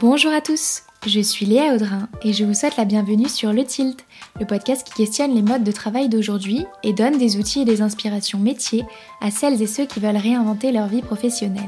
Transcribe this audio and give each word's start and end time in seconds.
Bonjour 0.00 0.30
à 0.30 0.40
tous, 0.40 0.84
je 1.08 1.18
suis 1.18 1.44
Léa 1.44 1.74
Audrin 1.74 2.08
et 2.22 2.32
je 2.32 2.44
vous 2.44 2.54
souhaite 2.54 2.76
la 2.76 2.84
bienvenue 2.84 3.28
sur 3.28 3.52
Le 3.52 3.64
Tilt, 3.64 4.04
le 4.38 4.46
podcast 4.46 4.86
qui 4.86 4.94
questionne 4.94 5.34
les 5.34 5.42
modes 5.42 5.64
de 5.64 5.72
travail 5.72 6.08
d'aujourd'hui 6.08 6.66
et 6.84 6.92
donne 6.92 7.18
des 7.18 7.36
outils 7.36 7.62
et 7.62 7.64
des 7.64 7.82
inspirations 7.82 8.38
métiers 8.38 8.84
à 9.20 9.32
celles 9.32 9.60
et 9.60 9.66
ceux 9.66 9.86
qui 9.86 9.98
veulent 9.98 10.16
réinventer 10.16 10.70
leur 10.70 10.86
vie 10.86 11.02
professionnelle. 11.02 11.64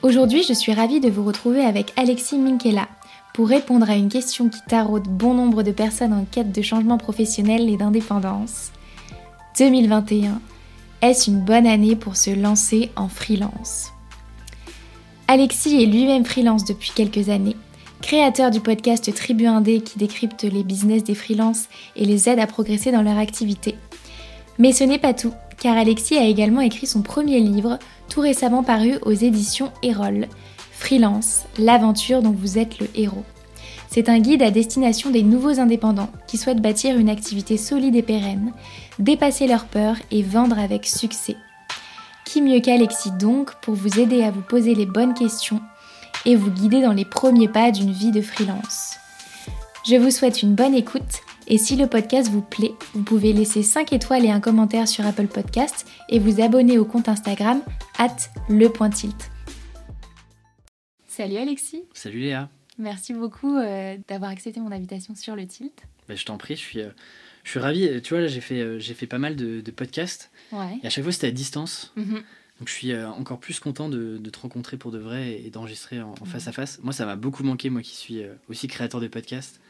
Aujourd'hui, 0.00 0.42
je 0.42 0.54
suis 0.54 0.72
ravie 0.72 1.00
de 1.00 1.10
vous 1.10 1.22
retrouver 1.22 1.60
avec 1.60 1.92
Alexis 1.98 2.38
Minkela 2.38 2.88
pour 3.34 3.50
répondre 3.50 3.90
à 3.90 3.94
une 3.96 4.08
question 4.08 4.48
qui 4.48 4.62
taraude 4.66 5.06
bon 5.06 5.34
nombre 5.34 5.62
de 5.62 5.72
personnes 5.72 6.14
en 6.14 6.24
quête 6.24 6.50
de 6.50 6.62
changement 6.62 6.96
professionnel 6.96 7.68
et 7.68 7.76
d'indépendance. 7.76 8.72
2021, 9.58 10.40
est-ce 11.02 11.30
une 11.30 11.44
bonne 11.44 11.66
année 11.66 11.94
pour 11.94 12.16
se 12.16 12.30
lancer 12.30 12.90
en 12.96 13.08
freelance? 13.08 13.92
Alexis 15.28 15.82
est 15.82 15.86
lui-même 15.86 16.24
freelance 16.24 16.64
depuis 16.64 16.92
quelques 16.94 17.30
années, 17.30 17.56
créateur 18.00 18.52
du 18.52 18.60
podcast 18.60 19.12
Tribu 19.12 19.46
Indé 19.46 19.80
qui 19.80 19.98
décrypte 19.98 20.44
les 20.44 20.62
business 20.62 21.02
des 21.02 21.16
freelances 21.16 21.64
et 21.96 22.04
les 22.04 22.28
aide 22.28 22.38
à 22.38 22.46
progresser 22.46 22.92
dans 22.92 23.02
leur 23.02 23.18
activité. 23.18 23.74
Mais 24.58 24.70
ce 24.70 24.84
n'est 24.84 25.00
pas 25.00 25.14
tout, 25.14 25.32
car 25.58 25.76
Alexis 25.76 26.16
a 26.16 26.24
également 26.24 26.60
écrit 26.60 26.86
son 26.86 27.02
premier 27.02 27.40
livre, 27.40 27.80
tout 28.08 28.20
récemment 28.20 28.62
paru 28.62 28.98
aux 29.02 29.12
éditions 29.12 29.72
Erol, 29.82 30.28
Freelance, 30.70 31.46
l'aventure 31.58 32.22
dont 32.22 32.30
vous 32.30 32.56
êtes 32.56 32.78
le 32.78 32.86
héros. 32.94 33.24
C'est 33.90 34.08
un 34.08 34.20
guide 34.20 34.42
à 34.42 34.52
destination 34.52 35.10
des 35.10 35.24
nouveaux 35.24 35.58
indépendants 35.58 36.10
qui 36.28 36.38
souhaitent 36.38 36.62
bâtir 36.62 36.96
une 36.96 37.08
activité 37.08 37.56
solide 37.56 37.96
et 37.96 38.02
pérenne, 38.02 38.52
dépasser 39.00 39.48
leurs 39.48 39.64
peurs 39.64 39.96
et 40.12 40.22
vendre 40.22 40.58
avec 40.58 40.86
succès. 40.86 41.36
Qui 42.26 42.42
mieux 42.42 42.60
qu'Alexis 42.60 43.12
donc 43.12 43.54
pour 43.60 43.74
vous 43.74 44.00
aider 44.00 44.24
à 44.24 44.32
vous 44.32 44.42
poser 44.42 44.74
les 44.74 44.84
bonnes 44.84 45.14
questions 45.14 45.62
et 46.24 46.34
vous 46.34 46.50
guider 46.50 46.82
dans 46.82 46.92
les 46.92 47.04
premiers 47.04 47.48
pas 47.48 47.70
d'une 47.70 47.92
vie 47.92 48.10
de 48.10 48.20
freelance. 48.20 48.96
Je 49.88 49.94
vous 49.94 50.10
souhaite 50.10 50.42
une 50.42 50.56
bonne 50.56 50.74
écoute 50.74 51.22
et 51.46 51.56
si 51.56 51.76
le 51.76 51.86
podcast 51.86 52.28
vous 52.28 52.42
plaît, 52.42 52.72
vous 52.94 53.04
pouvez 53.04 53.32
laisser 53.32 53.62
5 53.62 53.92
étoiles 53.92 54.24
et 54.24 54.30
un 54.32 54.40
commentaire 54.40 54.88
sur 54.88 55.06
Apple 55.06 55.28
Podcast 55.28 55.86
et 56.08 56.18
vous 56.18 56.42
abonner 56.42 56.78
au 56.78 56.84
compte 56.84 57.08
Instagram 57.08 57.62
at 57.96 58.16
lepointilt. 58.48 59.30
Salut 61.06 61.36
Alexis. 61.36 61.84
Salut 61.94 62.18
Léa. 62.18 62.48
Merci 62.76 63.14
beaucoup 63.14 63.56
euh, 63.56 63.96
d'avoir 64.08 64.32
accepté 64.32 64.58
mon 64.58 64.72
invitation 64.72 65.14
sur 65.14 65.36
le 65.36 65.46
tilt. 65.46 65.80
Bah, 66.08 66.16
je 66.16 66.24
t'en 66.24 66.38
prie, 66.38 66.56
je 66.56 66.60
suis, 66.60 66.80
euh, 66.80 66.90
je 67.46 67.52
suis 67.52 67.60
ravi. 67.60 68.02
Tu 68.02 68.12
vois, 68.12 68.22
là, 68.22 68.26
j'ai 68.26 68.40
fait, 68.40 68.60
euh, 68.60 68.80
j'ai 68.80 68.92
fait 68.92 69.06
pas 69.06 69.18
mal 69.18 69.36
de, 69.36 69.62
podcasts. 69.70 70.30
Et 70.52 70.86
à 70.86 70.90
chaque 70.90 71.04
fois, 71.04 71.12
c'était 71.12 71.28
à 71.28 71.30
distance. 71.30 71.92
Mhm. 71.94 72.22
Donc, 72.58 72.68
je 72.68 72.72
suis 72.72 72.90
euh, 72.90 73.08
encore 73.08 73.38
plus 73.38 73.60
content 73.60 73.88
de, 73.88 74.18
te 74.18 74.40
rencontrer 74.40 74.76
pour 74.76 74.90
de 74.90 74.98
vrai 74.98 75.40
et, 75.44 75.50
d'enregistrer 75.50 76.02
en, 76.02 76.10
mhm. 76.10 76.26
face 76.26 76.48
à 76.48 76.52
face. 76.52 76.80
Moi, 76.82 76.92
ça 76.92 77.06
m'a 77.06 77.14
beaucoup 77.14 77.44
manqué, 77.44 77.70
moi 77.70 77.82
qui 77.82 77.94
suis 77.94 78.22
euh, 78.22 78.34
aussi 78.48 78.66
créateur 78.66 79.00
de 79.00 79.06
podcasts. 79.06 79.60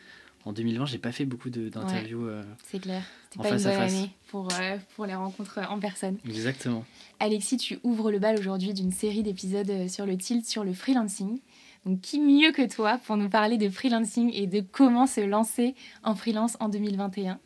En 0.46 0.52
2020, 0.52 0.86
j'ai 0.86 0.98
pas 0.98 1.12
fait 1.12 1.26
beaucoup 1.26 1.50
d'interviews. 1.50 2.30
C'est 2.64 2.78
clair. 2.78 3.02
C'était 3.30 3.48
pas 3.48 3.56
une 3.56 3.62
bonne 3.62 3.72
année 3.72 4.10
pour, 4.28 4.48
pour 4.94 5.04
les 5.04 5.16
rencontres 5.16 5.58
en 5.68 5.80
personne. 5.80 6.18
Exactement. 6.24 6.84
Alexis, 7.18 7.56
tu 7.56 7.80
ouvres 7.82 8.12
le 8.12 8.20
bal 8.20 8.38
aujourd'hui 8.38 8.72
d'une 8.72 8.92
série 8.92 9.24
d'épisodes 9.24 9.88
sur 9.88 10.06
le 10.06 10.16
tilt 10.16 10.46
sur 10.46 10.62
le 10.62 10.72
freelancing. 10.72 11.40
Donc, 11.84 12.00
qui 12.00 12.20
mieux 12.20 12.52
que 12.52 12.72
toi 12.72 12.98
pour 12.98 13.16
nous 13.16 13.28
parler 13.28 13.58
de 13.58 13.68
freelancing 13.68 14.30
et 14.32 14.46
de 14.46 14.60
comment 14.60 15.08
se 15.08 15.20
lancer 15.20 15.74
en 16.04 16.14
freelance 16.14 16.56
en 16.60 16.68
2021 16.68 17.40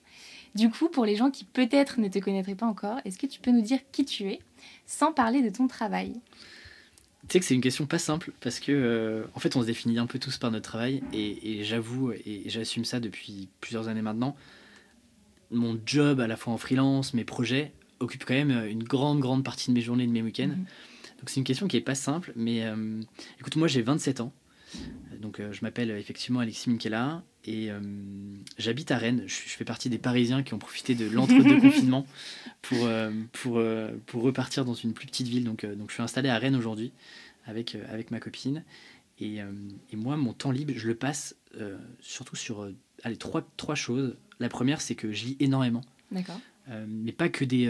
du 0.55 0.71
coup, 0.71 0.89
pour 0.89 1.05
les 1.05 1.17
gens 1.17 1.31
qui 1.31 1.45
peut-être 1.45 2.01
ne 2.01 2.09
te 2.09 2.19
connaîtraient 2.19 2.55
pas 2.55 2.67
encore, 2.67 2.99
est-ce 3.05 3.19
que 3.19 3.27
tu 3.27 3.41
peux 3.41 3.51
nous 3.51 3.63
dire 3.63 3.79
qui 3.93 4.05
tu 4.05 4.31
es 4.31 4.41
sans 4.87 5.13
parler 5.13 5.43
de 5.43 5.55
ton 5.55 5.69
travail? 5.69 6.15
Tu 7.29 7.35
sais 7.35 7.41
que 7.41 7.45
c'est 7.45 7.55
une 7.55 7.61
question 7.61 7.87
pas 7.87 7.99
simple 7.99 8.33
parce 8.41 8.59
que 8.59 8.73
euh, 8.73 9.25
en 9.35 9.41
fait 9.41 9.55
on 9.55 9.61
se 9.61 9.67
définit 9.67 9.99
un 9.99 10.07
peu 10.07 10.19
tous 10.19 10.39
par 10.39 10.51
notre 10.51 10.69
travail 10.69 11.03
et, 11.13 11.63
j'avoue 11.63 12.13
et 12.13 12.45
j'assume 12.47 12.85
ça 12.85 12.99
depuis 12.99 13.49
plusieurs 13.61 13.89
années 13.89 14.03
maintenant. 14.03 14.37
Mon 15.51 15.79
job 15.85 16.21
à 16.21 16.27
la 16.27 16.37
fois 16.37 16.53
en 16.53 16.59
freelance, 16.59 17.15
mes 17.15 17.25
projets 17.25 17.73
occupent 18.01 18.25
quand 18.25 18.35
même 18.35 18.67
une 18.67 18.83
grande 18.83 19.21
grande 19.21 19.45
partie 19.45 19.71
de 19.71 19.75
mes 19.75 19.83
journées, 19.83 20.07
de 20.07 20.13
mes 20.13 20.23
week-ends. 20.23 20.49
Mhm. 20.49 20.65
Donc 21.19 21.29
c'est 21.29 21.37
une 21.37 21.45
question 21.45 21.69
qui 21.69 21.77
est 21.77 21.83
pas 21.83 21.95
simple, 21.95 22.33
mais 22.35 22.65
euh, 22.65 23.01
écoute 23.39 23.55
moi 23.57 23.69
j'ai 23.69 23.83
27 23.83 24.23
ans, 24.23 24.33
donc 25.21 25.39
euh, 25.39 25.53
je 25.53 25.61
m'appelle 25.63 25.91
effectivement 25.91 26.41
Alexis 26.41 26.71
Minkela 26.71 27.23
et 27.45 27.71
euh, 27.71 27.81
j'habite 28.59 28.91
à 28.91 28.99
Rennes. 28.99 29.25
Je, 29.27 29.35
fais 29.35 29.65
partie 29.65 29.89
des 29.89 29.99
Parisiens 29.99 30.43
qui 30.43 30.55
ont 30.55 30.59
profité 30.59 30.95
de 30.95 31.09
l'entre-deux 31.09 31.61
confinement 31.61 32.07
pour, 32.63 32.85
euh, 32.85 33.11
pour, 33.33 33.59
euh, 33.59 33.91
pour 34.07 34.23
repartir 34.23 34.65
dans 34.65 34.75
une 34.75 34.93
plus 34.93 35.07
petite 35.07 35.29
ville. 35.29 35.45
Donc, 35.45 35.65
donc 35.65 35.89
je 35.89 35.95
suis 35.95 36.03
installé 36.03 36.29
à 36.29 36.39
Rennes 36.39 36.57
aujourd'hui 36.57 36.93
avec, 37.47 37.77
avec 37.91 38.11
ma 38.11 38.21
copine. 38.21 38.65
Et, 39.19 39.37
et, 39.93 39.97
moi, 39.97 40.17
mon 40.17 40.33
temps 40.33 40.51
libre, 40.51 40.73
je 40.75 40.89
le 40.89 40.95
passe 40.95 41.37
surtout 42.01 42.37
sur 42.37 42.71
allez, 43.03 43.19
trois, 43.19 43.47
trois 43.59 43.75
choses. 43.75 44.17
La 44.39 44.49
première, 44.49 44.81
c'est 44.81 44.95
que 44.95 45.13
je 45.13 45.27
lis 45.27 45.37
énormément. 45.41 45.83
D'accord. 46.11 46.41
mais 46.89 47.13
pas 47.13 47.29
que 47.29 47.45
des, 47.45 47.69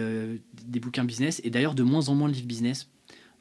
des 0.64 0.78
bouquins 0.78 1.04
business. 1.04 1.40
Et 1.42 1.50
d'ailleurs, 1.50 1.74
de 1.74 1.82
moins 1.82 2.08
en 2.08 2.14
moins 2.14 2.28
de 2.28 2.34
livres 2.34 2.46
business. 2.46 2.88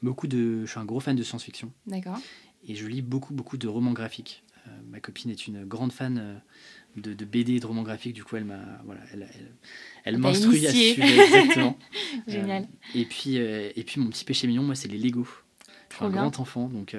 Beaucoup 0.02 0.26
de, 0.26 0.64
je 0.64 0.70
suis 0.70 0.80
un 0.80 0.84
gros 0.84 0.98
fan 0.98 1.14
de 1.14 1.22
science-fiction. 1.22 1.70
D'accord. 1.86 2.18
Et 2.66 2.74
je 2.74 2.86
lis 2.86 3.02
beaucoup, 3.02 3.32
beaucoup 3.32 3.56
de 3.56 3.68
romans 3.68 3.92
graphiques. 3.92 4.42
Euh, 4.66 4.70
ma 4.90 5.00
copine 5.00 5.30
est 5.30 5.46
une 5.46 5.64
grande 5.64 5.92
fan 5.92 6.18
euh, 6.18 7.12
de, 7.14 7.24
BD 7.24 7.54
et 7.54 7.60
de 7.60 7.66
romans 7.66 7.82
graphiques, 7.82 8.14
du 8.14 8.24
coup 8.24 8.36
elle 8.36 8.44
m'a 8.44 8.60
voilà, 8.84 9.00
elle, 9.12 9.28
elle, 10.04 10.18
m'instruit 10.18 10.66
à 10.66 10.70
ce 10.70 10.76
sujet 10.76 11.18
exactement. 11.22 11.78
Génial. 12.26 12.64
Euh, 12.64 12.98
et 12.98 13.04
puis 13.04 13.36
et 13.36 13.84
puis 13.86 14.00
mon 14.00 14.08
petit 14.08 14.24
péché 14.24 14.46
mignon, 14.46 14.62
moi 14.62 14.74
c'est 14.74 14.88
les 14.88 14.98
Lego. 14.98 15.26
Je 15.90 15.96
suis 15.96 16.04
un 16.04 16.10
grand 16.10 16.38
enfant, 16.38 16.68
donc 16.68 16.96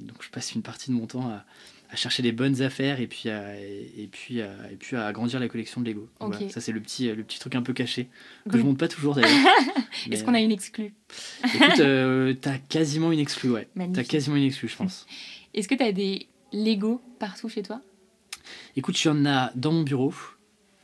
donc 0.00 0.22
je 0.22 0.30
passe 0.30 0.52
une 0.54 0.62
partie 0.62 0.90
de 0.90 0.96
mon 0.96 1.06
temps 1.06 1.28
à, 1.28 1.44
à 1.90 1.96
chercher 1.96 2.22
les 2.22 2.32
bonnes 2.32 2.60
affaires 2.62 3.00
et 3.00 3.06
puis 3.06 3.28
à, 3.28 3.56
et, 3.60 4.08
puis 4.10 4.42
à, 4.42 4.50
et 4.70 4.76
puis 4.76 4.96
à 4.96 5.06
agrandir 5.06 5.38
la 5.38 5.48
collection 5.48 5.80
de 5.80 5.86
Lego. 5.88 6.08
ça 6.48 6.60
c'est 6.60 6.72
le 6.72 6.80
petit 6.80 7.08
le 7.08 7.22
petit 7.22 7.38
truc 7.38 7.54
un 7.54 7.62
peu 7.62 7.72
caché 7.72 8.08
que 8.50 8.58
je 8.58 8.62
montre 8.62 8.78
pas 8.78 8.88
toujours 8.88 9.14
d'ailleurs. 9.14 9.30
Est-ce 10.10 10.24
qu'on 10.24 10.34
a 10.34 10.40
une 10.40 10.52
exclue? 10.52 10.94
Écoute, 11.44 11.80
euh, 11.80 12.34
t'as 12.40 12.58
quasiment 12.58 13.12
une 13.12 13.18
exclue, 13.18 13.50
ouais. 13.50 13.68
T'as 13.92 14.04
quasiment 14.04 14.36
une 14.36 14.44
exclue, 14.44 14.68
je 14.68 14.76
pense. 14.76 15.06
Est-ce 15.54 15.68
que 15.68 15.74
t'as 15.74 15.92
des 15.92 16.26
Lego 16.52 17.00
partout 17.18 17.48
chez 17.48 17.62
toi? 17.62 17.80
Écoute, 18.76 19.02
il 19.04 19.08
y 19.08 19.10
en 19.10 19.26
a 19.26 19.52
dans 19.54 19.72
mon 19.72 19.82
bureau. 19.82 20.14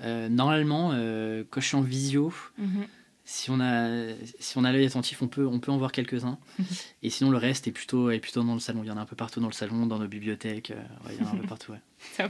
Euh, 0.01 0.29
normalement, 0.29 0.91
euh, 0.93 1.45
quand 1.51 1.61
je 1.61 1.67
suis 1.67 1.77
en 1.77 1.81
visio, 1.81 2.33
mhm. 2.59 2.87
si 3.25 3.51
on 3.51 3.61
a, 3.61 4.15
si 4.39 4.57
on 4.59 4.65
a 4.65 4.73
l'œil 4.73 4.87
attentif, 4.87 5.23
on 5.23 5.29
peut, 5.29 5.47
on 5.47 5.59
peut 5.59 5.73
en 5.73 5.79
voir 5.79 5.93
quelques-uns. 5.93 6.39
Et 7.03 7.11
sinon, 7.11 7.31
le 7.31 7.39
reste 7.39 7.67
est 7.67 7.73
plutôt, 7.73 8.11
est 8.11 8.21
plutôt 8.21 8.43
dans 8.43 8.55
le 8.55 8.61
salon. 8.61 8.83
Il 8.85 8.89
y 8.89 8.91
en 8.91 8.97
a 8.97 9.01
un 9.01 9.07
peu 9.07 9.17
partout 9.17 9.41
dans 9.41 9.49
le 9.49 9.53
salon, 9.53 9.87
dans 9.87 9.99
nos 9.99 10.09
bibliothèques. 10.09 10.71
Euh, 10.71 10.83
il 11.11 11.19
y 11.19 11.23
en 11.23 11.29
a 11.29 11.33
un 11.33 11.37
peu 11.37 11.47
partout. 11.47 11.73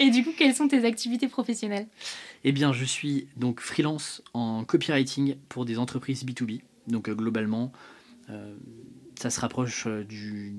Et 0.00 0.10
du 0.10 0.24
coup, 0.24 0.32
quelles 0.36 0.54
sont 0.54 0.66
tes 0.66 0.84
activités 0.84 1.28
professionnelles? 1.28 1.86
Eh 2.42 2.50
bien, 2.50 2.72
je 2.72 2.84
suis 2.84 3.28
donc 3.36 3.60
freelance 3.60 4.22
en 4.32 4.64
copywriting 4.64 5.36
pour 5.48 5.64
des 5.64 5.78
entreprises 5.78 6.24
B2B. 6.24 6.62
Donc, 6.88 7.08
globalement, 7.08 7.70
ça 9.14 9.30
se 9.30 9.38
rapproche 9.38 9.86
du, 9.86 10.52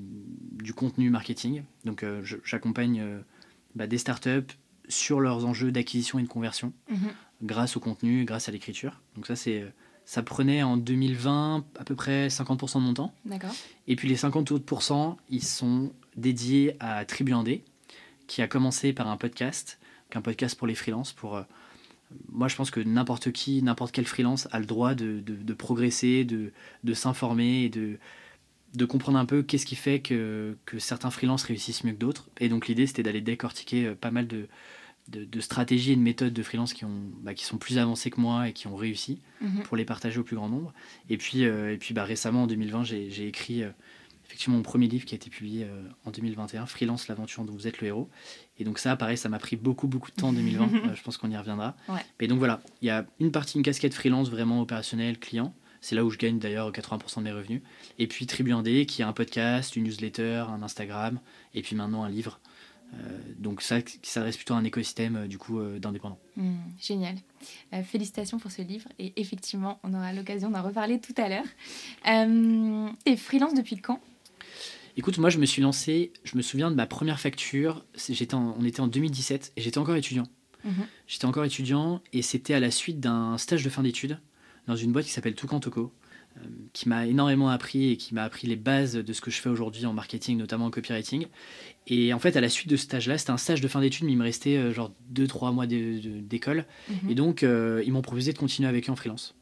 du 0.65 0.73
contenu 0.73 1.09
marketing. 1.09 1.63
Donc 1.85 2.03
euh, 2.03 2.21
j'accompagne 2.43 2.99
euh, 2.99 3.19
bah, 3.75 3.85
des 3.87 3.99
startups 3.99 4.53
sur 4.89 5.21
leurs 5.21 5.45
enjeux 5.45 5.71
d'acquisition 5.71 6.19
et 6.19 6.23
de 6.23 6.27
conversion 6.27 6.73
mhm. 6.89 7.09
grâce 7.43 7.77
au 7.77 7.79
contenu, 7.79 8.25
grâce 8.25 8.49
à 8.49 8.51
l'écriture. 8.51 9.01
Donc 9.15 9.27
ça 9.27 9.35
c'est 9.35 9.63
ça 10.05 10.21
prenait 10.21 10.61
en 10.61 10.77
2020 10.77 11.65
à 11.79 11.83
peu 11.83 11.95
près 11.95 12.27
50% 12.27 12.75
de 12.75 12.79
mon 12.79 12.93
temps. 12.93 13.13
D'accord. 13.25 13.53
Et 13.87 13.95
puis 13.95 14.07
les 14.07 14.17
50 14.17 14.51
autres 14.51 15.13
ils 15.29 15.43
sont 15.43 15.93
dédiés 16.15 16.75
à 16.79 17.05
Tribu 17.05 17.33
Indé, 17.33 17.63
qui 18.27 18.41
a 18.41 18.47
commencé 18.47 18.93
par 18.93 19.07
un 19.07 19.17
podcast, 19.17 19.79
un 20.13 20.21
podcast 20.21 20.57
pour 20.57 20.67
les 20.67 20.75
freelances. 20.75 21.11
Pour, 21.11 21.43
moi, 22.31 22.47
je 22.47 22.55
pense 22.55 22.71
que 22.71 22.79
n'importe 22.79 23.31
qui, 23.31 23.61
n'importe 23.61 23.91
quel 23.91 24.06
freelance 24.06 24.47
a 24.51 24.59
le 24.59 24.65
droit 24.65 24.94
de, 24.94 25.19
de, 25.19 25.35
de 25.35 25.53
progresser, 25.53 26.23
de, 26.23 26.53
de 26.83 26.94
s'informer 26.94 27.63
et 27.63 27.69
de, 27.69 27.97
de 28.73 28.85
comprendre 28.85 29.17
un 29.17 29.25
peu 29.25 29.44
qu'est-ce 29.44 29.65
qui 29.65 29.75
fait 29.75 30.00
que, 30.00 30.57
que 30.65 30.79
certains 30.79 31.12
freelances 31.12 31.44
réussissent 31.44 31.83
mieux 31.83 31.94
que 31.94 32.00
d'autres. 32.00 32.29
Et 32.39 32.50
donc 32.50 32.67
l'idée, 32.67 32.88
c'était 32.88 33.03
d'aller 33.03 33.21
décortiquer 33.21 33.88
euh, 33.88 33.95
pas 33.95 34.12
mal 34.12 34.27
de, 34.27 34.47
de, 35.07 35.39
stratégies 35.39 35.94
et 35.94 35.95
de 35.95 36.01
méthodes 36.01 36.33
de 36.33 36.44
freelance 36.44 36.73
qui, 36.73 36.83
ont, 36.85 37.01
bah, 37.21 37.33
qui 37.33 37.45
sont 37.45 37.57
plus 37.57 37.77
avancées 37.77 38.09
que 38.09 38.19
moi 38.19 38.50
et 38.50 38.53
qui 38.53 38.67
ont 38.67 38.75
réussi 38.75 39.21
mhm. 39.41 39.63
pour 39.63 39.77
les 39.77 39.85
partager 39.85 40.19
au 40.19 40.23
plus 40.23 40.35
grand 40.35 40.50
nombre. 40.50 40.73
Et 41.09 41.17
puis, 41.17 41.45
euh, 41.45 41.73
et 41.73 41.77
puis 41.77 41.94
bah, 41.94 42.03
récemment, 42.03 42.44
en 42.44 42.47
2020, 42.47 42.83
j'ai 42.83 43.27
écrit 43.27 43.63
euh, 43.63 43.69
effectivement 44.25 44.57
mon 44.57 44.63
premier 44.63 44.88
livre 44.88 45.06
qui 45.06 45.13
a 45.13 45.18
été 45.18 45.29
publié 45.29 45.68
en 46.03 46.11
2021, 46.11 46.65
Freelance, 46.65 47.07
l'aventure 47.07 47.45
dont 47.45 47.53
vous 47.53 47.68
êtes 47.68 47.79
le 47.79 47.88
héros. 47.88 48.09
Et 48.57 48.63
donc 48.63 48.79
ça, 48.79 48.95
pareil, 48.95 49.18
ça 49.18 49.29
m'a 49.29 49.39
pris 49.39 49.56
beaucoup, 49.56 49.88
beaucoup 49.88 50.09
de 50.11 50.15
temps 50.15 50.29
en 50.29 50.33
2020. 50.33 50.95
je 50.95 51.01
pense 51.03 51.18
qu'on 51.18 51.29
y 51.29 51.38
reviendra. 51.38 51.77
Et 52.19 52.27
donc 52.27 52.39
voilà, 52.39 52.59
il 52.81 52.88
y 52.88 52.89
a 52.89 53.06
une 53.19 53.31
partie, 53.31 53.57
une 53.57 53.63
casquette 53.63 53.94
freelance 53.94 54.29
vraiment 54.29 54.59
opérationnelle, 54.61 55.19
client. 55.19 55.53
C'est 55.85 55.93
là 55.93 56.03
où 56.03 56.09
je 56.09 56.17
gagne 56.17 56.39
d'ailleurs 56.39 56.71
80% 56.71 57.17
de 57.17 57.21
mes 57.25 57.31
revenus. 57.31 57.61
Et 57.99 58.07
puis 58.07 58.25
Tribu 58.25 58.51
Indé, 58.53 58.87
qui 58.87 59.03
a 59.03 59.07
un 59.07 59.13
podcast, 59.13 59.75
une 59.75 59.83
newsletter, 59.83 60.45
un 60.49 60.63
Instagram, 60.63 61.19
et 61.53 61.61
puis 61.61 61.75
maintenant 61.75 62.03
un 62.03 62.09
livre. 62.09 62.39
Euh, 62.95 63.19
donc 63.37 63.61
ça 63.61 63.83
qui 63.83 63.99
s'adresse 64.09 64.35
plutôt 64.35 64.55
à 64.55 64.57
un 64.57 64.63
écosystème 64.63 65.15
euh, 65.15 65.27
du 65.27 65.37
coup 65.37 65.59
euh, 65.59 65.77
d'indépendants. 65.77 66.17
Hmm, 66.37 66.55
génial. 66.79 67.17
félicitations 67.83 68.39
pour 68.39 68.49
ce 68.49 68.63
livre 68.63 68.89
et 68.97 69.13
effectivement 69.21 69.79
on 69.83 69.93
aura 69.93 70.11
l'occasion 70.11 70.49
d'en 70.49 70.63
reparler 70.63 70.99
tout 70.99 71.13
à 71.17 71.29
l'heure. 71.29 71.45
et 73.05 73.15
freelance 73.15 73.53
depuis 73.53 73.77
quand? 73.77 74.01
Écoute, 74.97 75.19
moi, 75.19 75.29
je 75.29 75.37
me 75.37 75.45
suis 75.45 75.61
lancé, 75.61 76.13
je 76.23 76.35
me 76.35 76.41
souviens 76.41 76.71
de 76.71 76.75
ma 76.75 76.87
première 76.87 77.19
facture, 77.19 77.85
j'étais 78.09 78.33
on 78.33 78.63
était 78.63 78.79
en 78.79 78.87
2017 78.87 79.53
et 79.55 79.61
j'étais 79.61 79.77
encore 79.77 79.97
étudiant. 79.97 80.27
Mhm. 80.63 80.87
J'étais 81.05 81.25
encore 81.25 81.45
étudiant 81.45 82.01
et 82.11 82.23
c'était 82.23 82.55
à 82.55 82.59
la 82.59 82.71
suite 82.71 82.99
d'un 82.99 83.37
stage 83.37 83.63
de 83.63 83.69
fin 83.69 83.83
d'études 83.83 84.19
dans 84.67 84.75
une 84.75 84.91
boîte 84.91 85.06
qui 85.06 85.12
s'appelle 85.12 85.35
Toucan 85.35 85.59
Toco, 85.59 85.91
euh, 86.38 86.39
qui 86.73 86.89
m'a 86.89 87.06
énormément 87.06 87.50
appris 87.50 87.91
et 87.91 87.97
qui 87.97 88.13
m'a 88.13 88.23
appris 88.23 88.47
les 88.47 88.56
bases 88.56 88.95
de 88.95 89.13
ce 89.13 89.21
que 89.21 89.31
je 89.31 89.39
fais 89.41 89.50
aujourd'hui 89.50 89.85
en 89.85 89.94
marketing, 89.94 90.38
notamment 90.38 90.65
en 90.65 90.71
copywriting. 90.71 91.27
Et 91.88 92.13
en 92.13 92.19
fait, 92.19 92.35
à 92.35 92.41
la 92.41 92.50
suite 92.50 92.69
de 92.69 92.75
ce 92.75 92.83
stage-là, 92.83 93.17
c'était 93.17 93.31
un 93.31 93.38
stage 93.38 93.62
de 93.62 93.67
fin 93.67 93.79
d'études, 93.79 94.06
mais 94.06 94.13
il 94.13 94.17
me 94.17 94.23
restait 94.23 94.57
euh, 94.57 94.73
genre 94.73 94.91
2-3 95.13 95.53
mois 95.53 95.67
d'école. 95.67 96.65
Mhm. 96.89 97.09
Et 97.09 97.15
donc, 97.15 97.44
euh, 97.44 97.83
ils 97.85 97.91
m'ont 97.91 98.01
proposé 98.01 98.33
de 98.33 98.38
continuer 98.38 98.67
avec 98.67 98.89
eux 98.89 98.91
en 98.91 98.95
freelance. 98.95 99.35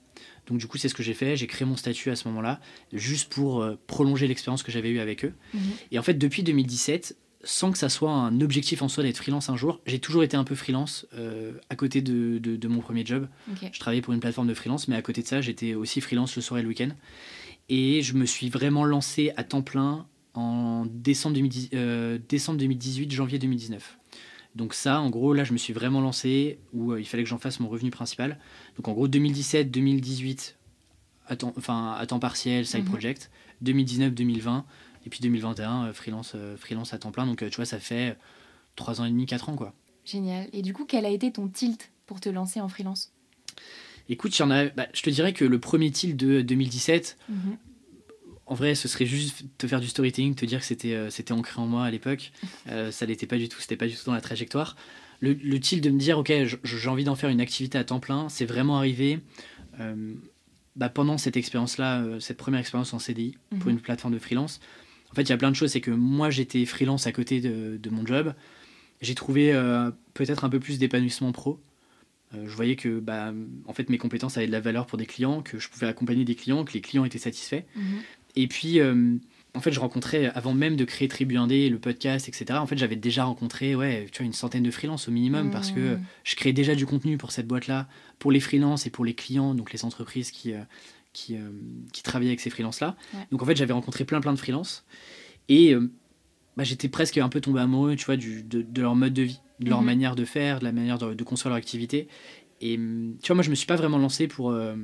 Donc, 0.47 0.57
du 0.57 0.67
coup, 0.67 0.77
c'est 0.77 0.89
ce 0.89 0.93
que 0.93 1.03
j'ai 1.03 1.13
fait. 1.13 1.37
J'ai 1.37 1.47
créé 1.47 1.65
mon 1.65 1.77
statut 1.77 2.11
à 2.11 2.17
ce 2.17 2.27
moment-là, 2.27 2.59
juste 2.91 3.31
pour 3.31 3.61
euh, 3.61 3.79
prolonger 3.87 4.27
l'expérience 4.27 4.61
que 4.61 4.71
j'avais 4.71 4.89
eue 4.89 4.99
avec 4.99 5.23
eux. 5.23 5.33
Mhm. 5.53 5.61
Et 5.91 5.99
en 5.99 6.03
fait, 6.03 6.15
depuis 6.15 6.43
2017, 6.43 7.15
sans 7.43 7.71
que 7.71 7.77
ça 7.77 7.89
soit 7.89 8.11
un 8.11 8.39
objectif 8.41 8.81
en 8.81 8.87
soi 8.87 9.03
d'être 9.03 9.17
freelance 9.17 9.49
un 9.49 9.57
jour, 9.57 9.81
j'ai 9.85 9.99
toujours 9.99 10.23
été 10.23 10.37
un 10.37 10.43
peu 10.45 10.55
freelance 10.55 11.05
euh, 11.13 11.53
à 11.69 11.75
côté 11.75 12.01
de, 12.01 12.37
de- 12.37 12.55
de 12.55 12.67
mon 12.67 12.79
premier 12.79 13.05
job. 13.05 13.27
Je 13.73 13.79
travaillais 13.79 14.01
pour 14.01 14.13
une 14.13 14.19
plateforme 14.21 14.47
de 14.47 14.53
freelance, 14.53 14.87
mais 14.87 14.95
à 14.95 15.01
côté 15.01 15.21
de 15.21 15.27
ça, 15.27 15.41
j'étais 15.41 15.73
aussi 15.75 15.99
freelance 16.01 16.35
le 16.35 16.41
soir 16.41 16.59
et 16.59 16.63
le 16.63 16.69
week-end. 16.69 16.89
Et 17.69 18.01
je 18.01 18.13
me 18.13 18.25
suis 18.25 18.49
vraiment 18.49 18.85
lancé 18.85 19.31
à 19.37 19.43
temps 19.43 19.61
plein 19.61 20.05
en 20.33 20.85
décembre, 20.89 21.35
2010 21.35 21.69
euh, 21.73 22.17
décembre 22.29 22.59
2018, 22.59 23.11
janvier 23.11 23.39
2019. 23.39 23.97
Donc 24.55 24.73
ça, 24.73 25.01
en 25.01 25.09
gros, 25.09 25.33
là, 25.33 25.43
je 25.43 25.51
me 25.53 25.57
suis 25.57 25.73
vraiment 25.73 25.99
lancé 26.01 26.59
où 26.73 26.91
euh, 26.91 26.99
il 27.01 27.05
fallait 27.05 27.23
que 27.23 27.29
j'en 27.29 27.39
fasse 27.39 27.59
mon 27.59 27.67
revenu 27.69 27.89
principal. 27.89 28.39
Donc 28.77 28.87
en 28.87 28.93
gros, 28.93 29.07
2017, 29.07 29.71
2018, 29.71 30.57
à 31.27 31.35
temps, 31.35 31.53
enfin, 31.57 31.95
à 31.97 32.05
temps 32.05 32.19
partiel, 32.19 32.65
side 32.65 32.81
Mhm. 32.83 32.89
project. 32.89 33.31
2019, 33.61 34.13
2020. 34.13 34.65
Et 35.05 35.09
puis 35.09 35.19
2021, 35.21 35.85
euh, 35.87 35.93
freelance, 35.93 36.33
euh, 36.35 36.55
freelance 36.57 36.93
à 36.93 36.97
temps 36.97 37.11
plein. 37.11 37.25
Donc 37.25 37.41
euh, 37.43 37.49
tu 37.49 37.57
vois, 37.57 37.65
ça 37.65 37.79
fait 37.79 38.17
3 38.75 39.01
ans 39.01 39.05
et 39.05 39.09
demi, 39.09 39.25
4 39.25 39.49
ans, 39.49 39.55
quoi. 39.55 39.73
Génial. 40.05 40.47
Et 40.53 40.61
du 40.61 40.73
coup, 40.73 40.85
quel 40.85 41.05
a 41.05 41.09
été 41.09 41.31
ton 41.31 41.47
tilt 41.47 41.91
pour 42.05 42.19
te 42.19 42.29
lancer 42.29 42.59
en 42.61 42.67
freelance? 42.69 43.11
Écoute, 44.09 44.37
y 44.37 44.41
en 44.43 44.51
a, 44.51 44.65
bah, 44.65 44.87
je 44.93 45.01
te 45.01 45.09
dirais 45.09 45.33
que 45.33 45.45
le 45.45 45.59
premier 45.59 45.91
tilt 45.91 46.17
de 46.17 46.41
2017, 46.41 47.17
Mhm. 47.29 47.57
en 48.45 48.53
vrai, 48.55 48.75
ce 48.75 48.87
serait 48.89 49.05
juste 49.05 49.45
te 49.57 49.67
faire 49.67 49.79
du 49.79 49.87
storytelling, 49.87 50.35
te 50.35 50.45
dire 50.45 50.59
que 50.59 50.65
c'était 50.65 50.93
euh, 50.93 51.09
c'était 51.09 51.31
ancré 51.31 51.61
en 51.61 51.67
moi 51.67 51.85
à 51.85 51.91
l'époque. 51.91 52.31
Euh, 52.69 52.91
ça 52.91 53.05
l'était 53.05 53.27
pas 53.27 53.37
du 53.37 53.49
tout, 53.49 53.59
c'était 53.59 53.75
pas 53.77 53.87
du 53.87 53.95
tout 53.95 54.03
dans 54.05 54.13
la 54.13 54.21
trajectoire. 54.21 54.75
Le, 55.19 55.33
le 55.33 55.59
tilt 55.59 55.81
de 55.83 55.89
me 55.89 55.99
dire, 55.99 56.17
ok, 56.17 56.31
j'ai 56.63 56.89
envie 56.89 57.03
d'en 57.05 57.15
faire 57.15 57.29
une 57.29 57.39
activité 57.41 57.77
à 57.77 57.83
temps 57.83 57.99
plein, 57.99 58.27
c'est 58.29 58.45
vraiment 58.45 58.77
arrivé 58.77 59.19
euh, 59.79 60.13
bah, 60.75 60.89
pendant 60.89 61.17
cette 61.17 61.37
expérience-là, 61.37 62.03
cette 62.19 62.37
première 62.37 62.59
expérience 62.61 62.93
en 62.93 62.99
CDI 62.99 63.37
pour 63.59 63.67
Mhm. 63.67 63.75
une 63.75 63.79
plateforme 63.79 64.13
de 64.13 64.19
freelance. 64.19 64.59
En 65.13 65.15
fait, 65.15 65.21
il 65.21 65.29
y 65.29 65.33
a 65.33 65.37
plein 65.37 65.51
de 65.51 65.55
choses, 65.55 65.71
c'est 65.71 65.79
que 65.81 65.91
moi, 65.91 66.31
j'étais 66.31 66.65
freelance 66.65 67.05
à 67.05 67.11
côté 67.11 67.39
de, 67.39 67.77
de 67.77 67.89
mon 67.91 68.03
job. 68.03 68.33
J'ai 68.99 69.13
trouvé 69.13 69.53
euh, 69.53 69.91
peut-être 70.15 70.43
un 70.43 70.49
peu 70.49 70.59
plus 70.59 70.79
d'épanouissement 70.79 71.31
pro. 71.31 71.59
Euh, 72.33 72.45
je 72.47 72.55
voyais 72.55 72.75
que 72.75 72.99
bah, 72.99 73.31
en 73.67 73.73
fait, 73.73 73.89
mes 73.89 73.99
compétences 73.99 74.37
avaient 74.37 74.47
de 74.47 74.51
la 74.51 74.59
valeur 74.59 74.87
pour 74.87 74.97
des 74.97 75.05
clients, 75.05 75.43
que 75.43 75.59
je 75.59 75.69
pouvais 75.69 75.85
accompagner 75.85 76.25
des 76.25 76.33
clients, 76.33 76.63
que 76.65 76.73
les 76.73 76.81
clients 76.81 77.05
étaient 77.05 77.19
satisfaits. 77.19 77.61
Mhm. 77.75 77.83
Et 78.35 78.47
puis, 78.47 78.79
euh, 78.79 79.17
en 79.53 79.59
fait, 79.59 79.71
je 79.71 79.79
rencontrais, 79.79 80.31
avant 80.33 80.55
même 80.55 80.75
de 80.75 80.83
créer 80.83 81.07
Tribu 81.07 81.35
1D, 81.35 81.69
le 81.69 81.77
podcast, 81.77 82.27
etc., 82.27 82.57
en 82.59 82.65
fait, 82.65 82.77
j'avais 82.79 82.95
déjà 82.95 83.25
rencontré 83.25 83.75
ouais, 83.75 84.07
tu 84.11 84.17
vois, 84.17 84.25
une 84.25 84.33
centaine 84.33 84.63
de 84.63 84.71
freelances 84.71 85.07
au 85.07 85.11
minimum 85.11 85.51
parce 85.51 85.69
que 85.69 85.79
Mhm. 85.79 86.01
je 86.23 86.35
créais 86.35 86.53
déjà 86.53 86.73
du 86.73 86.87
contenu 86.87 87.17
pour 87.19 87.31
cette 87.31 87.45
boîte-là, 87.47 87.87
pour 88.17 88.31
les 88.31 88.39
freelances 88.39 88.87
et 88.87 88.89
pour 88.89 89.05
les 89.05 89.13
clients, 89.13 89.53
donc 89.53 89.71
les 89.73 89.85
entreprises 89.85 90.31
qui, 90.31 90.53
qui, 91.13 91.35
euh, 91.37 91.49
qui 91.93 92.03
travaillaient 92.03 92.31
avec 92.31 92.39
ces 92.41 92.49
freelances-là. 92.49 92.95
Ouais. 93.13 93.27
Donc, 93.31 93.41
en 93.41 93.45
fait, 93.45 93.55
j'avais 93.55 93.73
rencontré 93.73 94.03
plein, 94.05 94.19
plein 94.21 94.33
de 94.33 94.39
freelances. 94.39 94.83
Et 95.49 95.73
euh, 95.73 95.91
bah, 96.57 96.63
j'étais 96.63 96.89
presque 96.89 97.17
un 97.17 97.29
peu 97.29 97.39
tombé 97.41 97.59
amoureux, 97.61 97.95
tu 97.95 98.05
vois, 98.05 98.17
du, 98.17 98.43
de, 98.43 98.61
de 98.61 98.81
leur 98.81 98.95
mode 98.95 99.13
de 99.13 99.21
vie, 99.23 99.39
de 99.59 99.69
leur 99.69 99.79
Mhm. 99.81 99.85
manière 99.85 100.15
de 100.15 100.25
faire, 100.25 100.59
de 100.59 100.63
la 100.65 100.71
manière 100.71 100.97
de, 100.97 101.13
de 101.13 101.23
construire 101.23 101.49
leur 101.51 101.57
activité. 101.57 102.07
Et 102.61 102.75
hum, 102.77 103.15
tu 103.21 103.27
vois, 103.27 103.35
moi, 103.35 103.43
je 103.43 103.49
me 103.49 103.55
suis 103.55 103.67
pas 103.67 103.75
vraiment 103.75 103.97
lancé 103.97 104.27
pour, 104.27 104.51
euh, 104.51 104.75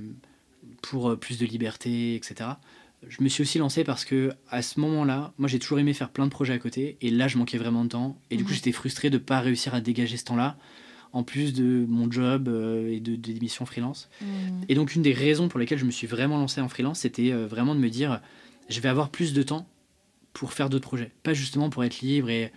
pour 0.81 1.17
plus 1.19 1.37
de 1.39 1.45
liberté, 1.45 2.15
etc. 2.15 2.59
Je 3.07 3.23
me 3.23 3.29
suis 3.29 3.41
aussi 3.43 3.57
lancé 3.59 3.83
parce 3.85 4.03
que 4.03 4.33
à 4.49 4.61
ce 4.61 4.79
moment-là, 4.81 5.33
moi, 5.37 5.47
j'ai 5.47 5.57
toujours 5.59 5.79
aimé 5.79 5.93
faire 5.93 6.09
plein 6.09 6.25
de 6.25 6.31
projets 6.31 6.53
à 6.53 6.59
côté. 6.59 6.97
Et 7.01 7.09
là, 7.11 7.27
je 7.29 7.37
manquais 7.37 7.57
vraiment 7.57 7.83
de 7.85 7.89
temps. 7.89 8.19
Et 8.29 8.35
du 8.37 8.43
coup, 8.43 8.49
Mhm. 8.49 8.55
j'étais 8.57 8.71
frustré 8.73 9.09
de 9.09 9.17
pas 9.17 9.39
réussir 9.39 9.73
à 9.73 9.79
dégager 9.79 10.17
ce 10.17 10.25
temps-là, 10.25 10.57
en 11.11 11.23
plus 11.23 11.53
de 11.53 11.85
mon 11.87 12.11
job 12.11 12.47
euh, 12.47 12.91
et 12.91 12.99
de, 12.99 13.15
des 13.15 13.33
missions 13.39 13.65
freelance. 13.65 14.09
Mhm. 14.21 14.27
Et 14.69 14.75
donc, 14.75 14.95
une 14.95 15.01
des 15.01 15.13
raisons 15.13 15.47
pour 15.47 15.59
lesquelles 15.59 15.79
je 15.79 15.85
me 15.85 15.91
suis 15.91 16.07
vraiment 16.07 16.37
lancé 16.37 16.61
en 16.61 16.69
freelance, 16.69 16.99
c'était 16.99 17.31
euh, 17.31 17.47
vraiment 17.47 17.73
de 17.75 17.79
me 17.79 17.89
dire, 17.89 18.21
je 18.69 18.79
vais 18.79 18.89
avoir 18.89 19.09
plus 19.09 19.33
de 19.33 19.41
temps 19.43 19.67
pour 20.33 20.53
faire 20.53 20.69
d'autres 20.69 20.87
projets. 20.87 21.11
Pas 21.23 21.33
justement 21.33 21.69
pour 21.71 21.83
être 21.83 22.01
libre 22.01 22.29
et, 22.29 22.51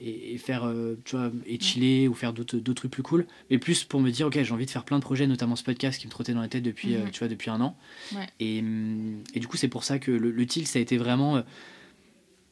et, 0.00 0.34
et 0.34 0.38
faire, 0.38 0.64
euh, 0.64 0.94
tu 1.04 1.16
vois, 1.16 1.32
et 1.46 1.58
chiller 1.60 2.06
ou 2.06 2.14
faire 2.14 2.32
d'autres 2.32 2.58
trucs 2.74 2.92
plus 2.92 3.02
cool, 3.02 3.26
mais 3.50 3.58
plus 3.58 3.82
pour 3.82 4.00
me 4.00 4.10
dire, 4.10 4.28
ok, 4.28 4.40
j'ai 4.40 4.52
envie 4.52 4.66
de 4.66 4.70
faire 4.70 4.84
plein 4.84 4.98
de 4.98 5.04
projets, 5.04 5.26
notamment 5.26 5.56
ce 5.56 5.64
podcast 5.64 6.00
qui 6.00 6.06
me 6.06 6.10
trottait 6.12 6.34
dans 6.34 6.40
la 6.42 6.48
tête 6.48 6.62
depuis, 6.62 6.94
Mhm. 6.96 7.10
tu 7.10 7.18
vois, 7.18 7.28
depuis 7.28 7.50
un 7.50 7.60
an. 7.60 7.76
Ouais. 8.14 8.26
Et, 8.38 8.60
hum, 8.60 9.22
et 9.34 9.40
du 9.40 9.48
coup, 9.48 9.56
c'est 9.56 9.68
pour 9.68 9.82
ça 9.82 9.98
que 9.98 10.12
le, 10.12 10.30
le 10.30 10.46
tilt, 10.46 10.68
ça 10.68 10.78
a 10.78 10.82
été 10.82 10.96
vraiment... 10.96 11.42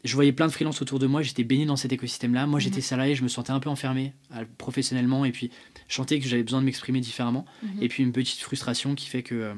je 0.05 0.15
voyais 0.15 0.33
plein 0.33 0.47
de 0.47 0.53
freelances 0.53 0.83
autour 0.83 0.99
de 0.99 1.07
moi, 1.07 1.23
j'étais 1.23 1.45
baigné 1.45 1.65
dans 1.67 1.77
cet 1.77 1.93
écosystème-là. 1.93 2.47
Moi, 2.47 2.61
j'étais 2.61 2.77
Mhm. 2.77 2.83
salarié, 2.83 3.15
je 3.15 3.23
me 3.23 3.29
sentais 3.29 3.53
un 3.53 3.61
peu 3.61 3.71
enfermé 3.71 4.13
euh, 4.35 4.45
professionnellement, 4.59 5.25
et 5.25 5.33
puis 5.33 5.51
je 5.89 5.95
sentais 5.95 6.21
que 6.21 6.27
j'avais 6.29 6.43
besoin 6.43 6.61
de 6.61 6.67
m'exprimer 6.67 7.01
différemment. 7.01 7.47
Mhm. 7.63 7.83
Et 7.83 7.89
puis 7.89 8.03
une 8.03 8.13
petite 8.13 8.41
frustration 8.41 8.95
qui 8.95 9.07
fait 9.09 9.23
que, 9.23 9.35
euh, 9.35 9.55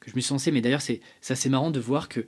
que 0.00 0.10
je 0.10 0.16
me 0.16 0.20
suis 0.20 0.32
lancé. 0.32 0.52
Mais 0.52 0.60
d'ailleurs, 0.60 0.82
c'est 0.82 1.00
c'est 1.20 1.32
assez 1.32 1.48
marrant 1.48 1.70
de 1.70 1.80
voir 1.80 2.08
que 2.08 2.26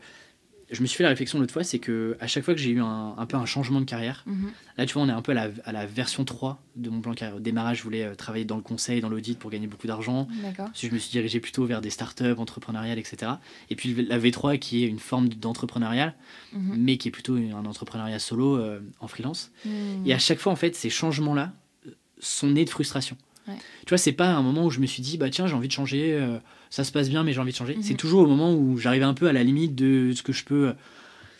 je 0.71 0.83
me 0.83 0.87
suis 0.87 0.97
fait 0.97 1.03
la 1.03 1.09
réflexion 1.09 1.39
l'autre 1.41 1.53
fois, 1.53 1.65
c'est 1.65 1.79
que 1.79 2.17
à 2.21 2.27
chaque 2.27 2.45
fois 2.45 2.55
que 2.55 2.61
j'ai 2.61 2.71
eu 2.71 2.81
un, 2.81 3.15
un 3.17 3.27
peu 3.27 3.37
un 3.37 3.47
changement 3.47 3.81
de 3.81 3.87
carrière, 3.87 4.23
Mhm. 4.27 4.51
là 4.77 4.85
tu 4.87 4.95
vois, 4.95 5.03
on 5.03 5.09
est 5.09 5.13
un 5.13 5.23
peu 5.23 5.33
à 5.33 5.35
la, 5.35 5.49
à 5.65 5.73
la 5.73 5.87
version 5.87 6.25
3 6.25 6.63
de 6.77 6.91
mon 6.91 7.01
plan 7.01 7.13
de 7.13 7.17
carrière. 7.17 7.37
Au 7.37 7.41
démarrage, 7.41 7.79
je 7.79 7.83
voulais 7.85 8.05
euh, 8.05 8.15
travailler 8.15 8.45
dans 8.45 8.57
le 8.57 8.63
conseil, 8.63 9.01
dans 9.01 9.09
l'audit 9.09 9.39
pour 9.39 9.51
gagner 9.51 9.67
beaucoup 9.67 9.87
d'argent. 9.87 10.29
Je 10.75 10.89
me 10.91 10.99
suis 10.99 11.11
dirigé 11.11 11.41
plutôt 11.41 11.65
vers 11.65 11.81
des 11.81 11.91
startups, 11.91 12.35
entrepreneuriales, 12.37 12.99
etc. 12.99 13.33
Et 13.71 13.77
puis 13.77 13.95
la 14.07 14.19
V3 14.19 14.59
qui 14.59 14.85
est 14.85 14.87
une 14.89 14.99
forme 14.99 15.29
d'entrepreneurial, 15.31 16.15
Mhm. 16.53 16.77
mais 16.79 16.97
qui 16.99 17.09
est 17.09 17.13
plutôt 17.13 17.37
un 17.37 17.65
entrepreneuriat 17.65 18.19
solo 18.19 18.57
euh, 18.57 18.81
en 19.01 19.09
freelance. 19.09 19.51
Mhm. 19.65 20.07
Et 20.07 20.13
à 20.13 20.19
chaque 20.19 20.39
fois, 20.39 20.53
en 20.53 20.57
fait, 20.57 20.77
ces 20.77 20.91
changements-là 20.91 21.53
euh, 21.87 21.91
sont 22.21 22.49
nés 22.51 22.65
de 22.65 22.71
frustration. 22.71 23.17
Ouais. 23.47 23.55
Tu 23.87 23.89
vois, 23.89 23.99
c'est 23.99 24.13
pas 24.13 24.29
un 24.29 24.43
moment 24.43 24.67
où 24.67 24.71
je 24.71 24.81
me 24.81 24.87
suis 24.87 25.03
dit, 25.03 25.17
bah 25.17 25.31
tiens, 25.31 25.47
j'ai 25.47 25.55
envie 25.55 25.69
de 25.69 25.73
changer, 25.73 26.13
euh, 26.13 26.37
ça 26.71 26.85
se 26.85 26.93
passe 26.93 27.09
bien, 27.09 27.25
mais 27.25 27.33
j'ai 27.33 27.41
envie 27.41 27.53
de 27.53 27.57
changer. 27.57 27.77
Mhm. 27.77 27.83
C'est 27.83 27.95
toujours 27.95 28.23
au 28.23 28.27
moment 28.27 28.55
où 28.55 28.79
j'arrive 28.79 29.03
un 29.03 29.15
peu 29.15 29.29
à 29.29 29.33
la 29.33 29.43
limite 29.43 29.75
de 29.75 30.13
ce 30.15 30.23
que 30.23 30.33
je 30.33 30.45
peux, 30.45 30.75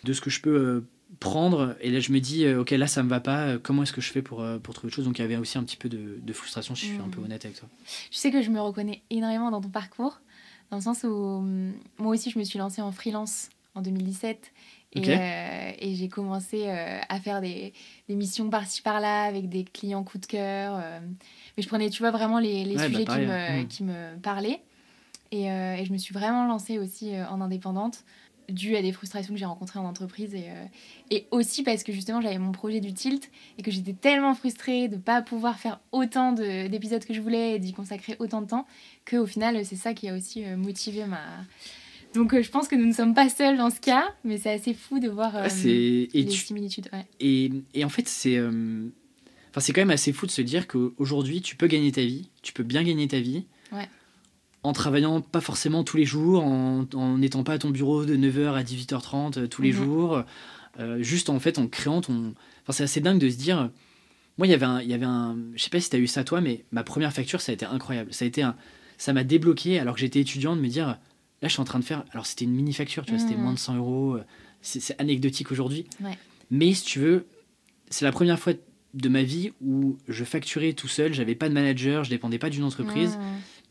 de 0.05 0.13
ce 0.13 0.21
que 0.21 0.31
je 0.31 0.41
peux 0.41 0.51
euh, 0.57 0.81
prendre. 1.21 1.77
Et 1.81 1.91
là, 1.91 2.01
je 2.01 2.13
me 2.13 2.21
dis, 2.21 2.45
euh, 2.45 2.61
ok, 2.61 2.71
là, 2.71 2.87
ça 2.87 3.03
me 3.03 3.09
va 3.09 3.21
pas. 3.21 3.47
euh, 3.47 3.59
Comment 3.63 3.83
est-ce 3.83 3.93
que 3.93 4.01
je 4.01 4.11
fais 4.13 4.23
pour, 4.23 4.45
pour 4.63 4.75
trouver 4.75 4.89
autre 4.89 4.97
chose? 4.97 5.05
Donc, 5.05 5.19
il 5.19 5.23
y 5.23 5.25
avait 5.25 5.37
aussi 5.37 5.59
un 5.59 5.65
petit 5.65 5.77
peu 5.77 5.89
de, 5.89 6.19
de 6.23 6.33
frustration, 6.33 6.75
si 6.75 6.87
je 6.87 6.93
suis 6.93 7.01
un 7.01 7.09
peu 7.09 7.19
Mhm. 7.21 7.27
honnête 7.27 7.45
avec 7.45 7.59
toi. 7.59 7.69
Je 8.11 8.17
sais 8.17 8.31
que 8.31 8.43
je 8.43 8.51
me 8.51 8.61
reconnais 8.61 9.03
énormément 9.11 9.51
dans 9.51 9.61
ton 9.61 9.69
parcours, 9.71 10.21
dans 10.71 10.77
le 10.77 10.83
sens 10.83 11.03
où 11.05 11.09
hum, 11.09 11.73
moi 11.99 12.13
aussi 12.13 12.31
je 12.31 12.39
me 12.39 12.45
suis 12.45 12.59
lancée 12.59 12.83
en 12.83 12.93
freelance 12.93 13.49
en 13.75 13.81
2017 13.81 14.53
et, 14.95 15.03
euh, 15.15 15.71
j'ai 15.81 16.09
commencé 16.09 16.65
euh, 16.67 16.99
à 17.09 17.21
faire 17.21 17.41
des, 17.41 17.73
des 18.09 18.15
missions 18.15 18.49
par-ci 18.51 18.83
par-là 18.83 19.25
avec 19.25 19.49
des 19.49 19.65
clients 19.65 20.03
coup 20.05 20.19
de 20.19 20.27
cœur. 20.27 20.75
euh, 20.83 20.99
mais 21.57 21.63
je 21.63 21.69
prenais, 21.69 21.89
tu 21.91 22.03
vois, 22.03 22.11
vraiment 22.11 22.39
les, 22.39 22.65
les 22.65 22.77
Ouais, 22.77 22.89
bah, 22.89 22.89
sujets 22.89 23.05
qui, 23.05 23.19
me, 23.19 23.31
hein. 23.31 23.67
qui 23.69 23.83
me 23.85 24.17
parlaient. 24.21 24.61
Et, 25.33 25.51
euh, 25.51 25.77
et 25.77 25.85
je 25.85 25.93
me 25.93 25.99
suis 25.99 26.15
vraiment 26.15 26.47
lancée 26.47 26.79
aussi 26.79 27.15
euh, 27.15 27.27
en 27.29 27.41
indépendante, 27.41 28.05
due 28.49 28.77
à 28.77 28.83
des 28.83 28.93
frustrations 28.93 29.35
que 29.35 29.39
j'ai 29.39 29.45
rencontrées 29.45 29.79
en 29.79 29.85
entreprise. 29.85 30.35
Et, 30.35 30.45
euh, 30.49 30.65
et 31.11 31.27
aussi 31.31 31.63
parce 31.63 31.83
que 31.83 31.93
justement 31.93 32.21
j'avais 32.23 32.39
mon 32.39 32.53
projet 32.53 32.81
du 32.81 32.95
tilt 32.95 33.31
et 33.59 33.63
que 33.63 33.71
j'étais 33.71 33.93
tellement 33.93 34.35
frustrée 34.35 34.89
de 34.89 34.97
ne 34.97 35.01
pas 35.01 35.21
pouvoir 35.21 35.59
faire 35.59 35.81
autant 35.93 36.33
de- 36.33 36.67
d'épisodes 36.69 37.05
que 37.05 37.13
je 37.13 37.21
voulais 37.21 37.57
et 37.57 37.59
d'y 37.59 37.75
consacrer 37.75 38.17
autant 38.21 38.41
de 38.41 38.47
temps 38.47 38.67
qu'au 39.09 39.27
final 39.27 39.63
c'est 39.67 39.77
ça 39.77 39.93
qui 39.93 40.09
a 40.09 40.15
aussi 40.17 40.45
motivé 40.57 41.05
ma... 41.05 41.21
Donc 42.15 42.41
je 42.41 42.49
pense 42.51 42.69
que 42.69 42.75
nous 42.77 42.87
ne 42.87 42.93
sommes 42.95 43.13
pas 43.13 43.29
seuls 43.29 43.59
dans 43.59 43.69
ce 43.69 43.81
cas, 43.81 44.15
mais 44.25 44.39
c'est 44.39 44.51
assez 44.53 44.73
fou 44.73 44.99
de 44.99 45.09
voir 45.11 45.33
Ah, 45.37 45.49
et, 45.67 46.09
les 46.15 46.25
tu- 46.25 46.39
similitudes. 46.39 46.89
Ouais. 46.91 47.05
et, 47.21 47.51
et 47.75 47.85
en 47.85 47.91
fait, 47.91 48.09
c'est 48.09 48.41
enfin, 48.41 49.61
c'est 49.61 49.75
quand 49.75 49.83
même 49.83 49.91
assez 49.91 50.15
fou 50.15 50.25
de 50.25 50.31
se 50.31 50.41
dire 50.41 50.67
qu'aujourd'hui, 50.67 51.43
tu 51.43 51.55
peux 51.55 51.67
gagner 51.67 51.93
ta 51.93 52.01
vie, 52.01 52.31
tu 52.41 52.55
peux 52.55 52.63
bien 52.63 52.83
gagner 52.83 53.09
ta 53.09 53.21
vie. 53.21 53.45
Ouais. 53.73 53.89
En 54.69 54.73
travaillant 54.75 55.23
pas 55.23 55.41
forcément 55.41 55.83
tous 55.83 55.97
les 55.97 56.05
jours, 56.05 56.45
en 56.45 56.85
n'étant 57.17 57.43
pas 57.43 57.55
à 57.55 57.59
ton 57.59 57.71
bureau 57.71 58.05
de 58.05 58.17
9h 58.17 58.53
à 58.53 58.63
18h30 58.63 59.39
euh, 59.39 59.47
tous 59.47 59.63
les 59.63 59.71
Mhm. 59.73 59.77
jours, 59.77 60.23
euh, 60.79 61.03
juste 61.03 61.31
en 61.31 61.41
fait 61.41 61.59
en 61.59 61.67
créant 61.69 62.03
ton. 62.03 62.35
Enfin, 62.63 62.73
c'est 62.73 62.83
assez 62.83 63.01
dingue 63.01 63.19
de 63.19 63.31
se 63.31 63.37
dire. 63.39 63.71
Moi, 64.37 64.47
il 64.47 64.51
y 64.51 64.55
avait 64.55 64.67
un, 64.67 64.83
il 64.83 64.89
y 64.89 64.93
avait 64.93 65.07
un, 65.07 65.39
je 65.57 65.63
sais 65.63 65.71
pas 65.71 65.81
si 65.81 65.89
tu 65.89 65.97
as 65.97 65.99
eu 65.99 66.07
ça 66.07 66.23
toi, 66.23 66.43
mais 66.43 66.65
ma 66.71 66.85
première 66.85 67.15
facture, 67.15 67.41
ça 67.41 67.51
a 67.51 67.55
été 67.55 67.65
incroyable. 67.65 68.13
Ça 68.13 68.27
a 68.27 68.29
été 68.29 68.43
un, 68.43 68.57
ça 68.99 69.15
m'a 69.15 69.25
débloqué 69.25 69.79
alors 69.81 69.95
que 69.95 70.01
j'étais 70.01 70.21
étudiant 70.21 70.55
de 70.55 70.61
me 70.61 70.69
dire, 70.69 70.87
là, 70.89 70.99
je 71.45 71.49
suis 71.49 71.61
en 71.61 71.65
train 71.65 71.79
de 71.79 71.85
faire. 71.85 72.05
Alors, 72.13 72.27
c'était 72.27 72.45
une 72.45 72.53
mini 72.53 72.75
facture, 72.75 73.07
tu 73.07 73.13
vois, 73.13 73.19
c'était 73.19 73.37
Mhm. 73.37 73.43
moins 73.43 73.55
de 73.55 73.59
100 73.59 73.75
euros. 73.77 74.17
euh, 74.17 74.25
C'est 74.61 74.81
c'est 74.81 75.01
anecdotique 75.01 75.51
aujourd'hui. 75.51 75.87
Ouais. 76.05 76.19
Mais 76.51 76.75
si 76.75 76.85
tu 76.85 76.99
veux, 76.99 77.25
c'est 77.91 78.05
la 78.05 78.13
première 78.13 78.39
fois 78.39 78.53
de 78.95 79.09
ma 79.09 79.23
vie 79.23 79.53
où 79.61 79.97
je 80.09 80.25
facturais 80.25 80.73
tout 80.73 80.89
seul, 80.89 81.15
j'avais 81.15 81.35
pas 81.37 81.49
de 81.49 81.55
manager, 81.55 82.03
je 82.05 82.11
dépendais 82.11 82.39
pas 82.39 82.51
d'une 82.51 82.65
entreprise, 82.65 83.17
Mmh. 83.17 83.21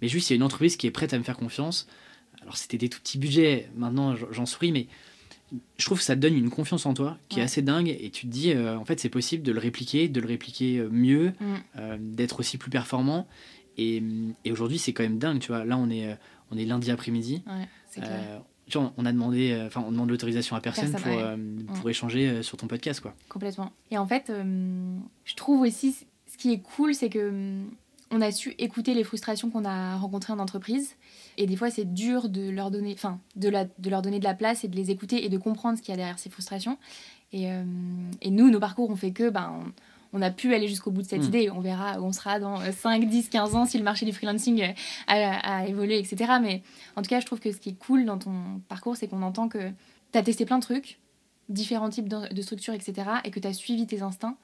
Mais 0.01 0.07
juste 0.07 0.29
il 0.29 0.33
y 0.33 0.35
a 0.35 0.37
une 0.37 0.43
entreprise 0.43 0.77
qui 0.77 0.87
est 0.87 0.91
prête 0.91 1.13
à 1.13 1.17
me 1.17 1.23
faire 1.23 1.37
confiance. 1.37 1.87
Alors 2.41 2.55
c'était 2.57 2.77
des 2.77 2.89
tout 2.89 2.99
petits 2.99 3.17
budgets, 3.17 3.69
maintenant 3.75 4.15
j'en 4.31 4.45
souris, 4.45 4.71
mais 4.71 4.87
je 5.77 5.85
trouve 5.85 5.97
que 5.99 6.03
ça 6.03 6.15
te 6.15 6.19
donne 6.21 6.35
une 6.35 6.49
confiance 6.49 6.85
en 6.85 6.93
toi 6.93 7.17
qui 7.29 7.39
est 7.39 7.43
assez 7.43 7.61
dingue 7.61 7.87
et 7.87 8.09
tu 8.09 8.27
te 8.27 8.31
dis 8.31 8.51
euh, 8.51 8.77
en 8.77 8.83
fait 8.85 8.99
c'est 8.99 9.09
possible 9.09 9.43
de 9.43 9.51
le 9.53 9.59
répliquer, 9.59 10.09
de 10.09 10.19
le 10.19 10.27
répliquer 10.27 10.79
euh, 10.79 10.89
mieux, 10.91 11.33
Mm. 11.39 11.55
euh, 11.77 11.97
d'être 11.99 12.39
aussi 12.41 12.57
plus 12.57 12.69
performant 12.69 13.27
et, 13.77 14.03
et 14.43 14.51
aujourd'hui 14.51 14.77
c'est 14.77 14.91
quand 14.93 15.03
même 15.03 15.19
dingue 15.19 15.39
tu 15.39 15.47
vois 15.49 15.63
là 15.63 15.77
on 15.77 15.89
est 15.89 16.17
on 16.51 16.57
est 16.57 16.65
lundi 16.65 16.91
après-midi 16.91 17.43
Ouais. 17.47 18.03
Euh, 18.03 18.37
tu 18.69 18.77
vois, 18.77 18.91
on 18.97 19.05
a 19.05 19.11
demandé 19.13 19.57
enfin 19.65 19.81
on 19.87 19.91
demande 19.91 20.09
l'autorisation 20.09 20.55
à 20.57 20.59
personne, 20.61 20.91
Personne, 20.91 21.11
pour 21.13 21.21
ouais. 21.73 21.79
pour 21.79 21.89
échanger 21.89 22.27
euh, 22.27 22.43
sur 22.43 22.57
ton 22.57 22.67
podcast 22.67 22.99
quoi. 22.99 23.15
Complètement. 23.29 23.71
Et 23.91 23.97
en 23.97 24.05
fait, 24.05 24.29
je 25.23 25.35
trouve 25.35 25.61
aussi, 25.61 25.95
ce 26.29 26.37
qui 26.37 26.51
est 26.51 26.59
cool, 26.59 26.93
c'est 26.93 27.09
que 27.09 27.61
on 28.11 28.21
a 28.21 28.31
su 28.31 28.55
écouter 28.57 28.93
les 28.93 29.03
frustrations 29.03 29.49
qu'on 29.49 29.65
a 29.65 29.97
rencontrées 29.97 30.33
en 30.33 30.39
entreprise. 30.39 30.95
Et 31.37 31.45
des 31.45 31.55
fois, 31.55 31.69
c'est 31.69 31.85
dur 31.93 32.29
de 32.29 32.49
leur 32.49 32.71
donner, 32.71 32.93
enfin, 32.93 33.19
de, 33.35 33.49
la, 33.49 33.65
de 33.65 33.89
leur 33.89 34.01
donner 34.01 34.19
de 34.19 34.23
la 34.23 34.33
place 34.33 34.63
et 34.63 34.67
de 34.67 34.75
les 34.75 34.91
écouter 34.91 35.25
et 35.25 35.29
de 35.29 35.37
comprendre 35.37 35.77
ce 35.77 35.81
qu'il 35.83 35.91
y 35.91 35.93
a 35.93 35.97
derrière 35.97 36.19
ces 36.19 36.29
frustrations. 36.29 36.77
Et, 37.33 37.51
euh, 37.51 37.63
et 38.21 38.29
nous, 38.31 38.49
nos 38.49 38.59
parcours, 38.59 38.89
on 38.89 38.95
fait 38.95 39.11
que, 39.11 39.29
ben, 39.29 39.61
on, 40.13 40.19
on 40.19 40.21
a 40.21 40.31
pu 40.31 40.53
aller 40.53 40.69
jusqu'au 40.69 40.89
bout 40.89 41.01
de 41.01 41.07
cette 41.07 41.23
Mm. 41.23 41.27
idée. 41.27 41.49
On 41.51 41.59
verra 41.59 41.99
où 41.99 42.05
on 42.05 42.13
sera 42.13 42.39
dans 42.39 42.61
euh, 42.61 42.71
5, 42.71 43.07
10, 43.09 43.27
15 43.29 43.55
ans 43.55 43.65
si 43.65 43.77
le 43.77 43.83
marché 43.83 44.05
du 44.05 44.13
freelancing 44.13 44.61
euh, 44.63 44.71
a, 45.07 45.57
a 45.59 45.65
évolué, 45.67 45.99
etc. 45.99 46.33
Mais 46.41 46.63
en 46.95 47.01
tout 47.01 47.09
cas, 47.09 47.19
je 47.19 47.25
trouve 47.25 47.39
que 47.41 47.51
ce 47.51 47.57
qui 47.57 47.69
est 47.69 47.77
cool 47.77 48.05
dans 48.05 48.17
ton 48.17 48.61
parcours, 48.69 48.95
c'est 48.95 49.07
qu'on 49.07 49.21
entend 49.21 49.49
que 49.49 49.69
tu 50.13 50.17
as 50.17 50.23
testé 50.23 50.45
plein 50.45 50.59
de 50.59 50.63
trucs, 50.63 50.99
différents 51.49 51.89
types 51.89 52.07
de 52.07 52.33
de 52.33 52.41
structures, 52.41 52.73
etc. 52.73 53.09
Et 53.25 53.31
que 53.31 53.39
tu 53.41 53.47
as 53.47 53.53
suivi 53.53 53.85
tes 53.85 54.01
instincts 54.01 54.37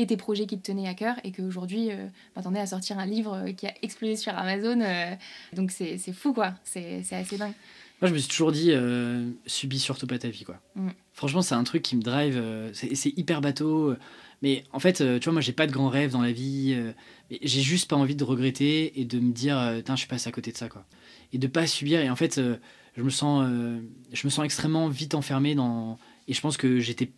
et 0.00 0.06
tes 0.06 0.16
projets 0.16 0.46
qui 0.46 0.58
te 0.58 0.66
tenaient 0.66 0.88
à 0.88 0.94
cœur 0.94 1.16
et 1.24 1.30
qu'aujourd'hui, 1.30 1.90
euh, 1.90 2.06
t'en 2.42 2.54
es 2.54 2.58
à 2.58 2.66
sortir 2.66 2.98
un 2.98 3.04
livre 3.04 3.34
euh, 3.34 3.52
qui 3.52 3.66
a 3.66 3.74
explosé 3.82 4.16
sur 4.16 4.32
Amazon. 4.36 4.80
euh, 4.80 5.14
donc 5.52 5.70
c'est 5.70 5.98
c'est 5.98 6.14
fou, 6.14 6.32
quoi. 6.32 6.54
C'est 6.64 7.02
c'est 7.02 7.16
assez 7.16 7.36
dingue. 7.36 7.52
Moi, 8.00 8.08
je 8.08 8.14
me 8.14 8.18
suis 8.18 8.30
toujours 8.30 8.50
dit, 8.50 8.70
euh, 8.70 9.28
subis 9.44 9.78
surtout 9.78 10.06
pas 10.06 10.18
ta 10.18 10.28
vie, 10.30 10.44
quoi. 10.44 10.58
Mm. 10.74 10.88
Franchement, 11.12 11.42
c'est 11.42 11.54
un 11.54 11.64
truc 11.64 11.82
qui 11.82 11.96
me 11.96 12.02
drive. 12.02 12.38
euh, 12.38 12.70
c'est 12.72 13.10
hyper 13.18 13.42
bateau. 13.42 13.94
Mais 14.40 14.64
en 14.72 14.78
fait, 14.78 14.94
tu 15.20 15.24
vois, 15.24 15.34
moi, 15.34 15.42
j'ai 15.42 15.52
pas 15.52 15.66
de 15.66 15.72
grands 15.72 15.90
rêves 15.90 16.12
dans 16.12 16.22
la 16.22 16.32
vie. 16.32 16.74
j'ai 17.30 17.60
juste 17.60 17.90
pas 17.90 17.96
envie 17.96 18.16
de 18.16 18.24
regretter 18.24 18.98
et 18.98 19.04
de 19.04 19.20
me 19.20 19.32
dire, 19.32 19.58
euh, 19.58 19.82
Tain, 19.82 19.96
je 19.96 20.00
suis 20.00 20.08
passé 20.08 20.30
à 20.30 20.32
côté 20.32 20.50
de 20.50 20.56
ça, 20.56 20.70
quoi. 20.70 20.86
Et 21.34 21.38
de 21.38 21.46
pas 21.46 21.66
subir. 21.66 22.00
Et 22.00 22.08
en 22.08 22.16
fait, 22.16 22.40
je 22.96 23.02
me 23.02 23.10
sens, 23.10 23.46
je 24.14 24.26
me 24.26 24.30
sens 24.30 24.46
extrêmement 24.46 24.88
vite 24.88 25.14
enfermé 25.14 25.54
dans. 25.54 25.98
Et 26.26 26.32
je 26.32 26.40
pense 26.40 26.56
que 26.56 26.78
j'étais 26.80 27.12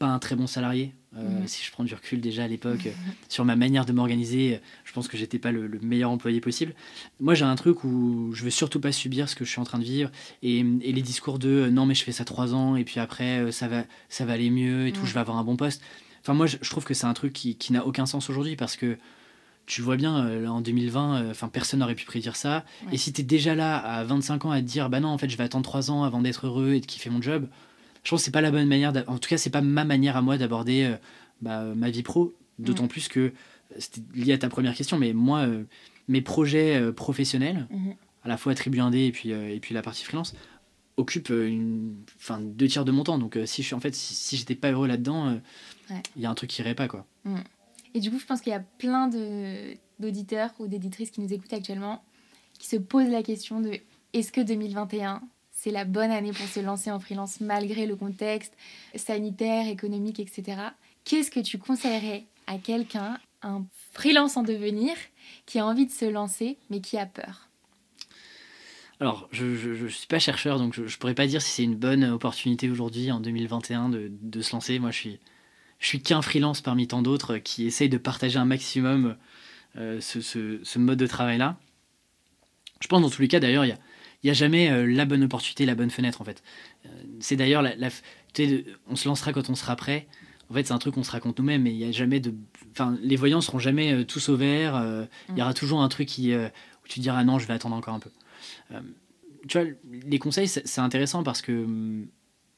pas 0.00 0.06
un 0.06 0.18
très 0.18 0.34
bon 0.34 0.48
salarié. 0.48 0.92
Euh, 1.16 1.40
Mhm. 1.40 1.48
Si 1.48 1.64
je 1.64 1.72
prends 1.72 1.84
du 1.84 1.94
recul 1.94 2.20
déjà 2.20 2.44
à 2.44 2.48
l'époque 2.48 2.84
euh, 2.86 2.90
sur 3.28 3.44
ma 3.44 3.56
manière 3.56 3.86
de 3.86 3.92
m'organiser, 3.92 4.56
euh, 4.56 4.58
je 4.84 4.92
pense 4.92 5.08
que 5.08 5.16
j'étais 5.16 5.38
pas 5.38 5.52
le, 5.52 5.66
le 5.66 5.78
meilleur 5.80 6.10
employé 6.10 6.40
possible. 6.40 6.74
Moi, 7.18 7.34
j'ai 7.34 7.44
un 7.46 7.54
truc 7.56 7.82
où 7.84 8.30
je 8.34 8.44
veux 8.44 8.50
surtout 8.50 8.78
pas 8.80 8.92
subir 8.92 9.28
ce 9.28 9.34
que 9.34 9.44
je 9.44 9.50
suis 9.50 9.60
en 9.60 9.64
train 9.64 9.78
de 9.78 9.84
vivre 9.84 10.10
et, 10.42 10.58
et 10.58 10.92
les 10.92 11.02
discours 11.02 11.38
de 11.38 11.68
non, 11.70 11.86
mais 11.86 11.94
je 11.94 12.04
fais 12.04 12.12
ça 12.12 12.24
trois 12.24 12.54
ans 12.54 12.76
et 12.76 12.84
puis 12.84 13.00
après 13.00 13.50
ça 13.52 13.68
va, 13.68 13.84
ça 14.10 14.24
va 14.26 14.34
aller 14.34 14.50
mieux 14.50 14.86
et 14.86 14.92
tout, 14.92 15.06
je 15.06 15.14
vais 15.14 15.20
avoir 15.20 15.38
un 15.38 15.44
bon 15.44 15.56
poste. 15.56 15.82
Enfin, 16.20 16.34
moi, 16.34 16.46
je, 16.46 16.58
je 16.60 16.68
trouve 16.68 16.84
que 16.84 16.92
c'est 16.94 17.06
un 17.06 17.14
truc 17.14 17.32
qui, 17.32 17.56
qui 17.56 17.72
n'a 17.72 17.86
aucun 17.86 18.04
sens 18.04 18.28
aujourd'hui 18.28 18.56
parce 18.56 18.76
que 18.76 18.98
tu 19.64 19.82
vois 19.82 19.96
bien, 19.96 20.26
euh, 20.26 20.46
en 20.46 20.60
2020, 20.62 21.16
euh, 21.22 21.30
enfin 21.30 21.48
personne 21.48 21.80
n'aurait 21.80 21.94
pu 21.94 22.06
prédire 22.06 22.36
ça. 22.36 22.64
Ouais. 22.86 22.94
Et 22.94 22.96
si 22.98 23.12
tu 23.12 23.20
es 23.20 23.24
déjà 23.24 23.54
là 23.54 23.76
à 23.78 24.02
25 24.04 24.44
ans 24.46 24.50
à 24.50 24.60
te 24.60 24.66
dire 24.66 24.88
bah 24.90 25.00
non, 25.00 25.08
en 25.08 25.18
fait, 25.18 25.28
je 25.28 25.36
vais 25.36 25.44
attendre 25.44 25.64
trois 25.64 25.90
ans 25.90 26.04
avant 26.04 26.20
d'être 26.22 26.46
heureux 26.46 26.72
et 26.72 26.80
de 26.80 26.86
kiffer 26.86 27.10
mon 27.10 27.20
job, 27.22 27.46
je 28.04 28.10
pense 28.10 28.20
que 28.20 28.24
c'est 28.26 28.30
pas 28.30 28.40
la 28.40 28.50
bonne 28.50 28.66
manière. 28.68 28.92
En 29.08 29.18
tout 29.18 29.28
cas, 29.28 29.36
c'est 29.38 29.50
pas 29.50 29.60
ma 29.60 29.84
manière 29.84 30.16
à 30.16 30.22
moi 30.22 30.38
d'aborder 30.38 30.84
euh, 30.84 30.96
bah, 31.42 31.62
ma 31.74 31.90
vie 31.90 32.02
pro. 32.02 32.34
D'autant 32.58 32.84
Mhm. 32.84 32.88
plus 32.88 33.08
que 33.08 33.32
c'était 33.78 34.00
lié 34.14 34.32
à 34.32 34.38
ta 34.38 34.48
première 34.48 34.74
question, 34.74 34.98
mais 34.98 35.12
moi, 35.12 35.40
euh, 35.46 35.64
mes 36.08 36.20
projets 36.22 36.76
euh, 36.80 36.92
professionnels, 36.92 37.66
Mhm. 37.70 37.94
à 38.24 38.28
la 38.28 38.36
fois 38.36 38.54
Tribu 38.54 38.78
1D 38.80 39.06
et 39.06 39.12
puis, 39.12 39.30
et 39.30 39.60
puis 39.60 39.74
la 39.74 39.82
partie 39.82 40.04
freelance, 40.04 40.34
occupent 40.96 41.28
une, 41.30 41.94
deux 42.40 42.66
tiers 42.66 42.84
de 42.84 42.90
mon 42.90 43.04
temps. 43.04 43.18
Donc 43.18 43.38
si 43.44 43.62
je 43.62 43.66
suis 43.68 43.74
en 43.76 43.80
fait, 43.80 43.94
si, 43.94 44.14
si 44.14 44.36
j'étais 44.36 44.56
pas 44.56 44.72
heureux 44.72 44.88
là-dedans, 44.88 45.38
il 45.90 45.94
Ouais. 45.94 46.02
y 46.16 46.26
a 46.26 46.30
un 46.30 46.34
truc 46.34 46.50
qui 46.50 46.60
irait 46.60 46.74
pas 46.74 46.88
quoi. 46.88 47.06
Et 47.94 48.00
du 48.00 48.10
coup, 48.10 48.18
je 48.18 48.26
pense 48.26 48.40
qu'il 48.40 48.50
y 48.50 48.56
a 48.56 48.60
plein 48.78 49.08
d'auditeurs 50.00 50.50
ou 50.58 50.66
d'éditrices 50.66 51.10
qui 51.10 51.20
nous 51.20 51.32
écoutent 51.32 51.52
actuellement 51.52 52.02
qui 52.58 52.66
se 52.66 52.76
posent 52.76 53.08
la 53.10 53.22
question 53.22 53.60
de 53.60 53.72
est-ce 54.12 54.32
que 54.32 54.40
2021 54.40 55.22
c'est 55.60 55.72
la 55.72 55.84
bonne 55.84 56.12
année 56.12 56.30
pour 56.30 56.46
se 56.46 56.60
lancer 56.60 56.88
en 56.88 57.00
freelance 57.00 57.40
malgré 57.40 57.84
le 57.86 57.96
contexte 57.96 58.54
sanitaire, 58.94 59.66
économique, 59.66 60.20
etc. 60.20 60.56
Qu'est-ce 61.02 61.32
que 61.32 61.40
tu 61.40 61.58
conseillerais 61.58 62.26
à 62.46 62.58
quelqu'un, 62.58 63.18
un 63.42 63.66
freelance 63.92 64.36
en 64.36 64.44
devenir, 64.44 64.94
qui 65.46 65.58
a 65.58 65.66
envie 65.66 65.86
de 65.86 65.90
se 65.90 66.04
lancer 66.04 66.58
mais 66.70 66.80
qui 66.80 66.96
a 66.96 67.06
peur? 67.06 67.48
Alors, 69.00 69.28
je, 69.32 69.56
je 69.56 69.86
suis 69.88 70.06
pas 70.06 70.20
chercheur, 70.20 70.58
donc 70.58 70.74
je, 70.74 70.86
je 70.86 70.96
pourrais 70.96 71.14
pas 71.14 71.26
dire 71.26 71.42
si 71.42 71.50
c'est 71.50 71.64
une 71.64 71.76
bonne 71.76 72.04
opportunité 72.04 72.70
aujourd'hui, 72.70 73.10
en 73.10 73.18
2021, 73.18 73.88
de, 73.88 74.40
se 74.40 74.52
lancer. 74.52 74.78
Moi, 74.78 74.92
je 74.92 74.96
suis, 74.96 75.18
je 75.80 75.88
suis 75.88 76.00
qu'un 76.00 76.22
freelance 76.22 76.60
parmi 76.60 76.86
tant 76.86 77.02
d'autres 77.02 77.38
qui 77.38 77.66
essaye 77.66 77.88
de 77.88 77.98
partager 77.98 78.38
un 78.38 78.44
maximum 78.44 79.16
euh, 79.76 80.00
ce, 80.00 80.20
ce 80.20 80.78
mode 80.78 80.98
de 81.00 81.06
travail-là. 81.08 81.56
Je 82.80 82.86
pense, 82.86 83.02
dans 83.02 83.10
tous 83.10 83.22
les 83.22 83.28
cas, 83.28 83.40
d'ailleurs, 83.40 83.64
il 83.64 83.70
y 83.70 83.72
a, 83.72 83.78
il 84.22 84.26
y 84.26 84.30
a 84.30 84.34
jamais 84.34 84.70
euh, 84.70 84.86
la 84.86 85.04
bonne 85.04 85.22
opportunité, 85.22 85.64
la 85.64 85.74
bonne 85.74 85.90
fenêtre, 85.90 86.20
en 86.20 86.24
fait. 86.24 86.42
Euh, 86.86 86.88
c'est 87.20 87.36
d'ailleurs, 87.36 87.62
la, 87.62 87.88
on 88.88 88.96
se 88.96 89.08
lancera 89.08 89.32
quand 89.32 89.48
on 89.50 89.54
sera 89.54 89.76
prêt. 89.76 90.08
En 90.50 90.54
fait, 90.54 90.66
c'est 90.66 90.72
un 90.72 90.78
truc 90.78 90.94
qu'on 90.94 91.04
se 91.04 91.10
raconte 91.10 91.38
nous-mêmes, 91.38 91.62
mais 91.62 91.70
il 91.70 91.76
y 91.76 91.84
a 91.84 91.92
jamais 91.92 92.20
de. 92.20 92.34
Enfin, 92.72 92.96
les 93.02 93.16
voyants 93.16 93.40
seront 93.40 93.58
jamais 93.58 93.92
euh, 93.92 94.04
tous 94.04 94.28
au 94.28 94.36
vert. 94.36 94.82
Il 95.28 95.38
y 95.38 95.42
aura 95.42 95.54
toujours 95.54 95.82
un 95.82 95.88
truc 95.88 96.08
qui, 96.08 96.34
où 96.34 96.88
tu 96.88 97.00
diras 97.00 97.22
non, 97.22 97.38
je 97.38 97.46
vais 97.46 97.54
attendre 97.54 97.76
encore 97.76 97.94
un 97.94 98.00
peu. 98.00 98.10
Tu 99.46 99.58
vois, 99.58 99.68
les 100.06 100.18
conseils, 100.18 100.48
c'est 100.48 100.80
intéressant 100.80 101.22
parce 101.22 101.42
que 101.42 101.52
hum, 101.52 102.06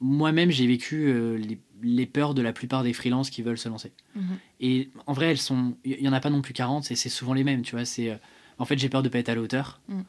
moi-même, 0.01 0.51
j'ai 0.51 0.67
vécu 0.67 1.13
les, 1.37 1.61
les 1.83 2.07
peurs 2.07 2.33
de 2.33 2.43
la 2.43 2.53
plupart 2.53 2.85
des 2.85 2.93
freelances 2.93 3.29
qui 3.29 3.43
veulent 3.43 3.59
se 3.59 3.69
lancer. 3.69 3.93
Mhm. 4.15 4.39
Et 4.61 4.91
en 5.07 5.13
vrai, 5.13 5.27
elles 5.27 5.39
sont. 5.39 5.77
Il 5.85 6.01
y 6.01 6.09
en 6.09 6.13
a 6.13 6.21
pas 6.21 6.31
non 6.31 6.43
plus 6.43 6.55
40, 6.55 6.91
et 6.91 6.97
c'est 6.97 7.09
souvent 7.09 7.35
les 7.35 7.45
mêmes, 7.45 7.63
tu 7.63 7.75
vois. 7.75 7.85
C'est. 7.85 8.19
en 8.59 8.65
fait, 8.65 8.79
j'ai 8.79 8.89
peur 8.89 9.03
de 9.03 9.09
pas 9.09 9.19
être 9.19 9.29
à 9.29 9.35
la 9.35 9.43
hauteur. 9.43 9.81
Mm. 9.89 10.03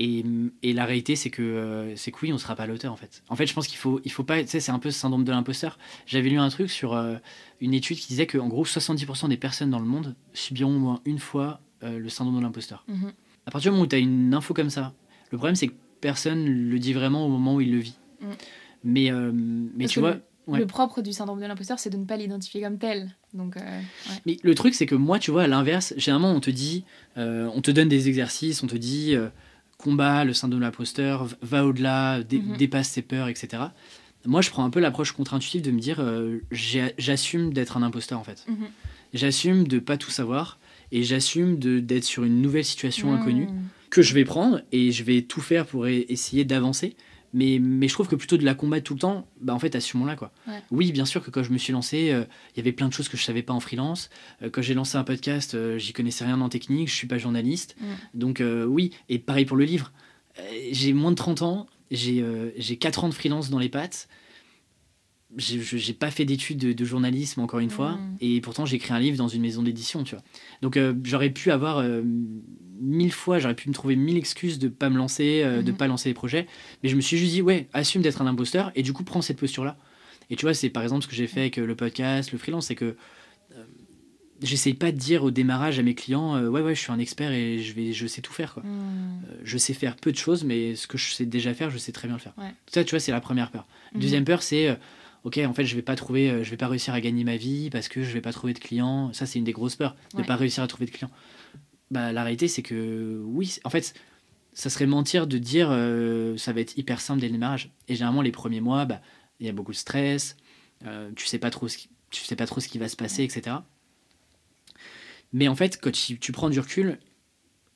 Et, 0.00 0.24
et 0.62 0.72
la 0.72 0.84
réalité, 0.84 1.16
c'est 1.16 1.30
que, 1.30 1.42
euh, 1.42 1.96
c'est 1.96 2.12
que 2.12 2.18
oui, 2.22 2.32
on 2.32 2.38
sera 2.38 2.54
pas 2.54 2.64
à 2.64 2.66
la 2.66 2.74
hauteur, 2.74 2.92
en 2.92 2.96
fait. 2.96 3.22
En 3.28 3.36
fait, 3.36 3.46
je 3.46 3.54
pense 3.54 3.66
qu'il 3.66 3.78
faut, 3.78 4.00
il 4.04 4.12
faut 4.12 4.22
pas. 4.22 4.40
Tu 4.40 4.48
sais, 4.48 4.60
c'est 4.60 4.70
un 4.70 4.78
peu 4.78 4.90
ce 4.90 4.98
syndrome 4.98 5.24
de 5.24 5.32
l'imposteur. 5.32 5.78
J'avais 6.06 6.28
lu 6.28 6.38
un 6.38 6.48
truc 6.50 6.70
sur 6.70 6.94
euh, 6.94 7.16
une 7.60 7.74
étude 7.74 7.98
qui 7.98 8.06
disait 8.06 8.26
qu'en 8.26 8.46
gros, 8.46 8.64
70% 8.64 9.28
des 9.28 9.36
personnes 9.36 9.70
dans 9.70 9.80
le 9.80 9.86
monde 9.86 10.14
subiront 10.32 10.76
au 10.76 10.78
moins 10.78 11.00
une 11.04 11.18
fois 11.18 11.60
euh, 11.82 11.98
le 11.98 12.08
syndrome 12.08 12.36
de 12.36 12.42
l'imposteur. 12.42 12.84
Mhm. 12.86 13.12
À 13.46 13.50
partir 13.50 13.70
du 13.70 13.72
moment 13.72 13.84
où 13.84 13.88
tu 13.88 13.96
as 13.96 13.98
une 13.98 14.34
info 14.34 14.54
comme 14.54 14.70
ça, 14.70 14.94
le 15.30 15.38
problème, 15.38 15.56
c'est 15.56 15.68
que 15.68 15.74
personne 16.00 16.46
le 16.46 16.78
dit 16.78 16.92
vraiment 16.92 17.26
au 17.26 17.28
moment 17.28 17.56
où 17.56 17.60
il 17.60 17.72
le 17.72 17.78
vit. 17.78 17.96
Mm. 18.20 18.26
Mais, 18.84 19.10
mais 19.10 19.84
Parce 19.84 19.92
tu 19.92 20.00
vois. 20.00 20.12
le, 20.12 20.22
ouais. 20.48 20.58
le 20.58 20.66
propre 20.66 21.02
du 21.02 21.12
syndrome 21.12 21.40
de 21.40 21.46
l'imposteur, 21.46 21.78
c'est 21.78 21.90
de 21.90 21.96
ne 21.96 22.04
pas 22.04 22.16
l'identifier 22.16 22.62
comme 22.62 22.78
tel. 22.78 23.14
Donc, 23.34 23.56
euh, 23.56 23.60
ouais. 23.60 24.22
Mais 24.26 24.36
le 24.42 24.54
truc, 24.54 24.74
c'est 24.74 24.86
que 24.86 24.94
moi, 24.94 25.18
tu 25.18 25.30
vois, 25.30 25.44
à 25.44 25.46
l'inverse, 25.46 25.94
généralement, 25.96 26.32
on 26.32 26.40
te 26.40 26.50
dit, 26.50 26.84
euh, 27.16 27.48
on 27.54 27.60
te 27.60 27.70
donne 27.70 27.88
des 27.88 28.08
exercices, 28.08 28.62
on 28.62 28.66
te 28.66 28.76
dit, 28.76 29.14
euh, 29.14 29.28
combat 29.82 30.24
le 30.24 30.32
syndrome 30.32 30.60
de 30.60 30.64
l'imposteur, 30.64 31.28
va 31.40 31.64
au-delà, 31.64 32.22
dé- 32.22 32.40
Mhm. 32.40 32.56
dépasse 32.56 32.92
tes 32.92 33.02
peurs, 33.02 33.28
etc. 33.28 33.62
Moi, 34.26 34.42
je 34.42 34.50
prends 34.50 34.64
un 34.64 34.70
peu 34.70 34.80
l'approche 34.80 35.12
contre-intuitive 35.12 35.62
de 35.62 35.70
me 35.70 35.78
dire, 35.78 35.98
euh, 36.00 36.40
j'assume 36.50 37.52
d'être 37.52 37.76
un 37.76 37.82
imposteur, 37.82 38.18
en 38.18 38.24
fait. 38.24 38.44
Mhm. 38.48 38.66
J'assume 39.14 39.66
de 39.68 39.78
pas 39.78 39.96
tout 39.96 40.10
savoir 40.10 40.58
et 40.90 41.04
j'assume 41.04 41.58
de- 41.58 41.78
d'être 41.78 42.04
sur 42.04 42.24
une 42.24 42.42
nouvelle 42.42 42.64
situation 42.64 43.14
inconnue 43.14 43.46
Mhm. 43.46 43.62
que 43.90 44.02
je 44.02 44.14
vais 44.14 44.24
prendre 44.24 44.60
et 44.72 44.90
je 44.90 45.04
vais 45.04 45.22
tout 45.22 45.40
faire 45.40 45.64
pour 45.64 45.86
e- 45.86 46.04
essayer 46.08 46.44
d'avancer. 46.44 46.96
Mais, 47.34 47.58
mais 47.60 47.88
je 47.88 47.94
trouve 47.94 48.08
que 48.08 48.16
plutôt 48.16 48.36
de 48.36 48.44
la 48.44 48.54
combattre 48.54 48.84
tout 48.84 48.94
le 48.94 49.00
temps, 49.00 49.28
bah 49.40 49.54
en 49.54 49.58
fait, 49.58 49.74
assumons-la. 49.74 50.16
quoi. 50.16 50.32
Ouais. 50.46 50.62
Oui, 50.70 50.92
bien 50.92 51.04
sûr 51.04 51.22
que 51.22 51.30
quand 51.30 51.42
je 51.42 51.52
me 51.52 51.58
suis 51.58 51.72
lancé, 51.72 52.10
euh, 52.10 52.24
il 52.54 52.58
y 52.58 52.60
avait 52.60 52.72
plein 52.72 52.88
de 52.88 52.92
choses 52.92 53.08
que 53.08 53.16
je 53.16 53.22
savais 53.22 53.42
pas 53.42 53.52
en 53.52 53.60
freelance. 53.60 54.08
Euh, 54.42 54.50
quand 54.50 54.62
j'ai 54.62 54.74
lancé 54.74 54.96
un 54.96 55.04
podcast, 55.04 55.54
euh, 55.54 55.78
j'y 55.78 55.92
connaissais 55.92 56.24
rien 56.24 56.40
en 56.40 56.48
technique, 56.48 56.88
je 56.88 56.94
suis 56.94 57.06
pas 57.06 57.18
journaliste. 57.18 57.76
Mm. 57.80 57.86
Donc 58.14 58.42
oui, 58.66 58.92
et 59.08 59.18
pareil 59.18 59.44
pour 59.44 59.56
le 59.56 59.64
livre. 59.64 59.92
J'ai 60.70 60.92
moins 60.92 61.10
de 61.10 61.16
30 61.16 61.42
ans, 61.42 61.66
j'ai 61.90 62.24
j'ai 62.56 62.76
4 62.76 63.04
ans 63.04 63.08
de 63.08 63.14
freelance 63.14 63.50
dans 63.50 63.58
les 63.58 63.68
pattes. 63.68 64.08
J'ai 65.36 65.92
pas 65.92 66.10
fait 66.10 66.24
d'études 66.24 66.58
de, 66.58 66.72
de 66.72 66.84
journalisme, 66.86 67.40
encore 67.42 67.60
une 67.60 67.68
fois, 67.70 67.92
Mm. 67.92 68.16
et 68.22 68.40
pourtant 68.40 68.64
j'ai 68.64 68.76
écrit 68.76 68.94
un 68.94 68.98
livre 68.98 69.18
dans 69.18 69.28
une 69.28 69.42
maison 69.42 69.62
d'édition, 69.62 70.02
tu 70.02 70.14
vois. 70.14 70.24
Donc 70.62 70.76
euh, 70.78 70.94
j'aurais 71.04 71.28
pu 71.30 71.50
avoir 71.50 71.78
euh, 71.78 72.02
mille 72.80 73.12
fois, 73.12 73.38
j'aurais 73.38 73.54
pu 73.54 73.68
me 73.68 73.74
trouver 73.74 73.94
mille 73.94 74.16
excuses 74.16 74.58
de 74.58 74.68
pas 74.68 74.88
me 74.88 74.96
lancer, 74.96 75.42
euh, 75.44 75.60
de 75.62 75.70
Mhm. 75.70 75.76
pas 75.76 75.86
lancer 75.86 76.08
les 76.08 76.14
projets, 76.14 76.46
mais 76.82 76.88
je 76.88 76.96
me 76.96 77.02
suis 77.02 77.18
juste 77.18 77.32
dit, 77.32 77.42
ouais, 77.42 77.68
assume 77.74 78.00
d'être 78.00 78.22
un 78.22 78.26
imposteur, 78.26 78.72
et 78.74 78.82
du 78.82 78.92
coup 78.94 79.04
prends 79.04 79.20
cette 79.20 79.38
posture-là. 79.38 79.76
Et 80.30 80.36
tu 80.36 80.46
vois, 80.46 80.54
c'est 80.54 80.70
par 80.70 80.82
exemple 80.82 81.02
ce 81.02 81.08
que 81.08 81.14
j'ai 81.14 81.26
fait 81.26 81.40
avec 81.40 81.58
euh, 81.58 81.66
le 81.66 81.74
podcast, 81.76 82.32
le 82.32 82.38
freelance, 82.38 82.66
c'est 82.68 82.74
que 82.74 82.96
j'essaye 84.40 84.74
pas 84.74 84.92
de 84.92 84.96
dire 84.96 85.24
au 85.24 85.30
démarrage 85.32 85.78
à 85.80 85.82
mes 85.82 85.94
clients, 85.96 86.36
euh, 86.36 86.48
ouais, 86.48 86.60
ouais, 86.62 86.74
je 86.74 86.80
suis 86.80 86.92
un 86.92 86.98
expert 87.00 87.32
et 87.32 87.58
je, 87.58 87.72
vais, 87.74 87.92
je 87.92 88.06
sais 88.06 88.20
tout 88.22 88.32
faire, 88.32 88.54
quoi. 88.54 88.62
Euh, 88.64 89.34
je 89.42 89.58
sais 89.58 89.74
faire 89.74 89.96
peu 89.96 90.12
de 90.12 90.16
choses, 90.16 90.44
mais 90.44 90.76
ce 90.76 90.86
que 90.86 90.96
je 90.96 91.12
sais 91.12 91.26
déjà 91.26 91.52
faire, 91.54 91.70
je 91.70 91.78
sais 91.78 91.90
très 91.92 92.06
bien 92.06 92.16
le 92.16 92.22
faire. 92.22 92.34
Ouais. 92.38 92.52
Ça, 92.68 92.84
tu 92.84 92.90
vois, 92.90 93.00
c'est 93.00 93.10
la 93.10 93.20
première 93.20 93.50
peur. 93.50 93.66
Mhm. 93.94 94.00
Deuxième 94.00 94.24
peur, 94.24 94.42
c'est, 94.42 94.68
euh, 94.68 94.74
ok, 95.28 95.38
en 95.46 95.52
fait, 95.54 95.64
je 95.64 95.74
vais 95.76 95.82
pas 95.82 95.94
trouver, 95.96 96.30
euh, 96.30 96.42
je 96.42 96.50
vais 96.50 96.56
pas 96.56 96.68
réussir 96.68 96.94
à 96.94 97.00
gagner 97.00 97.22
ma 97.24 97.36
vie 97.36 97.70
parce 97.70 97.88
que 97.88 98.02
je 98.02 98.10
vais 98.12 98.20
pas 98.20 98.32
trouver 98.32 98.52
de 98.54 98.58
clients. 98.58 99.12
Ça, 99.12 99.26
c'est 99.26 99.38
une 99.38 99.44
des 99.44 99.52
grosses 99.52 99.76
peurs, 99.76 99.94
de 100.14 100.18
Ouais. 100.20 100.24
pas 100.26 100.36
réussir 100.36 100.62
à 100.62 100.66
trouver 100.66 100.86
de 100.86 100.90
clients. 100.90 101.10
Bah, 101.90 102.12
la 102.12 102.22
réalité, 102.22 102.48
c'est 102.48 102.62
que 102.62 103.22
oui, 103.24 103.58
en 103.64 103.70
fait, 103.70 103.94
ça 104.54 104.70
serait 104.70 104.86
mentir 104.86 105.26
de 105.26 105.38
dire 105.38 105.68
euh, 105.70 106.36
ça 106.36 106.52
va 106.52 106.60
être 106.60 106.76
hyper 106.76 107.00
simple 107.00 107.20
dès 107.20 107.26
le 107.28 107.32
démarrage. 107.32 107.70
Et 107.88 107.94
généralement, 107.94 108.22
les 108.22 108.32
premiers 108.32 108.60
mois, 108.60 108.84
bah, 108.86 109.00
il 109.40 109.46
y 109.46 109.48
a 109.48 109.52
beaucoup 109.52 109.72
de 109.72 109.76
stress, 109.76 110.36
euh, 110.86 111.10
tu 111.14 111.26
sais 111.26 111.38
pas 111.38 111.50
trop 111.50 111.68
ce 111.68 111.78
qui, 111.78 111.88
tu 112.10 112.24
sais 112.24 112.36
pas 112.36 112.46
trop 112.46 112.60
ce 112.60 112.68
qui 112.68 112.78
va 112.78 112.88
se 112.88 112.96
passer, 112.96 113.22
etc. 113.22 113.56
Mais 115.32 115.48
en 115.48 115.54
fait, 115.54 115.78
quand 115.80 115.92
tu, 115.92 116.18
tu 116.18 116.32
prends 116.32 116.50
du 116.50 116.58
recul, 116.60 116.98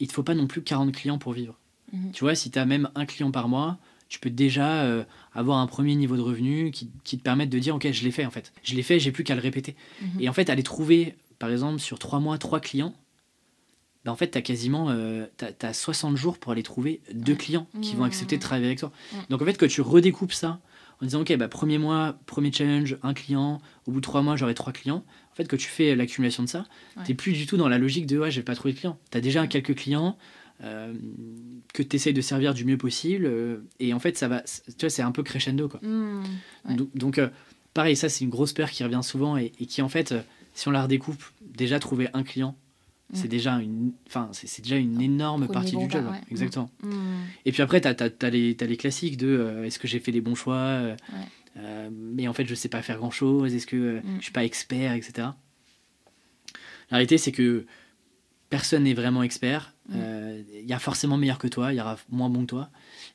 il 0.00 0.08
te 0.08 0.12
faut 0.12 0.22
pas 0.22 0.34
non 0.34 0.46
plus 0.46 0.62
40 0.62 0.92
clients 0.92 1.18
pour 1.18 1.32
vivre. 1.32 1.58
Mhm. 1.92 2.12
Tu 2.12 2.24
vois, 2.24 2.34
si 2.34 2.50
tu 2.50 2.58
as 2.58 2.64
même 2.64 2.90
un 2.94 3.04
client 3.06 3.30
par 3.30 3.48
mois, 3.48 3.78
tu 4.12 4.18
peux 4.20 4.28
déjà 4.28 4.82
euh, 4.82 5.04
avoir 5.32 5.56
un 5.56 5.66
premier 5.66 5.94
niveau 5.94 6.16
de 6.16 6.20
revenu 6.20 6.70
qui, 6.70 6.90
qui 7.02 7.16
te 7.16 7.22
permette 7.22 7.48
de 7.48 7.58
dire 7.58 7.74
ok 7.74 7.90
je 7.92 8.04
l'ai 8.04 8.10
fait 8.10 8.26
en 8.26 8.30
fait. 8.30 8.52
Je 8.62 8.74
l'ai 8.74 8.82
fait 8.82 9.00
j'ai 9.00 9.10
plus 9.10 9.24
qu'à 9.24 9.34
le 9.34 9.40
répéter. 9.40 9.74
Mhm. 10.02 10.20
et 10.20 10.28
en 10.28 10.34
fait 10.34 10.50
aller 10.50 10.62
trouver 10.62 11.14
par 11.38 11.50
exemple 11.50 11.78
sur 11.78 11.98
trois 11.98 12.20
mois 12.20 12.36
trois 12.36 12.60
clients 12.60 12.94
bah, 14.04 14.12
en 14.12 14.16
fait 14.16 14.30
tu 14.32 14.36
as 14.36 14.42
quasiment 14.42 14.90
euh, 14.90 15.24
t'as- 15.38 15.52
t'as 15.52 15.72
60 15.72 16.16
jours 16.18 16.36
pour 16.38 16.52
aller 16.52 16.62
trouver 16.62 17.00
deux 17.14 17.34
clients 17.34 17.66
qui 17.80 17.92
vont 17.94 18.00
Mhm. 18.02 18.08
accepter 18.08 18.36
de 18.36 18.42
travailler 18.42 18.66
avec 18.66 18.80
toi. 18.80 18.92
Donc 19.30 19.40
en 19.40 19.46
fait 19.46 19.56
que 19.56 19.64
tu 19.64 19.80
redécoupes 19.80 20.34
ça 20.34 20.60
en 21.00 21.06
disant 21.06 21.22
ok 21.22 21.34
bah 21.38 21.48
premier 21.48 21.78
mois 21.78 22.18
premier 22.26 22.52
challenge 22.52 22.98
un 23.02 23.14
client 23.14 23.62
au 23.86 23.92
bout 23.92 24.00
de 24.00 24.04
trois 24.04 24.20
mois 24.20 24.36
j'aurai 24.36 24.52
trois 24.54 24.74
clients. 24.74 25.04
En 25.32 25.34
fait 25.34 25.48
que 25.48 25.56
tu 25.56 25.68
fais 25.68 25.96
l'accumulation 25.96 26.42
de 26.42 26.48
ça 26.50 26.66
Ouais. 26.98 27.04
t'es 27.06 27.14
plus 27.14 27.32
du 27.32 27.46
tout 27.46 27.56
dans 27.56 27.68
la 27.68 27.78
logique 27.78 28.06
de 28.06 28.18
ouais 28.18 28.30
j'ai 28.30 28.42
pas 28.42 28.54
trouvé 28.54 28.74
de 28.74 28.78
clients 28.78 28.98
t'as 29.10 29.22
déjà 29.22 29.46
quelques 29.46 29.74
clients 29.74 30.18
euh, 30.62 30.92
que 31.74 31.82
tu 31.82 31.96
essayes 31.96 32.12
de 32.14 32.20
servir 32.20 32.54
du 32.54 32.64
mieux 32.64 32.76
possible 32.76 33.24
euh, 33.26 33.58
et 33.80 33.92
en 33.92 33.98
fait 33.98 34.16
ça 34.16 34.28
va 34.28 34.40
tu 34.42 34.72
vois 34.80 34.90
c'est 34.90 35.02
un 35.02 35.10
peu 35.12 35.22
crescendo 35.22 35.68
quoi. 35.68 35.80
Ouais. 35.82 36.74
donc, 36.76 36.88
donc, 36.94 37.18
euh, 37.18 37.28
pareil 37.74 37.96
ça 37.96 38.08
c'est 38.08 38.24
une 38.24 38.30
grosse 38.30 38.52
peur 38.52 38.70
qui 38.70 38.84
revient 38.84 39.00
souvent 39.02 39.36
et, 39.36 39.52
et 39.58 39.66
qui 39.66 39.82
en 39.82 39.88
fait 39.88 40.14
si 40.54 40.68
on 40.68 40.70
la 40.70 40.82
redécoupe 40.82 41.22
déjà 41.40 41.78
trouver 41.78 42.08
un 42.14 42.22
client 42.22 42.56
c'est 43.14 43.26
Mm. 43.26 43.28
déjà 43.28 43.56
une 43.58 43.92
enfin 44.06 44.28
c'est 44.32 44.46
c'est 44.46 44.62
déjà 44.62 44.76
une 44.76 45.00
énorme 45.02 45.46
Premier 45.46 45.52
partie 45.54 45.76
du 45.76 45.90
job 45.90 46.04
hein. 46.08 46.12
ouais. 46.12 46.20
exactement 46.30 46.70
et 47.44 47.52
puis 47.52 47.60
après, 47.62 47.80
tu 47.80 47.88
as, 47.88 48.30
les, 48.30 48.54
t'as 48.56 48.66
les 48.66 48.76
classiques 48.76 49.16
de 49.18 49.62
est-ce 49.64 49.78
que 49.78 49.86
j'ai 49.88 49.98
fait 49.98 50.12
les 50.12 50.20
bons 50.22 50.34
choix 50.34 50.80
Ouais. 50.80 51.90
Mais 51.90 52.28
en 52.28 52.32
fait, 52.32 52.46
je 52.46 52.54
sais 52.54 52.70
pas 52.70 52.80
faire 52.80 52.96
grand-chose. 52.96 53.54
Est-ce 53.54 53.66
que 53.66 54.00
je 54.18 54.22
suis 54.22 54.32
pas 54.32 54.44
expert, 54.44 54.94
etc. 54.94 55.28
La 56.90 56.96
réalité, 56.98 57.18
c'est 57.18 57.32
que 57.32 57.66
personne 58.52 58.82
n'est 58.82 58.92
vraiment 58.92 59.22
expert. 59.22 59.72
Mm. 59.88 59.92
Euh, 59.96 60.42
Il 60.62 60.68
y 60.68 60.74
a 60.74 60.78
forcément 60.78 61.16
meilleur 61.16 61.38
que 61.38 61.48
toi, 61.48 61.72
il 61.72 61.76
y 61.78 61.80
aura 61.80 61.96
moins 62.10 62.28
bon 62.28 62.42
que 62.42 62.50
toi. 62.50 62.68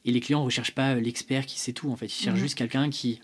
Et 0.03 0.11
les 0.11 0.19
clients 0.19 0.39
ne 0.39 0.45
recherchent 0.45 0.73
pas 0.73 0.95
euh, 0.95 0.99
l'expert 0.99 1.45
qui 1.45 1.59
sait 1.59 1.73
tout. 1.73 1.91
En 1.91 1.95
fait, 1.95 2.07
ils 2.07 2.23
cherchent 2.23 2.37
Mhm. 2.39 2.41
juste 2.47 2.57
quelqu'un 2.57 2.89
qui 2.89 3.19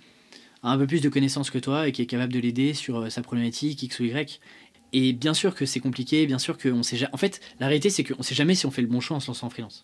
a 0.62 0.70
un 0.72 0.78
peu 0.78 0.86
plus 0.86 1.02
de 1.02 1.10
connaissances 1.10 1.50
que 1.50 1.58
toi 1.58 1.88
et 1.88 1.92
qui 1.92 2.04
est 2.04 2.06
capable 2.06 2.32
de 2.32 2.40
l'aider 2.40 2.76
sur 2.76 2.98
euh, 3.00 3.10
sa 3.10 3.24
problématique 3.24 3.82
X 3.82 4.00
ou 4.00 4.04
Y. 4.04 4.40
Et 4.94 5.12
bien 5.14 5.34
sûr 5.34 5.56
que 5.56 5.66
c'est 5.66 5.80
compliqué, 5.80 6.28
bien 6.28 6.38
sûr 6.38 6.56
qu'on 6.60 6.84
sait 6.84 6.98
jamais. 6.98 7.14
En 7.14 7.18
fait, 7.18 7.42
la 7.60 7.66
réalité, 7.66 7.90
c'est 7.90 8.04
qu'on 8.04 8.22
sait 8.22 8.36
jamais 8.36 8.54
si 8.54 8.68
on 8.68 8.72
fait 8.72 8.84
le 8.84 8.88
bon 8.88 9.00
choix 9.02 9.18
en 9.18 9.20
se 9.20 9.28
lançant 9.28 9.48
en 9.48 9.50
freelance. 9.50 9.84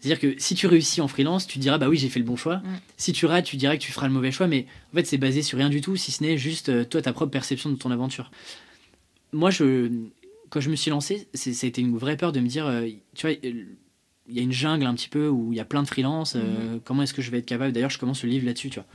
C'est-à-dire 0.00 0.18
que 0.18 0.40
si 0.40 0.54
tu 0.54 0.66
réussis 0.66 1.02
en 1.02 1.08
freelance, 1.08 1.46
tu 1.46 1.58
diras 1.58 1.76
bah 1.76 1.88
oui, 1.90 1.98
j'ai 1.98 2.08
fait 2.08 2.20
le 2.20 2.24
bon 2.24 2.36
choix. 2.36 2.56
Mm. 2.56 2.80
Si 2.96 3.12
tu 3.12 3.26
rates, 3.26 3.44
tu 3.44 3.56
diras 3.58 3.76
que 3.76 3.82
tu 3.82 3.92
feras 3.92 4.08
le 4.08 4.14
mauvais 4.14 4.32
choix. 4.32 4.46
Mais 4.46 4.66
en 4.92 4.96
fait, 4.96 5.04
c'est 5.06 5.18
basé 5.18 5.42
sur 5.42 5.58
rien 5.58 5.68
du 5.70 5.80
tout, 5.82 5.96
si 5.96 6.10
ce 6.10 6.22
n'est 6.22 6.38
juste 6.38 6.88
toi, 6.88 7.02
ta 7.02 7.12
propre 7.12 7.30
perception 7.32 7.68
de 7.70 7.76
ton 7.76 7.90
aventure. 7.90 8.30
Moi, 9.32 9.50
je, 9.50 9.90
quand 10.50 10.60
je 10.60 10.70
me 10.70 10.76
suis 10.76 10.90
lancé, 10.90 11.28
c'était 11.34 11.80
une 11.80 11.96
vraie 11.96 12.16
peur 12.16 12.32
de 12.32 12.40
me 12.40 12.46
dire, 12.48 12.66
euh, 12.66 12.86
tu 13.14 13.26
vois, 13.26 13.36
il 13.42 14.34
y 14.34 14.38
a 14.38 14.42
une 14.42 14.52
jungle 14.52 14.86
un 14.86 14.94
petit 14.94 15.08
peu 15.08 15.28
où 15.28 15.52
il 15.52 15.56
y 15.56 15.60
a 15.60 15.64
plein 15.64 15.82
de 15.82 15.88
freelance. 15.88 16.34
euh, 16.36 16.78
Comment 16.84 17.02
est-ce 17.02 17.14
que 17.14 17.22
je 17.22 17.30
vais 17.30 17.38
être 17.38 17.46
capable 17.46 17.72
D'ailleurs, 17.72 17.90
je 17.90 17.98
commence 17.98 18.22
le 18.24 18.28
livre 18.28 18.44
là-dessus, 18.46 18.70
tu 18.70 18.80
vois. 18.80 18.88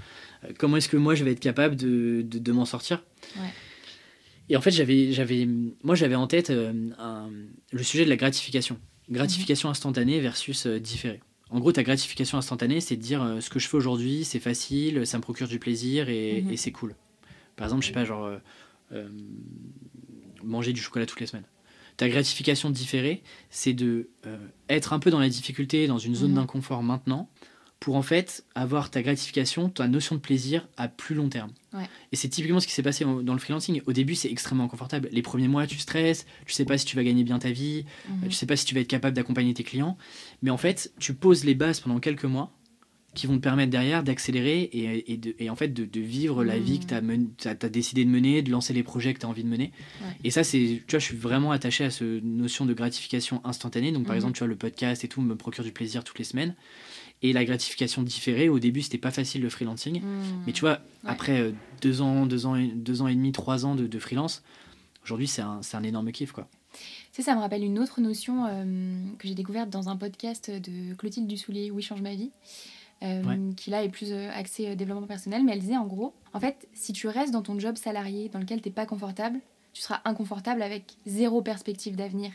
Euh, 0.46 0.54
comment 0.58 0.78
est-ce 0.78 0.90
que 0.90 0.98
moi, 0.98 1.16
je 1.16 1.24
vais 1.24 1.32
être 1.32 1.40
capable 1.40 1.76
de, 1.76 2.22
de, 2.26 2.40
de 2.40 2.52
m'en 2.52 2.66
sortir 2.66 3.04
Ouais. 3.38 3.48
Et 4.50 4.58
en 4.58 4.62
fait, 4.62 4.72
j'avais, 4.72 5.14
j'avais, 5.14 5.48
moi, 5.84 5.96
j'avais 5.96 6.16
en 6.16 6.28
tête 6.28 6.50
euh, 6.50 6.90
un- 7.00 7.30
le 7.72 7.84
sujet 7.84 8.04
de 8.04 8.10
la 8.10 8.18
gratification. 8.18 8.78
Gratification 9.10 9.70
instantanée 9.70 10.20
versus 10.20 10.68
différée. 10.68 11.22
En 11.50 11.60
gros, 11.60 11.72
ta 11.72 11.84
gratification 11.84 12.38
instantanée, 12.38 12.80
c'est 12.82 12.96
de 12.96 13.02
dire 13.02 13.38
ce 13.42 13.50
que 13.50 13.60
je 13.60 13.68
fais 13.68 13.76
aujourd'hui, 13.78 14.24
c'est 14.26 14.40
facile, 14.40 15.06
ça 15.06 15.18
me 15.18 15.22
procure 15.22 15.48
du 15.50 15.60
plaisir 15.60 16.08
et, 16.10 16.42
Mhm. 16.44 16.52
et 16.54 16.58
c'est 16.58 16.72
cool. 16.72 16.96
Par 17.58 17.68
exemple, 17.68 17.82
je 17.84 17.88
sais 17.88 17.94
pas, 17.94 18.06
genre 18.06 18.30
manger 20.44 20.74
du 20.74 20.82
chocolat 20.82 21.06
toutes 21.06 21.20
les 21.20 21.28
semaines. 21.28 21.46
Ta 21.98 22.10
gratification 22.10 22.70
différée, 22.70 23.22
c'est 23.50 23.74
de 23.74 24.10
euh, 24.26 24.38
être 24.70 24.94
un 24.94 25.00
peu 25.00 25.12
dans 25.12 25.20
la 25.20 25.30
difficulté, 25.30 25.88
dans 25.88 25.98
une 26.00 26.16
zone 26.16 26.32
Mhm. 26.32 26.36
d'inconfort 26.38 26.82
maintenant, 26.84 27.30
pour 27.80 27.96
en 27.96 28.02
fait 28.04 28.44
avoir 28.56 28.92
ta 28.92 29.02
gratification, 29.02 29.68
ta 29.70 29.88
notion 29.88 30.16
de 30.16 30.22
plaisir 30.22 30.68
à 30.78 30.88
plus 30.88 31.16
long 31.16 31.30
terme. 31.30 31.52
Ouais. 31.74 31.90
Et 32.12 32.16
c'est 32.16 32.30
typiquement 32.30 32.60
ce 32.60 32.68
qui 32.68 32.74
s'est 32.74 32.84
passé 32.84 33.06
dans 33.06 33.34
le 33.34 33.40
freelancing. 33.40 33.82
Au 33.88 33.94
début, 33.94 34.14
c'est 34.16 34.30
extrêmement 34.32 34.66
inconfortable. 34.66 35.10
Les 35.12 35.22
premiers 35.24 35.48
mois, 35.48 35.66
tu 35.68 35.78
stresses, 35.80 36.26
tu 36.46 36.54
sais 36.54 36.66
pas 36.66 36.78
si 36.78 36.86
tu 36.86 36.96
vas 36.96 37.04
gagner 37.04 37.24
bien 37.24 37.40
ta 37.40 37.50
vie, 37.52 37.86
Mhm. 38.10 38.28
tu 38.30 38.32
sais 38.34 38.46
pas 38.46 38.56
si 38.56 38.66
tu 38.66 38.76
vas 38.76 38.82
être 38.82 38.88
capable 38.88 39.16
d'accompagner 39.16 39.54
tes 39.54 39.64
clients. 39.64 39.98
Mais 40.44 40.52
en 40.52 40.58
fait, 40.58 40.94
tu 41.00 41.14
poses 41.16 41.44
les 41.44 41.56
bases 41.56 41.80
pendant 41.80 42.00
quelques 42.00 42.26
mois 42.26 42.52
qui 43.14 43.28
vont 43.28 43.36
te 43.36 43.42
permettre 43.42 43.70
derrière 43.72 44.04
d'accélérer 44.04 44.62
et, 44.62 45.12
et, 45.12 45.18
de- 45.18 45.36
et 45.38 45.50
en 45.50 45.56
fait 45.58 45.68
de, 45.74 45.84
de 45.86 46.00
vivre 46.00 46.46
la 46.46 46.58
vie 46.58 46.80
que 46.80 46.86
tu 46.86 47.48
as, 47.48 47.70
décidé 47.70 48.06
de 48.06 48.10
mener, 48.10 48.42
de 48.42 48.50
lancer 48.50 48.74
les 48.74 48.84
projets 48.84 49.14
que 49.14 49.20
tu 49.20 49.26
as 49.26 49.30
envie 49.30 49.44
de 49.44 49.50
mener. 49.50 49.72
Ouais. 50.02 50.08
Et 50.24 50.32
ça, 50.32 50.44
c'est, 50.46 50.82
tu 50.88 50.92
vois, 50.92 51.00
je 51.00 51.06
suis 51.06 51.18
vraiment 51.18 51.52
attaché 51.52 51.84
à 51.84 51.90
cette 51.90 52.24
notion 52.24 52.66
de 52.66 52.74
gratification 52.74 53.42
instantanée. 53.44 53.92
Donc, 53.92 54.04
par 54.04 54.14
Mhm. 54.14 54.18
exemple, 54.18 54.34
tu 54.34 54.40
vois, 54.40 54.48
le 54.48 54.56
podcast 54.56 55.04
et 55.04 55.10
tout 55.10 55.22
me 55.22 55.36
procure 55.36 55.64
du 55.66 55.72
plaisir 55.74 56.04
toutes 56.06 56.20
les 56.20 56.26
semaines. 56.26 56.56
Et 57.22 57.34
la 57.34 57.44
gratification 57.46 58.02
différée, 58.02 58.48
au 58.50 58.60
début, 58.60 58.82
c'était 58.82 58.98
pas 58.98 59.12
facile 59.12 59.42
le 59.42 59.50
freelancing. 59.50 60.02
Mhm. 60.02 60.44
Mais 60.48 60.54
tu 60.54 60.62
vois, 60.62 60.80
après 61.04 61.40
euh, 61.42 61.52
deux 61.82 62.02
ans, 62.02 62.26
deux 62.26 62.46
ans, 62.46 62.56
et, 62.56 62.68
deux 62.68 63.02
ans 63.02 63.08
et 63.08 63.14
demi, 63.16 63.32
trois 63.34 63.66
ans 63.66 63.76
de, 63.76 63.88
de 63.88 64.00
freelance, 64.00 64.42
aujourd'hui, 65.04 65.28
c'est 65.28 65.42
un, 65.42 65.60
un 65.74 65.84
énorme 65.84 66.12
kiff, 66.14 66.32
quoi. 66.32 66.48
Tu 66.74 66.80
sais, 67.12 67.22
ça 67.24 67.36
me 67.36 67.42
rappelle 67.42 67.66
une 67.66 67.78
autre 67.80 68.00
notion 68.00 68.46
euh, 68.48 68.64
que 69.20 69.28
j'ai 69.28 69.36
découverte 69.36 69.70
dans 69.70 69.90
un 69.90 69.98
podcast 69.98 70.50
de 70.50 70.94
Clotilde 70.96 71.28
Dussoulier, 71.28 71.70
Oui, 71.70 71.82
change 71.84 72.02
ma 72.02 72.16
vie, 72.16 72.32
euh, 73.04 73.24
Ouais. 73.24 73.38
qui 73.56 73.70
là 73.70 73.84
est 73.84 73.90
plus 73.90 74.12
euh, 74.12 74.30
axé 74.32 74.68
euh, 74.68 74.76
développement 74.76 75.08
personnel. 75.08 75.44
Mais 75.44 75.54
elle 75.54 75.60
disait 75.60 75.78
en 75.78 75.88
gros, 75.88 76.14
en 76.34 76.40
fait, 76.40 76.68
si 76.74 76.94
tu 76.94 77.08
restes 77.08 77.32
dans 77.34 77.42
ton 77.42 77.58
job 77.60 77.78
salarié 77.78 78.30
dans 78.30 78.40
lequel 78.40 78.62
t'es 78.62 78.70
pas 78.70 78.86
confortable, 78.86 79.40
tu 79.74 79.82
seras 79.82 80.02
inconfortable 80.06 80.62
avec 80.62 80.96
zéro 81.06 81.42
perspective 81.42 81.96
d'avenir. 81.96 82.32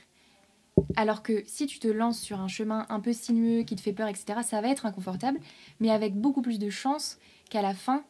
Alors 0.97 1.23
que 1.23 1.43
si 1.47 1.67
tu 1.67 1.79
te 1.79 1.89
lances 1.89 2.21
sur 2.21 2.41
un 2.41 2.49
chemin 2.49 2.87
un 2.91 3.01
peu 3.01 3.13
sinueux 3.13 3.63
qui 3.63 3.77
te 3.77 3.81
fait 3.81 3.93
peur, 3.93 4.09
etc., 4.09 4.41
ça 4.43 4.61
va 4.61 4.69
être 4.69 4.85
inconfortable, 4.87 5.39
mais 5.81 5.91
avec 5.91 6.15
beaucoup 6.15 6.43
plus 6.43 6.59
de 6.59 6.69
chances 6.71 7.19
qu'à 7.49 7.63
la 7.63 7.73
fin, 7.75 8.03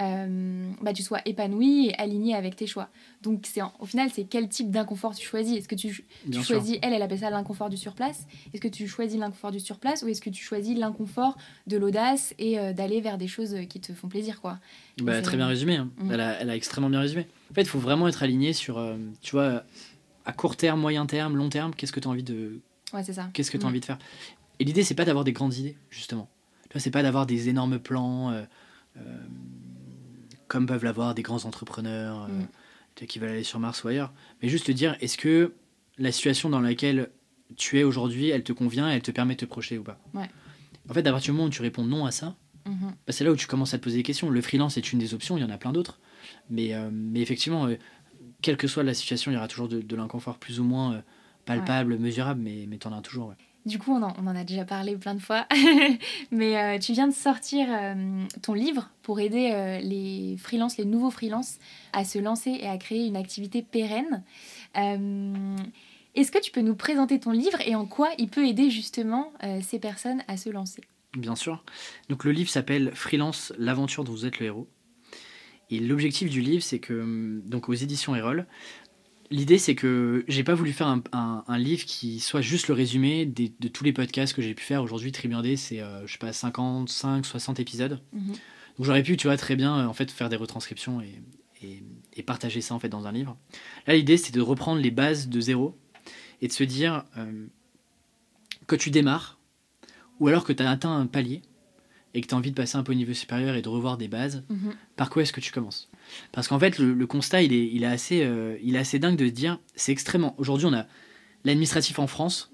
euh, 0.00 0.70
bah, 0.82 0.92
tu 0.92 1.02
sois 1.02 1.20
épanoui 1.26 1.88
et 1.88 1.94
aligné 1.98 2.34
avec 2.34 2.56
tes 2.56 2.66
choix. 2.66 2.88
Donc 3.22 3.46
c'est 3.46 3.60
au 3.78 3.86
final, 3.86 4.08
c'est 4.12 4.24
quel 4.24 4.48
type 4.48 4.70
d'inconfort 4.70 5.14
tu 5.14 5.26
choisis 5.26 5.58
Est-ce 5.58 5.68
que 5.68 5.74
tu, 5.74 6.04
tu 6.30 6.42
choisis, 6.42 6.78
elle, 6.82 6.92
elle 6.94 7.02
appelle 7.02 7.18
ça 7.18 7.30
l'inconfort 7.30 7.68
du 7.68 7.76
surplace. 7.76 8.26
Est-ce 8.52 8.60
que 8.62 8.68
tu 8.68 8.88
choisis 8.88 9.18
l'inconfort 9.18 9.50
du 9.50 9.60
surplace 9.60 10.02
ou 10.02 10.08
est-ce 10.08 10.20
que 10.20 10.30
tu 10.30 10.42
choisis 10.42 10.78
l'inconfort 10.78 11.36
de 11.66 11.76
l'audace 11.76 12.34
et 12.38 12.58
euh, 12.58 12.72
d'aller 12.72 13.00
vers 13.00 13.18
des 13.18 13.28
choses 13.28 13.54
qui 13.68 13.80
te 13.80 13.92
font 13.92 14.08
plaisir, 14.08 14.40
quoi? 14.40 14.58
Bah, 15.02 15.20
très 15.22 15.36
bien 15.36 15.46
résumé. 15.46 15.76
hein. 15.76 15.90
Mhm. 15.98 16.12
Elle, 16.12 16.20
a, 16.20 16.40
elle 16.40 16.50
a 16.50 16.56
extrêmement 16.56 16.90
bien 16.90 17.00
résumé. 17.00 17.26
En 17.50 17.54
fait, 17.54 17.62
il 17.62 17.68
faut 17.68 17.78
vraiment 17.78 18.08
être 18.08 18.22
aligné 18.22 18.52
sur, 18.52 18.78
euh, 18.78 18.96
tu 19.22 19.32
vois, 19.32 19.64
à 20.24 20.32
court 20.32 20.56
terme, 20.56 20.80
moyen 20.80 21.06
terme, 21.06 21.36
long 21.36 21.48
terme, 21.48 21.74
qu'est-ce 21.74 21.92
que 21.92 22.00
tu 22.00 22.08
as 22.08 22.10
envie 22.10 22.22
de, 22.22 22.60
Ouais, 22.92 23.02
c'est 23.04 23.12
ça. 23.12 23.28
qu'est-ce 23.32 23.50
que 23.50 23.56
tu 23.58 23.64
Mhm. 23.64 23.68
envie 23.70 23.80
de 23.80 23.84
faire. 23.84 23.98
Et 24.58 24.64
l'idée, 24.64 24.82
c'est 24.84 24.94
pas 24.94 25.04
d'avoir 25.04 25.24
des 25.24 25.32
grandes 25.32 25.54
idées, 25.54 25.76
justement. 25.90 26.28
Tu 26.68 26.74
vois, 26.74 26.80
c'est 26.80 26.90
pas 26.90 27.02
d'avoir 27.02 27.26
des 27.26 27.48
énormes 27.48 27.78
plans, 27.78 28.30
euh, 28.30 28.42
euh, 28.98 29.00
comme 30.50 30.66
peuvent 30.66 30.84
l'avoir 30.84 31.14
des 31.14 31.22
grands 31.22 31.44
entrepreneurs 31.44 32.24
euh, 32.24 32.26
vois, 32.98 33.06
qui 33.06 33.18
veulent 33.20 33.30
aller 33.30 33.44
sur 33.44 33.60
Mars 33.60 33.84
ou 33.84 33.88
ailleurs. 33.88 34.12
Mais 34.42 34.48
juste 34.48 34.66
te 34.66 34.72
dire, 34.72 34.96
est-ce 35.00 35.16
que 35.16 35.54
la 35.96 36.10
situation 36.12 36.50
dans 36.50 36.60
laquelle 36.60 37.08
tu 37.56 37.78
es 37.78 37.84
aujourd'hui, 37.84 38.28
elle 38.28 38.42
te 38.42 38.52
convient, 38.52 38.88
elle 38.90 39.00
te 39.00 39.12
permet 39.12 39.34
de 39.34 39.40
te 39.40 39.44
projeter 39.46 39.78
ou 39.78 39.84
pas? 39.84 39.98
Ouais. 40.12 40.28
En 40.88 40.92
fait, 40.92 41.06
à 41.06 41.12
partir 41.12 41.32
du 41.32 41.36
moment 41.36 41.46
où 41.46 41.50
tu 41.50 41.62
réponds 41.62 41.84
non 41.84 42.04
à 42.04 42.10
ça, 42.10 42.34
Mhm. 42.66 42.90
bah, 43.06 43.12
c'est 43.12 43.24
là 43.24 43.30
où 43.30 43.36
tu 43.36 43.46
commences 43.46 43.72
à 43.74 43.78
te 43.78 43.84
poser 43.84 43.96
des 43.98 44.02
questions. 44.02 44.28
Le 44.28 44.40
freelance 44.42 44.76
est 44.76 44.92
une 44.92 44.98
des 44.98 45.14
options, 45.14 45.38
il 45.38 45.40
y 45.40 45.44
en 45.44 45.50
a 45.50 45.56
plein 45.56 45.72
d'autres. 45.72 45.98
Mais, 46.50 46.74
euh, 46.74 46.90
mais 46.92 47.20
effectivement, 47.20 47.66
euh, 47.66 47.76
quelle 48.42 48.56
que 48.56 48.66
soit 48.68 48.82
la 48.82 48.92
situation, 48.94 49.30
il 49.30 49.34
y 49.34 49.36
aura 49.38 49.48
toujours 49.48 49.68
de, 49.68 49.80
de 49.80 49.96
l'inconfort 49.96 50.36
plus 50.38 50.58
ou 50.60 50.64
moins 50.64 51.02
palpable, 51.46 51.96
mesurable, 51.98 52.40
mais, 52.42 52.66
mais 52.68 52.76
tu 52.78 52.86
en 52.88 52.92
as 52.92 53.00
toujours. 53.02 53.28
ouais. 53.28 53.34
Du 53.66 53.78
coup, 53.78 53.92
on 53.92 54.02
en, 54.02 54.36
a 54.36 54.44
déjà 54.44 54.64
parlé 54.64 54.96
plein 54.96 55.14
de 55.14 55.20
fois, 55.20 55.46
mais 56.30 56.56
euh, 56.56 56.78
tu 56.78 56.92
viens 56.92 57.08
de 57.08 57.12
sortir 57.12 57.66
euh, 57.68 58.24
ton 58.40 58.54
livre 58.54 58.88
pour 59.02 59.20
aider 59.20 59.50
euh, 59.52 59.78
les 59.80 60.36
freelances, 60.38 60.78
les 60.78 60.86
nouveaux 60.86 61.10
freelances, 61.10 61.58
à 61.92 62.04
se 62.04 62.18
lancer 62.18 62.50
et 62.50 62.66
à 62.66 62.78
créer 62.78 63.06
une 63.06 63.16
activité 63.16 63.62
pérenne. 63.62 64.22
Est-ce 66.14 66.32
que 66.32 66.40
tu 66.40 66.50
peux 66.52 66.62
nous 66.62 66.74
présenter 66.74 67.20
ton 67.20 67.32
livre 67.32 67.60
et 67.66 67.74
en 67.74 67.84
quoi 67.84 68.10
il 68.18 68.28
peut 68.28 68.46
aider 68.46 68.70
justement 68.70 69.32
ces 69.62 69.78
personnes 69.78 70.22
à 70.26 70.36
se 70.36 70.48
lancer? 70.48 70.82
Bien 71.16 71.34
sûr. 71.34 71.64
Donc 72.08 72.24
le 72.24 72.32
livre 72.32 72.50
s'appelle 72.50 72.92
Freelance, 72.94 73.52
l'aventure 73.58 74.04
dont 74.04 74.12
vous 74.12 74.26
êtes 74.26 74.38
le 74.38 74.46
héros. 74.46 74.68
Et 75.70 75.78
l'objectif 75.78 76.28
du 76.30 76.40
livre, 76.40 76.62
c'est 76.64 76.80
que, 76.80 76.94
hum, 76.94 77.42
donc 77.44 77.68
aux 77.68 77.74
éditions 77.74 78.16
Erol, 78.16 78.46
l'idée 79.30 79.58
c'est 79.58 79.74
que 79.74 80.24
j'ai 80.28 80.44
pas 80.44 80.54
voulu 80.54 80.72
faire 80.72 80.88
un, 80.88 81.02
un- 81.12 81.44
un 81.46 81.58
livre 81.58 81.84
qui 81.84 82.20
soit 82.20 82.40
juste 82.40 82.68
le 82.68 82.74
résumé 82.74 83.26
des- 83.26 83.52
de 83.60 83.68
tous 83.68 83.84
les 83.84 83.92
podcasts 83.92 84.32
que 84.34 84.42
j'ai 84.42 84.54
pu 84.54 84.64
faire. 84.64 84.82
Aujourd'hui, 84.82 85.12
Tribune 85.12 85.40
D, 85.42 85.56
c'est, 85.56 85.80
euh, 85.80 86.06
je 86.06 86.12
sais 86.12 86.18
pas, 86.18 86.32
55, 86.32 87.24
60 87.24 87.60
épisodes. 87.60 88.00
Mhm. 88.12 88.26
Donc 88.32 88.36
j'aurais 88.86 89.02
pu, 89.02 89.16
tu 89.16 89.26
vois, 89.26 89.36
très 89.36 89.56
bien 89.56 89.76
euh, 89.78 89.86
en 89.86 89.92
fait 89.92 90.10
faire 90.10 90.28
des 90.28 90.36
retranscriptions 90.36 91.00
et, 91.00 91.20
et- 91.62 91.82
et 92.14 92.22
partager 92.22 92.60
ça 92.60 92.74
en 92.74 92.78
fait 92.78 92.88
dans 92.88 93.06
un 93.06 93.12
livre. 93.12 93.36
Là, 93.86 93.94
l'idée 93.94 94.16
c'est 94.16 94.34
de 94.34 94.40
reprendre 94.40 94.80
les 94.80 94.90
bases 94.90 95.28
de 95.28 95.40
zéro 95.40 95.76
et 96.42 96.48
de 96.48 96.52
se 96.52 96.64
dire 96.64 97.04
euh, 97.18 97.46
que 98.66 98.76
tu 98.76 98.90
démarres 98.90 99.38
ou 100.18 100.28
alors 100.28 100.44
que 100.44 100.52
tu 100.52 100.62
as 100.62 100.70
atteint 100.70 100.94
un 100.96 101.06
palier 101.06 101.42
et 102.14 102.20
que 102.20 102.26
tu 102.26 102.34
as 102.34 102.38
envie 102.38 102.50
de 102.50 102.56
passer 102.56 102.76
un 102.76 102.82
peu 102.82 102.92
au 102.92 102.96
niveau 102.96 103.12
supérieur 103.12 103.54
et 103.54 103.62
de 103.62 103.68
revoir 103.68 103.96
des 103.98 104.08
bases, 104.08 104.42
Mhm. 104.48 104.74
par 104.96 105.10
quoi 105.10 105.22
est-ce 105.22 105.32
que 105.32 105.40
tu 105.40 105.52
commences? 105.52 105.89
Parce 106.32 106.48
qu'en 106.48 106.58
fait, 106.58 106.78
le, 106.78 106.92
le 106.92 107.06
constat, 107.06 107.42
il 107.42 107.52
est, 107.52 107.66
il, 107.66 107.82
est 107.82 107.86
assez, 107.86 108.22
euh, 108.22 108.56
il 108.62 108.76
est 108.76 108.78
assez 108.78 108.98
dingue 108.98 109.16
de 109.16 109.26
se 109.26 109.32
dire, 109.32 109.58
c'est 109.74 109.92
extrêmement... 109.92 110.34
Aujourd'hui, 110.38 110.66
on 110.66 110.74
a 110.74 110.86
l'administratif 111.44 111.98
en 111.98 112.06
France, 112.06 112.52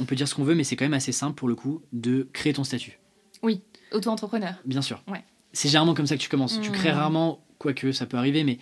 on 0.00 0.04
peut 0.04 0.16
dire 0.16 0.28
ce 0.28 0.34
qu'on 0.34 0.44
veut, 0.44 0.54
mais 0.54 0.64
c'est 0.64 0.76
quand 0.76 0.84
même 0.84 0.94
assez 0.94 1.12
simple 1.12 1.34
pour 1.34 1.48
le 1.48 1.54
coup 1.54 1.82
de 1.92 2.28
créer 2.32 2.52
ton 2.52 2.64
statut. 2.64 2.98
Auto-entrepreneur. 3.92 4.54
Bien 4.64 4.82
sûr. 4.82 5.02
Ouais. 5.08 5.24
C'est 5.52 5.68
généralement 5.68 5.94
comme 5.94 6.06
ça 6.06 6.16
que 6.16 6.22
tu 6.22 6.28
commences. 6.28 6.60
Tu 6.60 6.70
crées 6.70 6.90
rarement, 6.90 7.44
quoique 7.58 7.92
ça 7.92 8.06
peut 8.06 8.16
arriver, 8.16 8.44
mais 8.44 8.58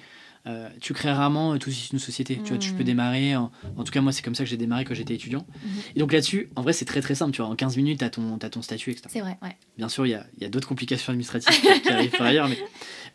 euh, 0.47 0.69
tu 0.81 0.93
crées 0.93 1.11
rarement 1.11 1.55
euh, 1.55 1.59
tout 1.59 1.71
de 1.71 1.75
suite 1.75 1.93
une 1.93 1.99
société. 1.99 2.41
Tu 2.45 2.51
vois, 2.51 2.59
tu 2.59 2.73
peux 2.73 2.85
démarrer. 2.85 3.35
En, 3.35 3.51
en 3.77 3.85
tout 3.85 3.91
cas, 3.93 4.01
moi, 4.01 4.13
c'est 4.13 4.23
comme 4.23 4.37
ça 4.37 4.45
que 4.45 4.51
j'ai 4.51 4.57
démarré 4.57 4.85
quand 4.85 4.95
j'étais 4.95 5.15
étudiant. 5.15 5.45
Mhm. 5.65 5.71
Et 5.97 5.99
donc 5.99 6.13
là-dessus, 6.13 6.49
en 6.55 6.63
vrai, 6.63 6.73
c'est 6.73 6.85
très 6.85 7.01
très 7.01 7.17
simple. 7.17 7.33
Tu 7.33 7.43
vois, 7.43 7.51
en 7.51 7.57
15 7.57 7.77
minutes, 7.77 7.99
tu 7.99 8.05
as 8.05 8.11
ton, 8.11 8.39
ton 8.39 8.63
statut, 8.63 8.93
etc. 8.93 9.09
C'est 9.11 9.21
vrai, 9.21 9.37
ouais. 9.43 9.57
Bien 9.77 9.89
sûr, 9.89 10.07
il 10.07 10.11
y 10.11 10.15
a, 10.15 10.25
y 10.41 10.45
a 10.45 10.49
d'autres 10.49 10.69
complications 10.69 11.11
administratives 11.11 11.61
qui, 11.61 11.81
qui 11.83 11.89
arrivent 11.91 12.17
par 12.17 12.29
ailleurs, 12.29 12.49
mais, 12.49 12.59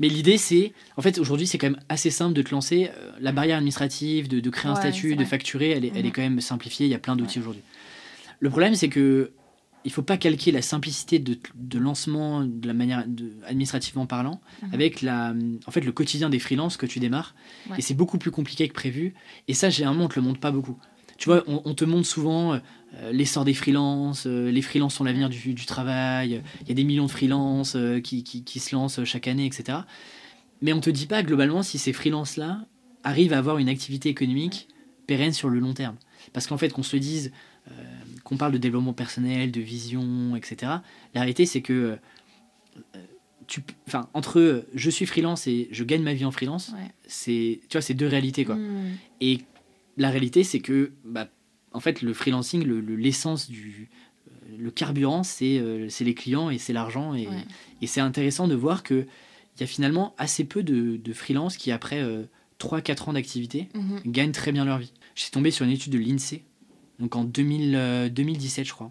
mais 0.01 0.09
l'idée, 0.09 0.37
c'est, 0.37 0.73
en 0.97 1.01
fait, 1.01 1.17
aujourd'hui, 1.19 1.47
c'est 1.47 1.57
quand 1.57 1.69
même 1.69 1.79
assez 1.87 2.09
simple 2.09 2.33
de 2.33 2.41
te 2.41 2.51
lancer. 2.51 2.89
Euh, 2.97 3.11
La 3.21 3.31
barrière 3.31 3.55
administrative, 3.57 4.27
de, 4.27 4.39
de 4.41 4.49
créer 4.49 4.69
un 4.69 4.73
Ouais, 4.73 4.79
statut, 4.81 5.15
de 5.15 5.23
facturer, 5.23 5.69
elle 5.69 5.85
est, 5.85 5.91
elle 5.95 6.05
est 6.05 6.09
Mhm. 6.09 6.11
quand 6.15 6.21
même 6.23 6.41
simplifiée. 6.41 6.87
Il 6.87 6.89
y 6.89 6.95
a 6.95 6.99
plein 6.99 7.15
d'outils 7.15 7.39
aujourd'hui. 7.39 7.61
Le 8.39 8.49
problème, 8.49 8.75
c'est 8.75 8.89
que 8.89 9.31
il 9.83 9.91
faut 9.91 10.03
pas 10.03 10.17
calquer 10.17 10.51
la 10.51 10.61
simplicité 10.61 11.17
de, 11.17 11.39
de 11.55 11.79
lancement 11.79 12.43
de 12.45 12.67
la 12.67 12.73
manière 12.75 13.03
de, 13.07 13.31
administrativement 13.47 14.05
parlant 14.05 14.39
Mhm. 14.61 14.69
avec 14.73 15.01
la, 15.01 15.33
en 15.65 15.71
fait, 15.71 15.81
le 15.81 15.91
quotidien 15.91 16.29
des 16.29 16.37
freelances 16.39 16.77
que 16.77 16.85
tu 16.85 16.99
démarres. 16.99 17.33
Ouais. 17.69 17.77
Et 17.79 17.81
c'est 17.81 17.95
beaucoup 17.95 18.17
plus 18.19 18.29
compliqué 18.31 18.67
que 18.67 18.73
prévu. 18.73 19.13
Et 19.47 19.53
ça, 19.55 19.69
généralement, 19.71 20.05
on 20.05 20.07
te 20.07 20.19
le 20.19 20.25
montre 20.25 20.39
pas 20.39 20.51
beaucoup. 20.51 20.77
Tu 21.21 21.29
vois, 21.29 21.43
on, 21.45 21.61
on 21.65 21.75
te 21.75 21.85
montre 21.85 22.07
souvent 22.07 22.53
euh, 22.55 23.11
l'essor 23.11 23.45
des 23.45 23.53
freelances, 23.53 24.23
euh, 24.25 24.49
les 24.49 24.63
freelances 24.63 24.95
sont 24.95 25.03
l'avenir 25.03 25.29
du, 25.29 25.53
du 25.53 25.65
travail, 25.67 26.41
il 26.61 26.67
y 26.67 26.71
a 26.71 26.73
des 26.73 26.83
millions 26.83 27.05
de 27.05 27.11
freelances 27.11 27.75
euh, 27.75 27.99
qui, 27.99 28.23
qui, 28.23 28.43
qui 28.43 28.59
se 28.59 28.73
lancent 28.75 29.03
chaque 29.03 29.27
année, 29.27 29.45
etc. 29.45 29.77
Mais 30.63 30.73
on 30.73 30.79
te 30.79 30.89
dit 30.89 31.05
pas 31.05 31.21
globalement 31.21 31.61
si 31.61 31.77
ces 31.77 31.93
freelances-là 31.93 32.65
arrivent 33.03 33.33
à 33.33 33.37
avoir 33.37 33.59
une 33.59 33.69
activité 33.69 34.09
économique 34.09 34.67
pérenne 35.05 35.31
sur 35.31 35.49
le 35.49 35.59
long 35.59 35.75
terme. 35.75 35.95
Parce 36.33 36.47
qu'en 36.47 36.57
fait, 36.57 36.69
qu'on 36.69 36.81
se 36.81 36.95
le 36.95 36.99
dise, 36.99 37.31
euh, 37.69 37.73
qu'on 38.23 38.37
parle 38.37 38.53
de 38.53 38.57
développement 38.57 38.93
personnel, 38.93 39.51
de 39.51 39.61
vision, 39.61 40.35
etc., 40.35 40.71
la 41.13 41.21
réalité, 41.21 41.45
c'est 41.45 41.61
que 41.61 41.99
euh, 42.95 42.99
enfin, 43.87 44.09
entre 44.15 44.39
euh, 44.39 44.67
je 44.73 44.89
suis 44.89 45.05
freelance 45.05 45.45
et 45.45 45.67
je 45.71 45.83
gagne 45.83 46.01
ma 46.01 46.15
vie 46.15 46.25
en 46.25 46.31
freelance, 46.31 46.69
Ouais. 46.69 46.89
c'est, 47.05 47.59
tu 47.69 47.73
vois, 47.77 47.81
c'est 47.81 47.93
deux 47.93 48.07
réalités, 48.07 48.43
quoi. 48.43 48.55
Mhm. 48.55 48.97
Et 49.21 49.41
la 50.01 50.09
réalité, 50.09 50.43
c'est 50.43 50.59
que, 50.59 50.91
bah, 51.05 51.27
en 51.71 51.79
fait, 51.79 52.01
le 52.01 52.13
freelancing, 52.13 52.63
le- 52.63 52.81
le- 52.81 52.95
l'essence 52.95 53.49
du. 53.49 53.89
euh, 54.27 54.57
Le 54.57 54.71
carburant, 54.71 55.23
c'est 55.23 55.57
euh, 55.59 55.87
c'est 55.89 56.03
les 56.03 56.13
clients 56.13 56.49
et 56.49 56.57
c'est 56.57 56.73
l'argent. 56.73 57.13
Et, 57.13 57.27
Ouais. 57.27 57.45
et 57.81 57.87
c'est 57.87 58.01
intéressant 58.01 58.47
de 58.47 58.55
voir 58.55 58.83
qu'il 58.83 59.07
y 59.59 59.63
a 59.63 59.67
finalement 59.67 60.13
assez 60.17 60.43
peu 60.43 60.63
de, 60.63 60.97
de 60.97 61.13
freelance 61.13 61.55
qui, 61.57 61.71
après 61.71 62.03
3-4 62.59 63.07
ans 63.09 63.13
d'activité, 63.13 63.69
Mhm. 63.73 64.01
gagnent 64.05 64.31
très 64.33 64.51
bien 64.51 64.65
leur 64.65 64.77
vie. 64.79 64.91
Je 65.15 65.21
suis 65.23 65.31
tombé 65.31 65.49
sur 65.51 65.65
une 65.65 65.71
étude 65.71 65.91
de 65.93 65.97
l'INSEE, 65.99 66.43
donc 66.99 67.15
en 67.15 67.23
2000, 67.23 67.75
euh, 67.75 68.09
2017, 68.09 68.65
je 68.67 68.73
crois. 68.73 68.89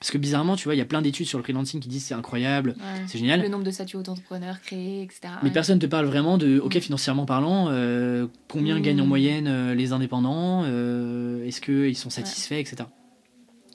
Parce 0.00 0.12
que 0.12 0.18
bizarrement, 0.18 0.54
tu 0.54 0.64
vois, 0.64 0.74
il 0.76 0.78
y 0.78 0.80
a 0.80 0.84
plein 0.84 1.02
d'études 1.02 1.26
sur 1.26 1.38
le 1.38 1.42
freelancing 1.44 1.80
qui 1.80 1.88
disent 1.88 2.04
c'est 2.04 2.14
incroyable, 2.14 2.76
Ouais. 2.78 3.02
c'est 3.08 3.18
génial. 3.18 3.42
Le 3.42 3.48
nombre 3.48 3.64
de 3.64 3.70
statuts 3.72 3.96
auto-entrepreneurs 3.96 4.60
créés, 4.60 5.02
etc. 5.02 5.20
Mais 5.42 5.50
personne 5.50 5.76
ne 5.76 5.80
te 5.80 5.86
parle 5.86 6.06
vraiment 6.06 6.38
de, 6.38 6.60
ok, 6.60 6.76
Mm. 6.76 6.80
financièrement 6.80 7.26
parlant, 7.26 7.66
euh, 7.70 8.28
combien 8.48 8.78
Mm. 8.78 8.82
gagnent 8.82 9.00
en 9.00 9.06
moyenne 9.06 9.46
euh, 9.48 9.74
les 9.74 9.92
indépendants, 9.92 10.62
euh, 10.66 11.44
est-ce 11.44 11.60
qu'ils 11.60 11.96
sont 11.96 12.10
satisfaits, 12.10 12.54
etc. 12.60 12.84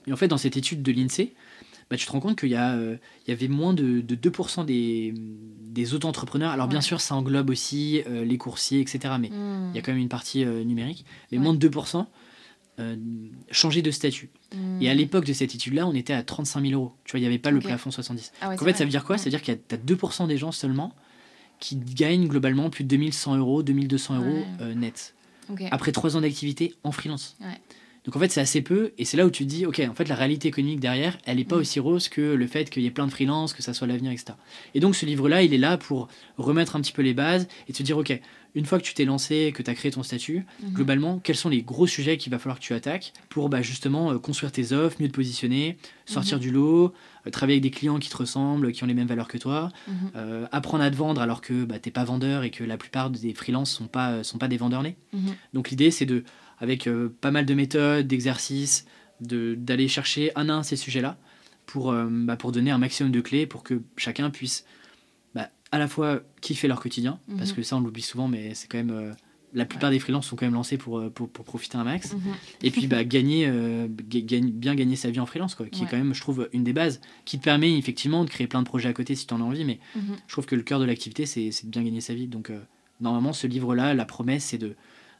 Et 0.07 0.13
en 0.13 0.15
fait, 0.15 0.27
dans 0.29 0.37
cette 0.37 0.55
étude 0.55 0.81
de 0.81 0.91
l'INSEE, 0.93 1.33
bah, 1.89 1.97
tu 1.97 2.05
te 2.05 2.11
rends 2.13 2.21
compte 2.21 2.39
qu'il 2.39 2.49
y, 2.49 2.53
y 2.53 2.55
avait 3.31 3.47
moins 3.49 3.73
de, 3.73 3.99
de 3.99 4.15
2% 4.15 4.63
des, 4.63 5.13
des 5.17 5.93
auto-entrepreneurs. 5.93 6.51
Alors, 6.51 6.67
bien 6.69 6.81
sûr, 6.81 7.01
ça 7.01 7.15
englobe 7.15 7.49
aussi 7.49 8.01
les 8.09 8.37
coursiers, 8.37 8.79
etc. 8.79 9.15
Mais 9.19 9.29
Mhm. 9.29 9.71
il 9.73 9.75
y 9.75 9.79
a 9.79 9.81
quand 9.81 9.91
même 9.91 10.01
une 10.01 10.07
partie 10.09 10.45
numérique. 10.45 11.05
Mais 11.33 11.37
moins 11.37 11.53
de 11.53 11.59
2% 11.59 12.07
euh, 12.79 12.95
changer 13.51 13.81
de 13.81 13.91
statut. 13.91 14.29
Et 14.81 14.89
à 14.89 14.93
l'époque 14.93 15.25
de 15.25 15.33
cette 15.33 15.53
étude-là, 15.55 15.87
on 15.87 15.93
était 15.93 16.13
à 16.13 16.23
35 16.23 16.61
000 16.67 16.73
euros. 16.73 16.93
Tu 17.05 17.11
vois, 17.11 17.19
il 17.19 17.23
n'y 17.23 17.27
avait 17.27 17.37
pas 17.39 17.51
le 17.51 17.59
plafond 17.59 17.91
70. 17.91 18.31
Ah 18.41 18.49
ouais, 18.49 18.55
en 18.55 18.57
fait, 18.57 18.63
vrai. 18.65 18.73
ça 18.73 18.83
veut 18.83 18.89
dire 18.89 19.03
quoi? 19.03 19.17
Ça 19.17 19.25
veut 19.25 19.29
dire 19.31 19.41
qu'il 19.41 19.53
y 19.53 19.57
a 19.57 19.59
t'as 19.67 19.77
2% 19.77 20.27
des 20.27 20.37
gens 20.37 20.51
seulement 20.51 20.93
qui 21.59 21.75
gagnent 21.77 22.27
globalement 22.27 22.69
plus 22.69 22.83
de 22.83 22.89
2100 22.89 23.37
euros, 23.37 23.63
2200 23.63 24.15
euros 24.17 24.25
Ouais. 24.25 24.45
euh, 24.61 24.73
net. 24.73 25.15
Après 25.71 25.91
3 25.91 26.17
ans 26.17 26.21
d'activité 26.21 26.73
en 26.83 26.91
freelance. 26.91 27.35
Ouais. 27.41 27.47
Donc 28.05 28.17
en 28.17 28.19
fait, 28.19 28.29
c'est 28.31 28.41
assez 28.41 28.61
peu. 28.61 28.91
Et 28.97 29.05
c'est 29.05 29.15
là 29.17 29.25
où 29.25 29.29
tu 29.29 29.45
te 29.45 29.49
dis, 29.49 29.65
ok, 29.65 29.81
en 29.89 29.93
fait, 29.93 30.09
la 30.09 30.15
réalité 30.15 30.49
économique 30.49 30.79
derrière, 30.81 31.17
elle 31.25 31.37
n'est 31.37 31.45
pas 31.45 31.55
Mm. 31.55 31.59
aussi 31.59 31.79
rose 31.79 32.09
que 32.09 32.21
le 32.21 32.47
fait 32.47 32.69
qu'il 32.69 32.83
y 32.83 32.85
ait 32.85 32.91
plein 32.91 33.05
de 33.07 33.11
freelance, 33.11 33.53
que 33.53 33.63
ça 33.63 33.73
soit 33.73 33.87
l'avenir, 33.87 34.11
etc. 34.11 34.33
Et 34.75 34.79
donc 34.81 34.95
ce 34.95 35.05
livre-là, 35.05 35.41
il 35.41 35.53
est 35.53 35.57
là 35.57 35.77
pour 35.77 36.09
remettre 36.37 36.75
un 36.75 36.81
petit 36.81 36.91
peu 36.91 37.01
les 37.01 37.13
bases 37.13 37.47
et 37.69 37.73
te 37.73 37.81
dire, 37.81 37.97
ok, 37.97 38.19
une 38.55 38.65
fois 38.65 38.77
que 38.77 38.83
tu 38.83 38.93
t'es 38.93 39.05
lancé, 39.05 39.51
que 39.55 39.63
tu 39.63 39.69
as 39.71 39.73
créé 39.73 39.91
ton 39.91 40.03
statut, 40.03 40.45
Mhm. 40.61 40.73
globalement, 40.73 41.19
quels 41.19 41.35
sont 41.35 41.49
les 41.49 41.63
gros 41.63 41.87
sujets 41.87 42.17
qu'il 42.17 42.31
va 42.31 42.37
falloir 42.39 42.59
que 42.59 42.63
tu 42.63 42.73
attaques 42.73 43.13
pour 43.29 43.49
bah, 43.49 43.61
justement 43.61 44.11
euh, 44.11 44.19
construire 44.19 44.51
tes 44.51 44.73
offres, 44.73 44.97
mieux 45.01 45.07
te 45.07 45.13
positionner, 45.13 45.77
sortir 46.05 46.37
Mhm. 46.37 46.41
du 46.43 46.51
lot, 46.51 46.93
euh, 47.25 47.29
travailler 47.31 47.55
avec 47.55 47.63
des 47.63 47.71
clients 47.71 47.97
qui 47.99 48.09
te 48.09 48.17
ressemblent, 48.17 48.71
qui 48.71 48.83
ont 48.83 48.87
les 48.87 48.93
mêmes 48.93 49.07
valeurs 49.07 49.27
que 49.27 49.37
toi, 49.37 49.71
Mhm. 49.87 49.93
euh, 50.15 50.45
apprendre 50.51 50.83
à 50.83 50.91
te 50.91 50.95
vendre 50.95 51.19
alors 51.21 51.41
que 51.41 51.65
bah, 51.65 51.79
t'es 51.79 51.91
pas 51.91 52.03
vendeur 52.03 52.43
et 52.43 52.51
que 52.51 52.63
la 52.63 52.77
plupart 52.77 53.09
des 53.09 53.33
freelances 53.33 53.71
sont 53.71 53.87
pas, 53.87 54.23
sont 54.23 54.37
pas 54.37 54.47
des 54.47 54.57
vendeurs 54.57 54.83
nés. 54.83 54.97
Donc 55.53 55.69
l'idée, 55.69 55.89
c'est 55.91 56.05
de, 56.05 56.23
avec 56.59 56.87
pas 57.21 57.31
mal 57.31 57.45
de 57.45 57.53
méthodes, 57.53 58.07
d'exercices, 58.07 58.85
de- 59.21 59.55
d'aller 59.55 59.87
chercher 59.87 60.31
un 60.35 60.49
à 60.49 60.53
un 60.53 60.63
ces 60.63 60.75
sujets-là 60.75 61.17
pour, 61.65 61.93
bah, 61.93 62.35
pour 62.35 62.51
donner 62.51 62.71
un 62.71 62.77
maximum 62.77 63.11
de 63.11 63.21
clés 63.21 63.45
pour 63.47 63.63
que 63.63 63.81
chacun 63.97 64.29
puisse 64.29 64.65
à 65.73 65.79
la 65.79 65.87
fois 65.87 66.21
kiffer 66.39 66.67
leur 66.67 66.79
quotidien, 66.79 67.19
parce 67.37 67.49
Mhm. 67.49 67.55
que 67.57 67.63
ça 67.63 67.75
on 67.77 67.81
l'oublie 67.81 68.03
souvent, 68.03 68.27
mais 68.27 68.53
c'est 68.53 68.67
quand 68.69 68.77
même... 68.77 68.91
euh, 68.91 69.11
la 69.55 69.65
plupart 69.65 69.91
des 69.91 69.99
freelances 69.99 70.25
sont 70.27 70.35
quand 70.35 70.45
même 70.47 70.53
lancés 70.55 70.77
pour, 70.79 70.97
euh, 70.97 71.09
pour, 71.11 71.29
pour 71.29 71.45
profiter 71.45 71.77
un 71.77 71.83
max. 71.83 72.13
Mhm. 72.13 72.19
Et 72.63 72.71
puis 72.71 72.87
bah, 72.87 73.03
gagner, 73.03 73.45
euh, 73.47 73.87
gagne- 73.89 74.51
bien 74.51 74.73
gagner 74.73 74.95
sa 74.95 75.11
vie 75.11 75.19
en 75.19 75.27
freelance, 75.27 75.53
quoi, 75.55 75.67
qui 75.67 75.83
est 75.83 75.87
quand 75.87 75.97
même, 75.97 76.13
je 76.15 76.21
trouve, 76.21 76.49
une 76.53 76.63
des 76.63 76.73
bases, 76.73 77.01
qui 77.25 77.37
te 77.39 77.43
permet 77.43 77.77
effectivement 77.77 78.23
de 78.25 78.29
créer 78.31 78.47
plein 78.47 78.61
de 78.61 78.67
projets 78.67 78.89
à 78.89 78.93
côté 78.93 79.13
si 79.15 79.27
tu 79.27 79.33
en 79.35 79.41
as 79.41 79.43
envie, 79.43 79.63
mais 79.65 79.79
Mhm. 79.95 80.15
je 80.27 80.31
trouve 80.33 80.45
que 80.47 80.55
le 80.55 80.63
cœur 80.63 80.79
de 80.79 80.85
l'activité, 80.85 81.25
c'est 81.27 81.49
de 81.65 81.69
bien 81.69 81.83
gagner 81.83 82.01
sa 82.01 82.13
vie. 82.15 82.27
Donc, 82.27 82.49
euh, 82.49 82.59
normalement, 82.99 83.31
ce 83.33 83.45
livre-là, 83.47 83.93
la 83.95 84.05
promesse, 84.05 84.45
c'est 84.45 84.57
de, 84.59 84.75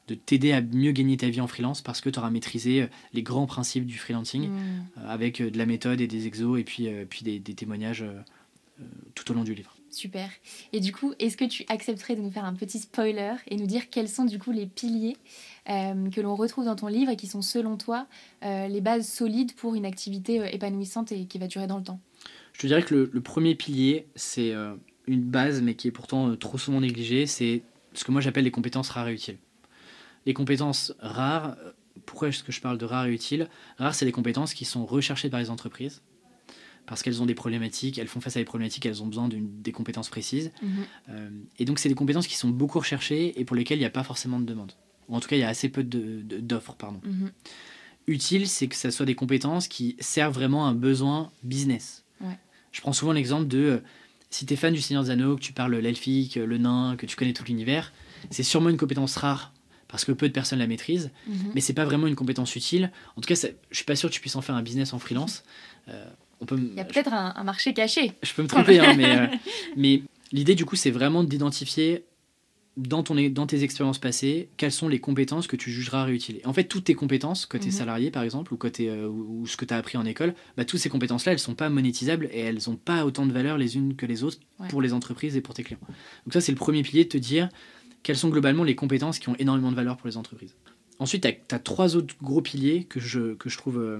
de 0.08 0.16
t'aider 0.16 0.52
à 0.52 0.62
mieux 0.62 0.92
gagner 0.94 1.16
ta 1.18 1.30
vie 1.30 1.42
en 1.42 1.48
freelance 1.48 1.82
parce 1.82 2.02
que 2.02 2.10
tu 2.10 2.18
auras 2.20 2.32
maîtrisé 2.32 2.88
les 3.14 3.22
grands 3.24 3.46
principes 3.48 3.86
du 3.86 3.98
freelancing 4.00 4.50
euh, 4.50 5.08
avec 5.08 5.42
de 5.44 5.58
la 5.58 5.66
méthode 5.68 6.00
et 6.02 6.08
des 6.08 6.26
exos 6.28 6.60
et 6.60 6.64
puis, 6.64 6.88
puis 7.10 7.24
des, 7.24 7.40
des 7.40 7.54
témoignages 7.56 8.04
tout 9.16 9.30
au 9.32 9.36
long 9.36 9.44
du 9.44 9.54
livre. 9.54 9.73
Super. 9.94 10.28
Et 10.72 10.80
du 10.80 10.92
coup, 10.92 11.14
est-ce 11.20 11.38
que 11.38 11.46
tu 11.46 11.66
accepterais 11.70 12.16
de 12.16 12.22
nous 12.22 12.32
faire 12.32 12.46
un 12.46 12.56
petit 12.56 12.80
spoiler 12.80 13.36
et 13.48 13.56
nous 13.56 13.68
dire 13.68 13.92
quels 13.92 14.10
sont 14.10 14.26
du 14.26 14.40
coup 14.40 14.52
les 14.52 14.66
piliers 14.66 15.16
euh, 15.70 16.10
que 16.10 16.20
l'on 16.20 16.36
retrouve 16.36 16.66
dans 16.66 16.76
ton 16.76 16.88
livre 16.88 17.12
et 17.12 17.16
qui 17.16 17.28
sont 17.28 17.44
selon 17.44 17.78
toi 17.78 18.08
euh, 18.44 18.68
les 18.68 18.82
bases 18.82 19.08
solides 19.08 19.54
pour 19.54 19.76
une 19.76 19.86
activité 19.86 20.40
euh, 20.40 20.46
épanouissante 20.52 21.12
et 21.12 21.26
qui 21.26 21.38
va 21.38 21.46
durer 21.46 21.68
dans 21.68 21.78
le 21.78 21.84
temps? 21.84 22.00
Je 22.54 22.62
te 22.62 22.68
dirais 22.68 22.82
que 22.82 22.96
le, 22.96 23.12
le 23.14 23.22
premier 23.22 23.54
pilier, 23.54 24.08
c'est 24.16 24.54
une 25.08 25.22
base, 25.22 25.62
mais 25.62 25.76
qui 25.76 25.90
est 25.90 25.92
pourtant 25.92 26.36
trop 26.36 26.58
souvent 26.58 26.82
négligée, 26.82 27.28
c'est 27.28 27.62
ce 27.94 28.04
que 28.04 28.12
moi 28.12 28.20
j'appelle 28.20 28.46
les 28.46 28.52
compétences 28.52 28.90
rares 28.90 29.10
et 29.10 29.14
utiles. 29.14 29.38
Les 30.26 30.34
compétences 30.34 30.94
rares, 31.00 31.56
pourquoi 32.08 32.30
est-ce 32.30 32.44
que 32.44 32.52
je 32.52 32.62
parle 32.62 32.80
de 32.80 32.86
rares 32.86 33.06
et 33.06 33.14
utiles? 33.14 33.48
Rares, 33.78 33.94
c'est 33.94 34.06
les 34.06 34.12
compétences 34.12 34.56
qui 34.56 34.66
sont 34.66 34.86
recherchées 34.86 35.30
par 35.30 35.40
les 35.40 35.52
entreprises 35.52 36.02
parce 36.86 37.02
qu'elles 37.04 37.22
ont 37.22 37.26
des 37.26 37.34
problématiques, 37.36 37.98
elles 37.98 38.08
font 38.08 38.20
face 38.22 38.36
à 38.36 38.40
des 38.40 38.46
problématiques, 38.46 38.86
elles 38.86 39.02
ont 39.02 39.08
besoin 39.08 39.28
d'une- 39.30 39.62
des 39.62 39.72
compétences 39.72 40.10
précises. 40.10 40.52
Mhm. 40.62 40.70
Euh, 41.10 41.30
et 41.60 41.66
donc, 41.66 41.80
c'est 41.80 41.90
des 41.90 41.96
compétences 41.96 42.28
qui 42.28 42.36
sont 42.36 42.50
beaucoup 42.50 42.80
recherchées 42.80 43.40
et 43.40 43.46
pour 43.46 43.56
lesquelles 43.56 43.78
il 43.78 43.82
n'y 43.82 43.86
a 43.86 43.90
pas 43.92 44.04
forcément 44.04 44.40
de 44.40 44.46
demande. 44.46 44.74
Ou 45.10 45.16
en 45.16 45.20
tout 45.20 45.28
cas, 45.30 45.36
il 45.36 45.40
y 45.40 45.44
a 45.44 45.50
assez 45.50 45.70
peu 45.70 45.84
d'offres. 45.84 46.76
pardon. 46.76 47.00
Mhm. 47.04 47.32
Utile, 48.08 48.48
c'est 48.50 48.68
que 48.68 48.76
ça 48.76 48.92
soit 48.92 49.06
des 49.06 49.16
compétences 49.16 49.68
qui 49.70 49.96
servent 50.00 50.34
vraiment 50.34 50.66
à 50.66 50.70
un 50.70 50.76
besoin 50.76 51.32
business. 51.44 52.04
Ouais. 52.20 52.38
Je 52.74 52.82
prends 52.82 52.92
souvent 52.94 53.14
l'exemple 53.14 53.48
de 53.48 53.58
euh, 53.60 53.78
si 54.30 54.46
tu 54.46 54.54
es 54.54 54.58
fan 54.58 54.74
du 54.74 54.82
Seigneur 54.82 55.04
des 55.04 55.10
Anneaux, 55.12 55.36
que 55.38 55.42
tu 55.42 55.54
parles 55.54 55.76
l'elfique, 55.78 56.36
le 56.36 56.58
nain, 56.58 56.96
que 56.98 57.06
tu 57.06 57.16
connais 57.16 57.32
tout 57.34 57.44
l'univers, 57.46 57.94
c'est 58.30 58.44
sûrement 58.44 58.70
une 58.70 58.78
compétence 58.78 59.16
rare 59.16 59.54
parce 59.88 60.04
que 60.06 60.12
peu 60.12 60.28
de 60.28 60.34
personnes 60.34 60.60
la 60.60 60.66
maîtrisent, 60.68 61.12
Mhm. 61.28 61.52
mais 61.54 61.62
c'est 61.62 61.74
pas 61.74 61.86
vraiment 61.86 62.08
une 62.08 62.16
compétence 62.16 62.56
utile. 62.56 62.92
En 63.16 63.22
tout 63.22 63.28
cas, 63.28 63.36
ça- 63.36 63.50
je 63.70 63.76
suis 63.76 63.86
pas 63.86 63.96
sûr 63.96 64.10
que 64.10 64.14
tu 64.16 64.20
puisses 64.22 64.36
en 64.36 64.42
faire 64.42 64.56
un 64.56 64.64
business 64.64 64.92
en 64.92 65.00
freelance. 65.00 65.44
Euh, 65.88 66.06
on 66.44 66.46
peut, 66.46 66.56
m- 66.56 66.70
Il 66.74 66.78
y 66.78 66.82
a 66.82 66.86
peut-être 66.86 67.12
un, 67.14 67.34
un 67.36 67.44
marché 67.44 67.74
caché. 67.74 68.12
je 68.22 68.34
peux 68.34 68.44
me 68.44 68.48
tromper, 68.48 68.80
hein, 68.80 68.94
mais, 68.96 69.16
euh, 69.16 69.28
mais 69.76 70.02
l'idée 70.32 70.56
du 70.56 70.66
coup, 70.66 70.76
c'est 70.76 70.92
vraiment 70.92 71.24
d'identifier 71.24 72.04
dans, 72.76 73.04
ton, 73.04 73.16
dans 73.30 73.46
tes 73.46 73.64
expériences 73.64 74.00
passées 74.00 74.50
quelles 74.58 74.72
sont 74.72 74.88
les 74.88 75.00
compétences 75.00 75.46
que 75.48 75.56
tu 75.56 75.72
jugeras 75.72 76.06
réutiles. 76.06 76.40
En 76.44 76.54
fait, 76.54 76.64
toutes 76.64 76.86
tes 76.86 76.96
compétences, 76.96 77.46
côté 77.46 77.68
Mhm. 77.68 77.72
salarié 77.72 78.12
par 78.12 78.24
exemple, 78.24 78.54
ou, 78.54 78.58
côté, 78.58 78.90
euh, 78.90 79.08
ou, 79.08 79.46
ce 79.46 79.58
que 79.58 79.66
tu 79.66 79.74
as 79.74 79.78
appris 79.78 79.98
en 79.98 80.06
école, 80.06 80.34
bah, 80.58 80.66
toutes 80.66 80.80
ces 80.80 80.90
compétences-là, 80.90 81.34
elles 81.34 81.40
sont 81.40 81.54
pas 81.56 81.70
monétisables 81.70 82.30
et 82.32 82.40
elles 82.40 82.60
n'ont 82.68 82.76
pas 82.76 83.06
autant 83.06 83.26
de 83.28 83.32
valeur 83.32 83.58
les 83.60 83.76
unes 83.78 83.96
que 83.96 84.06
les 84.08 84.24
autres 84.24 84.40
Ouais. 84.60 84.68
pour 84.70 84.82
les 84.82 84.92
entreprises 84.94 85.36
et 85.38 85.42
pour 85.42 85.54
tes 85.54 85.64
clients. 85.64 85.80
Donc 86.26 86.34
ça, 86.34 86.42
c'est 86.42 86.52
le 86.52 86.58
premier 86.58 86.82
pilier 86.84 87.04
de 87.06 87.10
te 87.10 87.18
dire 87.18 87.50
quelles 88.02 88.18
sont 88.18 88.30
globalement 88.30 88.64
les 88.64 88.76
compétences 88.76 89.20
qui 89.20 89.30
ont 89.30 89.36
énormément 89.38 89.72
de 89.72 89.76
valeur 89.76 89.96
pour 89.98 90.08
les 90.08 90.18
entreprises. 90.18 90.56
Ensuite, 91.00 91.28
tu 91.48 91.56
as, 91.56 91.60
trois 91.60 91.96
autres 91.96 92.16
gros 92.22 92.42
piliers 92.42 92.84
que 92.86 93.00
je, 93.00 93.34
que 93.36 93.50
je 93.50 93.58
trouve 93.58 93.78
euh, 93.80 94.00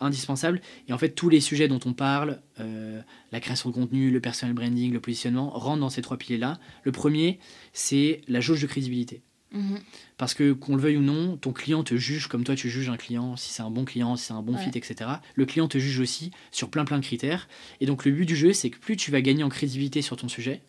indispensable. 0.00 0.60
Et 0.88 0.92
en 0.92 0.98
fait, 0.98 1.10
tous 1.10 1.28
les 1.28 1.40
sujets 1.40 1.68
dont 1.68 1.80
on 1.84 1.92
parle, 1.92 2.40
euh, 2.60 3.00
la 3.32 3.40
création 3.40 3.70
de 3.70 3.74
contenu, 3.74 4.10
le 4.10 4.20
personal 4.20 4.54
branding, 4.54 4.92
le 4.92 5.00
positionnement, 5.00 5.50
rentrent 5.50 5.80
dans 5.80 5.90
ces 5.90 6.02
trois 6.02 6.16
piliers-là. 6.16 6.58
Le 6.84 6.92
premier, 6.92 7.38
c'est 7.72 8.20
la 8.28 8.40
jauge 8.40 8.62
de 8.62 8.66
crédibilité. 8.66 9.22
Mhm. 9.52 9.78
Parce 10.18 10.34
que 10.34 10.52
qu'on 10.52 10.76
le 10.76 10.82
veuille 10.82 10.98
ou 10.98 11.02
non, 11.02 11.38
ton 11.38 11.52
client 11.52 11.82
te 11.82 11.96
juge 11.96 12.26
comme 12.26 12.44
toi 12.44 12.54
tu 12.54 12.68
juges 12.68 12.90
un 12.90 12.98
client, 12.98 13.34
si 13.36 13.50
c'est 13.50 13.62
un 13.62 13.70
bon 13.70 13.86
client, 13.86 14.14
si 14.16 14.26
c'est 14.26 14.34
un 14.34 14.42
bon 14.42 14.54
Ouais. 14.56 14.62
fit, 14.70 14.76
etc. 14.76 15.10
Le 15.34 15.46
client 15.46 15.68
te 15.68 15.78
juge 15.78 16.00
aussi 16.00 16.32
sur 16.50 16.68
plein 16.68 16.84
plein 16.84 16.98
de 16.98 17.04
critères. 17.04 17.48
Et 17.80 17.86
donc 17.86 18.04
le 18.04 18.12
but 18.12 18.26
du 18.26 18.36
jeu, 18.36 18.52
c'est 18.52 18.68
que 18.68 18.78
plus 18.78 18.96
tu 18.96 19.10
vas 19.10 19.22
gagner 19.22 19.42
en 19.44 19.48
crédibilité 19.48 20.02
sur 20.02 20.16
ton 20.18 20.28
sujet, 20.28 20.60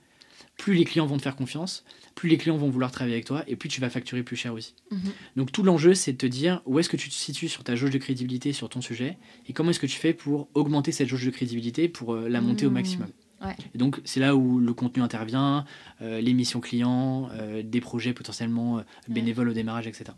plus 0.59 0.75
les 0.75 0.85
clients 0.85 1.07
vont 1.07 1.17
te 1.17 1.23
faire 1.23 1.35
confiance, 1.35 1.83
plus 2.15 2.29
les 2.29 2.37
clients 2.37 2.57
vont 2.57 2.69
vouloir 2.69 2.91
travailler 2.91 3.15
avec 3.15 3.25
toi, 3.25 3.43
et 3.47 3.55
plus 3.55 3.69
tu 3.69 3.81
vas 3.81 3.89
facturer 3.89 4.21
plus 4.21 4.35
cher 4.35 4.53
aussi. 4.53 4.75
Mhm. 4.91 4.99
Donc 5.37 5.51
tout 5.51 5.63
l'enjeu, 5.63 5.93
c'est 5.95 6.11
de 6.11 6.17
te 6.17 6.25
dire 6.27 6.61
où 6.67 6.77
est-ce 6.79 6.89
que 6.89 6.97
tu 6.97 7.09
te 7.09 7.13
situes 7.15 7.47
sur 7.47 7.63
ta 7.63 7.75
jauge 7.75 7.89
de 7.91 7.97
crédibilité 7.97 8.53
sur 8.53 8.69
ton 8.69 8.81
sujet, 8.81 9.17
et 9.47 9.53
comment 9.53 9.71
est-ce 9.71 9.79
que 9.79 9.87
tu 9.87 9.97
fais 9.97 10.13
pour 10.13 10.49
augmenter 10.53 10.91
cette 10.91 11.07
jauge 11.07 11.25
de 11.25 11.31
crédibilité, 11.31 11.87
pour 11.87 12.13
euh, 12.13 12.27
la 12.29 12.41
monter 12.41 12.65
au 12.65 12.69
Mhm. 12.69 12.73
maximum. 12.75 13.07
Ouais. 13.41 13.55
Et 13.73 13.77
donc 13.77 14.01
c'est 14.03 14.19
là 14.19 14.35
où 14.35 14.59
le 14.59 14.73
contenu 14.73 15.01
intervient, 15.01 15.63
euh, 16.01 16.19
les 16.19 16.33
missions 16.33 16.59
clients, 16.59 17.29
euh, 17.39 17.63
des 17.63 17.79
projets 17.79 18.11
potentiellement 18.11 18.79
euh, 18.79 18.81
bénévoles 19.07 19.47
au 19.47 19.53
démarrage, 19.53 19.87
etc. 19.87 20.11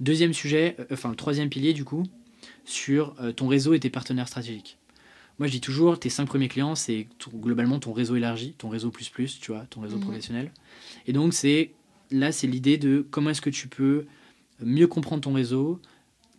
Deuxième 0.00 0.32
sujet, 0.32 0.76
enfin 0.90 1.10
le 1.10 1.16
troisième 1.16 1.50
pilier 1.50 1.74
du 1.74 1.84
coup, 1.84 2.04
sur 2.64 3.14
ton 3.36 3.48
réseau 3.48 3.74
et 3.74 3.80
tes 3.80 3.90
partenaires 3.90 4.28
stratégiques. 4.28 4.78
Moi 5.38 5.48
je 5.48 5.52
dis 5.52 5.60
toujours, 5.60 5.98
tes 5.98 6.10
cinq 6.10 6.26
premiers 6.26 6.48
clients, 6.48 6.74
c'est 6.74 7.08
globalement 7.34 7.78
ton 7.80 7.92
réseau 7.92 8.14
élargi, 8.16 8.52
ton 8.56 8.68
réseau 8.68 8.90
plus 8.90 9.08
plus, 9.08 9.40
tu 9.40 9.50
vois, 9.52 9.66
ton 9.70 9.80
réseau 9.80 9.96
Mhm. 9.96 10.02
professionnel. 10.02 10.52
Et 11.06 11.12
donc 11.12 11.34
c'est 11.34 11.72
là 12.10 12.30
c'est 12.32 12.46
l'idée 12.46 12.78
de 12.78 13.04
comment 13.10 13.30
est-ce 13.30 13.40
que 13.42 13.50
tu 13.50 13.66
peux 13.68 14.06
mieux 14.60 14.86
comprendre 14.86 15.22
ton 15.22 15.32
réseau, 15.32 15.80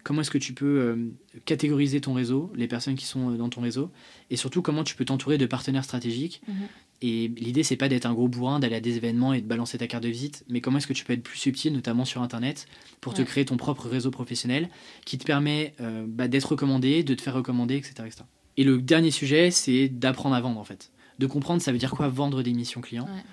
comment 0.04 0.22
est-ce 0.22 0.32
que 0.32 0.38
tu 0.38 0.54
peux 0.54 0.66
euh, 0.80 0.96
catégoriser 1.46 2.00
ton 2.00 2.14
réseau, 2.14 2.52
les 2.56 2.68
personnes 2.68 2.96
qui 2.96 3.06
sont 3.06 3.32
euh, 3.32 3.38
dans 3.38 3.50
ton 3.50 3.60
réseau, 3.62 3.92
et 4.30 4.38
surtout 4.38 4.62
comment 4.62 4.84
tu 4.86 4.96
peux 4.96 5.04
t'entourer 5.06 5.38
de 5.38 5.46
partenaires 5.46 5.84
stratégiques. 5.84 6.42
Mhm. 6.48 6.56
Et 7.02 7.28
l'idée, 7.28 7.64
c'est 7.64 7.76
pas 7.76 7.90
d'être 7.90 8.06
un 8.06 8.14
gros 8.14 8.30
bourrin, 8.30 8.60
d'aller 8.60 8.78
à 8.78 8.80
des 8.80 8.96
événements 8.96 9.34
et 9.34 9.42
de 9.42 9.46
balancer 9.46 9.78
ta 9.78 9.86
carte 9.86 10.04
de 10.04 10.08
visite, 10.10 10.46
mais 10.48 10.62
comment 10.62 10.78
est-ce 10.78 10.88
que 10.88 10.94
tu 10.94 11.04
peux 11.04 11.12
être 11.12 11.24
plus 11.24 11.38
subtil, 11.38 11.74
notamment 11.74 12.06
sur 12.06 12.22
Internet, 12.22 12.68
pour 13.02 13.14
te 13.14 13.22
créer 13.22 13.44
ton 13.44 13.58
propre 13.58 13.90
réseau 13.90 14.12
professionnel 14.12 14.70
qui 15.04 15.18
te 15.18 15.26
permet 15.26 15.74
euh, 15.82 16.06
bah, 16.08 16.30
d'être 16.30 16.46
recommandé, 16.52 17.04
de 17.04 17.14
te 17.14 17.22
faire 17.22 17.34
recommander, 17.34 17.76
etc., 17.76 17.96
etc. 18.06 18.24
Et 18.58 18.64
le 18.64 18.82
dernier 18.82 19.12
sujet, 19.12 19.52
c'est 19.52 19.90
d'apprendre 19.90 20.36
à 20.36 20.42
vendre, 20.42 20.60
en 20.60 20.64
fait. 20.64 20.92
De 21.20 21.28
comprendre, 21.28 21.62
ça 21.62 21.72
veut 21.72 21.78
dire 21.78 21.92
quoi 21.92 22.08
vendre 22.08 22.42
des 22.44 22.54
missions 22.54 22.82
clients. 22.82 23.06
Ouais. 23.06 23.24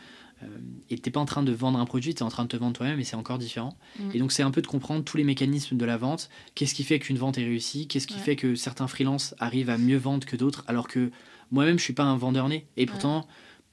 Euh, 0.43 0.47
et 0.91 0.99
t'es 0.99 1.11
pas 1.11 1.21
en 1.21 1.25
train 1.25 1.43
de 1.43 1.53
vendre 1.53 1.79
un 1.79 1.85
produit, 1.85 2.15
tu 2.15 2.21
es 2.21 2.23
en 2.23 2.29
train 2.29 2.43
de 2.45 2.49
te 2.49 2.57
vendre 2.57 2.73
toi-même, 2.73 2.99
et 2.99 3.05
c'est 3.05 3.17
encore 3.17 3.39
différent. 3.39 3.77
Mm. 3.99 4.11
Et 4.15 4.19
donc, 4.19 4.33
c'est 4.33 4.43
un 4.43 4.51
peu 4.51 4.63
de 4.63 4.67
comprendre 4.67 5.05
tous 5.05 5.17
les 5.17 5.25
mécanismes 5.25 5.77
de 5.77 5.85
la 5.85 5.97
vente. 5.97 6.29
Qu'est-ce 6.55 6.75
qui 6.75 6.83
fait 6.85 6.99
qu'une 6.99 7.19
vente 7.19 7.39
est 7.39 7.45
réussie? 7.45 7.87
Qu'est-ce 7.87 8.07
qui 8.07 8.15
Ouais. 8.15 8.21
fait 8.21 8.37
que 8.37 8.55
certains 8.55 8.89
freelances 8.89 9.35
arrivent 9.39 9.71
à 9.71 9.79
mieux 9.79 9.99
vendre 9.99 10.27
que 10.27 10.37
d'autres, 10.37 10.65
alors 10.67 10.89
que 10.89 11.11
moi-même, 11.51 11.79
je 11.79 11.85
suis 11.85 11.93
pas 11.93 12.05
un 12.05 12.17
vendeur 12.17 12.49
né. 12.49 12.67
Et 12.77 12.87
pourtant, 12.87 13.27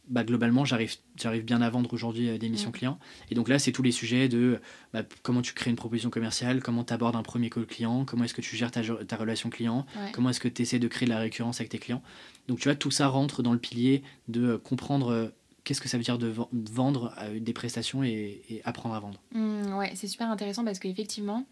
bah, 0.09 0.23
globalement, 0.23 0.65
j'arrive, 0.65 0.95
bien 1.43 1.61
à 1.61 1.69
vendre 1.69 1.93
aujourd'hui 1.93 2.29
euh, 2.29 2.37
des 2.37 2.49
missions 2.49 2.69
Mm. 2.69 2.73
clients. 2.73 2.99
Et 3.31 3.35
donc 3.35 3.47
là, 3.47 3.59
c'est 3.59 3.71
tous 3.71 3.83
les 3.83 3.91
sujets 3.91 4.27
de 4.27 4.59
bah, 4.93 5.03
comment 5.23 5.41
tu 5.41 5.53
crées 5.53 5.69
une 5.69 5.75
proposition 5.75 6.09
commerciale, 6.09 6.61
comment 6.61 6.83
tu 6.83 6.93
abordes 6.93 7.15
un 7.15 7.23
premier 7.23 7.49
call 7.49 7.65
client, 7.65 8.05
comment 8.05 8.23
est-ce 8.23 8.33
que 8.33 8.41
tu 8.41 8.55
gères 8.57 8.71
ta, 8.71 8.81
ta 8.83 9.15
relation 9.17 9.49
client, 9.49 9.85
Ouais. 9.95 10.11
comment 10.13 10.29
est-ce 10.31 10.39
que 10.39 10.47
tu 10.47 10.61
essaies 10.63 10.79
de 10.79 10.87
créer 10.87 11.05
de 11.07 11.13
la 11.13 11.19
récurrence 11.19 11.59
avec 11.61 11.69
tes 11.69 11.79
clients. 11.79 12.01
Donc 12.47 12.59
tu 12.59 12.65
vois, 12.67 12.75
tout 12.75 12.91
ça 12.91 13.07
rentre 13.07 13.43
dans 13.43 13.53
le 13.53 13.59
pilier 13.59 14.01
de 14.27 14.43
euh, 14.43 14.57
comprendre 14.57 15.09
euh, 15.11 15.27
qu'est-ce 15.63 15.81
que 15.81 15.87
ça 15.89 15.97
veut 15.97 16.03
dire 16.03 16.17
de 16.17 16.27
ven- 16.27 16.47
vendre 16.51 17.13
euh, 17.19 17.39
des 17.39 17.53
prestations 17.53 18.03
et, 18.03 18.41
et 18.49 18.61
apprendre 18.65 18.95
à 18.95 18.99
vendre. 18.99 19.19
Mm, 19.33 19.77
ouais, 19.77 19.91
c'est 19.95 20.07
super 20.07 20.29
intéressant 20.31 20.63
parce 20.65 20.79
qu'effectivement, 20.79 21.45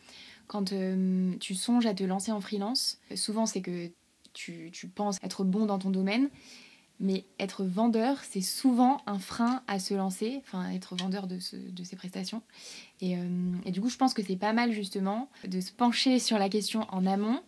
quand 0.48 0.72
euh, 0.74 1.34
tu 1.40 1.54
songes 1.54 1.86
à 1.86 1.94
te 1.94 2.04
lancer 2.04 2.32
en 2.32 2.42
freelance, 2.42 2.98
souvent 3.16 3.46
c'est 3.46 3.62
que 3.62 3.92
tu, 4.34 4.70
tu 4.72 4.88
penses 4.88 5.18
être 5.22 5.44
bon 5.44 5.66
dans 5.66 5.78
ton 5.78 5.90
domaine, 5.92 6.30
mais 7.00 7.26
être 7.40 7.64
vendeur, 7.64 8.18
c'est 8.24 8.42
souvent 8.42 9.02
un 9.06 9.20
frein 9.20 9.62
à 9.68 9.78
se 9.80 9.94
lancer, 9.94 10.42
enfin 10.46 10.70
être 10.72 10.96
vendeur 10.96 11.28
de, 11.28 11.38
ce- 11.40 11.56
de 11.56 11.84
ses 11.84 11.96
prestations. 11.96 12.42
Et, 13.02 13.16
euh, 13.18 13.22
et 13.66 13.72
du 13.72 13.82
coup, 13.82 13.90
je 13.90 13.98
pense 13.98 14.14
que 14.16 14.24
c'est 14.24 14.36
pas 14.36 14.54
mal 14.54 14.72
justement 14.72 15.30
de 15.48 15.62
se 15.62 15.72
pencher 15.72 16.18
sur 16.20 16.40
la 16.40 16.50
question 16.50 16.88
en 16.90 17.06
amont 17.06 17.40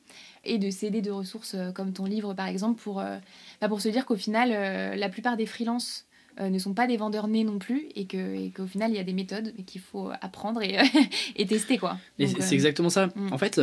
et 0.43 0.59
de 0.59 0.69
s'aider 0.69 1.01
de 1.01 1.09
ressources 1.11 1.55
euh, 1.55 1.71
comme 1.71 1.93
ton 1.93 2.05
livre 2.05 2.33
par 2.35 2.45
exemple 2.47 2.79
pour, 2.81 2.99
euh, 2.99 3.17
bah, 3.59 3.67
pour 3.67 3.81
se 3.81 3.89
dire 3.89 4.05
qu'au 4.05 4.15
final, 4.17 4.51
euh, 4.53 4.95
la 4.95 5.09
plupart 5.09 5.35
des 5.37 5.45
freelances 5.47 6.05
ne 6.39 6.57
sont 6.57 6.73
pas 6.73 6.87
des 6.87 6.95
vendeurs 6.95 7.27
nés 7.27 7.43
non 7.43 7.59
plus 7.59 7.89
et 7.95 8.05
qu'au 8.07 8.65
final, 8.65 8.91
il 8.91 8.95
y 8.95 8.99
a 8.99 9.03
des 9.03 9.11
méthodes 9.11 9.53
qu'il 9.65 9.81
faut 9.81 10.09
apprendre 10.21 10.61
et, 10.61 10.77
et 11.35 11.45
tester 11.45 11.77
quoi. 11.77 11.97
Donc, 12.17 12.37
c'est 12.39 12.53
exactement 12.55 12.89
ça. 12.89 13.07
mm. 13.07 13.33
En 13.33 13.37
fait, 13.37 13.59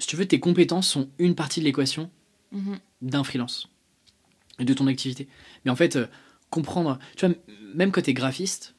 si 0.00 0.06
tu 0.08 0.16
veux, 0.16 0.26
tes 0.26 0.40
compétences 0.40 0.88
sont 0.88 1.08
une 1.20 1.36
partie 1.36 1.60
de 1.60 1.66
l'équation 1.66 2.10
mhm, 2.50 2.78
d'un 3.00 3.22
freelance 3.22 3.68
et 4.58 4.64
de 4.64 4.74
ton 4.74 4.86
activité. 4.86 5.28
Mais 5.64 5.70
en 5.70 5.76
fait, 5.76 5.96
euh, 5.96 6.06
comprendre, 6.50 6.98
tu 7.16 7.26
vois, 7.26 7.34
même 7.74 7.90
quand 7.90 8.02
tu 8.02 8.10
es 8.10 8.14
graphiste, 8.14 8.74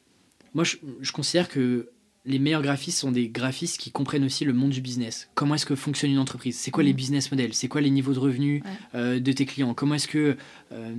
moi 0.53 0.63
je, 0.63 0.77
je 1.01 1.11
considère 1.11 1.49
que 1.49 1.89
les 2.27 2.39
meilleurs 2.39 2.61
graphistes 2.63 2.99
sont 2.99 3.11
des 3.11 3.29
graphistes 3.29 3.77
qui 3.79 3.91
comprennent 3.91 4.23
aussi 4.23 4.45
le 4.45 4.53
monde 4.53 4.71
du 4.71 4.81
business. 4.81 5.29
Comment 5.35 5.55
est-ce 5.55 5.65
que 5.65 5.75
fonctionne 5.75 6.09
une 6.11 6.17
entreprise? 6.17 6.57
C'est 6.57 6.71
quoi 6.71 6.81
les 6.83 6.89
Mhm. 6.91 6.95
business 6.97 7.31
models? 7.31 7.53
C'est 7.53 7.67
quoi 7.67 7.81
les 7.81 7.91
niveaux 7.91 8.13
de 8.13 8.19
revenus 8.19 8.63
Ouais. 8.63 8.69
euh, 8.95 9.19
de 9.19 9.31
tes 9.31 9.45
clients? 9.45 9.73
Comment 9.75 9.95
est-ce 9.95 10.07
que 10.07 10.35
euh, 10.71 10.95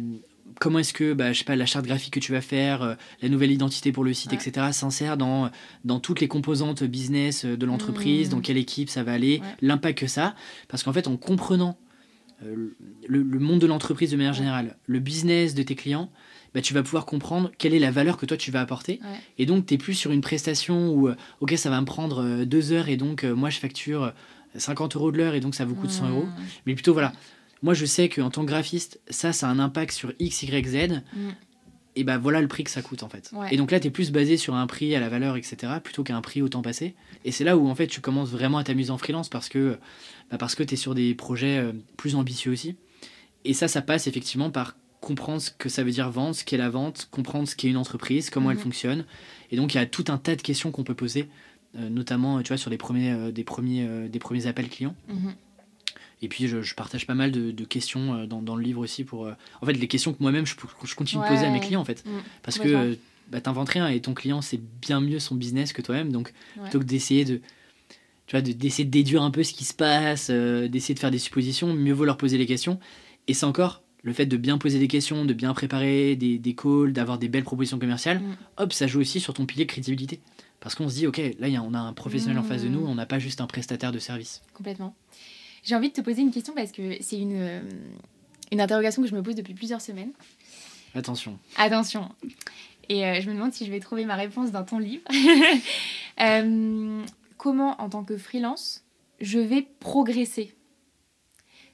comment 0.61 0.79
est-ce 0.79 0.93
que 0.93 1.13
bah, 1.15 1.33
je 1.33 1.39
sais 1.39 1.45
pas 1.45 1.57
la 1.57 1.67
charte 1.67 1.85
graphique 1.85 2.15
que 2.15 2.21
tu 2.21 2.31
vas 2.31 2.41
faire, 2.41 2.83
euh, 2.83 2.95
la 3.23 3.29
nouvelle 3.29 3.51
identité 3.51 3.91
pour 3.91 4.05
le 4.05 4.15
site, 4.15 4.31
Ouais. 4.31 4.39
etc. 4.39 4.69
s'insère 4.73 5.17
dans 5.17 5.51
dans 5.85 5.99
toutes 5.99 6.21
les 6.21 6.29
composantes 6.29 6.85
business 6.85 7.45
de 7.45 7.67
l'entreprise, 7.67 8.29
Mhm. 8.29 8.35
dans 8.35 8.41
quelle 8.41 8.57
équipe 8.59 8.89
ça 8.89 9.03
va 9.03 9.15
aller, 9.15 9.41
Ouais. 9.43 9.49
l'impact 9.63 9.99
que 9.99 10.07
ça. 10.07 10.37
Parce 10.69 10.85
qu'en 10.85 10.93
fait, 10.93 11.09
en 11.09 11.17
comprenant 11.17 11.77
le, 12.45 12.77
le 13.23 13.39
monde 13.39 13.61
de 13.61 13.67
l'entreprise 13.67 14.11
de 14.11 14.17
manière 14.17 14.35
générale, 14.35 14.77
le 14.87 14.99
business 14.99 15.55
de 15.55 15.63
tes 15.63 15.75
clients, 15.75 16.11
bah, 16.55 16.61
tu 16.63 16.75
vas 16.75 16.83
pouvoir 16.83 17.07
comprendre 17.07 17.51
quelle 17.59 17.75
est 17.75 17.79
la 17.79 17.91
valeur 17.91 18.17
que 18.17 18.27
toi 18.27 18.37
tu 18.37 18.51
vas 18.51 18.61
apporter. 18.61 19.01
Ouais. 19.03 19.19
Et 19.39 19.47
donc, 19.47 19.67
tu 19.67 19.75
n'es 19.75 19.79
plus 19.79 19.95
sur 19.95 20.11
une 20.11 20.21
prestation 20.21 20.91
où, 20.91 21.09
euh, 21.09 21.17
ok, 21.41 21.55
ça 21.57 21.71
va 21.71 21.81
me 21.81 21.87
prendre 21.87 22.23
euh, 22.23 22.45
deux 22.45 22.73
heures 22.73 22.89
et 22.89 22.97
donc 22.97 23.25
euh, 23.25 23.35
moi 23.35 23.51
je 23.51 23.59
facture 23.59 24.05
euh, 24.05 24.11
50 24.57 24.97
euros 24.97 25.13
de 25.13 25.19
l'heure 25.19 25.35
et 25.35 25.41
donc 25.41 25.55
ça 25.55 25.65
vous 25.65 25.75
coûte 25.75 25.91
100 25.91 26.09
euros. 26.11 26.25
mm, 26.27 26.33
Mais 26.67 26.75
plutôt, 26.75 26.93
voilà, 26.95 27.13
moi 27.63 27.75
je 27.75 27.85
sais 27.85 28.09
qu'en 28.09 28.31
tant 28.31 28.43
que 28.43 28.47
graphiste, 28.49 29.01
ça, 29.11 29.33
ça 29.33 29.49
a 29.49 29.51
un 29.51 29.59
impact 29.59 29.93
sur 29.93 30.13
X, 30.19 30.43
Y, 30.45 30.67
Z. 30.67 31.03
mm, 31.15 31.29
Et 31.99 32.05
bah 32.05 32.19
voilà 32.19 32.41
le 32.43 32.47
prix 32.49 32.63
que 32.63 32.71
ça 32.71 32.83
coûte 32.83 33.03
en 33.03 33.09
fait. 33.09 33.31
Ouais. 33.33 33.49
Et 33.53 33.57
donc 33.57 33.71
là, 33.71 33.81
tu 33.81 33.89
es 33.89 33.91
plus 33.91 34.13
basé 34.13 34.37
sur 34.37 34.55
un 34.55 34.67
prix 34.67 34.95
à 34.95 35.01
la 35.01 35.09
valeur, 35.09 35.37
etc., 35.37 35.57
plutôt 35.83 36.05
qu'un 36.05 36.21
prix 36.21 36.43
au 36.43 36.49
temps 36.49 36.61
passé. 36.63 36.95
Et 37.25 37.33
c'est 37.33 37.43
là 37.45 37.57
où 37.57 37.67
en 37.69 37.75
fait 37.75 37.87
tu 37.87 38.01
commences 38.03 38.29
vraiment 38.31 38.59
à 38.59 38.65
t'amuser 38.65 38.91
en 38.91 38.99
freelance 38.99 39.29
parce 39.31 39.49
que, 39.49 39.79
bah, 40.31 40.37
parce 40.39 40.55
que 40.55 40.63
tu 40.63 40.75
es 40.75 40.77
sur 40.77 40.95
des 40.95 41.15
projets 41.15 41.57
euh, 41.59 41.73
plus 41.97 42.15
ambitieux 42.15 42.53
aussi. 42.53 42.77
Et 43.47 43.55
ça, 43.55 43.67
ça 43.67 43.81
passe 43.81 44.07
effectivement 44.07 44.51
par 44.51 44.77
comprendre 45.01 45.41
ce 45.41 45.51
que 45.51 45.69
ça 45.69 45.85
veut 45.85 45.91
dire 45.91 46.11
vendre, 46.11 46.35
ce 46.35 46.45
qu'est 46.45 46.57
la 46.57 46.69
vente, 46.69 47.09
comprendre 47.11 47.49
ce 47.49 47.57
qu'est 47.57 47.69
une 47.69 47.77
entreprise, 47.77 48.29
comment 48.29 48.51
elle 48.51 48.57
Mhm. 48.59 48.63
fonctionne. 48.63 49.05
Et 49.51 49.57
donc 49.57 49.73
il 49.75 49.79
y 49.79 49.81
a 49.81 49.87
tout 49.87 50.05
un 50.09 50.19
tas 50.19 50.37
de 50.37 50.43
questions 50.43 50.73
qu'on 50.73 50.85
peut 50.85 50.95
poser, 50.95 51.29
euh, 51.79 51.89
notamment 51.89 52.43
tu 52.43 52.49
vois, 52.49 52.57
sur 52.59 52.71
les 52.71 52.77
premiers, 52.79 53.13
euh, 53.13 53.31
des, 53.31 53.45
premiers, 53.45 53.87
euh, 53.87 54.09
des 54.09 54.19
premiers 54.19 54.47
appels 54.49 54.69
clients. 54.69 54.95
mhm. 55.09 55.35
Et 56.23 56.29
puis 56.29 56.49
je, 56.49 56.63
je 56.63 56.75
partage 56.75 57.07
pas 57.07 57.15
mal 57.15 57.31
de, 57.31 57.51
de 57.51 57.65
questions 57.65 58.15
euh, 58.15 58.27
dans, 58.27 58.41
dans 58.43 58.57
le 58.57 58.63
livre 58.63 58.81
aussi 58.81 59.05
pour... 59.05 59.27
euh, 59.27 59.33
en 59.61 59.67
fait, 59.67 59.75
les 59.75 59.87
questions 59.89 60.13
que 60.15 60.19
moi-même 60.23 60.47
je, 60.47 60.55
je 60.85 60.95
continue 60.95 61.23
de 61.23 61.29
poser 61.29 61.45
à 61.45 61.51
mes 61.51 61.61
clients 61.61 61.81
en 61.81 61.85
fait. 61.85 62.05
Mm, 62.07 62.11
Parce 62.43 62.59
que 62.59 62.69
euh, 62.69 62.95
bah, 63.31 63.41
t'inventes 63.41 63.69
rien 63.69 63.89
et 63.89 64.01
ton 64.01 64.15
client 64.15 64.41
c'est 64.41 64.61
bien 64.81 65.01
mieux 65.01 65.19
son 65.19 65.35
business 65.35 65.73
que 65.73 65.83
toi-même. 65.83 66.13
Donc 66.13 66.33
Ouais. 66.57 66.63
plutôt 66.63 66.79
que 66.79 66.85
d'essayer 66.85 67.25
de, 67.27 67.37
tu 68.27 68.33
vois, 68.33 68.41
de- 68.41 68.53
d'essayer 68.53 68.85
de 68.85 68.91
déduire 68.91 69.23
un 69.23 69.31
peu 69.31 69.43
ce 69.43 69.53
qui 69.53 69.65
se 69.65 69.75
passe, 69.75 70.29
euh, 70.31 70.69
d'essayer 70.69 70.95
de 70.95 71.01
faire 71.01 71.11
des 71.11 71.19
suppositions, 71.19 71.75
mieux 71.75 71.93
vaut 71.93 72.05
leur 72.07 72.17
poser 72.17 72.39
les 72.39 72.47
questions. 72.47 72.81
Et 73.29 73.35
c'est 73.35 73.45
encore 73.47 73.83
le 74.03 74.13
fait 74.13 74.27
de 74.27 74.37
bien 74.37 74.57
poser 74.57 74.79
des 74.79 74.89
questions, 74.89 75.25
de 75.27 75.35
bien 75.35 75.53
préparer 75.53 76.17
des, 76.17 76.39
des 76.39 76.55
calls, 76.55 76.93
d'avoir 76.93 77.19
des 77.19 77.29
belles 77.29 77.45
propositions 77.45 77.79
commerciales. 77.79 78.21
Mm. 78.21 78.37
Hop, 78.59 78.73
ça 78.73 78.87
joue 78.87 79.01
aussi 79.01 79.21
sur 79.21 79.35
ton 79.35 79.45
pilier 79.47 79.65
de 79.67 79.71
crédibilité. 79.71 80.21
Parce 80.61 80.75
qu'on 80.75 80.89
se 80.89 80.95
dit, 80.95 81.07
ok, 81.07 81.19
là, 81.39 81.49
il 81.49 81.53
y 81.53 81.57
a- 81.57 81.63
on 81.63 81.75
a 81.75 81.79
un 81.79 81.93
professionnel 81.93 82.39
en 82.39 82.43
face 82.43 82.63
de 82.63 82.69
Mm. 82.69 82.73
nous, 82.73 82.87
on 82.87 82.95
n'a 82.95 83.05
pas 83.07 83.19
juste 83.19 83.41
un 83.43 83.47
prestataire 83.47 83.93
de 83.93 83.99
service. 83.99 84.43
Complètement. 84.55 84.95
J'ai 85.67 85.75
envie 85.75 85.89
de 85.89 85.95
te 85.95 86.01
poser 86.01 86.23
une 86.23 86.31
question 86.31 86.55
parce 86.55 86.71
que 86.73 86.97
c'est 87.03 87.19
une, 87.19 87.37
euh, 87.41 87.61
une 88.53 88.61
interrogation 88.61 89.03
que 89.03 89.09
je 89.09 89.15
me 89.15 89.23
pose 89.23 89.35
depuis 89.35 89.53
plusieurs 89.55 89.81
semaines. 89.81 90.13
Attention. 90.95 91.39
Attention. 91.57 92.09
Et 92.89 93.05
euh, 93.05 93.21
je 93.21 93.29
me 93.29 93.35
demande 93.35 93.53
si 93.53 93.67
je 93.67 93.71
vais 93.73 93.81
trouver 93.81 94.05
ma 94.05 94.15
réponse 94.15 94.51
dans 94.53 94.65
ton 94.65 94.79
livre. 94.79 95.03
Euh, 96.19 97.05
comment, 97.37 97.79
en 97.79 97.91
tant 97.91 98.03
que 98.03 98.17
freelance, 98.17 98.83
je 99.21 99.39
vais 99.39 99.61
progresser? 99.81 100.55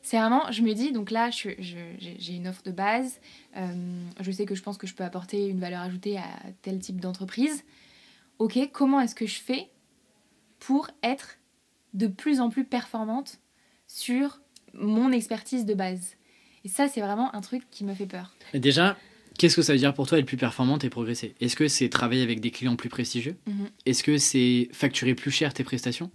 C'est 0.02 0.18
vraiment, 0.18 0.50
je 0.50 0.62
me 0.62 0.72
dis, 0.74 0.90
donc 0.90 1.12
là, 1.12 1.30
je- 1.30 1.50
je- 1.60 1.76
j'ai 2.18 2.34
une 2.34 2.48
offre 2.48 2.64
de 2.64 2.72
base. 2.72 3.20
euh, 3.56 4.02
je 4.20 4.32
sais 4.32 4.44
que 4.44 4.56
je 4.56 4.62
pense 4.64 4.78
que 4.78 4.88
je 4.88 4.94
peux 4.96 5.04
apporter 5.04 5.46
une 5.46 5.60
valeur 5.60 5.82
ajoutée 5.82 6.18
à 6.18 6.24
tel 6.62 6.80
type 6.80 7.00
d'entreprise. 7.00 7.62
Ok, 8.40 8.58
comment 8.72 8.98
est-ce 9.00 9.14
que 9.14 9.26
je 9.26 9.38
fais 9.38 9.68
pour 10.58 10.88
être 11.04 11.38
de 11.94 12.08
plus 12.08 12.40
en 12.40 12.50
plus 12.50 12.64
performante 12.64 13.38
sur 13.94 14.40
mon 14.74 15.12
expertise 15.12 15.66
de 15.66 15.74
base 15.74 16.16
Et 16.64 16.68
ça, 16.68 16.88
c'est 16.88 17.00
vraiment 17.00 17.34
un 17.34 17.40
truc 17.40 17.62
qui 17.70 17.84
me 17.84 17.94
fait 17.94 18.06
peur. 18.06 18.34
Déjà, 18.54 18.96
qu'est-ce 19.38 19.56
que 19.56 19.62
ça 19.62 19.72
veut 19.72 19.78
dire 19.78 19.92
pour 19.92 20.06
toi 20.06 20.18
être 20.18 20.26
plus 20.26 20.36
performante 20.36 20.84
et 20.84 20.88
progresser? 20.88 21.34
Est-ce 21.40 21.56
que 21.56 21.68
c'est 21.68 21.88
travailler 21.88 22.22
avec 22.22 22.40
des 22.40 22.50
clients 22.50 22.76
plus 22.76 22.88
prestigieux? 22.88 23.36
Mhm. 23.46 23.68
Est-ce 23.84 24.02
que 24.02 24.16
c'est 24.16 24.68
facturer 24.72 25.14
plus 25.14 25.30
cher 25.30 25.52
tes 25.52 25.64
prestations? 25.64 26.10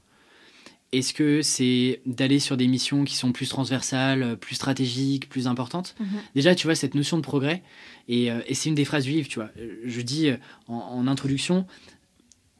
Est-ce 0.93 1.13
que 1.13 1.41
c'est 1.41 2.01
d'aller 2.05 2.39
sur 2.39 2.55
des 2.55 2.67
missions 2.67 3.03
qui 3.03 3.15
sont 3.15 3.33
plus 3.33 3.49
transversales, 3.49 4.37
plus 4.37 4.55
stratégiques, 4.55 5.27
plus 5.27 5.45
importantes? 5.45 5.95
Mhm. 5.99 6.07
Déjà, 6.33 6.55
tu 6.55 6.65
vois, 6.65 6.75
cette 6.75 6.95
notion 6.95 7.17
de 7.17 7.21
progrès, 7.23 7.61
et, 8.07 8.31
euh, 8.31 8.39
et 8.47 8.53
c'est 8.53 8.69
une 8.69 8.75
des 8.75 8.85
phrases 8.85 9.03
du 9.03 9.11
livre, 9.11 9.27
tu 9.27 9.39
vois. 9.39 9.51
Je 9.83 10.01
dis 10.01 10.29
euh, 10.29 10.37
en, 10.67 10.75
en 10.75 11.07
introduction, 11.07 11.67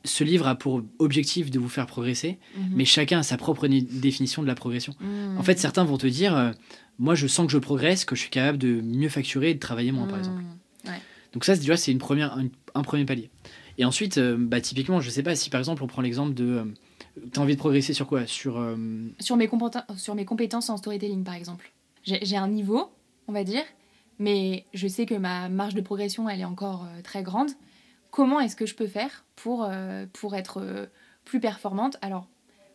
ce 0.07 0.23
livre 0.23 0.47
a 0.47 0.55
pour 0.55 0.81
objectif 0.99 1.51
de 1.51 1.59
vous 1.59 1.69
faire 1.69 1.85
progresser, 1.85 2.39
Mhm. 2.57 2.63
mais 2.75 2.85
chacun 2.85 3.19
a 3.19 3.23
sa 3.23 3.37
propre 3.37 3.67
définition 3.67 4.41
de 4.41 4.47
la 4.47 4.55
progression. 4.55 4.93
Mhm. 4.99 5.37
En 5.37 5.43
fait, 5.43 5.59
certains 5.59 5.83
vont 5.83 5.97
te 5.97 6.07
dire, 6.07 6.35
euh, 6.35 6.51
moi 6.99 7.13
je 7.15 7.27
sens 7.27 7.45
que 7.47 7.51
je 7.53 7.57
progresse, 7.57 8.05
que 8.05 8.15
je 8.15 8.21
suis 8.21 8.29
capable 8.29 8.57
de 8.57 8.81
mieux 8.81 9.09
facturer 9.09 9.51
et 9.51 9.53
de 9.53 9.59
travailler 9.59 9.91
moins, 9.91 10.07
par 10.07 10.17
exemple. 10.19 10.41
Mhm. 10.41 10.93
Donc 11.33 11.43
ça, 11.45 11.55
c'est 11.55 11.91
une 11.91 11.97
première, 11.99 12.35
un, 12.37 12.47
un 12.73 12.81
premier 12.81 13.05
palier. 13.05 13.29
Et 13.77 13.85
ensuite, 13.85 14.17
euh, 14.17 14.35
bah, 14.39 14.59
typiquement, 14.59 15.01
je 15.01 15.09
sais 15.11 15.21
pas, 15.21 15.35
si 15.35 15.49
par 15.51 15.59
exemple 15.59 15.83
on 15.83 15.87
prend 15.87 16.01
l'exemple 16.01 16.33
de... 16.33 16.63
tu 17.31 17.39
as 17.39 17.43
envie 17.43 17.53
de 17.53 17.59
progresser 17.59 17.93
sur 17.93 18.07
quoi? 18.07 18.25
Sur... 18.25 18.57
euh, 18.57 18.75
Sur 19.19 19.35
mes, 19.35 19.45
compéten- 19.47 19.83
sur 19.97 20.15
mes 20.15 20.25
compétences 20.25 20.69
en 20.71 20.77
storytelling, 20.77 21.23
par 21.23 21.35
exemple. 21.35 21.71
J'ai 22.03 22.37
un 22.37 22.47
niveau, 22.47 22.89
on 23.27 23.33
va 23.33 23.43
dire, 23.43 23.61
mais 24.17 24.65
je 24.73 24.87
sais 24.87 25.05
que 25.05 25.13
ma 25.13 25.47
marge 25.49 25.75
de 25.75 25.81
progression, 25.81 26.27
elle 26.27 26.39
est 26.39 26.45
encore 26.45 26.85
euh, 26.85 27.01
très 27.03 27.21
grande. 27.21 27.49
Comment 28.17 28.39
est-ce 28.39 28.55
que 28.55 28.65
je 28.65 28.73
peux 28.73 28.87
faire 28.87 29.25
pour, 29.35 29.63
euh, 29.63 30.07
pour 30.11 30.33
être 30.33 30.59
euh, 30.59 30.87
plus 31.23 31.39
performante? 31.39 31.97
Alors, 32.01 32.27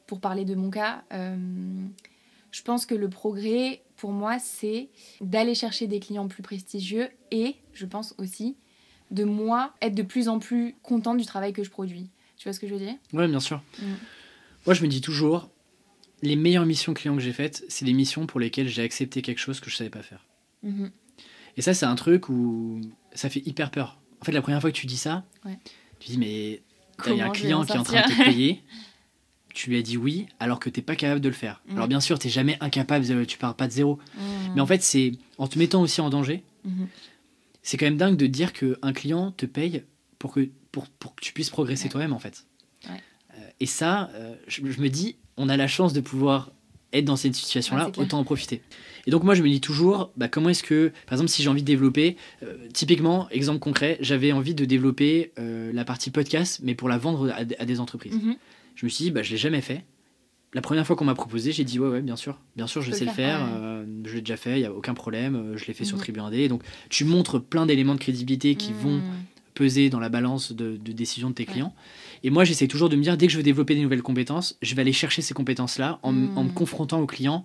pour 0.06 0.20
parler 0.20 0.44
de 0.44 0.54
mon 0.54 0.70
cas, 0.70 1.02
euh, 1.12 1.34
je 2.52 2.62
pense 2.62 2.86
que 2.86 2.94
le 2.94 3.10
progrès, 3.10 3.82
pour 3.96 4.12
moi, 4.12 4.38
c'est 4.38 4.88
d'aller 5.20 5.56
chercher 5.56 5.88
des 5.88 5.98
clients 5.98 6.28
plus 6.28 6.44
prestigieux 6.44 7.08
et, 7.32 7.56
je 7.72 7.86
pense 7.86 8.14
aussi, 8.18 8.56
de 9.10 9.24
moi 9.24 9.74
être 9.82 9.96
de 9.96 10.04
plus 10.04 10.28
en 10.28 10.38
plus 10.38 10.76
contente 10.84 11.16
du 11.16 11.26
travail 11.26 11.52
que 11.52 11.64
je 11.64 11.70
produis. 11.70 12.08
Tu 12.36 12.44
vois 12.44 12.52
ce 12.52 12.60
que 12.60 12.68
je 12.68 12.74
veux 12.74 12.78
dire? 12.78 12.94
Ouais, 13.12 13.26
bien 13.26 13.40
sûr. 13.40 13.60
Mm. 13.80 13.94
Moi, 14.64 14.74
je 14.74 14.82
me 14.82 14.86
dis 14.86 15.00
toujours, 15.00 15.50
les 16.22 16.36
meilleures 16.36 16.66
missions 16.66 16.94
clients 16.94 17.16
que 17.16 17.22
j'ai 17.22 17.32
faites, 17.32 17.64
c'est 17.68 17.84
des 17.84 17.94
missions 17.94 18.28
pour 18.28 18.38
lesquelles 18.38 18.68
j'ai 18.68 18.84
accepté 18.84 19.22
quelque 19.22 19.40
chose 19.40 19.58
que 19.58 19.70
je 19.70 19.74
savais 19.74 19.90
pas 19.90 20.04
faire. 20.04 20.24
Mhm. 20.62 20.92
Et 21.56 21.62
ça, 21.62 21.74
c'est 21.74 21.86
un 21.86 21.96
truc 21.96 22.28
où 22.28 22.80
ça 23.12 23.28
fait 23.28 23.44
hyper 23.44 23.72
peur. 23.72 23.98
En 24.22 24.24
fait, 24.24 24.32
la 24.32 24.40
première 24.42 24.60
fois 24.60 24.70
que 24.70 24.76
tu 24.76 24.86
dis 24.86 24.96
ça, 24.96 25.24
Ouais. 25.44 25.58
tu 25.98 26.10
dis, 26.10 26.16
mais 26.18 26.62
il 27.08 27.16
y 27.16 27.20
a 27.20 27.26
un 27.26 27.30
client 27.30 27.60
en 27.60 27.64
qui 27.64 27.72
est 27.72 27.76
en 27.76 27.82
train 27.82 28.02
de 28.02 28.06
te 28.14 28.24
payer. 28.24 28.62
tu 29.52 29.68
lui 29.68 29.76
as 29.78 29.82
dit 29.82 29.96
oui, 29.96 30.28
alors 30.38 30.60
que 30.60 30.70
t'es 30.70 30.80
pas 30.80 30.94
capable 30.94 31.20
de 31.20 31.28
le 31.28 31.34
faire. 31.34 31.60
Mm. 31.66 31.72
Alors 31.74 31.88
bien 31.88 32.00
sûr, 32.00 32.18
t'es 32.20 32.28
jamais 32.28 32.56
incapable, 32.60 33.04
euh, 33.10 33.24
tu 33.26 33.36
pars 33.36 33.54
pas 33.56 33.66
de 33.66 33.72
zéro. 33.72 33.98
Mhm. 34.16 34.52
Mais 34.54 34.60
en 34.60 34.66
fait, 34.66 34.80
c'est 34.82 35.12
en 35.38 35.48
te 35.48 35.58
mettant 35.58 35.82
aussi 35.82 36.00
en 36.00 36.08
danger, 36.08 36.44
Mhm. 36.64 36.86
c'est 37.64 37.76
quand 37.76 37.84
même 37.86 37.96
dingue 37.96 38.16
de 38.16 38.26
dire 38.28 38.52
qu'un 38.52 38.92
client 38.94 39.32
te 39.32 39.44
paye 39.44 39.82
pour 40.20 40.32
que, 40.32 40.48
pour, 40.70 40.86
pour 40.88 41.14
que 41.16 41.20
tu 41.20 41.32
puisses 41.32 41.50
progresser 41.50 41.84
Ouais. 41.84 41.90
toi-même, 41.90 42.12
en 42.12 42.18
fait. 42.20 42.46
Ouais. 42.88 43.02
Euh, 43.34 43.48
et 43.60 43.66
ça, 43.66 44.08
euh, 44.14 44.36
je, 44.46 44.62
je 44.70 44.80
me 44.80 44.88
dis, 44.88 45.16
on 45.36 45.48
a 45.48 45.56
la 45.56 45.66
chance 45.66 45.92
de 45.92 46.00
pouvoir 46.00 46.52
être 46.92 47.04
dans 47.04 47.16
cette 47.16 47.34
situation-là, 47.34 47.90
autant 47.96 48.18
en 48.18 48.24
profiter. 48.24 48.60
Et 49.06 49.10
donc 49.10 49.24
moi, 49.24 49.34
je 49.34 49.42
me 49.42 49.48
dis 49.48 49.60
toujours, 49.60 50.10
bah, 50.16 50.28
comment 50.28 50.48
est-ce 50.50 50.62
que, 50.62 50.92
par 51.06 51.14
exemple, 51.14 51.28
si 51.30 51.42
j'ai 51.42 51.48
envie 51.48 51.62
de 51.62 51.66
développer, 51.66 52.16
euh, 52.44 52.56
typiquement, 52.72 53.28
exemple 53.30 53.58
concret, 53.58 53.98
j'avais 54.00 54.30
envie 54.32 54.54
de 54.54 54.64
développer 54.64 55.32
euh, 55.38 55.72
la 55.72 55.84
partie 55.84 56.10
podcast, 56.10 56.60
mais 56.62 56.74
pour 56.74 56.88
la 56.88 56.98
vendre 56.98 57.30
à, 57.30 57.38
à 57.60 57.64
des 57.64 57.80
entreprises. 57.80 58.14
Mhm. 58.14 58.36
Je 58.76 58.86
me 58.86 58.90
suis 58.90 59.04
dit, 59.06 59.10
bah, 59.10 59.22
je 59.22 59.30
l'ai 59.32 59.36
jamais 59.38 59.60
fait. 59.60 59.84
La 60.54 60.60
première 60.60 60.86
fois 60.86 60.96
qu'on 60.96 61.06
m'a 61.06 61.14
proposé, 61.14 61.50
j'ai 61.50 61.64
dit 61.64 61.78
ouais, 61.80 61.88
ouais, 61.88 62.02
bien 62.02 62.14
sûr, 62.16 62.38
bien 62.56 62.66
sûr, 62.66 62.82
je 62.82 62.92
sais 62.92 63.06
le 63.06 63.10
faire, 63.10 63.38
faire, 63.38 63.46
ouais. 63.46 63.52
euh, 63.62 63.84
je 64.04 64.14
l'ai 64.14 64.20
déjà 64.20 64.36
fait, 64.36 64.58
il 64.58 64.62
y 64.62 64.66
a 64.66 64.72
aucun 64.72 64.92
problème, 64.94 65.54
je 65.56 65.64
l'ai 65.66 65.72
fait 65.72 65.84
sur 65.84 65.96
Mhm. 65.96 66.02
Tribu 66.02 66.20
1D. 66.20 66.48
Donc, 66.48 66.62
tu 66.90 67.04
montres 67.06 67.42
plein 67.42 67.64
d'éléments 67.66 67.94
de 67.94 68.00
crédibilité 68.00 68.54
qui 68.54 68.72
vont 68.74 68.98
Mhm. 68.98 69.02
peser 69.54 69.88
dans 69.90 69.98
la 70.00 70.10
balance 70.10 70.52
de, 70.52 70.76
de 70.76 70.92
décision 70.92 71.30
de 71.30 71.34
tes 71.34 71.46
clients. 71.46 71.74
Et 72.24 72.30
moi, 72.30 72.44
j'essaie 72.44 72.68
toujours 72.68 72.88
de 72.88 72.96
me 72.96 73.02
dire, 73.02 73.16
dès 73.16 73.26
que 73.26 73.32
je 73.32 73.36
veux 73.36 73.42
développer 73.42 73.74
des 73.74 73.80
nouvelles 73.82 74.02
compétences, 74.02 74.56
je 74.62 74.74
vais 74.74 74.82
aller 74.82 74.92
chercher 74.92 75.22
ces 75.22 75.34
compétences-là 75.34 75.98
en, 76.02 76.10
m- 76.12 76.30
en 76.36 76.44
me 76.44 76.50
confrontant 76.50 77.00
aux 77.00 77.06
clients 77.06 77.44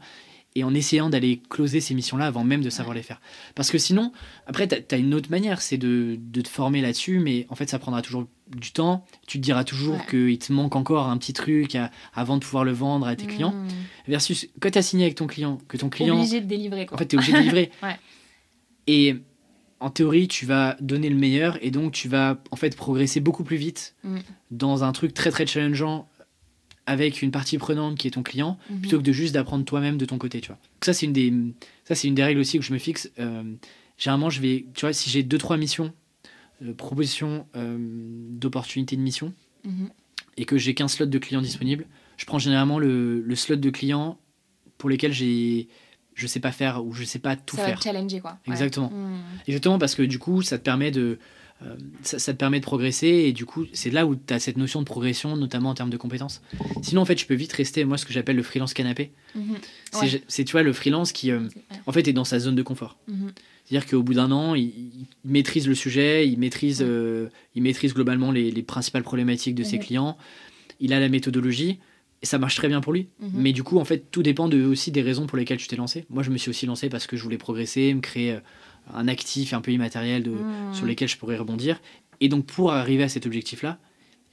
et 0.55 0.63
en 0.63 0.73
essayant 0.73 1.09
d'aller 1.09 1.41
closer 1.49 1.81
ces 1.81 1.93
missions-là 1.93 2.25
avant 2.27 2.43
même 2.43 2.61
de 2.61 2.69
savoir 2.69 2.91
Ouais. 2.95 2.99
les 3.01 3.03
faire. 3.03 3.19
Parce 3.53 3.69
que 3.69 3.77
sinon, 3.77 4.11
après, 4.47 4.67
tu 4.67 4.75
as, 4.95 4.97
une 4.97 5.13
autre 5.13 5.29
manière, 5.29 5.61
c'est 5.61 5.77
de, 5.77 6.17
de 6.19 6.41
te 6.41 6.47
former 6.47 6.81
là-dessus, 6.81 7.19
mais 7.19 7.45
en 7.49 7.55
fait, 7.55 7.69
ça 7.69 7.77
prendra 7.79 8.01
toujours 8.01 8.27
du 8.55 8.71
temps. 8.71 9.05
Tu 9.27 9.37
te 9.39 9.43
diras 9.43 9.63
toujours 9.63 9.95
Ouais. 9.95 10.05
qu'il 10.09 10.39
te 10.39 10.51
manque 10.53 10.75
encore 10.75 11.07
un 11.09 11.17
petit 11.17 11.33
truc 11.33 11.75
à- 11.75 11.91
avant 12.13 12.37
de 12.37 12.43
pouvoir 12.43 12.63
le 12.63 12.71
vendre 12.71 13.07
à 13.07 13.15
tes 13.15 13.25
clients. 13.27 13.53
Mhm. 13.53 13.67
Versus 14.07 14.47
quand 14.59 14.71
tu 14.71 14.77
as 14.79 14.81
signé 14.83 15.03
avec 15.05 15.15
ton 15.15 15.27
client, 15.27 15.59
que 15.67 15.77
ton 15.77 15.89
client, 15.89 16.17
Obligé 16.17 16.39
de 16.41 16.45
délivrer 16.47 16.85
quoi. 16.87 16.95
en 16.95 16.97
fait, 16.99 17.07
tu 17.07 17.15
es 17.15 17.19
obligé 17.19 17.33
de 17.33 17.37
livrer. 17.43 17.71
Ouais. 17.83 17.97
Et 18.87 19.15
en 19.79 19.89
théorie, 19.89 20.27
tu 20.27 20.45
vas 20.45 20.75
donner 20.81 21.09
le 21.09 21.15
meilleur 21.15 21.57
et 21.63 21.69
donc 21.71 21.91
tu 21.93 22.07
vas 22.09 22.41
en 22.51 22.55
fait 22.55 22.75
progresser 22.75 23.19
beaucoup 23.19 23.43
plus 23.43 23.57
vite 23.57 23.95
Mm. 24.03 24.17
dans 24.51 24.83
un 24.83 24.91
truc 24.91 25.13
très 25.13 25.29
très 25.31 25.45
challengeant 25.45 26.07
avec 26.85 27.21
une 27.21 27.31
partie 27.31 27.57
prenante 27.57 27.97
qui 27.97 28.07
est 28.07 28.11
ton 28.11 28.23
client 28.23 28.57
Mhm. 28.69 28.79
plutôt 28.79 28.97
que 28.97 29.03
de 29.03 29.11
juste 29.11 29.33
d'apprendre 29.33 29.65
toi-même 29.65 29.97
de 29.97 30.05
ton 30.05 30.17
côté, 30.17 30.39
tu 30.41 30.47
vois. 30.47 30.55
Donc 30.55 30.85
ça 30.85 30.93
c'est 30.93 31.05
une 31.05 31.13
des 31.13 31.33
ça 31.83 31.95
c'est 31.95 32.07
une 32.07 32.15
des 32.15 32.23
règles 32.23 32.39
aussi 32.39 32.57
que 32.57 32.63
je 32.63 32.71
me 32.73 32.77
fixe. 32.79 33.11
Euh, 33.19 33.43
généralement, 33.97 34.29
je 34.29 34.41
vais 34.41 34.65
tu 34.73 34.81
vois 34.81 34.93
si 34.93 35.09
j'ai 35.09 35.21
deux 35.23 35.37
trois 35.37 35.57
missions 35.57 35.93
euh, 36.63 36.73
propositions 36.73 37.45
euh, 37.55 37.77
d'opportunités 38.31 38.95
de 38.95 39.01
mission 39.01 39.33
Mhm. 39.65 39.89
et 40.37 40.45
que 40.45 40.57
j'ai 40.57 40.73
qu'un 40.73 40.87
slot 40.87 41.07
de 41.07 41.17
clients 41.17 41.41
disponible, 41.41 41.85
je 42.15 42.25
prends 42.25 42.39
généralement 42.39 42.79
le, 42.79 43.21
le 43.21 43.35
slot 43.35 43.57
de 43.57 43.69
clients 43.69 44.17
pour 44.77 44.89
lesquels 44.89 45.11
j'ai 45.13 45.67
je 46.17 46.27
sais 46.27 46.39
pas 46.41 46.51
faire 46.51 46.83
ou 46.83 46.91
je 46.93 47.03
sais 47.03 47.19
pas 47.19 47.35
tout 47.35 47.55
ça 47.55 47.61
va 47.61 47.67
faire. 47.69 47.79
te 47.79 47.83
challenger 47.85 48.19
quoi. 48.19 48.37
Exactement. 48.47 48.89
Mhm. 48.89 49.19
Exactement, 49.47 49.77
parce 49.79 49.95
que 49.95 50.01
du 50.03 50.19
coup, 50.19 50.41
ça 50.41 50.57
te 50.57 50.63
permet 50.63 50.89
de, 50.91 51.19
euh, 51.63 51.75
ça, 52.01 52.17
ça 52.19 52.33
te 52.33 52.37
permet 52.37 52.59
de 52.59 52.65
progresser 52.65 53.07
et 53.07 53.31
du 53.33 53.45
coup, 53.45 53.65
c'est 53.73 53.91
là 53.91 54.05
où 54.07 54.15
tu 54.15 54.33
as 54.33 54.39
cette 54.39 54.57
notion 54.57 54.79
de 54.81 54.85
progression, 54.85 55.37
notamment 55.37 55.69
en 55.69 55.73
termes 55.75 55.89
de 55.91 55.97
compétences. 55.97 56.41
Sinon, 56.81 57.01
en 57.01 57.05
fait, 57.05 57.15
tu 57.15 57.25
peux 57.27 57.35
vite 57.35 57.53
rester, 57.53 57.85
moi, 57.85 57.97
ce 57.97 58.05
que 58.05 58.13
j'appelle 58.13 58.35
le 58.35 58.43
freelance 58.43 58.73
canapé. 58.73 59.11
Mhm. 59.35 59.55
C'est, 59.91 59.99
Ouais. 60.01 60.21
c'est, 60.27 60.43
tu 60.43 60.51
vois, 60.53 60.63
le 60.63 60.73
freelance 60.73 61.11
qui, 61.11 61.31
euh, 61.31 61.41
en 61.85 61.91
fait, 61.91 62.07
est 62.07 62.13
dans 62.13 62.25
sa 62.25 62.39
zone 62.39 62.55
de 62.55 62.63
confort. 62.63 62.97
Mhm. 63.07 63.31
C'est-à-dire 63.65 63.87
qu'au 63.89 64.01
bout 64.01 64.13
d'un 64.15 64.31
an, 64.31 64.55
il, 64.55 64.63
il 64.65 65.05
maîtrise 65.25 65.67
le 65.67 65.75
sujet, 65.75 66.27
il 66.27 66.39
maîtrise, 66.39 66.79
euh, 66.81 67.27
il 67.53 67.61
maîtrise 67.63 67.93
globalement 67.93 68.31
les, 68.31 68.49
les 68.49 68.63
principales 68.63 69.03
problématiques 69.03 69.55
de 69.55 69.63
ses 69.63 69.77
Mhm. 69.77 69.83
clients, 69.83 70.17
il 70.79 70.93
a 70.93 70.99
la 70.99 71.09
méthodologie. 71.09 71.79
Et 72.21 72.25
ça 72.25 72.39
marche 72.39 72.55
très 72.55 72.67
bien 72.67 72.81
pour 72.81 72.93
lui. 72.93 73.07
Mhm. 73.19 73.29
Mais 73.35 73.53
du 73.53 73.63
coup, 73.63 73.77
en 73.79 73.85
fait, 73.85 74.09
tout 74.11 74.23
dépend 74.23 74.47
de, 74.47 74.63
aussi 74.65 74.91
des 74.91 75.01
raisons 75.03 75.27
pour 75.27 75.37
lesquelles 75.37 75.57
tu 75.59 75.67
t'es 75.67 75.75
lancé. 75.75 76.05
Moi, 76.09 76.23
je 76.23 76.31
me 76.31 76.37
suis 76.37 76.49
aussi 76.49 76.65
lancé 76.65 76.89
parce 76.89 77.05
que 77.07 77.15
je 77.15 77.23
voulais 77.23 77.37
progresser, 77.37 77.93
me 77.93 78.01
créer 78.01 78.31
euh, 78.33 78.39
un 78.93 79.07
actif 79.07 79.53
un 79.53 79.61
peu 79.61 79.71
immatériel 79.71 80.23
de, 80.23 80.31
Mhm. 80.31 80.73
sur 80.73 80.85
lesquels 80.85 81.09
je 81.09 81.17
pourrais 81.17 81.37
rebondir. 81.37 81.79
Et 82.19 82.29
donc, 82.29 82.45
pour 82.45 82.71
arriver 82.73 83.03
à 83.03 83.09
cet 83.09 83.25
objectif-là, 83.27 83.77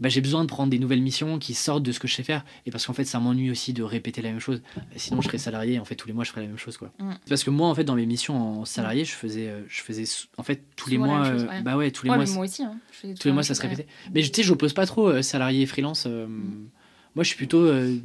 bah, 0.01 0.09
j'ai 0.09 0.21
besoin 0.23 0.43
de 0.43 0.49
prendre 0.49 0.71
des 0.71 0.79
nouvelles 0.81 1.03
missions 1.03 1.39
qui 1.39 1.53
sortent 1.55 1.83
de 1.85 1.93
ce 1.93 2.01
que 2.01 2.09
je 2.09 2.15
sais 2.15 2.23
faire. 2.25 2.45
Et 2.67 2.71
parce 2.73 2.85
qu'en 2.87 2.95
fait, 2.95 3.05
ça 3.05 3.21
m'ennuie 3.21 3.51
aussi 3.51 3.73
de 3.75 3.83
répéter 3.83 4.23
la 4.23 4.31
même 4.31 4.41
chose. 4.41 4.61
Sinon, 4.97 5.21
je 5.21 5.29
serais 5.29 5.39
salarié. 5.39 5.79
En 5.79 5.85
fait, 5.85 5.95
tous 5.95 6.09
les 6.09 6.15
mois, 6.15 6.25
je 6.25 6.31
ferais 6.31 6.41
la 6.41 6.49
même 6.49 6.59
chose. 6.59 6.79
Quoi. 6.79 6.91
Mm. 6.99 7.13
Parce 7.29 7.45
que 7.45 7.51
moi, 7.51 7.69
en 7.69 7.75
fait, 7.77 7.85
dans 7.85 7.95
mes 7.95 8.07
missions 8.07 8.61
en 8.61 8.65
salarié, 8.65 9.05
je 9.05 9.13
faisais, 9.13 9.49
euh, 9.51 9.61
je 9.69 9.83
faisais 9.83 10.05
en 10.39 10.43
fait 10.43 10.63
tous 10.75 10.89
les 10.91 10.97
mois. 10.99 11.31
chose, 11.31 11.43
euh, 11.45 11.49
ouais. 11.49 11.63
Bah 11.63 11.77
ouais, 11.77 11.91
tous 11.93 12.07
les 12.07 12.11
Ouais, 12.11 12.17
mois. 12.17 12.27
moi 12.35 12.45
aussi. 12.45 12.63
hein. 12.65 12.77
Tous 13.21 13.29
les 13.29 13.33
mois, 13.35 13.43
ça 13.45 13.55
se 13.55 13.61
répétait. 13.63 13.87
Mais 14.15 14.23
tu 14.23 14.31
sais, 14.35 14.43
je 14.43 14.51
n'oppose 14.51 14.73
pas 14.73 14.87
trop 14.87 15.09
euh, 15.09 15.23
salarié 15.23 15.63
et 15.63 15.67
freelance. 15.67 16.05
euh, 16.09 16.27
Mm. 16.27 16.69
Moi, 17.15 17.23
je 17.25 17.29
suis 17.29 17.37
plutôt 17.37 17.59
euh, 17.63 17.97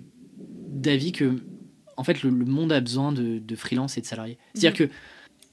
d'avis 0.67 1.11
que, 1.11 1.41
en 1.97 2.03
fait, 2.03 2.21
le, 2.23 2.29
le 2.29 2.45
monde 2.45 2.71
a 2.71 2.79
besoin 2.79 3.11
de, 3.11 3.39
de 3.39 3.55
freelance 3.55 3.97
et 3.97 4.01
de 4.01 4.05
salariés. 4.05 4.37
C'est-à-dire 4.53 4.87
que 4.87 4.93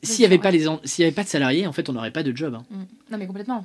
s'il 0.02 0.20
n'y 0.20 0.26
avait, 0.26 0.38
pas 0.38 0.50
ouais. 0.50 0.58
les 0.58 0.68
en- 0.68 0.80
s'il 0.84 1.02
y 1.02 1.06
avait 1.06 1.14
pas 1.14 1.24
de 1.24 1.28
salariés, 1.28 1.66
en 1.66 1.72
fait, 1.72 1.88
on 1.88 1.92
n'aurait 1.94 2.12
pas 2.12 2.22
de 2.22 2.36
job. 2.36 2.54
hein. 2.54 2.64
Mhm. 2.70 2.86
Non 3.10 3.18
mais 3.18 3.26
complètement. 3.26 3.64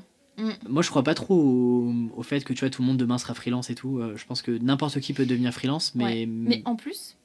Moi, 0.68 0.82
je 0.82 0.90
crois 0.90 1.04
pas 1.04 1.14
trop 1.14 1.36
au, 1.36 1.94
au 2.16 2.24
fait 2.24 2.44
que 2.44 2.54
tu 2.54 2.62
vois, 2.62 2.70
tout 2.72 2.82
le 2.82 2.88
monde 2.88 2.98
demain 2.98 3.20
sera 3.20 3.36
freelance 3.36 3.70
et 3.70 3.76
tout. 3.76 4.00
Euh, 4.00 4.16
je 4.18 4.26
pense 4.26 4.42
que 4.42 4.50
n'importe 4.52 5.00
qui 5.00 5.14
peut 5.14 5.26
devenir 5.28 5.54
freelance, 5.54 5.94
mais. 5.94 6.04
Ouais. 6.06 6.26
Mais 6.26 6.62
en 6.66 6.76
plus, 6.76 7.16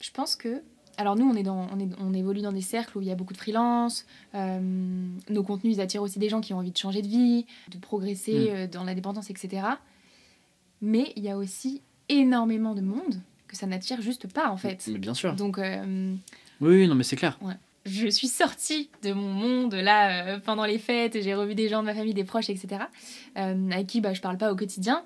je 0.00 0.10
pense 0.12 0.36
que. 0.36 0.60
Alors 0.98 1.16
nous, 1.16 1.24
on, 1.28 1.34
est 1.34 1.42
dans, 1.42 1.66
on, 1.74 1.80
est, 1.80 1.88
on 1.98 2.12
évolue 2.12 2.42
dans 2.42 2.52
des 2.52 2.60
cercles 2.60 2.98
où 2.98 3.00
il 3.00 3.08
y 3.08 3.10
a 3.10 3.14
beaucoup 3.16 3.32
de 3.32 3.38
freelance. 3.38 4.04
euh, 4.34 4.60
nos 5.30 5.42
contenus, 5.42 5.76
ils 5.76 5.80
attirent 5.80 6.02
aussi 6.02 6.18
des 6.20 6.28
gens 6.28 6.40
qui 6.42 6.52
ont 6.52 6.58
envie 6.58 6.70
de 6.70 6.76
changer 6.76 7.00
de 7.02 7.08
vie, 7.08 7.46
de 7.72 7.78
progresser 7.78 8.34
Mm. 8.34 8.54
euh, 8.54 8.66
dans 8.68 8.84
la 8.84 8.94
dépendance, 8.94 9.30
etc. 9.30 9.62
Mais 10.82 11.12
il 11.16 11.22
y 11.24 11.30
a 11.30 11.36
aussi 11.38 11.80
énormément 12.20 12.74
de 12.74 12.80
monde 12.80 13.20
que 13.48 13.56
ça 13.56 13.66
n'attire 13.66 14.00
juste 14.00 14.32
pas, 14.32 14.50
en 14.50 14.56
fait. 14.56 14.88
Mais 14.90 14.98
bien 14.98 15.14
sûr. 15.14 15.34
Donc, 15.34 15.58
euh, 15.58 16.14
Oui, 16.60 16.86
non, 16.88 16.94
mais 16.94 17.04
c'est 17.04 17.16
clair. 17.16 17.38
je 17.84 18.08
suis 18.08 18.28
sortie 18.28 18.88
de 19.02 19.12
mon 19.12 19.32
monde 19.32 19.74
là 19.74 20.24
euh, 20.34 20.38
pendant 20.38 20.64
les 20.64 20.78
fêtes. 20.78 21.18
J'ai 21.20 21.34
revu 21.34 21.54
des 21.54 21.68
gens 21.68 21.80
de 21.82 21.86
ma 21.86 21.94
famille, 21.94 22.14
des 22.14 22.24
proches, 22.24 22.48
etc. 22.50 22.84
euh, 23.36 23.70
avec 23.70 23.86
qui 23.88 24.00
bah, 24.00 24.14
je 24.14 24.20
parle 24.20 24.38
pas 24.38 24.52
au 24.52 24.56
quotidien. 24.56 25.02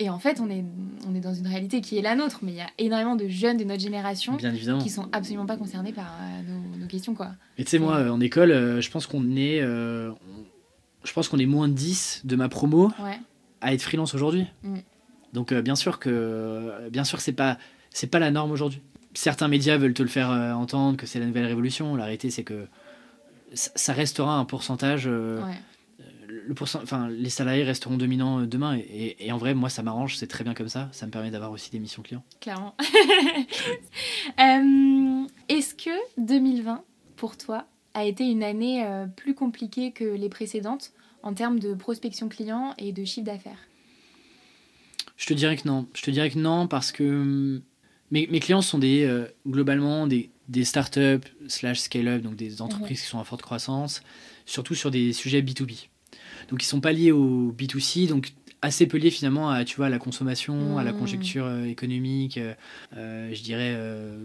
Et 0.00 0.10
en 0.10 0.18
fait, 0.18 0.40
on 0.40 0.50
est, 0.50 0.64
on 1.08 1.14
est 1.14 1.20
dans 1.20 1.34
une 1.34 1.46
réalité 1.46 1.80
qui 1.80 1.96
est 1.96 2.02
la 2.02 2.16
nôtre. 2.16 2.40
Mais 2.42 2.50
il 2.52 2.56
y 2.56 2.60
a 2.60 2.70
énormément 2.78 3.14
de 3.14 3.28
jeunes 3.28 3.56
de 3.58 3.64
notre 3.64 3.80
génération 3.82 4.34
Bien 4.34 4.52
évidemment. 4.52 4.80
qui 4.82 4.90
sont 4.90 5.08
absolument 5.12 5.46
pas 5.46 5.56
concernés 5.56 5.92
par 5.92 6.18
nos, 6.48 6.78
nos 6.80 6.86
questions, 6.88 7.14
quoi. 7.14 7.30
Et 7.58 7.64
tu 7.64 7.70
sais, 7.70 7.78
moi, 7.78 8.10
en 8.10 8.18
école, 8.20 8.80
je 8.80 8.90
pense 8.90 9.06
qu'on 9.06 9.36
est. 9.36 9.62
on- 9.64 10.16
je 11.04 11.12
pense 11.12 11.28
qu'on 11.28 11.38
est 11.38 11.44
moins 11.46 11.68
de 11.68 11.74
10 11.74 12.22
de 12.24 12.34
ma 12.34 12.48
promo 12.48 12.86
Ouais. 12.98 13.18
à 13.60 13.74
être 13.74 13.82
freelance 13.82 14.14
aujourd'hui. 14.14 14.46
Mm. 14.62 14.76
Donc 15.34 15.52
euh, 15.52 15.60
bien 15.60 15.76
sûr 15.76 15.98
que 15.98 16.88
bien 16.90 17.04
sûr 17.04 17.20
c'est 17.20 17.32
pas 17.32 17.58
c'est 17.90 18.06
pas 18.06 18.18
la 18.18 18.30
norme 18.30 18.50
aujourd'hui. 18.52 18.80
Certains 19.12 19.48
médias 19.48 19.76
veulent 19.76 19.92
te 19.94 20.02
le 20.02 20.08
faire 20.08 20.30
euh, 20.30 20.52
entendre 20.54 20.96
que 20.96 21.04
c'est 21.06 21.20
la 21.20 21.26
nouvelle 21.26 21.44
révolution. 21.46 21.94
La 21.94 22.06
réalité 22.06 22.30
c'est 22.30 22.44
que 22.44 22.66
ça, 23.54 23.92
restera 23.92 24.36
un 24.36 24.44
pourcentage. 24.44 25.04
euh, 25.06 25.40
ouais. 25.44 25.54
le 26.28 26.54
pourcent... 26.54 26.80
enfin, 26.82 27.08
les 27.08 27.30
salariés 27.30 27.62
resteront 27.62 27.96
dominants 27.96 28.40
euh, 28.40 28.46
demain. 28.46 28.76
Et, 28.76 29.16
et 29.26 29.30
en 29.32 29.38
vrai, 29.38 29.54
moi, 29.54 29.68
ça 29.68 29.82
m'arrange, 29.82 30.16
c'est 30.16 30.26
très 30.26 30.42
bien 30.44 30.54
comme 30.54 30.68
ça. 30.68 30.88
Ça 30.92 31.06
me 31.06 31.12
permet 31.12 31.30
d'avoir 31.30 31.52
aussi 31.52 31.70
des 31.70 31.78
missions 31.78 32.02
clients. 32.02 32.24
Clairement. 32.40 32.74
Euh, 34.40 35.26
Est-ce 35.48 35.74
que 35.74 35.90
2020, 36.18 36.82
pour 37.16 37.36
toi, 37.36 37.66
a 37.94 38.04
été 38.04 38.24
une 38.24 38.42
année 38.42 38.84
euh, 38.84 39.06
plus 39.06 39.34
compliquée 39.34 39.92
que 39.92 40.04
les 40.04 40.28
précédentes 40.28 40.92
en 41.22 41.34
termes 41.34 41.58
de 41.60 41.74
prospection 41.74 42.28
client 42.28 42.74
et 42.78 42.92
de 42.92 43.04
chiffre 43.04 43.26
d'affaires? 43.26 43.58
Je 45.16 45.26
te 45.26 45.34
dirais 45.34 45.56
que 45.56 45.66
non. 45.68 45.86
Je 45.94 46.02
te 46.02 46.10
dirais 46.10 46.30
que 46.30 46.38
non 46.38 46.66
parce 46.66 46.92
que 46.92 47.04
hum, 47.04 47.62
mes, 48.10 48.26
mes 48.28 48.40
clients 48.40 48.62
sont 48.62 48.78
des, 48.78 49.04
euh, 49.04 49.26
globalement 49.46 50.06
des, 50.06 50.30
des 50.48 50.64
startups 50.64 51.26
slash 51.48 51.78
scale-up, 51.80 52.22
donc 52.22 52.36
des 52.36 52.60
entreprises 52.62 53.00
qui 53.02 53.06
sont 53.06 53.18
à 53.20 53.24
forte 53.24 53.42
croissance, 53.42 54.02
surtout 54.46 54.74
sur 54.74 54.90
des 54.90 55.12
sujets 55.12 55.40
B2B. 55.42 55.88
Donc 56.48 56.62
ils 56.62 56.66
sont 56.66 56.80
pas 56.80 56.92
liés 56.92 57.12
au 57.12 57.52
B2C, 57.52 58.06
donc 58.08 58.32
assez 58.60 58.86
peu 58.86 58.96
liés 58.98 59.10
finalement 59.10 59.50
à, 59.50 59.64
tu 59.64 59.76
vois, 59.76 59.86
à 59.86 59.90
la 59.90 59.98
consommation, 59.98 60.78
à 60.78 60.84
la 60.84 60.92
Mm. 60.92 60.96
conjecture 60.96 61.44
euh, 61.46 61.64
économique, 61.64 62.38
euh, 62.38 62.54
euh, 62.96 63.30
je 63.34 63.42
dirais, 63.42 63.72
euh, 63.76 64.24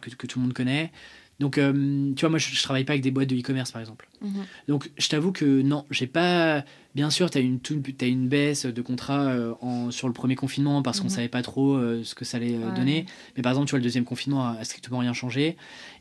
que, 0.00 0.10
que 0.10 0.26
tout 0.26 0.38
le 0.38 0.44
monde 0.44 0.52
connaît. 0.54 0.92
Donc, 1.40 1.58
euh, 1.58 2.12
tu 2.14 2.20
vois, 2.20 2.28
moi, 2.30 2.38
je, 2.38 2.54
je 2.54 2.62
travaille 2.62 2.84
pas 2.84 2.92
avec 2.92 3.02
des 3.02 3.10
boîtes 3.10 3.28
de 3.28 3.34
e-commerce, 3.36 3.72
par 3.72 3.80
exemple. 3.80 4.08
Mhm. 4.20 4.44
Donc, 4.68 4.90
je 4.98 5.08
t'avoue 5.08 5.32
que 5.32 5.62
non, 5.62 5.86
j'ai 5.90 6.06
pas. 6.06 6.64
Bien 6.94 7.08
sûr, 7.10 7.30
tu 7.30 7.38
as 7.38 7.40
une, 7.40 8.28
baisse 8.28 8.66
de 8.66 8.82
contrats 8.82 9.22
euh, 9.28 9.54
en, 9.62 9.90
sur 9.90 10.06
le 10.06 10.12
premier 10.12 10.36
confinement 10.36 10.82
parce 10.82 11.00
qu'on 11.00 11.06
Mhm. 11.06 11.10
savait 11.14 11.28
pas 11.28 11.42
trop 11.42 11.74
euh, 11.74 12.02
ce 12.04 12.14
que 12.14 12.24
ça 12.24 12.36
allait 12.36 12.58
Ouais. 12.58 12.74
donner. 12.76 13.06
Mais 13.36 13.42
par 13.42 13.52
exemple, 13.52 13.66
tu 13.68 13.70
vois, 13.70 13.78
le 13.78 13.84
deuxième 13.84 14.04
confinement 14.04 14.46
a, 14.46 14.58
a 14.60 14.64
strictement 14.64 14.98
rien 14.98 15.14
changé. 15.14 15.56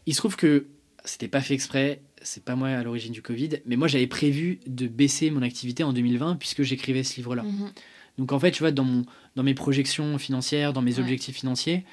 Il 0.05 0.13
se 0.13 0.19
trouve 0.19 0.35
que 0.35 0.67
c'était 1.05 1.29
pas 1.29 1.39
fait 1.41 1.53
exprès, 1.53 2.01
c'est 2.21 2.43
pas 2.43 2.55
moi 2.57 2.67
à 2.67 2.83
l'origine 2.83 3.13
du 3.13 3.21
Covid, 3.21 3.49
mais 3.65 3.77
moi 3.77 3.87
j'avais 3.87 4.05
prévu 4.07 4.59
de 4.67 4.87
baisser 4.87 5.31
mon 5.31 5.41
activité 5.41 5.83
en 5.85 5.93
2020 5.93 6.35
puisque 6.35 6.63
j'écrivais 6.63 7.03
ce 7.03 7.15
livre-là. 7.15 7.43
Mhm. 7.43 7.69
Donc 8.17 8.33
en 8.33 8.39
fait, 8.39 8.51
tu 8.51 8.59
vois, 8.59 8.71
dans, 8.71 8.83
mon, 8.83 9.05
dans 9.37 9.43
mes 9.43 9.53
projections 9.53 10.17
financières, 10.17 10.73
dans 10.73 10.81
mes 10.81 10.95
Ouais. 10.95 10.99
objectifs 10.99 11.37
financiers, 11.37 11.85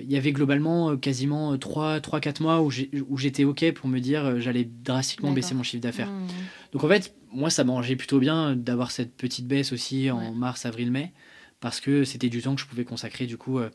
il 0.00 0.10
y 0.10 0.16
avait 0.16 0.32
globalement 0.32 0.90
euh, 0.90 0.96
quasiment 0.96 1.56
3-4 1.56 2.42
mois 2.42 2.60
où 2.62 2.70
j'étais 3.18 3.44
OK 3.44 3.72
pour 3.72 3.88
me 3.88 3.98
dire 3.98 4.24
euh, 4.24 4.40
j'allais 4.40 4.64
drastiquement 4.64 5.32
baisser 5.32 5.54
mon 5.54 5.62
chiffre 5.62 5.82
d'affaires. 5.82 6.10
Mhm. 6.10 6.28
Donc 6.72 6.84
en 6.84 6.88
fait, 6.88 7.14
moi, 7.32 7.48
ça 7.50 7.64
m'arrangeait 7.64 7.96
plutôt 7.96 8.18
bien 8.18 8.56
d'avoir 8.56 8.90
cette 8.90 9.14
petite 9.16 9.46
baisse 9.46 9.72
aussi 9.72 10.10
en 10.10 10.18
Ouais. 10.30 10.36
mars, 10.36 10.66
avril, 10.66 10.90
mai, 10.90 11.12
parce 11.60 11.80
que 11.80 12.04
c'était 12.04 12.28
du 12.28 12.42
temps 12.42 12.54
que 12.54 12.60
je 12.60 12.66
pouvais 12.66 12.84
consacrer 12.84 13.26
du 13.26 13.36
coup 13.38 13.58
euh, 13.58 13.70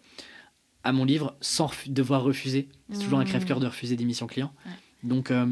à 0.83 0.91
mon 0.91 1.05
livre 1.05 1.35
sans 1.41 1.71
devoir 1.87 2.23
refuser. 2.23 2.69
C'est 2.91 3.03
toujours 3.03 3.19
un 3.19 3.23
Mhm. 3.23 3.29
crève-cœur 3.29 3.59
de 3.59 3.65
refuser 3.67 3.95
des 3.95 4.05
missions 4.05 4.27
clients. 4.27 4.53
Ouais. 4.65 4.71
Donc 5.03 5.29
euh, 5.31 5.45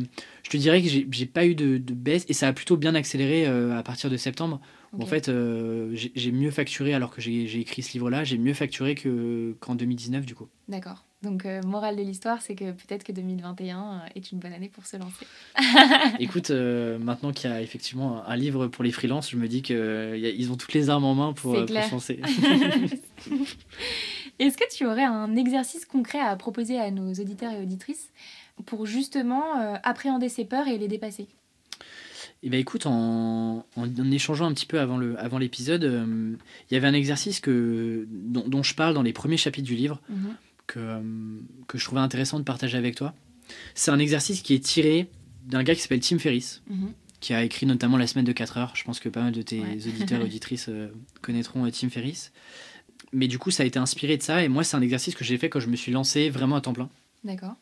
je 0.43 0.49
te 0.49 0.58
dirais 0.58 0.82
que 0.82 0.88
j'ai 0.89 1.08
j'ai 1.12 1.26
pas 1.26 1.45
eu 1.45 1.54
de, 1.56 1.78
de 1.78 1.93
baisse 1.93 2.26
et 2.30 2.34
ça 2.34 2.47
a 2.47 2.54
plutôt 2.54 2.78
bien 2.78 2.95
accéléré 2.95 3.45
euh, 3.47 3.78
à 3.78 3.84
partir 3.84 4.10
de 4.10 4.18
septembre. 4.18 4.60
En 5.00 5.06
fait, 5.06 5.30
euh, 5.30 5.89
j'ai 5.94 6.32
mieux 6.32 6.52
facturé 6.52 6.94
alors 6.94 7.12
que 7.12 7.22
j'ai 7.22 7.60
écrit 7.60 7.82
ce 7.82 7.94
livre-là, 7.94 8.24
j'ai 8.24 8.38
mieux 8.38 8.54
facturé 8.54 8.96
que- 8.96 9.56
qu'en 9.60 9.76
2019 9.76 10.26
du 10.26 10.36
coup. 10.36 10.48
D'accord. 10.68 11.04
Donc, 11.24 11.46
euh, 11.46 11.62
morale 11.64 11.96
de 11.96 12.02
l'histoire, 12.02 12.41
c'est 12.41 12.54
que 12.54 12.74
peut-être 12.74 13.06
que 13.06 13.14
2021 13.14 13.80
euh, 13.80 13.98
est 14.16 14.34
une 14.34 14.39
bonne 14.39 14.52
année 14.52 14.68
pour 14.68 14.86
se 14.86 14.98
lancer. 14.98 15.26
Écoute, 16.20 16.52
euh, 16.52 17.00
maintenant 17.00 17.32
qu'il 17.32 17.50
y 17.50 17.54
a 17.54 17.62
effectivement 17.62 18.28
un 18.28 18.36
livre 18.36 18.68
pour 18.68 18.84
les 18.84 18.91
freelances, 18.91 19.32
je 19.32 19.38
me 19.38 19.48
dis 19.48 19.62
qu'ils 19.62 20.52
ont 20.52 20.58
toutes 20.58 20.74
les 20.74 20.89
armes 20.89 21.06
en 21.06 21.16
main 21.16 21.32
pour, 21.32 21.54
pour 21.54 21.68
se 21.70 21.91
lancer. 21.91 22.20
Est-ce 24.39 24.58
que 24.58 24.76
tu 24.76 24.86
aurais 24.86 25.06
un 25.06 25.34
exercice 25.38 25.86
concret 25.86 26.20
à 26.20 26.36
proposer 26.36 26.78
à 26.78 26.91
nos 26.91 27.14
auditeurs 27.14 27.54
et 27.54 27.62
auditrices 27.62 28.12
pour 28.66 28.86
justement 28.86 29.54
appréhender 29.84 30.28
ces 30.28 30.44
peurs 30.44 30.68
et 30.68 30.78
les 30.78 30.89
dépasser? 30.89 31.30
Et 32.46 32.50
ben 32.50 32.60
écoute, 32.60 32.86
en, 32.86 33.66
en, 33.78 33.84
en 33.88 34.12
échangeant 34.12 34.46
un 34.46 34.54
petit 34.54 34.66
peu 34.66 34.80
avant 34.80 34.98
le 34.98 35.18
avant 35.18 35.38
l'épisode, 35.38 35.84
euh, 35.86 36.36
il 36.70 36.74
y 36.74 36.78
avait 36.78 36.88
un 36.88 36.94
exercice 36.94 37.39
que, 37.39 38.06
dont, 38.12 38.44
dont 38.48 38.64
je 38.64 38.76
parle 38.76 38.94
dans 38.94 39.02
les 39.02 39.14
premiers 39.14 39.38
chapitres 39.38 39.66
du 39.68 39.76
livre 39.76 40.02
Mhm. 40.10 40.36
que, 40.68 40.80
euh, 40.80 41.02
que 41.68 41.78
je 41.78 41.86
trouvais 41.86 42.02
intéressant 42.02 42.39
de 42.39 42.44
partager 42.44 42.78
avec 42.78 42.96
toi. 42.96 43.14
C'est 43.76 43.91
un 43.91 44.00
exercice 44.00 44.41
qui 44.41 44.54
est 44.54 44.60
tiré 44.64 45.10
d'un 45.46 45.64
gars 45.64 45.74
qui 45.74 45.82
s'appelle 45.82 46.02
Tim 46.02 46.20
Ferriss, 46.20 46.62
Mhm. 46.70 46.91
qui 47.22 47.34
a 47.34 47.44
écrit 47.44 47.66
notamment 47.66 47.96
La 47.98 48.08
semaine 48.08 48.26
de 48.26 48.34
4 48.34 48.58
heures. 48.58 48.74
Je 48.76 48.84
pense 48.84 49.00
que 49.00 49.08
pas 49.08 49.22
mal 49.22 49.32
de 49.32 49.41
tes 49.41 49.62
Ouais. 49.62 49.78
auditeurs 49.88 50.20
et 50.22 50.24
auditrices 50.26 50.68
euh, 50.70 50.89
connaîtront 51.22 51.70
Tim 51.72 51.89
Ferriss. 51.89 52.34
Mais 53.14 53.28
du 53.30 53.38
coup, 53.39 53.52
ça 53.52 53.64
a 53.64 53.66
été 53.66 53.80
inspiré 53.80 54.18
de 54.18 54.24
ça. 54.24 54.44
Et 54.44 54.50
moi, 54.50 54.64
c'est 54.66 54.76
un 54.76 54.82
exercice 54.82 55.16
que 55.16 55.24
j'ai 55.24 55.38
fait 55.38 55.48
quand 55.50 55.60
je 55.62 55.70
me 55.70 55.76
suis 55.78 55.91
lancé 55.94 56.30
vraiment 56.30 56.56
à 56.58 56.62
temps 56.62 56.74
plein. 56.74 56.89
D'accord. 57.24 57.56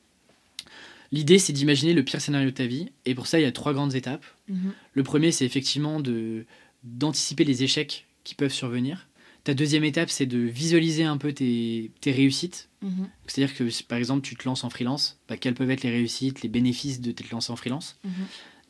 L'idée, 1.11 1.39
c'est 1.39 1.53
d'imaginer 1.53 1.93
le 1.93 2.03
pire 2.03 2.21
scénario 2.21 2.49
de 2.49 2.55
ta 2.55 2.65
vie. 2.65 2.89
Et 3.05 3.15
pour 3.15 3.27
ça, 3.27 3.39
il 3.39 3.43
y 3.43 3.45
a 3.45 3.51
trois 3.51 3.73
grandes 3.73 3.95
étapes. 3.95 4.25
Mhm. 4.47 4.73
Le 4.93 5.03
premier, 5.03 5.31
c'est 5.31 5.45
effectivement 5.45 5.99
de 5.99 6.45
d'anticiper 6.83 7.43
les 7.43 7.61
échecs 7.63 8.07
qui 8.23 8.33
peuvent 8.33 8.53
survenir. 8.53 9.07
Ta 9.43 9.53
deuxième 9.53 9.83
étape, 9.83 10.09
c'est 10.09 10.25
de 10.25 10.39
visualiser 10.39 11.03
un 11.03 11.17
peu 11.17 11.31
tes, 11.31 11.91
tes 12.01 12.11
réussites. 12.11 12.69
Mhm. 12.81 13.07
C'est-à-dire 13.27 13.55
que, 13.55 13.83
par 13.83 13.97
exemple, 13.97 14.21
tu 14.21 14.35
te 14.35 14.45
lances 14.45 14.63
en 14.63 14.69
freelance, 14.69 15.19
bah, 15.27 15.37
quelles 15.37 15.53
peuvent 15.53 15.69
être 15.69 15.83
les 15.83 15.91
réussites, 15.91 16.41
les 16.41 16.49
bénéfices 16.49 17.01
de 17.01 17.11
te 17.11 17.23
lancer 17.31 17.51
en 17.51 17.55
freelance? 17.55 17.99
Mhm. 18.03 18.11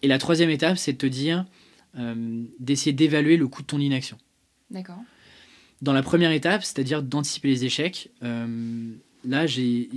Et 0.02 0.08
la 0.08 0.18
troisième 0.18 0.50
étape, 0.50 0.78
c'est 0.78 0.94
de 0.94 0.98
te 0.98 1.06
dire, 1.06 1.46
euh, 1.98 2.44
d'essayer 2.60 2.94
d'évaluer 2.94 3.38
le 3.38 3.48
coût 3.48 3.62
de 3.62 3.68
ton 3.68 3.80
inaction. 3.80 4.18
D'accord. 4.70 5.02
Dans 5.82 5.94
la 5.94 6.04
première 6.04 6.32
étape, 6.32 6.64
c'est-à-dire 6.64 7.02
d'anticiper 7.04 7.50
les 7.50 7.66
échecs, 7.66 8.10
euh, 8.24 8.94
là, 9.26 9.48
j'ai 9.48 9.90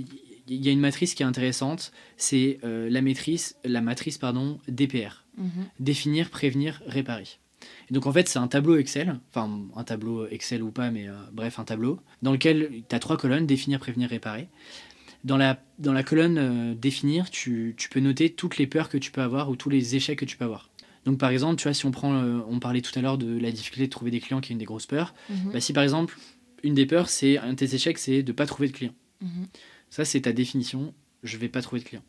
il 0.47 0.63
y 0.65 0.69
a 0.69 0.71
une 0.71 0.79
matrice 0.79 1.13
qui 1.15 1.23
est 1.23 1.25
intéressante, 1.25 1.91
c'est 2.17 2.59
euh, 2.63 2.89
la 2.89 3.01
matrice, 3.01 3.55
la 3.63 3.81
matrice 3.81 4.17
pardon, 4.17 4.59
DPR 4.67 5.23
Mhm. 5.37 5.49
définir, 5.79 6.29
prévenir, 6.29 6.81
réparer. 6.87 7.25
Et 7.89 7.93
donc 7.93 8.05
en 8.05 8.13
fait, 8.13 8.29
c'est 8.29 8.39
un 8.39 8.47
tableau 8.47 8.77
Excel, 8.77 9.19
enfin 9.33 9.49
un 9.75 9.83
tableau 9.83 10.27
Excel 10.27 10.61
ou 10.63 10.71
pas, 10.71 10.91
mais 10.91 11.09
euh, 11.09 11.13
bref, 11.33 11.59
un 11.59 11.63
tableau, 11.65 11.99
dans 12.21 12.31
lequel 12.31 12.83
tu 12.87 12.95
as 12.95 12.99
trois 12.99 13.17
colonnes, 13.17 13.45
définir, 13.45 13.79
prévenir, 13.79 14.09
réparer. 14.09 14.47
Dans 15.23 15.37
la, 15.37 15.59
dans 15.79 15.91
la 15.93 16.03
colonne 16.03 16.37
euh, 16.37 16.75
définir, 16.75 17.29
tu, 17.31 17.73
tu 17.77 17.89
peux 17.89 17.99
noter 17.99 18.29
toutes 18.29 18.57
les 18.57 18.67
peurs 18.67 18.89
que 18.89 18.97
tu 18.97 19.11
peux 19.11 19.21
avoir 19.21 19.49
ou 19.49 19.55
tous 19.55 19.69
les 19.69 19.95
échecs 19.95 20.19
que 20.19 20.25
tu 20.25 20.37
peux 20.37 20.45
avoir. 20.45 20.69
Donc 21.05 21.17
par 21.17 21.31
exemple, 21.31 21.55
tu 21.57 21.63
vois, 21.63 21.73
si 21.73 21.85
on 21.85 21.91
prend, 21.91 22.13
euh, 22.13 22.39
on 22.47 22.59
parlait 22.59 22.81
tout 22.81 22.97
à 22.97 23.01
l'heure 23.01 23.17
de 23.17 23.37
la 23.37 23.51
difficulté 23.51 23.85
de 23.87 23.91
trouver 23.91 24.11
des 24.11 24.19
clients 24.19 24.41
qui 24.41 24.51
est 24.51 24.55
une 24.55 24.59
des 24.59 24.65
grosses 24.65 24.85
peurs, 24.85 25.13
Mhm. 25.29 25.51
bah, 25.53 25.59
si 25.61 25.73
par 25.73 25.83
exemple, 25.83 26.17
une 26.63 26.75
des 26.75 26.85
peurs, 26.85 27.09
c'est 27.09 27.37
un 27.39 27.49
de 27.51 27.55
tes 27.55 27.73
échecs, 27.75 27.97
c'est 27.97 28.21
de 28.23 28.31
pas 28.31 28.45
trouver 28.45 28.67
de 28.67 28.73
clients. 28.73 28.93
Mhm. 29.21 29.47
Ça, 29.89 30.05
c'est 30.05 30.21
ta 30.21 30.33
définition. 30.33 30.93
Je 31.23 31.37
vais 31.37 31.49
pas 31.49 31.61
trouver 31.61 31.81
de 31.81 31.87
clients. 31.87 32.03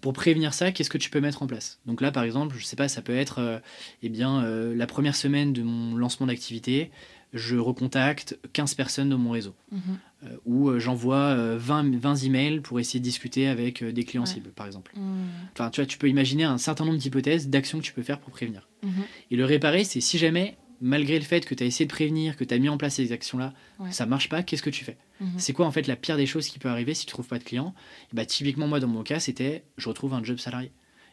Pour 0.00 0.12
prévenir 0.12 0.54
ça, 0.54 0.70
qu'est-ce 0.70 0.90
que 0.90 0.98
tu 0.98 1.10
peux 1.10 1.20
mettre 1.20 1.42
en 1.42 1.46
place? 1.48 1.80
Donc 1.86 2.00
là, 2.00 2.12
par 2.12 2.22
exemple, 2.22 2.54
je 2.56 2.64
sais 2.64 2.76
pas, 2.76 2.86
ça 2.88 3.02
peut 3.02 3.16
être, 3.16 3.40
euh, 3.40 3.58
eh 4.02 4.08
bien, 4.08 4.44
euh, 4.44 4.74
la 4.74 4.86
première 4.86 5.16
semaine 5.16 5.52
de 5.52 5.62
mon 5.62 5.96
lancement 5.96 6.26
d'activité, 6.26 6.90
je 7.32 7.56
recontacte 7.56 8.38
15 8.52 8.74
personnes 8.74 9.08
de 9.10 9.16
mon 9.16 9.30
réseau, 9.32 9.54
Mhm. 9.72 9.80
euh, 10.24 10.36
ou 10.44 10.78
j'envoie 10.78 11.16
euh, 11.16 11.56
20, 11.58 11.96
20 11.98 12.14
emails 12.24 12.60
pour 12.60 12.78
essayer 12.78 13.00
de 13.00 13.04
discuter 13.04 13.48
avec 13.48 13.82
des 13.82 14.04
clients 14.04 14.22
Ouais. 14.22 14.28
cibles, 14.28 14.50
par 14.50 14.66
exemple. 14.66 14.92
Mhm. 14.96 15.26
Enfin, 15.52 15.68
tu 15.70 15.80
vois, 15.80 15.86
tu 15.86 15.98
peux 15.98 16.08
imaginer 16.08 16.44
un 16.44 16.58
certain 16.58 16.84
nombre 16.84 16.98
d'hypothèses, 16.98 17.48
d'actions 17.48 17.78
que 17.80 17.84
tu 17.84 17.92
peux 17.92 18.04
faire 18.04 18.20
pour 18.20 18.30
prévenir. 18.30 18.68
Mhm. 18.84 18.90
Et 19.32 19.36
le 19.36 19.44
réparer, 19.44 19.82
c'est 19.82 20.00
si 20.00 20.16
jamais, 20.16 20.56
malgré 20.80 21.18
le 21.18 21.24
fait 21.24 21.44
que 21.44 21.54
tu 21.54 21.62
as 21.62 21.66
essayé 21.66 21.86
de 21.86 21.92
prévenir, 21.92 22.36
que 22.36 22.44
tu 22.44 22.54
as 22.54 22.58
mis 22.58 22.68
en 22.68 22.76
place 22.78 22.94
ces 22.96 23.12
actions-là, 23.12 23.52
Ouais. 23.80 23.90
ça 23.92 24.06
marche 24.06 24.28
pas, 24.28 24.42
qu'est-ce 24.42 24.62
que 24.62 24.70
tu 24.70 24.84
fais 24.84 24.96
Mhm. 25.20 25.38
c'est 25.38 25.52
quoi 25.52 25.66
en 25.66 25.72
fait 25.72 25.86
la 25.88 25.96
pire 25.96 26.16
des 26.16 26.26
choses 26.26 26.46
qui 26.48 26.58
peut 26.60 26.68
arriver 26.68 26.94
si 26.94 27.04
tu 27.04 27.12
trouves 27.12 27.26
pas 27.26 27.38
de 27.40 27.44
clients 27.44 27.74
et 28.12 28.16
bah, 28.16 28.24
Typiquement, 28.24 28.68
moi 28.68 28.78
dans 28.80 28.86
mon 28.88 29.02
cas, 29.02 29.18
c'était 29.18 29.64
je 29.76 29.88
retrouve 29.88 30.14
un 30.14 30.22
job 30.22 30.38
salarié. 30.38 30.70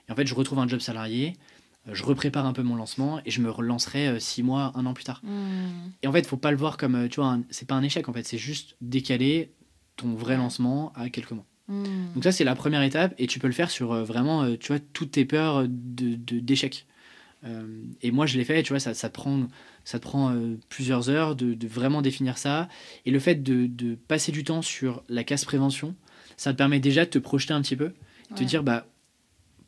Et 0.07 0.11
en 0.11 0.15
fait, 0.15 0.27
je 0.27 0.35
retrouve 0.35 0.59
un 0.59 0.67
job 0.67 0.79
salarié, 0.79 1.33
euh, 1.87 1.91
je 1.95 2.03
reprépare 2.03 2.45
un 2.45 2.53
peu 2.53 2.61
mon 2.61 2.75
lancement 2.75 3.19
et 3.25 3.31
je 3.31 3.41
me 3.41 3.49
relancerai 3.49 4.07
euh, 4.07 4.19
six 4.19 4.43
mois, 4.43 4.71
un 4.75 4.85
an 4.85 4.93
plus 4.93 5.03
tard. 5.05 5.21
Mhm. 5.23 5.91
Et 6.03 6.07
en 6.07 6.11
fait, 6.11 6.27
faut 6.27 6.37
pas 6.37 6.51
le 6.51 6.57
voir 6.57 6.77
comme, 6.77 6.93
euh, 6.95 7.07
tu 7.07 7.19
vois, 7.19 7.39
c'est 7.49 7.67
pas 7.67 7.73
un 7.75 7.81
échec 7.83 8.07
en 8.07 8.13
fait, 8.13 8.23
c'est 8.27 8.37
juste 8.37 8.75
décaler 8.81 9.51
ton 9.95 10.13
vrai 10.13 10.37
lancement 10.37 10.91
à 10.93 11.09
quelques 11.09 11.31
mois. 11.31 11.45
Mhm. 11.67 12.11
Donc 12.13 12.23
ça, 12.23 12.31
c'est 12.31 12.43
la 12.43 12.53
première 12.53 12.83
étape 12.83 13.15
et 13.17 13.25
tu 13.25 13.39
peux 13.39 13.47
le 13.47 13.53
faire 13.53 13.71
sur 13.71 13.91
euh, 13.93 14.03
vraiment, 14.03 14.43
euh, 14.43 14.55
tu 14.59 14.67
vois, 14.67 14.79
toutes 14.93 15.11
tes 15.11 15.25
peurs 15.25 15.63
de, 15.67 16.13
de- 16.15 16.39
d'échec. 16.39 16.85
Euh, 16.85 16.94
et 18.01 18.11
moi, 18.11 18.25
je 18.25 18.37
l'ai 18.37 18.43
fait, 18.45 18.63
tu 18.63 18.73
vois, 18.73 18.79
ça, 18.79 18.93
ça 18.93 19.09
te 19.09 19.13
prend, 19.13 19.47
ça 19.83 19.99
prend 19.99 20.31
euh, 20.33 20.57
plusieurs 20.69 21.09
heures 21.09 21.35
de, 21.35 21.53
de 21.53 21.67
vraiment 21.67 22.01
définir 22.01 22.37
ça. 22.37 22.67
Et 23.05 23.11
le 23.11 23.19
fait 23.19 23.35
de, 23.43 23.67
de 23.67 23.95
passer 23.95 24.31
du 24.31 24.43
temps 24.43 24.61
sur 24.63 25.03
la 25.09 25.23
casse 25.23 25.45
prévention, 25.45 25.95
ça 26.37 26.53
te 26.53 26.57
permet 26.57 26.79
déjà 26.79 27.05
de 27.05 27.09
te 27.11 27.19
projeter 27.19 27.53
un 27.53 27.61
petit 27.61 27.75
peu, 27.75 27.89
de 28.31 28.35
te 28.35 28.43
dire, 28.43 28.63
bah, 28.63 28.87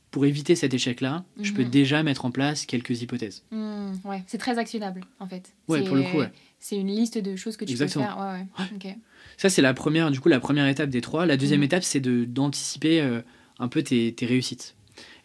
pour 0.10 0.26
éviter 0.26 0.56
cet 0.56 0.74
échec-là, 0.74 1.26
je 1.42 1.52
peux 1.54 1.64
Mhm. 1.64 1.70
déjà 1.70 2.02
mettre 2.02 2.26
en 2.26 2.32
place 2.32 2.66
quelques 2.66 3.02
hypothèses. 3.04 3.44
Mhm. 3.52 4.00
Ouais, 4.06 4.24
c'est 4.26 4.38
très 4.40 4.58
actionnable 4.58 5.02
en 5.20 5.28
fait. 5.28 5.54
Ouais, 5.68 5.80
C'est- 5.80 5.86
pour 5.86 5.96
le 5.98 6.04
coup, 6.04 6.18
ouais. 6.18 6.32
C'est 6.60 6.78
une 6.78 6.88
liste 6.88 7.18
de 7.20 7.36
choses 7.36 7.58
que 7.58 7.66
tu 7.66 7.72
Exactement. 7.72 8.06
peux 8.06 8.12
faire. 8.14 8.48
Ouais, 8.60 8.66
ouais. 8.88 8.98
Ça, 9.38 9.50
c'est 9.50 9.62
la 9.62 9.76
première, 9.76 10.10
du 10.10 10.20
coup, 10.20 10.30
la 10.30 10.40
première 10.40 10.68
étape 10.68 10.90
des 10.90 11.02
trois. 11.02 11.28
La 11.28 11.38
deuxième 11.38 11.60
Mhm. 11.60 11.66
étape, 11.66 11.84
c'est 11.84 12.00
d'anticiper 12.00 13.02
euh, 13.02 13.22
un 13.60 13.68
peu 13.68 13.84
tes, 13.84 14.12
tes 14.16 14.26
réussites. 14.26 14.76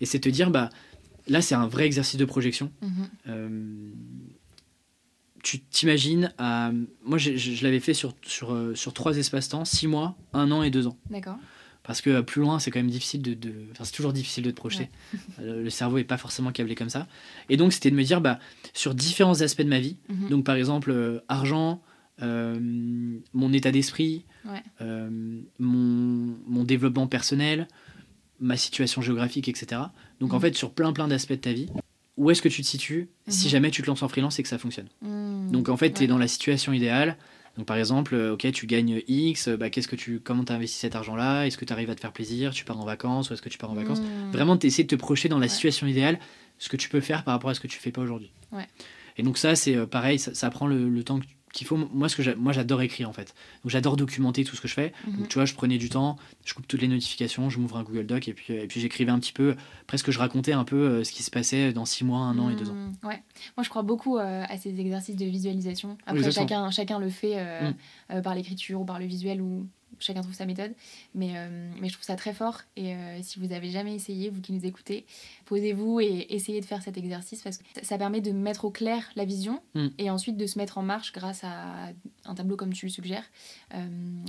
Et 0.00 0.04
c'est 0.06 0.18
te 0.20 0.28
dire, 0.28 0.50
bah, 0.50 0.68
là, 1.28 1.40
c'est 1.42 1.54
un 1.54 1.66
vrai 1.66 1.86
exercice 1.86 2.16
de 2.18 2.24
projection. 2.24 2.70
Mhm. 2.82 3.08
Euh, 3.28 3.90
tu 5.42 5.60
t'imagines 5.60 6.32
à. 6.38 6.70
Moi, 7.04 7.18
je, 7.18 7.36
je- 7.36 7.52
je 7.52 7.64
l'avais 7.64 7.80
fait 7.80 7.94
sur, 7.94 8.14
sur, 8.22 8.52
euh, 8.54 8.74
sur 8.74 8.92
trois 8.94 9.16
espaces-temps, 9.16 9.64
six 9.64 9.88
mois, 9.88 10.16
un 10.32 10.50
an 10.52 10.62
et 10.62 10.70
deux 10.70 10.86
ans. 10.86 10.96
D'accord. 11.10 11.36
Parce 11.82 12.00
que 12.00 12.20
plus 12.20 12.40
loin, 12.40 12.60
c'est 12.60 12.70
quand 12.70 12.78
même 12.78 12.90
difficile 12.90 13.22
de. 13.22 13.34
de... 13.34 13.52
Enfin, 13.72 13.82
c'est 13.82 13.92
toujours 13.92 14.12
difficile 14.12 14.44
de 14.44 14.50
te 14.52 14.56
projeter. 14.56 14.88
le 15.40 15.68
cerveau 15.68 15.98
est 15.98 16.04
pas 16.04 16.16
forcément 16.16 16.52
câblé 16.52 16.76
comme 16.76 16.90
ça. 16.90 17.08
Et 17.48 17.56
donc, 17.56 17.72
c'était 17.72 17.90
de 17.90 17.96
me 17.96 18.04
dire, 18.04 18.20
bah, 18.20 18.38
sur 18.72 18.94
différents 18.94 19.40
aspects 19.40 19.62
de 19.62 19.68
ma 19.68 19.80
vie, 19.80 19.96
Mhm. 20.08 20.28
donc 20.28 20.44
par 20.44 20.54
exemple, 20.54 21.22
argent, 21.26 21.82
euh, 22.22 22.60
mon 23.32 23.52
état 23.52 23.72
d'esprit, 23.72 24.24
Ouais. 24.44 24.62
euh, 24.80 25.10
mon, 25.58 26.36
mon 26.46 26.62
développement 26.62 27.08
personnel, 27.08 27.66
ma 28.42 28.56
situation 28.56 29.00
géographique, 29.00 29.48
etc. 29.48 29.80
Donc 30.20 30.32
en 30.32 30.36
Mhm. 30.36 30.42
fait, 30.42 30.54
sur 30.56 30.72
plein 30.72 30.92
plein 30.92 31.08
d'aspects 31.08 31.30
de 31.32 31.36
ta 31.36 31.52
vie, 31.52 31.68
où 32.18 32.30
est-ce 32.30 32.42
que 32.42 32.48
tu 32.48 32.60
te 32.62 32.66
situes 32.66 33.08
si 33.28 33.46
Mhm. 33.46 33.50
jamais 33.50 33.70
tu 33.70 33.80
te 33.82 33.86
lances 33.86 34.02
en 34.02 34.08
freelance 34.08 34.38
et 34.38 34.42
que 34.42 34.48
ça 34.48 34.58
fonctionne? 34.58 34.88
Mm. 35.00 35.50
Donc 35.50 35.68
en 35.70 35.76
fait, 35.76 35.90
tu 35.90 35.98
es 35.98 36.00
Ouais. 36.02 36.06
dans 36.08 36.18
la 36.18 36.28
situation 36.28 36.72
idéale. 36.72 37.16
Donc 37.56 37.66
par 37.66 37.76
exemple, 37.76 38.14
euh, 38.14 38.32
ok, 38.34 38.50
tu 38.52 38.66
gagnes 38.66 39.02
X, 39.08 39.48
euh, 39.48 39.56
bah, 39.56 39.68
qu'est-ce 39.70 39.88
que 39.88 39.96
tu, 39.96 40.20
comment 40.20 40.44
tu 40.44 40.52
investi 40.52 40.78
cet 40.78 40.94
argent-là? 40.96 41.46
Est-ce 41.46 41.56
que 41.58 41.64
tu 41.64 41.72
arrives 41.72 41.90
à 41.90 41.94
te 41.94 42.00
faire 42.00 42.12
plaisir? 42.12 42.52
Tu 42.52 42.64
pars 42.64 42.78
en 42.80 42.84
vacances 42.84 43.30
ou 43.30 43.34
est-ce 43.34 43.42
que 43.42 43.48
tu 43.48 43.58
pars 43.58 43.70
en 43.70 43.74
vacances? 43.74 44.00
Mm. 44.00 44.30
Vraiment, 44.32 44.56
tu 44.56 44.66
essaies 44.66 44.84
de 44.84 44.88
te 44.88 44.94
projeter 44.96 45.28
dans 45.28 45.38
la 45.38 45.44
Ouais. 45.46 45.48
situation 45.48 45.86
idéale, 45.86 46.18
ce 46.58 46.68
que 46.68 46.76
tu 46.76 46.88
peux 46.88 47.00
faire 47.00 47.24
par 47.24 47.34
rapport 47.34 47.50
à 47.50 47.54
ce 47.54 47.60
que 47.60 47.66
tu 47.68 47.78
fais 47.78 47.90
pas 47.92 48.00
aujourd'hui. 48.02 48.30
Ouais. 48.52 48.66
Et 49.18 49.22
donc 49.22 49.36
ça, 49.38 49.54
c'est 49.54 49.76
euh, 49.76 49.86
pareil, 49.86 50.18
ça, 50.18 50.32
ça 50.34 50.48
prend 50.50 50.66
le, 50.66 50.88
le 50.88 51.04
temps 51.04 51.20
que- 51.20 51.26
qu'il 51.52 51.66
faut. 51.66 51.76
Moi, 51.76 52.08
ce 52.08 52.16
que 52.20 52.34
moi, 52.34 52.52
j'adore 52.52 52.82
écrire 52.82 53.08
en 53.08 53.12
fait. 53.12 53.34
Donc 53.62 53.70
j'adore 53.70 53.96
documenter 53.96 54.44
tout 54.44 54.56
ce 54.56 54.60
que 54.60 54.68
je 54.68 54.74
fais. 54.74 54.92
Mhm. 55.06 55.16
Donc 55.18 55.28
tu 55.28 55.34
vois, 55.34 55.44
je 55.44 55.54
prenais 55.54 55.78
du 55.78 55.88
temps, 55.88 56.16
je 56.44 56.54
coupe 56.54 56.66
toutes 56.66 56.80
les 56.80 56.88
notifications, 56.88 57.50
je 57.50 57.58
m'ouvre 57.58 57.76
un 57.76 57.82
Google 57.82 58.06
Doc 58.06 58.26
et 58.28 58.32
puis, 58.34 58.52
et 58.54 58.66
puis 58.66 58.80
j'écrivais 58.80 59.10
un 59.12 59.18
petit 59.18 59.32
peu, 59.32 59.54
presque 59.86 60.10
je 60.10 60.18
racontais 60.18 60.52
un 60.52 60.64
peu 60.64 60.76
euh, 60.76 61.04
ce 61.04 61.12
qui 61.12 61.22
se 61.22 61.30
passait 61.30 61.72
dans 61.72 61.84
six 61.84 62.04
mois, 62.04 62.20
un 62.20 62.38
an 62.38 62.50
et 62.50 62.56
deux 62.56 62.70
ans. 62.70 62.74
Mm, 62.74 63.06
Ouais. 63.06 63.22
Moi, 63.56 63.64
je 63.64 63.68
crois 63.68 63.82
beaucoup 63.82 64.18
euh, 64.18 64.44
à 64.48 64.56
ces 64.56 64.80
exercices 64.80 65.16
de 65.16 65.26
visualisation. 65.26 65.96
Après, 66.06 66.30
chacun, 66.32 66.70
chacun 66.70 66.98
le 66.98 67.10
fait 67.10 67.34
euh, 67.36 67.70
Mm. 67.70 67.74
euh, 68.12 68.20
par 68.22 68.34
l'écriture 68.34 68.80
ou 68.80 68.84
par 68.84 68.98
le 68.98 69.04
visuel 69.04 69.40
ou 69.42 69.66
chacun 69.98 70.20
trouve 70.22 70.34
sa 70.34 70.46
méthode. 70.46 70.72
Mais, 71.14 71.32
euh, 71.36 71.70
mais 71.80 71.88
je 71.88 71.94
trouve 71.94 72.04
ça 72.04 72.16
très 72.16 72.32
fort. 72.34 72.60
Et 72.76 72.94
euh, 72.94 73.18
si 73.22 73.38
vous 73.38 73.52
avez 73.52 73.70
jamais 73.70 73.94
essayé, 73.94 74.30
vous 74.30 74.40
qui 74.40 74.52
nous 74.52 74.64
écoutez, 74.66 75.04
posez-vous 75.46 76.00
et 76.00 76.26
essayez 76.30 76.60
de 76.60 76.66
faire 76.66 76.82
cet 76.82 76.96
exercice 76.96 77.42
parce 77.42 77.58
que 77.58 77.64
ça- 77.82 77.98
permet 77.98 78.20
de 78.20 78.32
mettre 78.32 78.64
au 78.64 78.70
clair 78.70 79.04
la 79.16 79.24
vision 79.24 79.60
Mm. 79.74 79.88
et 79.98 80.10
ensuite 80.10 80.36
de 80.36 80.46
se 80.46 80.58
mettre 80.58 80.78
en 80.78 80.82
marche 80.82 81.12
grâce 81.12 81.44
à 81.44 81.90
un 82.24 82.34
tableau 82.34 82.56
comme 82.56 82.72
tu 82.72 82.86
le 82.86 82.90
suggères 82.90 83.24
euh, 83.74 83.86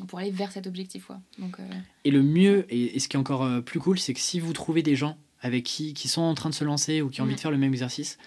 pour 0.07 0.19
aller 0.19 0.31
vers 0.31 0.51
cet 0.51 0.67
objectif. 0.67 1.09
Donc, 1.39 1.57
Et 2.03 2.11
le 2.11 2.21
mieux, 2.23 2.65
et, 2.69 2.95
et 2.95 2.99
ce 2.99 3.07
qui 3.07 3.15
est 3.17 3.19
encore 3.19 3.63
plus 3.63 3.79
cool, 3.79 3.97
c'est 3.99 4.13
que 4.13 4.19
si 4.19 4.39
vous 4.39 4.53
trouvez 4.53 4.83
des 4.83 4.95
gens 4.95 5.17
avec 5.41 5.63
qui, 5.63 5.93
qui 5.93 6.07
sont 6.07 6.21
en 6.21 6.33
train 6.35 6.49
de 6.49 6.55
se 6.55 6.63
lancer 6.63 7.01
ou 7.01 7.09
qui 7.09 7.21
ont 7.21 7.23
envie 7.25 7.33
Mm. 7.33 7.35
de 7.35 7.41
faire 7.41 7.51
le 7.51 7.57
même 7.57 7.73
exercice, 7.73 8.17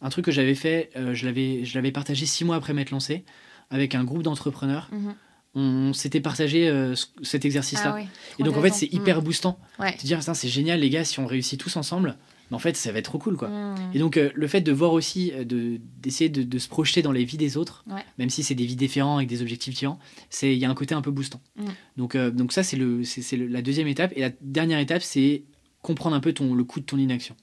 un 0.00 0.08
truc 0.10 0.24
que 0.24 0.30
j'avais 0.32 0.54
fait, 0.56 0.90
je 0.94 1.74
l'avais 1.74 1.92
partagé 1.92 2.26
six 2.26 2.44
mois 2.44 2.56
après 2.56 2.74
m'être 2.74 2.90
lancé, 2.90 3.24
avec 3.70 3.94
un 3.94 4.04
groupe 4.04 4.22
d'entrepreneurs, 4.22 4.88
mhm. 4.92 5.14
On 5.54 5.92
s'était 5.92 6.20
partagé 6.20 6.68
euh, 6.68 6.94
ce- 6.94 7.06
cet 7.22 7.44
exercice-là. 7.44 7.96
Ah 7.98 8.02
et 8.38 8.42
donc 8.42 8.56
en 8.56 8.62
fait, 8.62 8.70
c'est 8.72 8.92
hyper 8.92 9.20
boostant. 9.22 9.58
Mm. 9.78 9.82
Ouais. 9.82 9.96
Te 9.96 10.06
dire, 10.06 10.18
Putain, 10.18 10.34
c'est 10.34 10.48
génial 10.48 10.80
les 10.80 10.88
gars, 10.90 11.04
si 11.04 11.20
on 11.20 11.26
réussit 11.26 11.60
tous 11.60 11.76
ensemble, 11.76 12.16
mais 12.50 12.56
en 12.56 12.58
fait, 12.58 12.74
ça 12.76 12.90
va 12.92 12.98
être 13.00 13.04
trop 13.06 13.18
cool 13.18 13.36
quoi. 13.36 13.48
Mm. 13.48 13.76
Et 13.94 13.98
donc, 13.98 14.16
euh, 14.16 14.30
le 14.34 14.46
fait 14.46 14.62
de 14.62 14.72
voir 14.72 14.92
aussi, 14.92 15.30
euh, 15.34 15.44
de- 15.44 15.78
d'essayer 16.00 16.30
de, 16.30 16.42
de 16.42 16.58
se 16.58 16.68
projeter 16.68 17.02
dans 17.02 17.12
les 17.12 17.24
vies 17.24 17.36
des 17.36 17.56
autres, 17.58 17.84
Ouais. 17.90 18.02
même 18.18 18.30
si 18.30 18.42
c'est 18.42 18.54
des 18.54 18.64
vies 18.64 18.76
différentes 18.76 19.18
avec 19.18 19.28
des 19.28 19.42
objectifs 19.42 19.74
différents, 19.74 19.98
c'est 20.30 20.52
il 20.54 20.58
y 20.58 20.64
a 20.64 20.70
un 20.70 20.74
côté 20.74 20.94
un 20.94 21.02
peu 21.02 21.10
boostant. 21.10 21.40
Mm. 21.56 21.64
Donc, 21.98 22.14
euh, 22.14 22.30
donc 22.30 22.52
ça, 22.52 22.62
c'est 22.62 22.76
le, 22.76 23.02
la 23.48 23.60
deuxième 23.62 23.88
étape. 23.88 24.12
Et 24.16 24.20
la 24.20 24.30
dernière 24.40 24.78
étape, 24.78 25.02
c'est 25.02 25.42
comprendre 25.82 26.16
un 26.16 26.20
peu 26.20 26.32
ton, 26.32 26.54
le 26.54 26.64
coût 26.64 26.80
de 26.80 26.86
ton 26.86 26.96
inaction. 26.96 27.36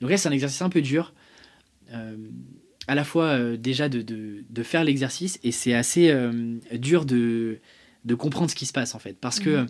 Donc 0.00 0.10
là, 0.10 0.16
c'est 0.18 0.28
un 0.28 0.32
exercice 0.32 0.62
un 0.62 0.68
peu 0.68 0.82
dur. 0.82 1.12
À 2.86 2.94
la 2.94 3.04
fois 3.04 3.26
euh, 3.26 3.56
déjà 3.56 3.88
de, 3.88 4.02
de, 4.02 4.44
de 4.48 4.62
faire 4.62 4.84
l'exercice 4.84 5.38
et 5.42 5.52
c'est 5.52 5.74
assez 5.74 6.10
euh, 6.10 6.58
dur 6.72 7.04
de, 7.04 7.58
de 8.04 8.14
comprendre 8.14 8.50
ce 8.50 8.54
qui 8.54 8.66
se 8.66 8.72
passe 8.72 8.94
en 8.94 8.98
fait. 8.98 9.16
Parce 9.20 9.40
que 9.40 9.50
euh, 9.50 9.66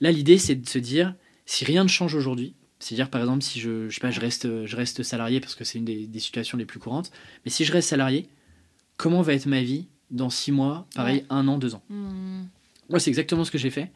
là, 0.00 0.12
l'idée, 0.12 0.38
c'est 0.38 0.54
de 0.54 0.68
se 0.68 0.78
dire, 0.78 1.14
si 1.46 1.64
rien 1.64 1.82
ne 1.84 1.88
change 1.88 2.14
aujourd'hui, 2.14 2.54
c'est-à-dire 2.78 3.10
par 3.10 3.20
exemple 3.20 3.42
si 3.42 3.60
je, 3.60 3.88
je 3.88 3.94
sais 3.94 4.00
pas, 4.00 4.10
je 4.10 4.20
reste, 4.20 4.66
je 4.66 4.76
reste 4.76 5.02
salarié 5.02 5.40
parce 5.40 5.54
que 5.54 5.64
c'est 5.64 5.78
une 5.78 5.84
des, 5.84 6.06
des 6.06 6.18
situations 6.20 6.58
les 6.58 6.64
plus 6.66 6.78
courantes, 6.80 7.10
mais 7.44 7.50
si 7.50 7.64
je 7.64 7.72
reste 7.72 7.88
salarié, 7.88 8.28
comment 8.96 9.22
va 9.22 9.34
être 9.34 9.46
ma 9.46 9.62
vie 9.62 9.88
dans 10.10 10.30
six 10.30 10.52
mois, 10.52 10.86
pareil, 10.94 11.18
Ouais. 11.18 11.24
un 11.30 11.48
an, 11.48 11.58
deux 11.58 11.74
ans? 11.74 11.82
Mm. 11.88 12.42
Moi, 12.90 13.00
c'est 13.00 13.08
exactement 13.10 13.44
ce 13.44 13.50
que 13.50 13.58
j'ai 13.58 13.70
fait. 13.70 13.90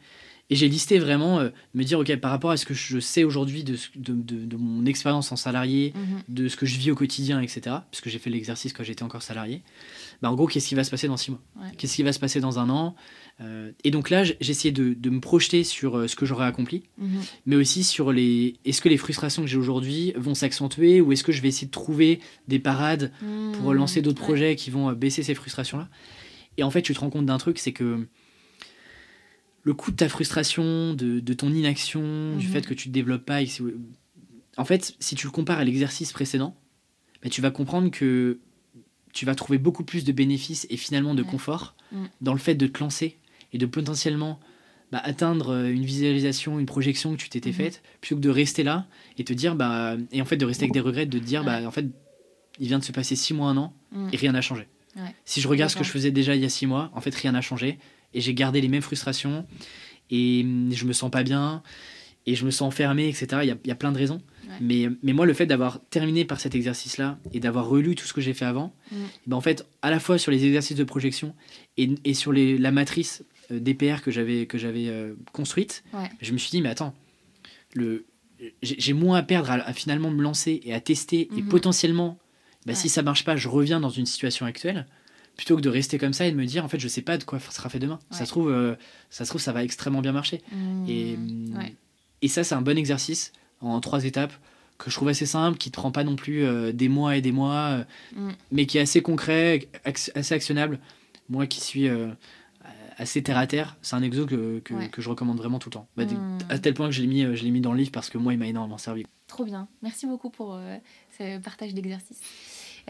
Et 0.49 0.55
j'ai 0.55 0.69
listé 0.69 0.97
vraiment, 0.97 1.39
euh, 1.39 1.49
me 1.73 1.83
dire, 1.83 1.99
ok, 1.99 2.15
par 2.17 2.31
rapport 2.31 2.51
à 2.51 2.55
ce 2.57 2.65
que 2.65 2.73
je 2.73 2.99
sais 3.01 3.25
aujourd'hui 3.25 3.65
de, 3.65 3.75
ce- 3.75 3.89
de, 3.97 4.13
de- 4.13 4.45
de 4.45 4.55
mon 4.55 4.85
expérience 4.85 5.29
en 5.33 5.35
salarié, 5.35 5.91
Mhm. 5.93 6.21
de 6.29 6.47
ce 6.47 6.55
que 6.55 6.65
je 6.65 6.77
vis 6.79 6.89
au 6.89 6.95
quotidien, 6.95 7.41
etc., 7.41 7.75
puisque 7.91 8.07
j'ai 8.07 8.17
fait 8.17 8.29
l'exercice 8.29 8.71
quand 8.71 8.83
j'étais 8.85 9.03
encore 9.03 9.23
salarié, 9.23 9.61
bah, 10.21 10.31
en 10.31 10.35
gros, 10.35 10.47
qu'est-ce 10.47 10.69
qui 10.69 10.75
va 10.75 10.85
se 10.85 10.89
passer 10.89 11.07
dans 11.09 11.17
six 11.17 11.31
mois? 11.31 11.41
Ouais. 11.57 11.67
Qu'est-ce 11.77 11.95
qui 11.97 12.03
va 12.03 12.13
se 12.13 12.19
passer 12.19 12.39
dans 12.39 12.59
un 12.59 12.69
an? 12.69 12.95
Euh, 13.41 13.71
Et 13.83 13.91
donc 13.91 14.09
là, 14.09 14.23
j- 14.23 14.35
j'ai 14.39 14.51
essayé 14.51 14.71
de, 14.71 14.93
de 14.93 15.09
me 15.09 15.19
projeter 15.19 15.65
sur 15.65 15.97
euh, 15.97 16.07
ce 16.07 16.15
que 16.15 16.25
j'aurais 16.25 16.45
accompli, 16.45 16.83
Mhm. 16.97 17.19
mais 17.45 17.55
aussi 17.57 17.83
sur 17.83 18.13
les. 18.13 18.55
Est-ce 18.63 18.79
que 18.81 18.87
les 18.87 18.97
frustrations 18.97 19.41
que 19.41 19.49
j'ai 19.49 19.57
aujourd'hui 19.57 20.13
vont 20.15 20.33
s'accentuer 20.33 21.01
ou 21.01 21.11
est-ce 21.11 21.25
que 21.25 21.33
je 21.33 21.41
vais 21.41 21.49
essayer 21.49 21.67
de 21.67 21.71
trouver 21.71 22.21
des 22.47 22.59
parades 22.59 23.11
pour 23.53 23.71
Mm. 23.71 23.73
lancer 23.73 24.01
d'autres 24.01 24.21
Ouais. 24.21 24.27
projets 24.27 24.55
qui 24.55 24.69
vont 24.69 24.93
baisser 24.93 25.23
ces 25.23 25.35
frustrations-là? 25.35 25.89
Et 26.57 26.63
en 26.63 26.71
fait, 26.71 26.81
tu 26.81 26.93
te 26.93 26.99
rends 27.01 27.09
compte 27.09 27.25
d'un 27.25 27.37
truc, 27.37 27.59
c'est 27.59 27.73
que 27.73 28.07
le 29.67 29.73
coût 29.73 29.91
de 29.91 29.97
ta 29.97 30.07
frustration, 30.07 30.93
de, 30.93 31.19
de 31.19 31.33
ton 31.33 31.51
inaction, 31.51 32.37
du 32.37 32.45
Mhm. 32.47 32.51
fait 32.53 32.65
que 32.65 32.73
tu 32.73 32.87
te 32.87 32.93
développes 32.93 33.25
pas, 33.25 33.41
et 33.41 33.47
en 34.55 34.63
fait, 34.65 34.95
si 34.99 35.15
tu 35.15 35.27
le 35.27 35.31
compares 35.31 35.59
à 35.59 35.65
l'exercice 35.65 36.13
précédent, 36.13 36.55
bah, 37.21 37.29
tu 37.29 37.41
vas 37.41 37.51
comprendre 37.51 37.91
que 37.91 38.39
tu 39.13 39.25
vas 39.25 39.35
trouver 39.35 39.57
beaucoup 39.57 39.83
plus 39.83 40.05
de 40.05 40.11
bénéfices 40.13 40.65
et 40.69 40.77
finalement 40.77 41.15
de 41.15 41.23
confort 41.23 41.75
Mm. 41.91 42.05
dans 42.21 42.33
le 42.33 42.39
fait 42.39 42.55
de 42.55 42.67
te 42.67 42.79
lancer 42.79 43.17
et 43.51 43.57
de 43.57 43.65
potentiellement 43.65 44.39
bah, 44.93 44.99
atteindre 45.03 45.49
euh, 45.49 45.69
une 45.69 45.83
visualisation, 45.83 46.59
une 46.59 46.65
projection 46.65 47.11
que 47.13 47.17
tu 47.21 47.27
t'étais 47.29 47.49
Mhm. 47.49 47.55
faite, 47.55 47.83
plutôt 47.99 48.15
que 48.15 48.21
de 48.21 48.29
rester 48.29 48.63
là 48.63 48.87
et 49.17 49.23
te 49.25 49.33
dire 49.33 49.55
bah 49.55 49.97
et 50.13 50.21
en 50.21 50.25
fait 50.25 50.37
de 50.37 50.45
rester 50.45 50.63
avec 50.63 50.71
des 50.73 50.79
regrets, 50.79 51.05
de 51.05 51.19
te 51.19 51.23
dire 51.25 51.43
bah 51.43 51.59
en 51.67 51.71
fait 51.71 51.87
il 52.59 52.67
vient 52.67 52.79
de 52.79 52.83
se 52.85 52.93
passer 52.93 53.15
six 53.17 53.33
mois, 53.33 53.49
un 53.49 53.57
an 53.57 53.73
Mm. 53.91 54.09
et 54.13 54.17
rien 54.17 54.31
n'a 54.31 54.41
changé. 54.41 54.67
Ouais. 54.95 55.13
Si 55.25 55.41
je 55.41 55.47
regarde 55.49 55.71
ce 55.71 55.75
que 55.75 55.83
je 55.83 55.91
faisais 55.91 56.11
déjà 56.11 56.35
il 56.35 56.41
y 56.41 56.45
a 56.45 56.49
six 56.49 56.67
mois, 56.67 56.89
en 56.93 57.01
fait 57.01 57.13
rien 57.15 57.33
n'a 57.33 57.41
changé 57.41 57.79
et 58.17 58.21
j'ai 58.21 58.33
gardé 58.33 58.59
les 58.61 58.67
mêmes 58.67 58.81
frustrations 58.81 59.45
et 60.09 60.41
hum, 60.43 60.69
je 60.73 60.85
me 60.85 60.93
sens 60.93 61.11
pas 61.11 61.23
bien 61.23 61.61
et 62.25 62.35
je 62.35 62.43
me 62.45 62.51
sens 62.51 62.67
enfermé, 62.67 63.07
etc. 63.07 63.25
Il 63.43 63.47
y 63.47 63.51
a, 63.51 63.57
il 63.63 63.67
y 63.67 63.71
a 63.71 63.75
plein 63.75 63.91
de 63.93 63.97
raisons. 63.97 64.21
Ouais. 64.49 64.55
Mais, 64.59 64.89
mais 65.03 65.13
moi, 65.13 65.25
le 65.25 65.33
fait 65.33 65.45
d'avoir 65.45 65.79
terminé 65.89 66.25
par 66.25 66.39
cet 66.41 66.55
exercice-là 66.55 67.19
et 67.33 67.39
d'avoir 67.39 67.67
relu 67.69 67.95
tout 67.95 68.05
ce 68.05 68.13
que 68.13 68.21
j'ai 68.21 68.33
fait 68.33 68.45
avant, 68.45 68.73
Mm. 68.91 68.95
ben 69.27 69.35
en 69.37 69.41
fait, 69.41 69.65
à 69.81 69.89
la 69.91 69.99
fois 69.99 70.17
sur 70.17 70.31
les 70.31 70.43
exercices 70.45 70.77
de 70.77 70.83
projection 70.83 71.33
et, 71.77 71.89
et 72.05 72.13
sur 72.13 72.31
les, 72.33 72.57
la 72.57 72.71
matrice 72.71 73.23
euh, 73.51 73.59
DPR 73.59 74.01
que 74.01 74.11
j'avais 74.11 74.45
que 74.45 74.57
j'avais 74.57 74.87
euh, 74.87 75.13
construite, 75.33 75.83
Ouais. 75.93 76.09
je 76.21 76.31
me 76.33 76.37
suis 76.37 76.51
dit, 76.51 76.61
mais 76.61 76.69
attends, 76.69 76.93
le, 77.73 78.05
j'ai 78.61 78.93
moins 78.93 79.17
à 79.19 79.23
perdre 79.23 79.49
à, 79.51 79.55
à 79.55 79.73
finalement 79.73 80.09
me 80.11 80.21
lancer 80.21 80.59
et 80.63 80.73
à 80.73 80.79
tester 80.81 81.29
et 81.37 81.41
Mhm. 81.41 81.47
potentiellement, 81.49 82.17
bah, 82.65 82.73
si 82.75 82.89
ça 82.89 83.01
marche 83.03 83.23
pas, 83.23 83.35
je 83.37 83.47
reviens 83.47 83.79
dans 83.79 83.89
une 83.89 84.05
situation 84.05 84.45
actuelle 84.45 84.85
plutôt 85.37 85.55
que 85.55 85.61
de 85.61 85.69
rester 85.69 85.97
comme 85.99 86.13
ça 86.13 86.25
et 86.25 86.31
de 86.31 86.35
me 86.35 86.45
dire 86.45 86.65
en 86.65 86.67
fait 86.67 86.79
je 86.79 86.87
sais 86.87 87.01
pas 87.03 87.17
de 87.17 87.23
quoi 87.23 87.39
sera 87.39 87.69
fait 87.69 87.79
demain 87.79 87.99
ça 88.11 88.25
se 88.25 88.31
trouve 88.31 88.49
euh, 88.51 88.75
ça 89.11 89.23
se 89.23 89.29
trouve 89.29 89.39
ça 89.41 89.53
va 89.53 89.63
extrêmement 89.63 90.01
bien 90.01 90.11
marcher 90.11 90.41
Mm. 90.51 90.85
et, 90.89 91.17
Ouais. 91.57 91.73
et 92.23 92.27
ça, 92.27 92.43
c'est 92.43 92.55
un 92.55 92.61
bon 92.61 92.77
exercice 92.77 93.31
en 93.61 93.79
trois 93.79 94.03
étapes 94.05 94.33
que 94.79 94.89
je 94.91 94.95
trouve 94.95 95.07
assez 95.07 95.25
simple, 95.25 95.57
qui 95.57 95.69
ne 95.69 95.71
te 95.71 95.77
prend 95.77 95.91
pas 95.91 96.03
non 96.03 96.15
plus 96.15 96.43
euh, 96.43 96.71
des 96.71 96.87
mois 96.89 97.15
et 97.17 97.21
des 97.21 97.31
mois, 97.31 97.55
euh, 97.69 97.83
Mm. 98.15 98.29
mais 98.51 98.65
qui 98.67 98.77
est 98.77 98.81
assez 98.81 99.01
concret, 99.01 99.67
ac- 99.85 100.11
assez 100.15 100.33
actionnable. 100.35 100.79
Moi 101.29 101.45
qui 101.47 101.61
suis 101.61 101.87
euh, 101.87 102.09
assez 102.97 103.21
terre 103.23 103.37
à 103.37 103.45
terre, 103.47 103.75
c'est 103.83 103.95
un 103.95 104.01
exo 104.03 104.25
que, 104.25 104.59
que, 104.59 104.73
Ouais. 104.73 104.89
que 104.89 105.01
je 105.01 105.09
recommande 105.09 105.37
vraiment 105.37 105.59
tout 105.59 105.69
le 105.69 105.73
temps. 105.73 105.87
Bah. 105.97 106.03
À 106.49 106.57
tel 106.59 106.73
point 106.73 106.87
que 106.87 106.93
je 106.93 107.01
l'ai 107.01 107.07
mis, 107.07 107.21
je 107.35 107.43
l'ai 107.43 107.51
mis 107.51 107.61
dans 107.61 107.71
le 107.73 107.77
livre 107.79 107.91
parce 107.91 108.09
que 108.09 108.17
moi, 108.17 108.33
il 108.33 108.39
m'a 108.39 108.47
énormément 108.47 108.77
servi. 108.79 109.05
Trop 109.27 109.43
bien. 109.45 109.67
Merci 109.83 110.05
beaucoup 110.07 110.29
pour 110.31 110.59
ce 111.17 111.37
partage 111.39 111.73
d'exercice. 111.75 112.19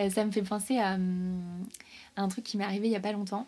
Ça 0.10 0.24
me 0.26 0.32
fait 0.32 0.44
penser 0.44 0.78
à, 0.78 0.94
hum, 0.96 1.42
à 1.64 1.97
un 2.18 2.28
truc 2.28 2.44
qui 2.44 2.58
m'est 2.58 2.64
arrivé 2.64 2.88
il 2.88 2.92
y 2.92 2.96
a 2.96 3.00
pas 3.00 3.12
longtemps. 3.12 3.48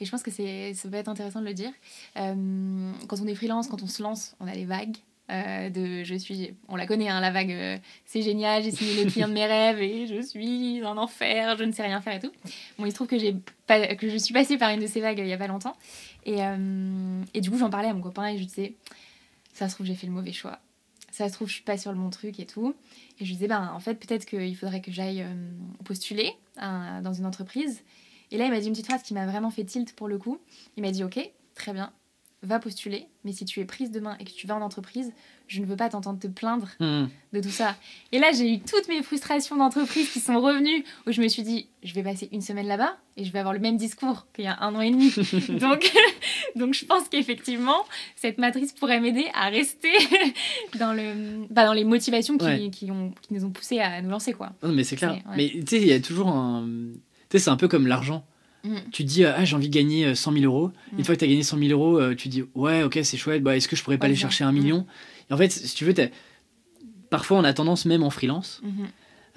Et 0.00 0.04
je 0.04 0.10
pense 0.10 0.22
que 0.22 0.30
ça 0.30 0.88
peut 0.88 0.94
être 0.96 1.08
intéressant 1.08 1.40
de 1.40 1.46
le 1.46 1.54
dire. 1.54 1.72
Euh, 2.16 2.92
quand 3.08 3.20
on 3.20 3.26
est 3.26 3.34
freelance, 3.34 3.66
quand 3.66 3.82
on 3.82 3.88
se 3.88 4.02
lance, 4.02 4.36
on 4.40 4.46
a 4.46 4.54
les 4.54 4.64
vagues. 4.64 4.96
euh, 5.30 5.68
de 5.68 6.04
je 6.04 6.14
suis 6.14 6.54
on 6.68 6.76
la 6.76 6.86
connaît 6.86 7.08
hein, 7.10 7.20
la 7.20 7.30
vague 7.30 7.52
euh, 7.52 7.76
c'est 8.06 8.22
génial 8.22 8.62
j'ai 8.62 8.70
signé 8.70 9.04
le 9.04 9.10
client 9.10 9.28
de 9.28 9.34
mes 9.34 9.44
rêves 9.44 9.78
et 9.82 10.06
je 10.06 10.22
suis 10.22 10.80
un 10.82 10.96
enfer 10.96 11.54
je 11.58 11.64
ne 11.64 11.72
sais 11.72 11.82
rien 11.82 12.00
faire 12.00 12.14
et 12.14 12.20
tout 12.20 12.32
bon 12.78 12.86
il 12.86 12.90
se 12.90 12.94
trouve 12.94 13.08
que 13.08 13.18
j'ai 13.18 13.36
pas, 13.66 13.94
que 13.94 14.08
je 14.08 14.16
suis 14.16 14.32
passée 14.32 14.56
par 14.56 14.70
une 14.70 14.80
de 14.80 14.86
ces 14.86 15.02
vagues 15.02 15.18
il 15.18 15.26
y 15.26 15.32
a 15.34 15.36
pas 15.36 15.46
longtemps 15.48 15.76
et, 16.24 16.38
et 17.34 17.40
du 17.42 17.50
coup 17.50 17.58
j'en 17.58 17.68
parlais 17.68 17.88
à 17.88 17.92
mon 17.92 18.00
copain 18.00 18.26
et 18.28 18.38
je 18.38 18.44
disais 18.44 18.72
ça 19.52 19.68
se 19.68 19.74
trouve 19.74 19.84
j'ai 19.86 19.94
fait 19.96 20.06
le 20.06 20.14
mauvais 20.14 20.32
choix 20.32 20.60
ça 21.10 21.28
se 21.28 21.34
trouve 21.34 21.48
je 21.48 21.52
suis 21.54 21.62
pas 21.62 21.76
sur 21.76 21.92
le 21.92 21.98
bon 21.98 22.08
truc 22.08 22.40
et 22.40 22.46
tout 22.46 22.74
et 23.20 23.26
je 23.26 23.30
disais 23.30 23.48
ben 23.48 23.70
en 23.74 23.80
fait 23.80 23.96
peut-être 23.96 24.24
qu'il 24.24 24.56
faudrait 24.56 24.80
que 24.80 24.92
j'aille 24.92 25.26
postuler 25.84 26.32
dans 27.02 27.12
une 27.12 27.26
entreprise 27.26 27.82
et 28.30 28.38
là 28.38 28.44
il 28.46 28.50
m'a 28.50 28.60
dit 28.60 28.66
une 28.66 28.72
petite 28.72 28.86
phrase 28.86 29.02
qui 29.02 29.14
m'a 29.14 29.26
vraiment 29.26 29.50
fait 29.50 29.64
tilt 29.64 29.94
pour 29.94 30.08
le 30.08 30.18
coup 30.18 30.38
il 30.76 30.82
m'a 30.82 30.90
dit 30.90 31.04
ok 31.04 31.18
très 31.54 31.72
bien 31.72 31.92
va 32.42 32.60
postuler, 32.60 33.08
mais 33.24 33.32
si 33.32 33.44
tu 33.44 33.58
es 33.58 33.64
prise 33.64 33.90
demain 33.90 34.16
et 34.20 34.24
que 34.24 34.30
tu 34.30 34.46
vas 34.46 34.54
en 34.54 34.60
entreprise, 34.60 35.12
je 35.48 35.60
ne 35.60 35.66
veux 35.66 35.74
pas 35.74 35.88
t'entendre 35.88 36.20
te 36.20 36.28
plaindre 36.28 36.68
Hmm. 36.78 37.06
de 37.32 37.40
tout 37.40 37.48
ça. 37.50 37.74
Et 38.12 38.20
là, 38.20 38.30
j'ai 38.30 38.48
eu 38.54 38.60
toutes 38.60 38.86
mes 38.86 39.02
frustrations 39.02 39.56
d'entreprise 39.56 40.08
qui 40.08 40.20
sont 40.20 40.40
revenues, 40.40 40.84
où 41.08 41.10
je 41.10 41.20
me 41.20 41.26
suis 41.26 41.42
dit, 41.42 41.68
je 41.82 41.92
vais 41.94 42.04
passer 42.04 42.28
une 42.30 42.40
semaine 42.40 42.68
là-bas 42.68 42.96
et 43.16 43.24
je 43.24 43.32
vais 43.32 43.40
avoir 43.40 43.54
le 43.54 43.58
même 43.58 43.76
discours 43.76 44.28
qu'il 44.32 44.44
y 44.44 44.46
a 44.46 44.56
un 44.60 44.72
an 44.76 44.80
et 44.82 44.90
demi. 44.92 45.10
donc, 45.58 45.92
donc, 46.58 46.74
je 46.74 46.84
pense 46.84 47.08
qu'effectivement, 47.08 47.84
cette 48.16 48.38
matrice 48.38 48.72
pourrait 48.72 49.00
m'aider 49.00 49.24
à 49.34 49.48
rester 49.48 49.88
dans, 50.78 50.92
le, 50.92 51.46
bah, 51.50 51.64
dans 51.64 51.72
les 51.72 51.84
motivations 51.84 52.36
qui, 52.36 52.44
Ouais. 52.44 52.70
qui, 52.70 52.90
ont, 52.90 53.12
qui 53.22 53.32
nous 53.34 53.44
ont 53.44 53.50
poussés 53.50 53.78
à 53.80 54.02
nous 54.02 54.10
lancer. 54.10 54.32
quoi. 54.34 54.50
Non, 54.62 54.72
mais 54.72 54.84
c'est 54.84 54.96
clair. 54.96 55.12
Ouais. 55.12 55.34
Mais 55.36 55.48
tu 55.48 55.64
sais, 55.68 55.80
il 55.80 55.88
y 55.88 55.92
a 55.92 56.00
toujours 56.00 56.28
un. 56.28 56.66
Tu 57.30 57.38
sais, 57.38 57.44
c'est 57.44 57.50
un 57.50 57.56
peu 57.56 57.68
comme 57.68 57.86
l'argent. 57.86 58.24
Mm. 58.64 58.76
Tu 58.92 59.04
te 59.04 59.08
dis, 59.08 59.24
ah, 59.24 59.44
j'ai 59.44 59.54
envie 59.56 59.68
de 59.68 59.74
gagner 59.74 60.06
euh, 60.06 60.14
100 60.14 60.32
000 60.32 60.44
euros. 60.44 60.68
Mm. 60.92 60.98
Une 60.98 61.04
fois 61.04 61.14
que 61.14 61.20
tu 61.20 61.24
as 61.24 61.28
gagné 61.28 61.42
100 61.42 61.58
000 61.58 61.70
euros, 61.70 61.98
euh, 62.00 62.14
tu 62.14 62.28
te 62.28 62.32
dis, 62.34 62.42
ouais, 62.54 62.82
ok, 62.82 62.98
c'est 63.04 63.16
chouette, 63.16 63.42
bah, 63.42 63.56
est-ce 63.56 63.68
que 63.68 63.76
je 63.76 63.82
pourrais 63.84 63.98
pas 63.98 64.02
Ouais, 64.06 64.10
aller 64.10 64.16
chercher 64.16 64.44
un 64.44 64.52
Mm. 64.52 64.54
million 64.56 64.86
Et 65.30 65.34
en 65.34 65.36
fait, 65.36 65.50
si 65.50 65.74
tu 65.74 65.84
veux, 65.84 65.94
parfois 67.10 67.38
on 67.38 67.44
a 67.44 67.52
tendance, 67.52 67.84
même 67.86 68.02
en 68.02 68.10
freelance, 68.10 68.60
Mhm. 68.62 68.88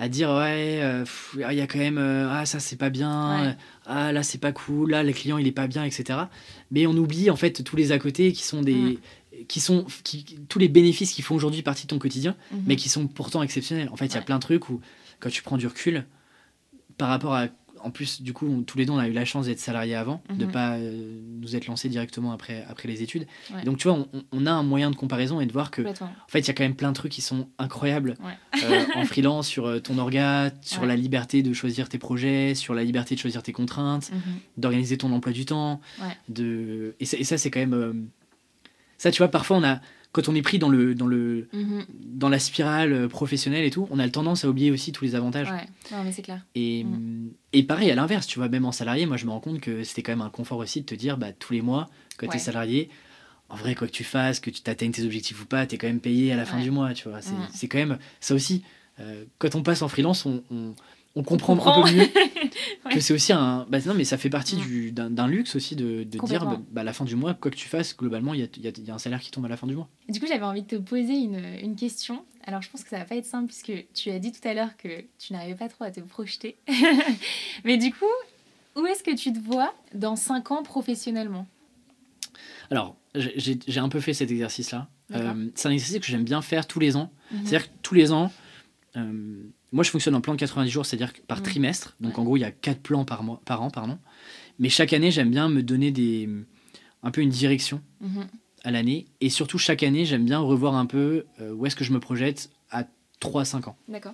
À 0.02 0.10
dire, 0.10 0.30
ouais, 0.30 0.80
euh, 0.82 1.04
pff, 1.04 1.38
il 1.52 1.56
y 1.56 1.62
a 1.62 1.68
quand 1.68 1.78
même, 1.78 2.00
euh, 2.00 2.28
ah, 2.32 2.46
ça 2.48 2.60
c'est 2.60 2.76
pas 2.76 2.90
bien, 2.90 3.44
Ouais. 3.50 3.56
ah, 3.86 4.12
là 4.12 4.24
c'est 4.24 4.40
pas 4.40 4.52
cool, 4.52 4.90
là, 4.90 5.04
le 5.04 5.14
client 5.14 5.38
il 5.38 5.46
est 5.46 5.52
pas 5.52 5.68
bien, 5.68 5.84
etc. 5.84 6.18
Mais 6.72 6.88
on 6.88 6.94
oublie 6.98 7.30
en 7.30 7.36
fait 7.36 7.64
tous 7.64 7.76
les 7.76 7.92
à 7.92 8.00
côté 8.00 8.32
qui 8.34 8.44
sont 8.44 8.62
des. 8.62 8.74
Mm. 8.74 8.98
Qui 9.48 9.60
sont 9.60 9.86
qui, 10.04 10.26
tous 10.50 10.60
les 10.60 10.68
bénéfices 10.68 11.12
qui 11.14 11.22
font 11.22 11.36
aujourd'hui 11.36 11.62
partie 11.62 11.84
de 11.84 11.88
ton 11.88 12.00
quotidien 12.00 12.36
Mhm. 12.52 12.64
mais 12.68 12.76
qui 12.76 12.90
sont 12.90 13.08
pourtant 13.08 13.42
exceptionnels. 13.42 13.90
En 13.92 13.96
fait, 13.96 14.06
il 14.08 14.14
y 14.14 14.18
a 14.18 14.22
plein 14.22 14.36
de 14.36 14.42
trucs 14.42 14.70
où, 14.70 14.82
quand 15.20 15.30
tu 15.30 15.42
prends 15.42 15.58
du 15.58 15.66
recul, 15.68 16.04
par 16.98 17.10
rapport 17.10 17.34
à. 17.34 17.48
En 17.84 17.92
plus, 17.92 18.22
du 18.22 18.34
coup, 18.34 18.48
on- 18.48 18.62
tous 18.64 18.78
les 18.78 18.86
deux, 18.86 18.94
on 18.94 18.98
a 18.98 19.08
eu 19.08 19.14
la 19.14 19.26
chance 19.26 19.46
d'être 19.48 19.60
salariés 19.60 19.96
avant, 19.96 20.22
de 20.34 20.46
Mhm. 20.46 20.52
pas 20.52 20.74
euh, 20.78 21.20
nous 21.40 21.56
être 21.56 21.68
lancés 21.68 21.90
directement 21.90 22.32
après, 22.32 22.66
après 22.70 22.88
les 22.88 23.02
études. 23.04 23.26
Ouais. 23.54 23.64
Donc, 23.64 23.78
tu 23.78 23.88
vois, 23.88 23.98
on, 24.14 24.24
on 24.32 24.46
a 24.46 24.52
un 24.52 24.64
moyen 24.64 24.92
de 24.92 24.96
comparaison 24.96 25.42
et 25.42 25.46
de 25.46 25.52
voir 25.52 25.72
que, 25.72 25.82
en 25.82 25.94
fait, 26.28 26.40
il 26.40 26.48
y 26.48 26.50
a 26.52 26.54
quand 26.54 26.64
même 26.64 26.76
plein 26.76 26.90
de 26.92 26.96
trucs 26.96 27.12
qui 27.12 27.22
sont 27.22 27.48
incroyables 27.58 28.16
Ouais. 28.24 28.62
euh, 28.64 28.84
en 28.96 29.06
freelance 29.06 29.48
sur 29.48 29.66
euh, 29.66 29.80
ton 29.80 29.98
orga, 29.98 30.52
sur 30.62 30.82
Ouais. 30.84 30.88
la 30.88 30.96
liberté 30.96 31.44
de 31.44 31.54
choisir 31.54 31.90
tes 31.90 31.98
projets, 31.98 32.56
sur 32.56 32.74
la 32.74 32.84
liberté 32.84 33.16
de 33.16 33.20
choisir 33.20 33.42
tes 33.44 33.52
contraintes, 33.54 34.12
Mhm. 34.12 34.20
d'organiser 34.58 34.98
ton 34.98 35.12
emploi 35.12 35.34
du 35.34 35.46
temps. 35.46 35.82
De... 36.30 36.96
Et, 37.00 37.06
ça, 37.06 37.38
c'est 37.38 37.52
quand 37.52 37.60
même. 37.60 38.08
Ça, 38.98 39.12
tu 39.12 39.18
vois, 39.18 39.28
parfois, 39.30 39.58
on 39.58 39.64
a. 39.64 39.80
Quand 40.14 40.28
on 40.28 40.36
est 40.36 40.42
pris 40.42 40.60
dans 40.60 40.68
le, 40.70 40.94
dans 40.94 41.08
le, 41.08 41.48
Mhm. 41.54 41.86
dans 42.04 42.28
la 42.30 42.38
spirale 42.40 42.92
euh, 42.92 43.08
professionnelle 43.08 43.64
et 43.64 43.72
tout, 43.72 43.88
on 43.92 44.00
a 44.00 44.06
le 44.06 44.12
tendance 44.12 44.44
à 44.44 44.50
oublier 44.50 44.70
aussi 44.72 44.92
tous 44.92 45.06
les 45.06 45.16
avantages. 45.16 45.50
Ouais, 45.50 45.66
non, 45.92 46.04
mais 46.04 46.12
c'est 46.12 46.22
clair. 46.22 46.46
Et, 46.56 46.84
Mm. 46.84 47.30
et 47.54 47.64
pareil, 47.64 47.90
à 47.92 47.96
l'inverse, 47.96 48.28
tu 48.28 48.38
vois, 48.40 48.50
même 48.50 48.66
en 48.66 48.72
salarié, 48.74 49.06
moi 49.06 49.16
je 49.18 49.26
me 49.26 49.32
rends 49.32 49.40
compte 49.40 49.62
que 49.62 49.84
c'était 49.84 50.02
quand 50.04 50.12
même 50.12 50.22
un 50.22 50.30
confort 50.30 50.58
aussi 50.58 50.82
de 50.82 50.86
te 50.86 50.96
dire, 50.96 51.18
bah, 51.18 51.32
tous 51.32 51.54
les 51.54 51.62
mois, 51.62 51.90
quand 52.18 52.28
tu 52.28 52.36
es 52.36 52.40
salarié, 52.40 52.90
en 53.50 53.56
vrai, 53.56 53.74
quoi 53.76 53.88
que 53.88 53.94
tu 53.94 54.04
fasses, 54.04 54.40
que 54.40 54.50
tu 54.50 54.62
atteignes 54.70 54.92
tes 54.92 55.04
objectifs 55.06 55.42
ou 55.42 55.46
pas, 55.46 55.66
tu 55.66 55.76
es 55.76 55.78
quand 55.78 55.88
même 55.88 56.00
payé 56.02 56.32
à 56.34 56.36
la 56.36 56.46
fin 56.46 56.58
Ouais. 56.58 56.64
du 56.64 56.72
mois, 56.72 56.94
tu 56.94 57.08
vois. 57.10 57.22
C'est 57.22 57.34
Mm. 57.34 57.48
c'est 57.54 57.68
quand 57.68 57.78
même 57.80 57.98
ça 58.20 58.34
aussi. 58.36 58.64
euh, 59.00 59.24
quand 59.40 59.56
on 59.56 59.64
passe 59.64 59.82
en 59.82 59.88
freelance, 59.88 60.26
on, 60.26 60.44
on, 60.52 60.76
on 61.16 61.24
comprend 61.24 61.56
comprend. 61.56 61.84
un 61.86 61.88
peu 61.90 61.96
mieux 61.96 62.08
Ouais. 62.86 62.94
que 62.94 63.00
c'est 63.00 63.14
aussi 63.14 63.32
un. 63.34 63.66
Bah, 63.70 63.78
non, 63.86 63.94
mais 63.94 64.04
ça 64.06 64.18
fait 64.18 64.30
partie 64.30 64.56
du- 64.56 64.92
d'un 64.92 65.28
luxe 65.28 65.56
aussi 65.56 65.76
de, 65.76 66.04
de 66.04 66.20
dire, 66.26 66.46
bah, 66.46 66.60
bah, 66.72 66.82
à 66.82 66.84
la 66.84 66.94
fin 66.94 67.06
du 67.06 67.16
mois, 67.16 67.34
quoi 67.34 67.52
que 67.52 67.56
tu 67.56 67.68
fasses, 67.68 67.96
globalement, 67.96 68.34
il 68.34 68.40
y 68.42 68.44
y 68.60 68.84
y 68.86 68.92
a 68.92 68.94
un 68.96 68.98
salaire 68.98 69.20
qui 69.22 69.30
tombe 69.32 69.46
à 69.46 69.48
la 69.50 69.56
fin 69.58 69.68
du 69.68 69.76
mois. 69.76 69.88
Du 70.10 70.20
coup, 70.20 70.26
j'avais 70.28 70.44
envie 70.44 70.64
de 70.64 70.68
te 70.68 70.76
poser 70.78 71.14
une, 71.14 71.42
une 71.62 71.76
question. 71.76 72.26
Alors, 72.46 72.62
je 72.62 72.70
pense 72.72 72.84
que 72.84 72.90
ça 72.90 72.98
va 72.98 73.06
pas 73.06 73.16
être 73.16 73.26
simple 73.26 73.48
puisque 73.48 73.86
tu 73.94 74.10
as 74.10 74.20
dit 74.20 74.32
tout 74.32 74.46
à 74.48 74.54
l'heure 74.54 74.76
que 74.78 75.04
tu 75.20 75.34
n'arrivais 75.34 75.56
pas 75.56 75.70
trop 75.70 75.84
à 75.84 75.92
te 75.92 76.00
projeter. 76.00 76.58
Mais 77.64 77.78
du 77.78 77.92
coup, 77.94 78.06
où 78.76 78.86
est-ce 78.88 79.04
que 79.04 79.16
tu 79.16 79.32
te 79.32 79.40
vois 79.40 79.74
dans 79.94 80.16
5 80.16 80.52
ans 80.52 80.64
professionnellement? 80.64 81.46
Alors, 82.70 82.96
j'ai- 83.16 83.60
un 83.80 83.90
peu 83.90 84.00
fait 84.00 84.14
cet 84.14 84.32
exercice-là. 84.32 84.88
Euh, 85.14 85.50
c'est 85.56 85.68
un 85.68 85.72
exercice 85.72 86.00
que 86.00 86.06
j'aime 86.06 86.24
bien 86.24 86.42
faire 86.42 86.66
tous 86.68 86.80
les 86.80 86.96
ans. 86.96 87.12
Mhm. 87.32 87.40
C'est-à-dire 87.46 87.68
que 87.68 87.74
tous 87.82 87.94
les 87.96 88.12
ans, 88.14 88.32
euh, 88.96 89.44
moi 89.72 89.84
je 89.84 89.90
fonctionne 89.90 90.16
en 90.16 90.22
plan 90.22 90.34
de 90.34 90.40
90 90.40 90.70
jours, 90.70 90.86
c'est-à-dire 90.86 91.14
par 91.28 91.42
trimestre. 91.42 91.96
Donc 92.00 92.14
Ouais. 92.16 92.20
en 92.20 92.24
gros, 92.24 92.38
il 92.38 92.42
y 92.42 92.46
a 92.46 92.52
4 92.52 92.82
plans 92.82 93.06
par, 93.06 93.24
mois, 93.24 93.42
par 93.46 93.62
an. 93.62 93.70
Pardon. 93.70 93.98
Mais 94.60 94.70
chaque 94.70 94.94
année, 94.94 95.12
j'aime 95.12 95.32
bien 95.32 95.50
me 95.50 95.64
donner 95.64 95.92
des, 95.92 96.30
un 97.04 97.12
peu 97.12 97.22
une 97.22 97.30
direction 97.30 97.82
Mhm. 98.02 98.28
à 98.64 98.72
l'année. 98.72 99.08
Et 99.22 99.30
surtout, 99.30 99.58
chaque 99.58 99.82
année, 99.84 100.06
j'aime 100.06 100.26
bien 100.26 100.40
revoir 100.40 100.76
un 100.76 100.86
peu 100.86 101.26
euh, 101.40 101.54
où 101.54 101.66
est-ce 101.66 101.76
que 101.76 101.84
je 101.84 101.94
me 101.94 102.00
projette 102.00 102.50
à 102.70 102.86
3-5 103.22 103.68
ans. 103.70 103.78
D'accord. 103.88 104.14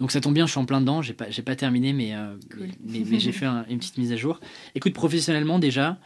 Donc 0.00 0.12
ça 0.12 0.20
tombe 0.20 0.32
bien, 0.34 0.46
je 0.46 0.50
suis 0.52 0.60
en 0.60 0.64
plein 0.64 0.80
dedans. 0.80 1.02
J'ai 1.02 1.12
pas, 1.12 1.28
j'ai 1.30 1.42
pas 1.42 1.56
terminé, 1.56 1.92
mais, 1.92 2.14
euh, 2.14 2.34
Cool. 2.50 2.68
mais, 2.82 3.00
mais- 3.00 3.04
mais 3.10 3.18
j'ai 3.20 3.32
fait 3.32 3.44
un- 3.46 3.66
une 3.68 3.78
petite 3.78 3.98
mise 3.98 4.12
à 4.12 4.16
jour. 4.16 4.40
Écoute, 4.74 4.94
professionnellement, 4.94 5.58
déjà, 5.58 5.98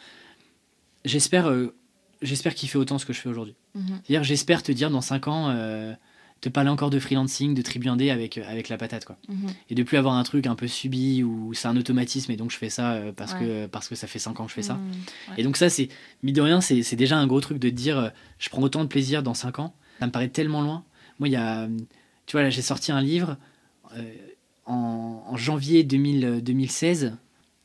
j'espère 1.04 1.46
euh, 1.48 1.74
j'espère 2.22 2.54
kiffer 2.54 2.78
autant 2.78 2.98
ce 2.98 3.04
que 3.06 3.12
je 3.12 3.20
fais 3.20 3.28
aujourd'hui. 3.28 3.54
Mhm. 3.74 3.86
C'est-à-dire, 4.04 4.24
j'espère 4.24 4.62
te 4.62 4.72
dire 4.72 4.90
dans 4.90 5.00
5 5.02 5.28
ans, 5.28 5.50
euh, 5.50 5.92
te 6.40 6.48
parler 6.50 6.68
encore 6.68 6.90
de 6.90 6.98
freelancing, 6.98 7.54
de 7.54 7.62
tribu 7.62 7.88
indé 7.88 8.10
avec, 8.10 8.36
euh, 8.36 8.44
avec 8.46 8.68
la 8.68 8.76
patate, 8.76 9.04
quoi. 9.06 9.16
Mhm. 9.28 9.46
Et 9.70 9.74
de 9.74 9.82
plus 9.82 9.96
avoir 9.96 10.14
un 10.14 10.22
truc 10.24 10.46
un 10.46 10.54
peu 10.54 10.68
subi 10.68 11.22
où 11.22 11.54
c'est 11.54 11.68
un 11.68 11.76
automatisme 11.76 12.30
et 12.32 12.36
donc 12.36 12.50
je 12.50 12.58
fais 12.58 12.68
ça 12.68 12.92
euh, 12.92 13.12
parce, 13.12 13.32
Ouais. 13.32 13.40
que, 13.40 13.66
parce 13.66 13.88
que 13.88 13.94
ça 13.94 14.06
fait 14.06 14.18
5 14.18 14.38
ans 14.40 14.44
que 14.44 14.50
je 14.50 14.54
fais 14.54 14.62
ça. 14.62 14.74
Mhm. 14.74 14.90
Ouais. 15.28 15.34
Et 15.38 15.42
donc, 15.42 15.56
ça, 15.56 15.70
c'est, 15.70 15.88
mine 16.22 16.34
de 16.34 16.40
rien, 16.42 16.60
c'est, 16.60 16.96
déjà 16.96 17.16
un 17.16 17.26
gros 17.26 17.40
truc 17.40 17.58
de 17.58 17.70
te 17.70 17.74
dire, 17.74 17.98
euh, 17.98 18.08
je 18.38 18.50
prends 18.50 18.60
autant 18.62 18.82
de 18.82 18.88
plaisir 18.88 19.22
dans 19.22 19.34
5 19.34 19.58
ans. 19.58 19.74
Ça 20.00 20.06
me 20.06 20.12
paraît 20.12 20.28
tellement 20.28 20.60
loin. 20.60 20.84
Moi, 21.18 21.28
il 21.28 21.32
y 21.32 21.36
a, 21.36 21.66
tu 22.26 22.32
vois, 22.32 22.42
là, 22.42 22.50
j'ai 22.50 22.62
sorti 22.62 22.92
un 22.92 23.00
livre 23.00 23.38
euh, 23.96 24.02
en, 24.66 25.22
en 25.26 25.36
janvier 25.36 25.82
2000, 25.82 26.24
euh, 26.24 26.40
2016. 26.40 27.16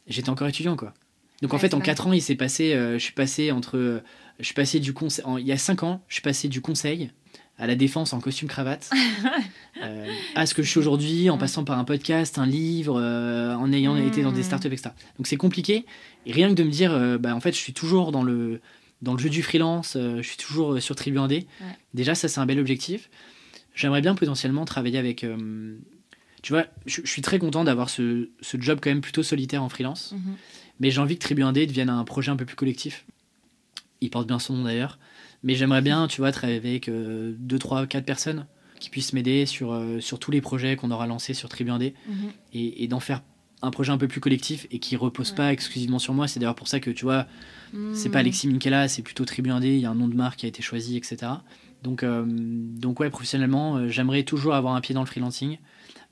J'étais 0.07 0.29
encore 0.29 0.47
étudiant, 0.47 0.75
quoi. 0.75 0.93
Donc 1.41 1.53
en 1.53 1.57
fait, 1.57 1.73
en 1.73 1.77
vrai. 1.77 1.85
4 1.85 2.07
ans, 2.07 2.13
il 2.13 2.21
s'est 2.21 2.35
passé, 2.35 2.73
euh, 2.73 2.93
je 2.97 3.03
suis 3.03 3.13
passé 3.13 3.51
entre, 3.51 4.03
je 4.39 4.43
suis 4.45 4.53
passé 4.53 4.79
du 4.81 4.91
conseil, 4.93 5.23
il 5.39 5.47
y 5.47 5.53
a 5.53 5.57
5 5.57 5.83
ans, 5.83 6.01
je 6.09 6.15
suis 6.15 6.21
passé 6.21 6.49
du 6.49 6.59
conseil 6.59 7.11
à 7.59 7.67
la 7.67 7.75
défense 7.75 8.13
en 8.13 8.19
costume 8.21 8.47
cravate, 8.47 8.89
euh, 9.83 10.07
à 10.35 10.45
ce 10.45 10.53
que 10.53 10.63
je 10.63 10.69
suis 10.69 10.79
aujourd'hui, 10.79 11.29
en 11.29 11.35
Mm. 11.35 11.39
passant 11.39 11.63
par 11.65 11.77
un 11.77 11.83
podcast, 11.83 12.37
un 12.39 12.45
livre, 12.45 12.99
euh, 12.99 13.53
en 13.55 13.71
ayant 13.73 13.95
Mm. 13.95 14.07
été 14.07 14.23
dans 14.23 14.31
des 14.31 14.43
startups, 14.43 14.67
etc. 14.67 14.89
Donc 15.17 15.27
c'est 15.27 15.35
compliqué. 15.37 15.85
Et 16.25 16.31
rien 16.31 16.49
que 16.49 16.53
de 16.55 16.63
me 16.63 16.71
dire, 16.71 16.93
euh, 16.93 17.17
bah, 17.17 17.35
en 17.35 17.39
fait, 17.41 17.51
je 17.51 17.57
suis 17.59 17.73
toujours 17.73 18.11
dans 18.11 18.23
le, 18.23 18.61
dans 19.01 19.13
le 19.13 19.19
jeu 19.19 19.29
du 19.29 19.43
freelance, 19.43 19.95
je 19.97 20.21
suis 20.21 20.37
toujours 20.37 20.81
sur 20.81 20.95
Tribu 20.95 21.19
Indé. 21.19 21.47
Ouais. 21.61 21.67
Déjà, 21.93 22.15
ça, 22.15 22.27
c'est 22.27 22.39
un 22.39 22.45
bel 22.45 22.59
objectif. 22.59 23.09
J'aimerais 23.75 24.01
bien 24.01 24.15
potentiellement 24.15 24.65
travailler 24.65 24.97
avec. 24.97 25.25
tu 26.41 26.53
vois, 26.53 26.65
je, 26.85 27.01
je 27.03 27.09
suis 27.11 27.21
très 27.21 27.39
content 27.39 27.63
d'avoir 27.63 27.89
ce, 27.89 28.29
ce 28.41 28.59
job 28.59 28.79
quand 28.81 28.89
même 28.89 29.01
plutôt 29.01 29.23
solitaire 29.23 29.63
en 29.63 29.69
freelance. 29.69 30.13
Mhm. 30.13 30.35
Mais 30.81 30.91
j'ai 30.91 30.99
envie 31.01 31.15
que 31.17 31.23
Tribu 31.23 31.43
Indé 31.43 31.65
devienne 31.67 31.89
un 31.89 32.03
projet 32.05 32.31
un 32.31 32.35
peu 32.37 32.45
plus 32.45 32.55
collectif. 32.55 33.05
Il 34.01 34.09
porte 34.09 34.27
bien 34.27 34.39
son 34.39 34.53
nom 34.53 34.63
d'ailleurs. 34.63 34.97
Mais 35.43 35.55
j'aimerais 35.55 35.81
bien, 35.81 36.07
tu 36.07 36.21
vois, 36.21 36.31
travailler 36.31 36.57
avec 36.57 36.89
2, 36.89 37.59
3, 37.59 37.87
4 37.87 38.05
personnes 38.05 38.45
qui 38.79 38.89
puissent 38.89 39.13
m'aider 39.13 39.45
sur, 39.45 39.73
euh, 39.73 39.99
sur 39.99 40.19
tous 40.19 40.31
les 40.31 40.41
projets 40.41 40.75
qu'on 40.75 40.91
aura 40.91 41.05
lancés 41.07 41.33
sur 41.33 41.49
Tribu 41.49 41.69
Indé 41.71 41.93
Mhm. 42.07 42.29
et, 42.53 42.83
et 42.83 42.87
d'en 42.87 42.99
faire 42.99 43.21
un 43.61 43.71
projet 43.71 43.91
un 43.91 43.97
peu 43.97 44.07
plus 44.07 44.21
collectif 44.21 44.67
et 44.71 44.79
qui 44.79 44.95
repose 44.95 45.31
Ouais. 45.31 45.35
pas 45.35 45.51
exclusivement 45.53 45.99
sur 45.99 46.13
moi. 46.13 46.27
C'est 46.29 46.39
d'ailleurs 46.39 46.55
pour 46.55 46.69
ça 46.69 46.79
que, 46.79 46.89
tu 46.91 47.03
vois, 47.03 47.25
c'est 47.93 48.09
pas 48.09 48.19
Alexis 48.19 48.47
Minkela, 48.47 48.87
c'est 48.87 49.01
plutôt 49.01 49.25
Tribu 49.25 49.49
Indé, 49.49 49.75
il 49.75 49.81
y 49.81 49.85
a 49.85 49.89
un 49.91 49.95
nom 49.95 50.07
de 50.07 50.15
marque 50.15 50.39
qui 50.39 50.45
a 50.45 50.49
été 50.49 50.61
choisi, 50.61 50.95
etc. 50.95 51.17
Donc, 51.83 52.03
euh, 52.03 52.23
donc 52.27 52.99
ouais, 53.01 53.09
professionnellement, 53.09 53.75
euh, 53.77 53.87
j'aimerais 53.89 54.23
toujours 54.23 54.55
avoir 54.55 54.75
un 54.75 54.81
pied 54.81 54.95
dans 54.95 55.01
le 55.01 55.07
freelancing, 55.07 55.57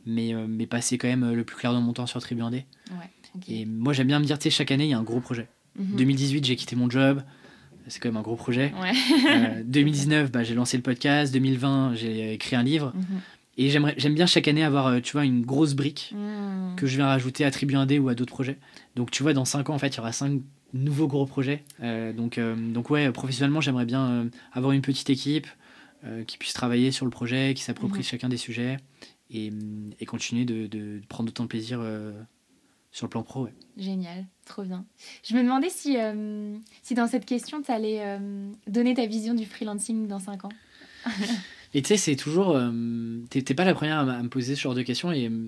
mais, 0.05 0.34
euh, 0.34 0.45
mais 0.47 0.67
passer 0.67 0.97
quand 0.97 1.07
même 1.07 1.34
le 1.34 1.43
plus 1.45 1.55
clair 1.55 1.73
de 1.73 1.80
mon 1.80 1.93
temps 1.93 2.05
sur 2.05 2.19
Tribu 2.21 2.41
Indé. 2.41 2.65
Ouais, 2.91 3.09
ok. 3.36 3.43
Et 3.49 3.65
moi, 3.65 3.93
j'aime 3.93 4.07
bien 4.07 4.19
me 4.19 4.25
dire, 4.25 4.38
tu 4.38 4.43
sais, 4.43 4.49
chaque 4.49 4.71
année, 4.71 4.86
il 4.86 4.89
y 4.89 4.93
a 4.93 4.97
un 4.99 5.03
gros 5.03 5.21
projet. 5.21 5.47
Mhm. 5.80 5.95
2018, 5.95 6.43
j'ai 6.45 6.55
quitté 6.57 6.75
mon 6.75 6.89
job. 6.89 7.21
C'est 7.88 7.99
quand 7.99 8.09
même 8.09 8.17
un 8.17 8.21
gros 8.21 8.35
projet. 8.35 8.73
Ouais. 8.81 8.91
Euh, 9.29 9.63
2019, 9.65 10.31
bah, 10.31 10.43
j'ai 10.43 10.55
lancé 10.55 10.77
le 10.77 10.83
podcast. 10.83 11.33
2020, 11.33 11.95
j'ai 11.95 12.33
écrit 12.33 12.55
un 12.55 12.63
livre. 12.63 12.93
Mhm. 12.95 13.19
Et 13.59 13.69
j'aimerais, 13.69 13.95
j'aime 13.97 14.13
bien 14.13 14.25
chaque 14.27 14.47
année 14.47 14.63
avoir, 14.63 14.88
euh, 14.88 14.99
tu 14.99 15.13
vois, 15.13 15.25
une 15.25 15.41
grosse 15.43 15.73
brique 15.73 16.13
Mhm. 16.15 16.75
que 16.75 16.85
je 16.85 16.95
viens 16.97 17.07
rajouter 17.07 17.43
à 17.45 17.51
Tribu 17.51 17.75
Indé 17.75 17.97
ou 17.99 18.09
à 18.09 18.13
d'autres 18.15 18.33
projets. 18.33 18.57
Donc, 18.95 19.09
tu 19.11 19.23
vois, 19.23 19.33
dans 19.33 19.45
5 19.45 19.69
ans, 19.69 19.75
en 19.75 19.79
fait, 19.79 19.88
il 19.88 19.97
y 19.97 19.99
aura 19.99 20.11
5 20.11 20.41
nouveaux 20.73 21.07
gros 21.07 21.25
projets. 21.25 21.63
Euh, 21.81 22.13
donc, 22.13 22.38
euh, 22.38 22.55
donc, 22.55 22.89
ouais, 22.89 23.11
professionnellement, 23.11 23.61
j'aimerais 23.61 23.85
bien 23.85 24.27
avoir 24.53 24.73
une 24.73 24.81
petite 24.81 25.09
équipe 25.09 25.47
qui 26.27 26.38
puisse 26.38 26.53
travailler 26.53 26.91
sur 26.91 27.05
le 27.05 27.11
projet, 27.11 27.53
qui 27.55 27.63
s'approprie 27.63 27.99
Mhm. 27.99 28.03
chacun 28.05 28.29
des 28.29 28.38
sujets 28.38 28.77
et, 29.31 29.51
et 29.99 30.05
continuer 30.05 30.45
de, 30.45 30.67
de 30.67 31.01
prendre 31.09 31.29
autant 31.29 31.43
de 31.43 31.49
plaisir 31.49 31.81
sur 32.98 33.06
le 33.06 33.10
plan 33.12 33.22
pro. 33.22 33.43
ouais. 33.43 33.54
Génial, 33.78 34.26
trop 34.45 34.64
bien. 34.64 34.84
Je 35.24 35.36
me 35.36 35.43
demandais 35.43 35.70
si, 35.70 35.98
euh, 36.00 36.58
si 36.82 36.95
dans 36.95 37.06
cette 37.08 37.26
question, 37.26 37.62
tu 37.62 37.72
allais 37.72 38.20
donner 38.66 38.95
ta 38.95 39.06
vision 39.06 39.36
du 39.36 39.45
freelancing 39.45 40.08
dans 40.08 40.20
5 40.20 40.45
ans. 40.45 40.50
Et 41.76 41.82
tu 41.84 41.89
sais, 41.89 41.98
c'est 41.98 42.16
toujours. 42.16 42.56
euh, 42.56 42.72
T'es 43.30 43.54
pas 43.54 43.66
la 43.66 43.76
première 43.76 44.00
à, 44.00 44.24
me 44.24 44.30
poser 44.30 44.56
ce 44.56 44.62
genre 44.62 44.74
de 44.74 44.82
questions. 44.82 45.12
Et 45.12 45.30
euh, 45.30 45.48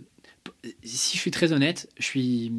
si 0.84 1.18
je 1.18 1.22
suis 1.22 1.32
très 1.32 1.52
honnête, 1.52 1.89
je 1.97 2.04
suis. 2.04 2.52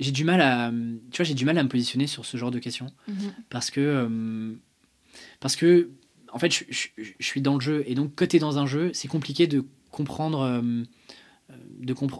J'ai 0.00 0.10
du 0.10 0.24
mal 0.24 0.40
à. 0.40 0.72
Tu 1.12 1.18
vois, 1.18 1.24
j'ai 1.24 1.34
du 1.34 1.44
mal 1.44 1.56
à 1.56 1.62
me 1.62 1.68
positionner 1.68 2.08
sur 2.08 2.24
ce 2.24 2.36
genre 2.36 2.50
de 2.50 2.58
questions. 2.58 2.86
Mhm. 3.06 3.32
Parce 3.50 3.70
que. 3.70 3.80
euh, 3.80 4.54
parce 5.38 5.54
que. 5.54 5.90
En 6.32 6.38
fait, 6.40 6.50
je, 6.52 6.64
je- 6.70 6.88
je 7.20 7.24
suis 7.24 7.40
dans 7.40 7.54
le 7.54 7.60
jeu. 7.60 7.84
Et 7.86 7.94
donc, 7.94 8.14
quand 8.16 8.26
t'es 8.26 8.40
dans 8.40 8.58
un 8.58 8.66
jeu, 8.66 8.90
c'est 8.94 9.06
compliqué 9.06 9.46
de 9.46 9.64
comprendre. 9.92 10.60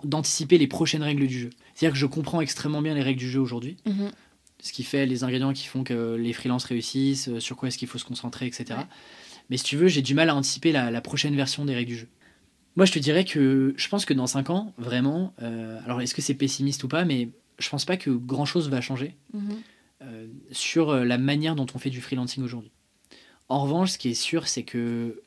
D'anticiper 0.04 0.58
les 0.58 0.66
prochaines 0.66 1.02
règles 1.02 1.26
du 1.26 1.38
jeu. 1.38 1.50
C'est-à-dire 1.74 1.92
que 1.94 1.98
je 1.98 2.06
comprends 2.06 2.40
extrêmement 2.40 2.82
bien 2.82 2.94
les 2.94 3.02
règles 3.02 3.20
du 3.20 3.30
jeu 3.30 3.40
aujourd'hui. 3.40 3.76
Mhm. 3.86 4.10
ce 4.62 4.72
qui 4.72 4.82
fait 4.82 5.04
les 5.04 5.24
ingrédients 5.24 5.52
qui 5.52 5.66
font 5.66 5.84
que 5.84 6.14
les 6.14 6.32
freelances 6.32 6.64
réussissent, 6.64 7.28
euh, 7.28 7.38
sur 7.38 7.54
quoi 7.54 7.68
est-ce 7.68 7.76
qu'il 7.76 7.86
faut 7.88 7.98
se 7.98 8.04
concentrer, 8.06 8.46
etc. 8.46 8.64
Ouais. 8.70 8.86
Mais 9.50 9.58
si 9.58 9.64
tu 9.64 9.76
veux, 9.76 9.88
j'ai 9.88 10.00
du 10.00 10.14
mal 10.14 10.30
à 10.30 10.34
anticiper 10.34 10.72
la, 10.72 10.90
la 10.90 11.00
prochaine 11.02 11.36
version 11.36 11.66
des 11.66 11.74
règles 11.74 11.90
du 11.90 11.98
jeu. 11.98 12.08
Moi, 12.76 12.86
je 12.86 12.92
te 12.92 12.98
dirais 12.98 13.26
que 13.26 13.74
je 13.76 13.88
pense 13.88 14.06
que 14.06 14.14
dans 14.14 14.26
5 14.26 14.48
ans, 14.48 14.72
vraiment, 14.78 15.34
euh, 15.42 15.78
alors 15.84 16.00
est-ce 16.00 16.14
que 16.14 16.22
c'est 16.22 16.32
pessimiste 16.32 16.82
ou 16.82 16.88
pas, 16.88 17.04
mais 17.04 17.28
je 17.58 17.68
pense 17.68 17.84
pas 17.84 17.98
que 17.98 18.08
grand-chose 18.10 18.70
va 18.70 18.80
changer 18.80 19.16
Mhm. 19.34 19.42
euh, 20.02 20.26
sur 20.50 20.94
la 20.94 21.18
manière 21.18 21.56
dont 21.56 21.66
on 21.74 21.78
fait 21.78 21.90
du 21.90 22.00
freelancing 22.00 22.42
aujourd'hui. 22.42 22.70
En 23.50 23.60
revanche, 23.64 23.90
ce 23.90 23.98
qui 23.98 24.08
est 24.08 24.14
sûr, 24.14 24.48
c'est 24.48 24.62
que 24.62 25.20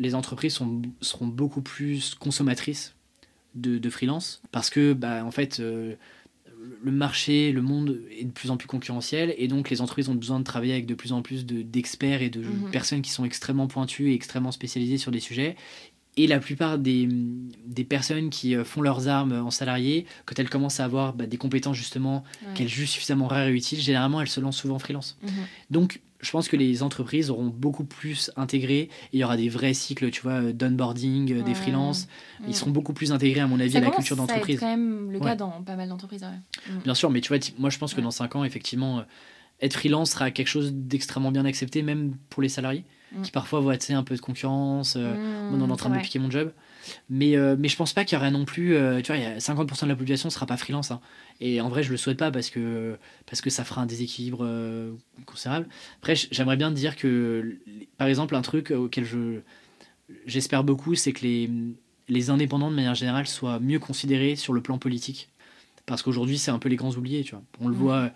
les 0.00 0.16
entreprises 0.16 0.54
sont- 0.54 0.82
seront 1.00 1.28
beaucoup 1.28 1.62
plus 1.62 2.16
consommatrices 2.16 2.96
de, 3.60 3.78
de 3.78 3.90
freelance 3.90 4.42
parce 4.52 4.70
que, 4.70 4.92
bah, 4.92 5.24
en 5.24 5.30
fait, 5.30 5.60
euh, 5.60 5.94
le 6.82 6.90
marché, 6.92 7.52
le 7.52 7.62
monde 7.62 8.00
est 8.10 8.24
de 8.24 8.30
plus 8.32 8.50
en 8.50 8.56
plus 8.56 8.66
concurrentiel 8.68 9.34
et 9.38 9.46
donc 9.48 9.70
les 9.70 9.80
entreprises 9.80 10.08
ont 10.08 10.14
besoin 10.14 10.38
de 10.40 10.44
travailler 10.44 10.72
avec 10.72 10.86
de 10.86 10.94
plus 10.94 11.12
en 11.12 11.22
plus 11.22 11.46
de- 11.46 11.62
d'experts 11.62 12.20
et 12.22 12.30
de 12.30 12.40
Mhm. 12.40 12.70
personnes 12.70 13.02
qui 13.02 13.10
sont 13.10 13.24
extrêmement 13.24 13.66
pointues 13.68 14.10
et 14.10 14.14
extrêmement 14.14 14.52
spécialisées 14.52 14.98
sur 14.98 15.10
des 15.12 15.20
sujets. 15.20 15.56
Et 16.20 16.26
la 16.26 16.40
plupart 16.40 16.78
des, 16.78 17.08
des 17.66 17.84
personnes 17.84 18.28
qui 18.28 18.54
euh, 18.56 18.64
font 18.64 18.82
leurs 18.82 19.06
armes 19.08 19.32
en 19.32 19.50
salarié, 19.50 20.04
quand 20.26 20.38
elles 20.38 20.50
commencent 20.50 20.80
à 20.80 20.84
avoir 20.84 21.14
bah, 21.14 21.26
des 21.26 21.36
compétences 21.38 21.76
justement 21.76 22.24
Ouais. 22.46 22.54
qu'elles 22.54 22.68
jugent 22.68 22.90
suffisamment 22.90 23.26
rares 23.28 23.46
et 23.46 23.52
utiles, 23.54 23.80
généralement 23.80 24.20
elles 24.20 24.28
se 24.28 24.40
lancent 24.40 24.56
souvent 24.56 24.74
en 24.74 24.78
freelance. 24.80 25.16
Mhm. 25.22 25.30
Donc 25.70 26.00
je 26.20 26.30
pense 26.32 26.48
que 26.48 26.56
les 26.56 26.82
entreprises 26.82 27.30
auront 27.30 27.46
beaucoup 27.46 27.84
plus 27.84 28.32
intégré, 28.36 28.78
et 28.80 28.90
il 29.12 29.20
y 29.20 29.24
aura 29.24 29.36
des 29.36 29.48
vrais 29.48 29.72
cycles, 29.74 30.10
tu 30.10 30.20
vois, 30.22 30.32
euh, 30.42 30.52
d'onboarding 30.52 31.32
euh, 31.32 31.42
des 31.44 31.54
freelances, 31.54 32.08
ils 32.48 32.56
seront 32.56 32.72
beaucoup 32.72 32.92
plus 32.92 33.12
intégrés 33.12 33.38
à 33.38 33.46
mon 33.46 33.60
avis 33.60 33.70
Ça 33.70 33.78
à 33.78 33.82
la 33.82 33.90
culture 33.90 34.16
d'entreprise. 34.16 34.58
quand 34.58 34.66
même 34.66 35.12
le 35.12 35.20
cas 35.20 35.24
Ouais. 35.26 35.36
dans 35.36 35.62
pas 35.62 35.76
mal 35.76 35.88
d'entreprises. 35.88 36.22
ouais. 36.22 36.72
Mhm. 36.74 36.80
Bien 36.82 36.94
sûr, 36.94 37.10
mais 37.10 37.20
tu 37.20 37.28
vois, 37.28 37.38
moi 37.58 37.70
je 37.70 37.78
pense 37.78 37.94
que 37.94 38.00
dans 38.00 38.10
5 38.10 38.34
ans, 38.34 38.42
effectivement, 38.42 38.98
euh, 38.98 39.02
être 39.60 39.74
freelance 39.74 40.10
sera 40.10 40.32
quelque 40.32 40.48
chose 40.48 40.72
d'extrêmement 40.72 41.30
bien 41.30 41.44
accepté, 41.44 41.82
même 41.82 42.16
pour 42.30 42.42
les 42.42 42.48
salariés, 42.48 42.84
Mm. 43.12 43.22
qui 43.22 43.30
parfois 43.30 43.60
voient 43.60 43.74
un 43.90 44.02
peu 44.02 44.14
de 44.14 44.20
concurrence, 44.20 44.96
euh, 44.96 45.14
Moi, 45.50 45.58
on 45.58 45.68
est 45.68 45.72
en 45.72 45.76
train 45.76 45.88
de 45.88 45.94
me 45.94 46.00
piquer 46.02 46.18
mon 46.18 46.30
job. 46.30 46.52
Mais, 47.08 47.36
euh, 47.36 47.56
mais 47.58 47.68
je 47.68 47.76
pense 47.76 47.92
pas 47.94 48.04
qu'il 48.04 48.16
y 48.16 48.20
aurait 48.20 48.30
non 48.30 48.44
plus. 48.44 48.74
euh, 48.74 49.00
tu 49.00 49.06
vois, 49.08 49.16
il 49.16 49.22
y 49.22 49.26
a 49.26 49.38
50% 49.40 49.86
de 49.86 49.88
la 49.90 49.96
population 49.96 50.28
sera 50.30 50.44
pas 50.46 50.56
freelance. 50.58 50.90
hein. 50.90 51.00
Et 51.40 51.60
en 51.60 51.68
vrai, 51.68 51.82
je 51.82 51.90
le 51.90 51.96
souhaite 51.96 52.18
pas 52.18 52.30
parce 52.30 52.50
que, 52.50 52.96
parce 53.26 53.40
que 53.40 53.48
ça 53.50 53.64
fera 53.64 53.80
un 53.82 53.86
déséquilibre 53.86 54.40
euh, 54.42 54.92
considérable. 55.26 55.68
Après, 56.00 56.14
j'aimerais 56.16 56.56
bien 56.56 56.70
dire 56.70 56.96
que, 56.96 57.56
par 57.96 58.08
exemple, 58.08 58.34
un 58.36 58.42
truc 58.42 58.70
auquel 58.72 59.04
je 59.04 59.40
j'espère 60.26 60.64
beaucoup, 60.64 60.94
c'est 60.94 61.12
que 61.12 61.22
les, 61.22 61.50
les 62.08 62.30
indépendants, 62.30 62.70
de 62.70 62.76
manière 62.76 62.94
générale, 62.94 63.26
soient 63.26 63.58
mieux 63.60 63.78
considérés 63.78 64.36
sur 64.36 64.52
le 64.52 64.60
plan 64.60 64.78
politique. 64.78 65.28
Parce 65.86 66.02
qu'aujourd'hui, 66.02 66.38
c'est 66.38 66.50
un 66.50 66.58
peu 66.58 66.68
les 66.68 66.76
grands 66.76 66.92
oubliés. 66.92 67.24
Tu 67.24 67.32
vois. 67.32 67.42
On 67.60 67.68
le 67.68 67.74
Mhm. 67.74 67.80
voit. 67.80 68.10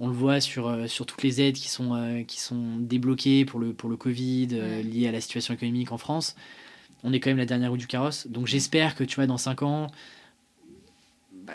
On 0.00 0.08
le 0.08 0.14
voit 0.14 0.40
sur, 0.40 0.66
euh, 0.66 0.86
sur 0.86 1.04
toutes 1.06 1.22
les 1.22 1.40
aides 1.42 1.56
qui 1.56 1.68
sont, 1.68 1.94
euh, 1.94 2.22
qui 2.22 2.40
sont 2.40 2.76
débloquées 2.78 3.44
pour 3.44 3.60
le, 3.60 3.72
pour 3.74 3.88
le 3.90 3.96
Covid, 3.96 4.48
euh, 4.52 4.76
Ouais. 4.78 4.82
liées 4.82 5.08
à 5.08 5.12
la 5.12 5.20
situation 5.20 5.54
économique 5.54 5.92
en 5.92 5.98
France 5.98 6.34
on 7.02 7.14
est 7.14 7.20
quand 7.20 7.30
même 7.30 7.38
la 7.38 7.46
dernière 7.46 7.70
roue 7.70 7.78
du 7.78 7.86
carrosse. 7.86 8.26
Donc 8.26 8.46
j'espère 8.46 8.94
que 8.94 9.04
tu 9.04 9.16
vois 9.16 9.26
dans 9.26 9.38
5 9.38 9.62
ans, 9.62 9.86
bah, 11.32 11.54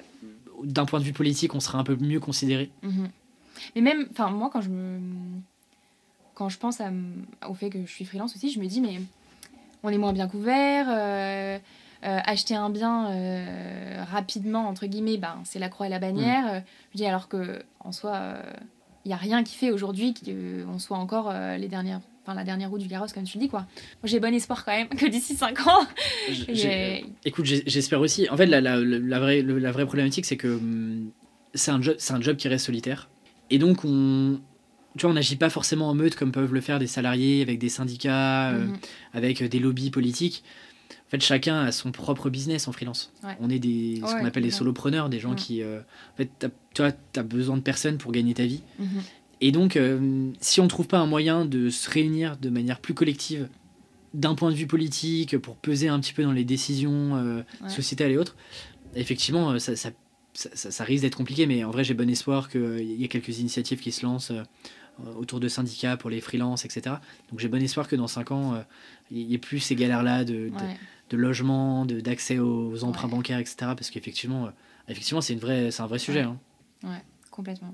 d'un 0.64 0.86
point 0.86 1.00
de 1.00 1.06
vue 1.06 1.14
politique, 1.14 1.54
on 1.54 1.60
sera 1.60 1.78
un 1.78 1.84
peu 1.84 1.96
mieux 1.96 2.20
considéré. 2.20 2.72
Mhm. 2.82 3.10
Mais 3.76 3.82
même, 3.82 4.08
enfin 4.10 4.32
moi 4.32 4.50
quand 4.52 4.62
je 4.62 4.70
me, 4.70 5.00
quand 6.34 6.50
je 6.50 6.58
pense 6.58 6.82
à 6.82 6.92
au 7.48 7.54
fait 7.54 7.70
que 7.70 7.80
je 7.86 7.92
suis 7.92 8.06
freelance 8.06 8.36
aussi, 8.36 8.50
je 8.52 8.60
me 8.60 8.66
dis 8.66 8.82
mais 8.82 9.00
on 9.84 9.90
est 9.90 10.00
moins 10.00 10.14
bien 10.14 10.28
couvert. 10.28 10.88
euh, 10.90 11.60
euh, 12.06 12.20
acheter 12.26 12.56
un 12.56 12.70
bien 12.70 13.10
euh, 13.10 14.04
rapidement 14.12 14.68
entre 14.68 14.86
guillemets, 14.86 15.18
ben 15.18 15.36
c'est 15.44 15.60
la 15.60 15.70
croix 15.70 15.88
et 15.88 15.90
la 15.90 16.00
bannière. 16.00 16.46
Euh, 16.54 16.60
Je 16.94 16.98
dis 16.98 17.06
alors 17.06 17.28
que 17.28 17.64
en 17.80 17.92
soi, 17.92 18.36
il 19.06 19.12
y 19.12 19.14
a 19.14 19.18
rien 19.18 19.44
qui 19.44 19.56
fait 19.56 19.72
aujourd'hui 19.72 20.14
qu'on 20.14 20.80
soit 20.80 20.98
encore 20.98 21.32
les 21.58 21.68
dernières, 21.68 22.02
enfin 22.24 22.34
la 22.36 22.44
dernière 22.44 22.70
roue 22.70 22.78
du 22.80 22.88
carrosse 22.88 23.14
comme 23.14 23.24
tu 23.24 23.38
le 23.38 23.44
dis 23.44 23.50
quoi. 23.50 23.66
J'ai 24.04 24.20
bon 24.20 24.34
espoir 24.34 24.64
quand 24.66 24.72
même 24.72 24.88
que 25.00 25.06
d'ici 25.08 25.36
5 25.36 25.68
ans, 25.68 25.86
Écoute, 27.26 27.46
j'espère 27.46 28.00
aussi. 28.02 28.28
En 28.30 28.38
fait, 28.38 28.46
la, 28.46 28.62
la, 28.62 28.78
la 28.78 29.20
vraie, 29.20 29.42
la 29.42 29.72
vraie 29.72 29.86
problématique, 29.86 30.26
c'est 30.26 30.38
que 30.38 30.48
hum, 30.48 31.12
c'est 31.54 31.72
un, 31.72 31.82
job, 31.82 31.96
c'est 32.00 32.14
un 32.14 32.22
job 32.22 32.36
qui 32.38 32.48
reste 32.48 32.66
solitaire. 32.66 33.10
Et 33.50 33.58
donc, 33.60 33.84
on. 33.86 34.40
Tu 34.98 35.02
vois, 35.02 35.12
on 35.12 35.16
n'agit 35.16 35.36
pas 35.36 35.50
forcément 35.50 35.90
en 35.90 35.94
meute 35.94 36.16
comme 36.16 36.32
peuvent 36.32 36.54
le 36.54 36.62
faire 36.62 36.80
des 36.80 36.88
salariés 36.88 37.42
avec 37.42 37.60
des 37.60 37.68
syndicats, 37.70 38.52
euh, 38.52 38.66
Mhm. 38.68 38.78
avec 39.14 39.44
des 39.44 39.60
lobbies 39.60 39.92
politiques. 39.92 40.44
En 41.08 41.10
fait, 41.12 41.22
chacun 41.22 41.62
a 41.62 41.72
son 41.72 41.92
propre 41.92 42.30
business 42.30 42.68
en 42.68 42.72
freelance. 42.72 43.12
Ouais. 43.24 43.38
On 43.40 43.50
est 43.50 43.60
des, 43.60 43.98
ce 43.98 44.14
Ouais, 44.14 44.20
qu'on 44.22 44.26
appelle 44.26 44.44
des 44.44 44.52
solopreneurs, 44.52 45.08
des 45.10 45.20
gens 45.20 45.36
qui. 45.36 45.62
euh, 45.62 45.80
en 46.14 46.18
fait, 46.18 46.30
t'as- 46.40 46.50
tu 46.74 47.20
as 47.20 47.24
besoin 47.24 47.58
de 47.58 47.62
personne 47.62 47.98
pour 48.00 48.12
gagner 48.12 48.34
ta 48.34 48.46
vie. 48.46 48.64
Mhm. 48.80 48.88
Et 49.42 49.52
donc, 49.52 49.76
euh, 49.78 50.32
si 50.42 50.60
on 50.62 50.64
ne 50.64 50.70
trouve 50.70 50.88
pas 50.88 50.98
un 50.98 51.06
moyen 51.06 51.46
de 51.46 51.70
se 51.70 51.90
réunir 51.90 52.38
de 52.38 52.50
manière 52.50 52.80
plus 52.80 52.94
collective, 52.96 53.50
d'un 54.14 54.34
point 54.34 54.50
de 54.50 54.56
vue 54.56 54.66
politique, 54.66 55.38
pour 55.38 55.58
peser 55.58 55.90
un 55.90 56.00
petit 56.00 56.14
peu 56.14 56.24
dans 56.24 56.32
les 56.32 56.46
décisions 56.46 57.16
euh, 57.18 57.42
Ouais. 57.62 57.70
sociétales 57.70 58.12
et 58.12 58.18
autres, 58.18 58.36
effectivement, 58.96 59.52
euh, 59.52 59.60
ça, 59.60 59.76
ça, 59.76 59.92
ça- 60.34 60.50
ça- 60.54 60.72
ça 60.72 60.84
risque 60.86 61.04
d'être 61.04 61.18
compliqué. 61.18 61.46
Mais 61.46 61.64
en 61.64 61.70
vrai, 61.72 61.84
j'ai 61.84 61.94
bon 61.94 62.10
espoir 62.10 62.50
qu'il 62.50 62.82
y 62.82 63.04
ait 63.04 63.08
quelques 63.10 63.40
initiatives 63.40 63.80
qui 63.80 63.92
se 63.92 64.04
lancent 64.06 64.32
autour 65.18 65.42
de 65.42 65.50
syndicats 65.50 65.98
pour 65.98 66.10
les 66.10 66.22
freelances, 66.22 66.64
etc. 66.64 66.96
Donc, 67.30 67.40
j'ai 67.42 67.50
bon 67.50 67.62
espoir 67.62 67.88
que 67.90 67.98
dans 67.98 68.08
5 68.08 68.32
ans, 68.32 68.64
il 69.12 69.28
n'y 69.28 69.34
ait 69.34 69.38
plus 69.38 69.60
ces 69.60 69.76
galères-là 69.76 70.24
de, 70.24 70.34
de, 70.34 70.50
Ouais. 70.52 70.78
De 71.10 71.18
logement, 71.18 71.86
de- 71.86 72.00
d'accès 72.00 72.40
aux 72.40 72.84
emprunts 72.84 73.08
Ouais. 73.08 73.16
bancaires, 73.16 73.40
etc. 73.40 73.56
Parce 73.60 73.90
qu'effectivement, 73.90 74.46
euh, 74.48 74.50
effectivement, 74.88 75.22
c'est 75.22 75.34
un 75.34 75.88
vrai 75.88 76.00
sujet. 76.00 76.26
Ouais. 76.26 76.32
hein. 76.84 77.02
Complètement. 77.32 77.74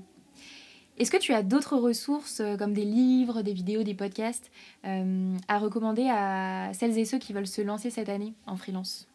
Est-ce 0.98 1.10
que 1.10 1.16
tu 1.16 1.32
as 1.32 1.42
d'autres 1.42 1.76
ressources 1.76 2.40
euh, 2.40 2.56
comme 2.56 2.74
des 2.74 2.84
livres, 2.84 3.40
des 3.42 3.54
vidéos, 3.54 3.82
des 3.82 3.94
podcasts 3.94 4.50
euh, 4.84 5.36
à 5.48 5.58
recommander 5.58 6.06
à 6.10 6.70
celles 6.74 6.98
et 6.98 7.04
ceux 7.06 7.18
qui 7.18 7.32
veulent 7.32 7.46
se 7.46 7.62
lancer 7.62 7.88
cette 7.90 8.08
année 8.10 8.34
en 8.46 8.56
freelance? 8.56 9.08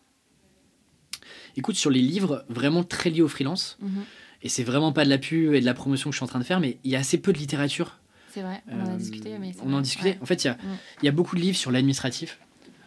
Écoute, 1.56 1.76
sur 1.76 1.90
les 1.90 2.02
livres 2.02 2.46
vraiment 2.50 2.84
très 2.84 3.10
liés 3.10 3.22
au 3.22 3.28
freelance, 3.28 3.78
Mhm. 3.82 4.04
et 4.44 4.50
c'est 4.50 4.64
vraiment 4.64 4.92
pas 4.92 5.06
de 5.06 5.10
la 5.10 5.18
pub 5.18 5.54
et 5.54 5.62
de 5.62 5.66
la 5.66 5.74
promotion 5.74 6.10
que 6.10 6.14
je 6.14 6.18
suis 6.18 6.24
en 6.24 6.28
train 6.28 6.40
de 6.40 6.44
faire, 6.44 6.60
mais 6.60 6.78
il 6.84 6.92
y 6.92 6.96
a 6.96 7.00
assez 7.00 7.18
peu 7.20 7.34
de 7.34 7.38
littérature. 7.38 8.00
C'est 8.32 8.42
vrai, 8.42 8.62
on 8.68 8.80
en 8.82 8.94
a 8.94 8.98
discuté. 8.98 9.38
Mais 9.40 9.52
on 9.64 9.68
en 9.68 9.72
vrai. 9.74 9.82
discutait. 9.82 10.10
Ouais. 10.12 10.20
En 10.22 10.26
fait, 10.26 10.44
il 10.44 10.48
y 10.48 10.50
a, 10.50 10.54
Mm. 10.54 10.78
il 11.02 11.06
y 11.06 11.08
a 11.10 11.12
beaucoup 11.12 11.36
de 11.36 11.42
livres 11.42 11.58
sur 11.58 11.72
l'administratif. 11.72 12.40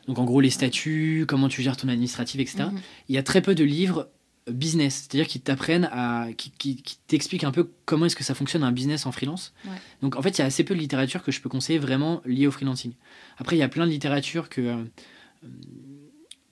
Donc, 0.08 0.18
en 0.18 0.24
gros, 0.24 0.40
les 0.40 0.50
statuts, 0.50 1.24
comment 1.28 1.48
tu 1.48 1.62
gères 1.62 1.76
ton 1.76 1.88
administratif, 1.88 2.40
etc. 2.40 2.64
Mhm. 2.72 2.80
Il 3.08 3.14
y 3.14 3.18
a 3.18 3.22
très 3.22 3.40
peu 3.42 3.54
de 3.54 3.64
livres 3.64 4.08
euh, 4.48 4.52
business, 4.52 5.06
c'est-à-dire 5.08 5.26
qui 5.28 5.40
t'apprennent 5.40 5.88
à. 5.92 6.28
qui, 6.36 6.50
qui, 6.50 6.76
qui 6.82 6.96
t'expliquent 7.06 7.44
un 7.44 7.52
peu 7.52 7.70
comment 7.84 8.06
est-ce 8.06 8.16
que 8.16 8.24
ça 8.24 8.34
fonctionne 8.34 8.62
un 8.64 8.72
business 8.72 9.06
en 9.06 9.12
freelance. 9.12 9.52
Ouais. 9.66 9.72
Donc, 10.02 10.16
en 10.16 10.22
fait, 10.22 10.30
il 10.30 10.38
y 10.40 10.42
a 10.42 10.46
assez 10.46 10.64
peu 10.64 10.74
de 10.74 10.80
littérature 10.80 11.22
que 11.22 11.30
je 11.32 11.40
peux 11.40 11.48
conseiller 11.48 11.78
vraiment 11.78 12.22
liée 12.24 12.46
au 12.46 12.50
freelancing. 12.50 12.92
Après, 13.38 13.56
il 13.56 13.58
y 13.58 13.62
a 13.62 13.68
plein 13.68 13.86
de 13.86 13.90
littérature 13.92 14.48
que. 14.48 14.60
euh, 14.60 14.84
euh, 15.44 15.48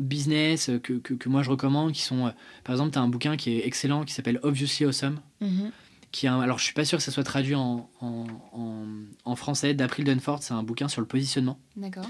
business 0.01 0.70
que, 0.82 0.92
que, 0.94 1.14
que 1.14 1.28
moi 1.28 1.42
je 1.42 1.51
recommande 1.51 1.92
qui 1.92 2.03
sont 2.03 2.26
euh, 2.26 2.30
par 2.62 2.74
exemple 2.74 2.92
tu 2.92 2.99
as 2.99 3.03
un 3.03 3.09
bouquin 3.09 3.36
qui 3.36 3.51
est 3.57 3.66
excellent 3.66 4.05
qui 4.05 4.14
s'appelle 4.14 4.38
Obviously 4.44 4.84
Awesome 4.86 5.20
Mhm. 5.40 5.72
qui 6.12 6.26
est 6.26 6.28
un- 6.28 6.40
alors 6.40 6.59
je 6.59 6.64
suis 6.64 6.72
pas 6.72 6.84
sûr 6.84 6.99
que 6.99 7.05
ça 7.05 7.11
soit 7.11 7.24
traduit 7.24 7.57
en, 7.57 7.90
en, 8.01 8.26
en, 8.53 8.84
en 9.24 9.34
français 9.36 9.74
d'April 9.74 10.05
Dunford 10.05 10.42
c'est 10.44 10.55
un 10.55 10.62
bouquin 10.62 10.86
sur 10.86 11.01
le 11.01 11.07
positionnement 11.09 11.59
D'accord. 11.76 12.09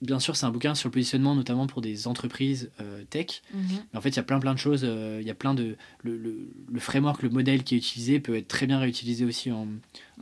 Bien 0.00 0.20
sûr 0.20 0.36
c'est 0.36 0.46
un 0.46 0.50
bouquin 0.50 0.74
sur 0.76 0.88
le 0.88 0.92
positionnement 0.92 1.34
notamment 1.34 1.66
pour 1.66 1.80
des 1.82 2.06
entreprises 2.06 2.70
euh, 2.80 3.02
tech 3.10 3.42
Mhm. 3.52 3.60
mais 3.92 3.98
en 3.98 4.00
fait 4.00 4.10
il 4.10 4.16
y 4.16 4.20
a 4.20 4.22
plein 4.22 4.38
plein 4.38 4.54
de 4.54 4.58
choses 4.58 4.82
euh, 4.84 5.18
il 5.20 5.26
y 5.26 5.30
a 5.30 5.34
plein 5.34 5.54
de 5.54 5.76
le, 6.04 6.16
le, 6.16 6.48
le 6.70 6.80
framework 6.80 7.22
le 7.22 7.30
modèle 7.30 7.64
qui 7.64 7.74
est 7.74 7.78
utilisé 7.78 8.20
peut 8.20 8.36
être 8.36 8.48
très 8.48 8.66
bien 8.66 8.78
réutilisé 8.78 9.24
aussi 9.24 9.50
en, 9.50 9.66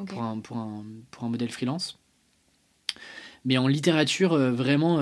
pour, 0.06 0.22
un, 0.22 0.38
pour, 0.40 0.56
un, 0.56 0.84
pour 1.10 1.24
un 1.24 1.28
modèle 1.28 1.50
freelance. 1.50 1.98
Mais 3.44 3.58
en 3.58 3.68
littérature 3.68 4.32
euh, 4.32 4.50
vraiment 4.50 4.98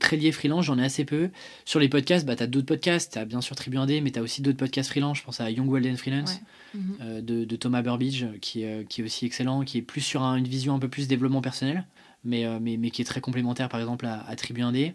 très 0.00 0.16
liée 0.16 0.32
freelance, 0.32 0.64
j'en 0.64 0.76
ai 0.78 0.82
assez 0.84 1.04
peu. 1.04 1.30
Sur 1.64 1.78
les 1.78 1.88
podcasts, 1.88 2.26
bah, 2.26 2.34
tu 2.34 2.42
as 2.42 2.48
d'autres 2.48 2.66
podcasts. 2.66 3.12
Tu 3.12 3.18
as 3.20 3.24
bien 3.24 3.40
sûr 3.40 3.54
Tribu 3.54 3.76
1D, 3.76 4.02
mais 4.02 4.10
tu 4.10 4.18
as 4.18 4.22
aussi 4.22 4.42
d'autres 4.42 4.56
podcasts 4.58 4.90
freelance. 4.90 5.18
Je 5.18 5.22
pense 5.22 5.40
à 5.40 5.50
Young 5.52 5.68
Wild 5.70 5.86
and 5.86 5.96
Freelance 5.96 6.40
Ouais. 6.74 6.80
Mhm. 6.80 7.20
de, 7.22 7.44
de 7.44 7.56
Thomas 7.56 7.82
Burbidge, 7.82 8.24
qui, 8.40 8.62
est, 8.64 8.88
qui 8.88 9.02
est 9.02 9.04
aussi 9.04 9.24
excellent, 9.24 9.62
qui 9.62 9.78
est 9.78 9.82
plus 9.82 10.00
sur 10.00 10.22
un- 10.24 10.34
une 10.36 10.48
vision 10.48 10.74
un 10.74 10.80
peu 10.80 10.88
plus 10.88 11.06
développement 11.06 11.40
personnel, 11.42 11.86
mais, 12.26 12.44
euh, 12.44 12.58
mais, 12.60 12.76
mais 12.76 12.90
qui 12.90 13.00
est 13.02 13.06
très 13.06 13.20
complémentaire 13.22 13.68
par 13.68 13.80
exemple 13.80 14.04
à, 14.06 14.20
à 14.28 14.36
Tribu 14.36 14.60
1D. 14.62 14.92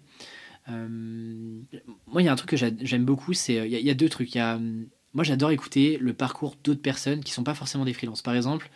Euh, 0.69 0.87
moi, 2.07 2.21
il 2.21 2.25
y 2.25 2.27
a 2.27 2.31
un 2.31 2.35
truc 2.35 2.49
que 2.51 2.57
j'a- 2.57 2.69
j'aime 2.81 3.05
beaucoup, 3.05 3.33
c'est 3.33 3.57
euh, 3.59 3.65
il 3.65 3.71
y, 3.71 3.75
a- 3.75 3.79
il 3.79 3.85
y 3.85 3.89
a 3.89 3.93
deux 3.95 4.09
trucs. 4.09 4.33
Il 4.35 4.37
y 4.37 4.41
a, 4.41 4.59
moi, 5.13 5.23
j'adore 5.23 5.51
écouter 5.51 5.97
le 5.99 6.13
parcours 6.13 6.55
d'autres 6.63 6.81
personnes 6.81 7.23
qui 7.23 7.31
sont 7.31 7.43
pas 7.43 7.53
forcément 7.55 7.85
des 7.85 7.93
freelances. 7.93 8.21
Par 8.21 8.35
exemple, 8.35 8.69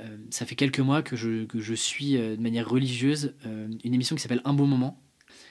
euh, 0.00 0.16
ça 0.30 0.46
fait 0.46 0.54
quelques 0.54 0.80
mois 0.80 1.02
que 1.02 1.16
je, 1.16 1.44
que 1.44 1.60
je 1.60 1.74
suis 1.74 2.16
euh, 2.16 2.36
de 2.36 2.42
manière 2.42 2.68
religieuse 2.68 3.34
euh, 3.46 3.68
une 3.84 3.94
émission 3.94 4.14
qui 4.16 4.22
s'appelle 4.22 4.42
Un 4.44 4.52
beau 4.54 4.66
moment, 4.66 5.00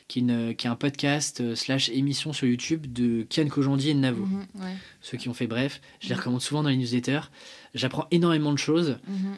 qui 0.07 0.19
est, 0.19 0.21
une- 0.21 0.55
qui 0.55 0.67
est 0.67 0.69
un 0.69 0.75
podcast 0.75 1.55
slash 1.55 1.89
émission 1.89 2.31
sur 2.31 2.47
YouTube 2.47 2.91
de 2.91 3.25
Kian 3.29 3.47
Kojandi 3.47 3.89
et 3.89 3.93
Navo. 3.95 4.25
Mhm. 4.25 4.45
Ouais. 4.55 4.75
Ceux 5.01 5.17
qui 5.17 5.29
ont 5.29 5.33
fait 5.33 5.47
bref, 5.47 5.81
je 5.99 6.07
les 6.09 6.13
Mhm. 6.15 6.19
recommande 6.19 6.41
souvent 6.41 6.63
dans 6.63 6.69
les 6.69 6.77
newsletters. 6.77 7.21
J'apprends 7.73 8.07
énormément 8.11 8.53
de 8.53 8.57
choses 8.59 8.97
Mhm. 9.07 9.35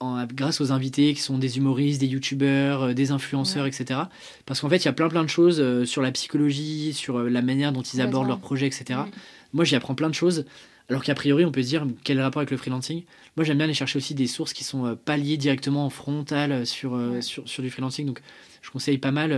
En- 0.00 0.24
grâce 0.26 0.60
aux 0.60 0.72
invités 0.72 1.14
qui 1.14 1.20
sont 1.20 1.38
des 1.38 1.56
humoristes, 1.58 2.00
des 2.00 2.06
youtubeurs, 2.06 2.82
euh, 2.82 2.94
des 2.94 3.10
influenceurs, 3.12 3.62
Ouais. 3.64 3.68
etc. 3.70 4.00
Parce 4.44 4.60
qu'en 4.60 4.68
fait, 4.68 4.76
il 4.76 4.84
y 4.84 4.88
a 4.88 4.92
plein 4.92 5.08
plein 5.08 5.22
de 5.24 5.28
choses 5.28 5.58
euh, 5.60 5.84
sur 5.84 6.02
la 6.02 6.12
psychologie, 6.12 6.92
sur 6.92 7.18
euh, 7.18 7.28
la 7.30 7.42
manière 7.42 7.72
dont 7.72 7.82
ils 7.82 8.00
abordent 8.00 8.28
leurs 8.28 8.38
projets, 8.40 8.66
etc. 8.66 9.00
Mhm. 9.06 9.10
Moi, 9.54 9.64
j'y 9.64 9.74
apprends 9.76 9.94
plein 9.94 10.08
de 10.10 10.14
choses 10.14 10.44
Alors 10.88 11.02
qu'a 11.02 11.14
priori, 11.16 11.44
on 11.44 11.50
peut 11.50 11.62
se 11.62 11.68
dire 11.68 11.84
quel 12.04 12.16
est 12.16 12.18
le 12.18 12.24
rapport 12.24 12.38
avec 12.40 12.52
le 12.52 12.56
freelancing? 12.56 13.02
Moi, 13.36 13.44
j'aime 13.44 13.56
bien 13.56 13.64
aller 13.64 13.74
chercher 13.74 13.96
aussi 13.96 14.14
des 14.14 14.28
sources 14.28 14.52
qui 14.52 14.62
sont 14.62 14.96
pas 15.04 15.16
liées 15.16 15.36
directement 15.36 15.84
en 15.84 15.90
frontal 15.90 16.64
sur, 16.64 16.92
Ouais. 16.92 17.22
sur, 17.22 17.48
sur 17.48 17.60
du 17.62 17.70
freelancing. 17.70 18.06
Donc, 18.06 18.20
je 18.62 18.70
conseille 18.70 18.98
pas 18.98 19.10
mal 19.10 19.32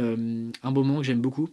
un 0.62 0.72
beau 0.72 0.82
moment 0.84 0.98
que 1.00 1.06
j'aime 1.06 1.20
beaucoup. 1.22 1.48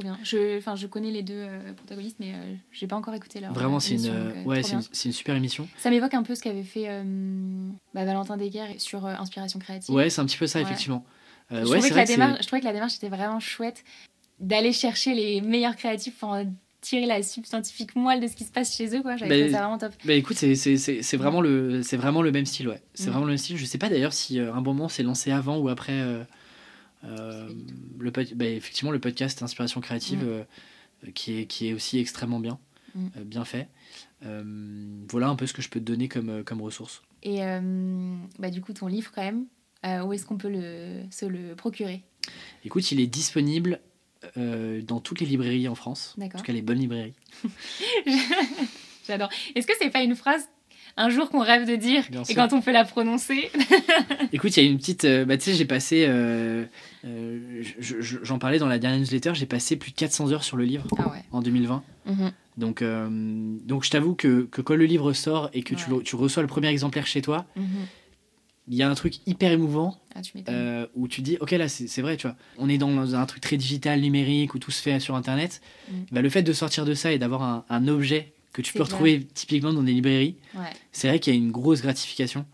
Trop 0.00 0.08
bien. 0.14 0.18
Je, 0.24 0.56
enfin, 0.58 0.76
je 0.76 0.86
connais 0.86 1.10
les 1.10 1.22
deux 1.22 1.34
euh, 1.36 1.72
protagonistes, 1.74 2.16
mais 2.20 2.32
euh, 2.34 2.54
j'ai 2.72 2.86
pas 2.86 2.96
encore 2.96 3.14
écouté 3.14 3.40
leur. 3.40 3.52
Vraiment, 3.52 3.80
c'est 3.80 3.94
une, 3.96 4.44
ouais, 4.46 4.62
c'est 4.92 5.12
super 5.12 5.36
émission. 5.36 5.68
Ça 5.78 5.90
m'évoque 5.90 6.14
un 6.14 6.22
peu 6.22 6.34
ce 6.34 6.42
qu'avait 6.42 6.62
fait 6.62 6.86
euh, 6.88 7.02
bah, 7.94 8.04
Valentin 8.04 8.36
Deguerre 8.36 8.68
sur 8.78 9.04
euh, 9.04 9.14
Inspiration 9.18 9.58
créative. 9.58 9.94
Ouais, 9.94 10.08
c'est 10.08 10.20
un 10.20 10.26
petit 10.26 10.38
peu 10.38 10.46
ça, 10.46 10.58
Ouais. 10.58 10.64
effectivement. 10.64 11.04
Je, 11.50 11.56
ouais, 11.56 11.62
trouvais 11.64 11.90
que 11.90 11.94
la 11.94 12.04
démarche, 12.04 12.38
je 12.42 12.46
trouvais 12.46 12.60
que 12.60 12.66
la 12.66 12.72
démarche 12.72 12.94
était 12.94 13.08
vraiment 13.08 13.40
chouette 13.40 13.82
d'aller 14.38 14.72
chercher 14.72 15.14
les 15.14 15.40
meilleurs 15.40 15.76
créatifs 15.76 16.14
pour 16.16 16.30
en 16.30 16.44
tirer 16.80 17.04
la 17.06 17.22
substantifique 17.22 17.94
moelle 17.96 18.20
de 18.20 18.26
ce 18.26 18.34
qui 18.36 18.44
se 18.44 18.52
passe 18.52 18.74
chez 18.74 18.96
eux. 18.96 19.02
quoi. 19.02 19.16
J'avais 19.16 19.46
Bah, 19.46 19.50
ça 19.52 19.58
vraiment 19.58 19.76
top. 19.76 19.92
Bah 20.06 20.14
écoute, 20.14 20.36
c'est- 20.38 21.16
vraiment, 21.18 21.42
le- 21.42 21.82
c'est 21.82 21.96
vraiment 21.98 22.22
le 22.22 22.30
même 22.32 22.46
style, 22.46 22.68
ouais. 22.68 22.80
C'est 22.94 23.08
Mm. 23.08 23.10
vraiment 23.10 23.24
le 23.26 23.32
même 23.32 23.38
style. 23.38 23.58
Je 23.58 23.64
sais 23.66 23.76
pas 23.78 23.88
d'ailleurs 23.90 24.14
si 24.14 24.38
euh, 24.38 24.54
un 24.54 24.62
bon 24.62 24.72
moment 24.72 24.88
s'est 24.88 25.02
lancé 25.02 25.30
avant 25.30 25.58
ou 25.58 25.68
après 25.68 25.92
euh, 25.92 26.22
le 27.02 28.10
pod- 28.10 28.34
bah, 28.34 28.46
effectivement 28.46 28.90
le 28.92 28.98
podcast 28.98 29.42
Inspiration 29.42 29.80
créative 29.80 30.24
Mm. 30.24 30.28
euh, 30.28 30.44
qui, 31.14 31.38
est, 31.40 31.46
qui 31.46 31.68
est 31.68 31.72
aussi 31.72 31.98
extrêmement 31.98 32.40
bien, 32.40 32.58
Mm. 32.94 33.06
euh, 33.16 33.24
bien 33.24 33.44
fait. 33.44 33.68
Euh, 34.24 34.42
voilà 35.10 35.28
un 35.28 35.36
peu 35.36 35.46
ce 35.46 35.52
que 35.54 35.62
je 35.62 35.68
peux 35.70 35.80
te 35.80 35.84
donner 35.84 36.08
comme, 36.08 36.28
euh, 36.28 36.42
comme 36.42 36.60
ressource. 36.60 37.02
Et 37.22 37.42
euh, 37.44 38.16
bah, 38.38 38.50
du 38.50 38.60
coup, 38.60 38.72
ton 38.72 38.86
livre, 38.86 39.10
quand 39.14 39.22
même, 39.22 39.46
euh, 39.86 40.02
où 40.04 40.12
est-ce 40.12 40.26
qu'on 40.26 40.36
peut 40.38 40.50
le, 40.50 41.02
se 41.10 41.24
le 41.26 41.54
procurer? 41.54 42.02
Écoute, 42.64 42.90
il 42.92 43.00
est 43.00 43.06
disponible 43.06 43.80
euh, 44.36 44.82
dans 44.82 45.00
toutes 45.00 45.20
les 45.20 45.26
librairies 45.26 45.68
en 45.68 45.74
France, 45.74 46.14
en 46.20 46.28
tout 46.28 46.42
cas 46.42 46.52
les 46.52 46.60
bonnes 46.62 46.78
librairies. 46.78 47.14
J'adore. 49.06 49.30
Est-ce 49.54 49.66
que 49.66 49.72
c'est 49.80 49.90
pas 49.90 50.02
une 50.02 50.14
phrase 50.14 50.48
un 50.96 51.08
jour 51.10 51.30
qu'on 51.30 51.40
rêve 51.40 51.68
de 51.68 51.76
dire 51.76 52.04
Bien 52.10 52.22
et 52.22 52.24
sûr. 52.24 52.34
quand 52.36 52.52
on 52.52 52.60
peut 52.60 52.72
la 52.72 52.84
prononcer 52.84 53.50
Écoute, 54.32 54.56
il 54.56 54.62
y 54.64 54.66
a 54.66 54.70
une 54.70 54.78
petite. 54.78 55.04
euh, 55.04 55.24
bah, 55.24 55.36
tu 55.36 55.44
sais, 55.44 55.54
j'ai 55.54 55.64
passé. 55.64 56.04
euh, 56.08 56.64
euh, 57.04 57.62
je- 57.78 58.00
je- 58.00 58.18
J'en 58.22 58.38
parlais 58.38 58.58
dans 58.58 58.66
la 58.68 58.78
dernière 58.78 59.00
newsletter, 59.00 59.32
j'ai 59.34 59.46
passé 59.46 59.76
plus 59.76 59.90
de 59.92 59.96
400 59.96 60.32
heures 60.32 60.44
sur 60.44 60.56
le 60.56 60.64
livre 60.64 60.86
Ah 60.98 61.08
ouais. 61.08 61.22
en 61.32 61.40
2020. 61.40 61.82
Mhm. 62.06 62.32
Donc, 62.56 62.82
donc 62.82 63.84
je 63.84 63.90
t'avoue 63.90 64.14
que, 64.14 64.42
que 64.50 64.60
quand 64.60 64.74
le 64.74 64.84
livre 64.84 65.12
sort 65.12 65.48
et 65.54 65.62
que 65.62 65.74
tu, 65.74 65.90
Ouais. 65.90 66.02
tu 66.02 66.16
reçois 66.16 66.42
le 66.42 66.48
premier 66.48 66.68
exemplaire 66.68 67.06
chez 67.06 67.22
toi, 67.22 67.46
Mhm. 67.56 67.64
il 68.68 68.74
y 68.76 68.82
a 68.82 68.90
un 68.90 68.94
truc 68.94 69.14
hyper 69.26 69.50
émouvant 69.52 69.96
Ah, 70.14 70.20
tu 70.20 70.32
où 70.94 71.08
tu 71.08 71.22
dis, 71.22 71.36
ok 71.40 71.52
là 71.52 71.68
c'est 71.68 72.02
vrai, 72.02 72.16
tu 72.16 72.26
vois, 72.26 72.36
on 72.58 72.68
est 72.68 72.76
dans 72.78 73.14
un 73.14 73.26
truc 73.26 73.40
très 73.40 73.56
digital, 73.56 74.00
numérique, 74.00 74.54
où 74.54 74.58
tout 74.58 74.70
se 74.72 74.82
fait 74.82 75.00
sur 75.00 75.14
Internet. 75.14 75.60
Mm. 75.90 75.94
Bah, 76.12 76.20
le 76.22 76.28
fait 76.28 76.42
de 76.42 76.52
sortir 76.52 76.84
de 76.84 76.92
ça 76.94 77.12
et 77.12 77.18
d'avoir 77.18 77.42
un, 77.42 77.64
un 77.70 77.88
objet 77.88 78.32
que 78.52 78.62
tu 78.62 78.72
peux 78.72 78.78
clair. 78.78 78.86
retrouver 78.88 79.24
typiquement 79.34 79.72
dans 79.72 79.82
des 79.82 79.92
librairies, 79.92 80.36
Ouais. 80.54 80.62
c'est 80.92 81.08
vrai 81.08 81.18
qu'il 81.20 81.32
y 81.32 81.36
a 81.36 81.38
une 81.38 81.50
grosse 81.52 81.82
gratification. 81.82 82.44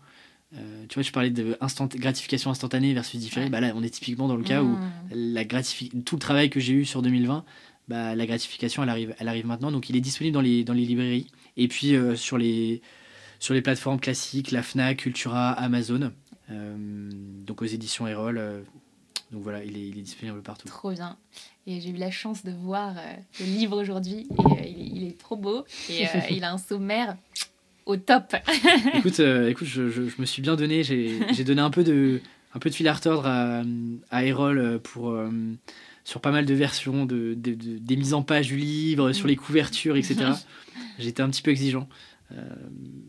Euh, 0.55 0.85
tu 0.87 0.93
vois, 0.95 1.03
je 1.03 1.11
parlais 1.11 1.29
de 1.29 1.57
instant, 1.59 1.87
gratification 1.93 2.51
instantanée 2.51 2.93
versus 2.93 3.19
différée. 3.19 3.45
Ouais. 3.45 3.51
Bah 3.51 3.59
là, 3.59 3.73
on 3.75 3.83
est 3.83 3.89
typiquement 3.89 4.27
dans 4.27 4.37
le 4.37 4.43
cas 4.43 4.63
où 4.63 4.67
Mhm. 4.77 4.89
la 5.11 5.43
tout 6.05 6.15
le 6.15 6.19
travail 6.19 6.49
que 6.49 6.59
j'ai 6.59 6.73
eu 6.73 6.85
sur 6.85 7.01
2020, 7.01 7.43
bah, 7.89 8.15
la 8.15 8.25
gratification, 8.25 8.83
elle 8.83 8.89
arrive, 8.89 9.15
elle 9.19 9.27
arrive 9.27 9.45
maintenant. 9.45 9.71
Donc, 9.71 9.89
il 9.89 9.95
est 9.95 10.01
disponible 10.01 10.33
dans 10.33 10.41
les, 10.41 10.63
dans 10.63 10.73
les 10.73 10.85
librairies. 10.85 11.27
Et 11.57 11.67
puis, 11.67 11.95
euh, 11.95 12.15
sur, 12.15 12.37
les, 12.37 12.81
sur 13.39 13.53
les 13.53 13.61
plateformes 13.61 13.99
classiques, 13.99 14.51
la 14.51 14.61
FNAC, 14.63 14.97
Cultura, 14.97 15.51
Amazon. 15.51 16.11
Euh, 16.49 17.09
donc, 17.45 17.61
aux 17.61 17.65
éditions 17.65 18.07
Erol. 18.07 18.37
Donc, 19.31 19.43
voilà, 19.43 19.63
il 19.63 19.75
est, 19.77 19.87
il 19.89 19.97
est 19.97 20.01
disponible 20.03 20.41
partout. 20.41 20.67
Trop 20.67 20.91
bien. 20.91 21.17
Et 21.65 21.81
j'ai 21.81 21.89
eu 21.89 21.97
la 21.97 22.11
chance 22.11 22.45
de 22.45 22.51
voir 22.51 22.95
euh, 22.97 23.01
le 23.41 23.45
livre 23.45 23.79
aujourd'hui. 23.81 24.25
Et 24.31 24.41
euh, 24.41 24.65
il, 24.65 24.81
est, 24.81 24.89
il 24.95 25.03
est 25.09 25.17
trop 25.17 25.35
beau. 25.35 25.65
Et 25.89 26.05
euh, 26.07 26.09
il 26.31 26.43
a 26.43 26.51
un 26.53 26.57
sommaire 26.57 27.17
au 27.85 27.97
top. 27.97 28.35
écoute, 28.93 29.19
écoute 29.19 29.67
je, 29.67 29.89
je- 29.89 30.07
je 30.09 30.15
me 30.21 30.25
suis 30.25 30.41
bien 30.41 30.55
donné. 30.55 30.83
J'ai 30.83 31.43
donné 31.43 31.61
un 31.61 31.69
peu 31.69 31.83
de, 31.83 32.21
un 32.53 32.59
peu 32.59 32.69
de 32.69 32.75
fil 32.75 32.87
à 32.87 32.93
retordre 32.93 33.27
à, 33.27 33.63
à 34.11 34.23
Erol 34.23 34.79
pour, 34.81 35.13
sur 36.05 36.21
pas 36.21 36.31
mal 36.31 36.45
de 36.45 36.53
versions, 36.53 37.05
de, 37.05 37.33
de- 37.33 37.53
de- 37.53 37.77
des 37.79 37.97
mises 37.97 38.13
en 38.13 38.21
page 38.23 38.47
du 38.47 38.55
livre, 38.57 39.11
sur 39.11 39.27
les 39.27 39.35
couvertures, 39.35 39.97
etc. 39.97 40.15
J'étais 40.99 41.21
un 41.21 41.29
petit 41.29 41.41
peu 41.41 41.51
exigeant. 41.51 41.87
Euh, 42.31 42.41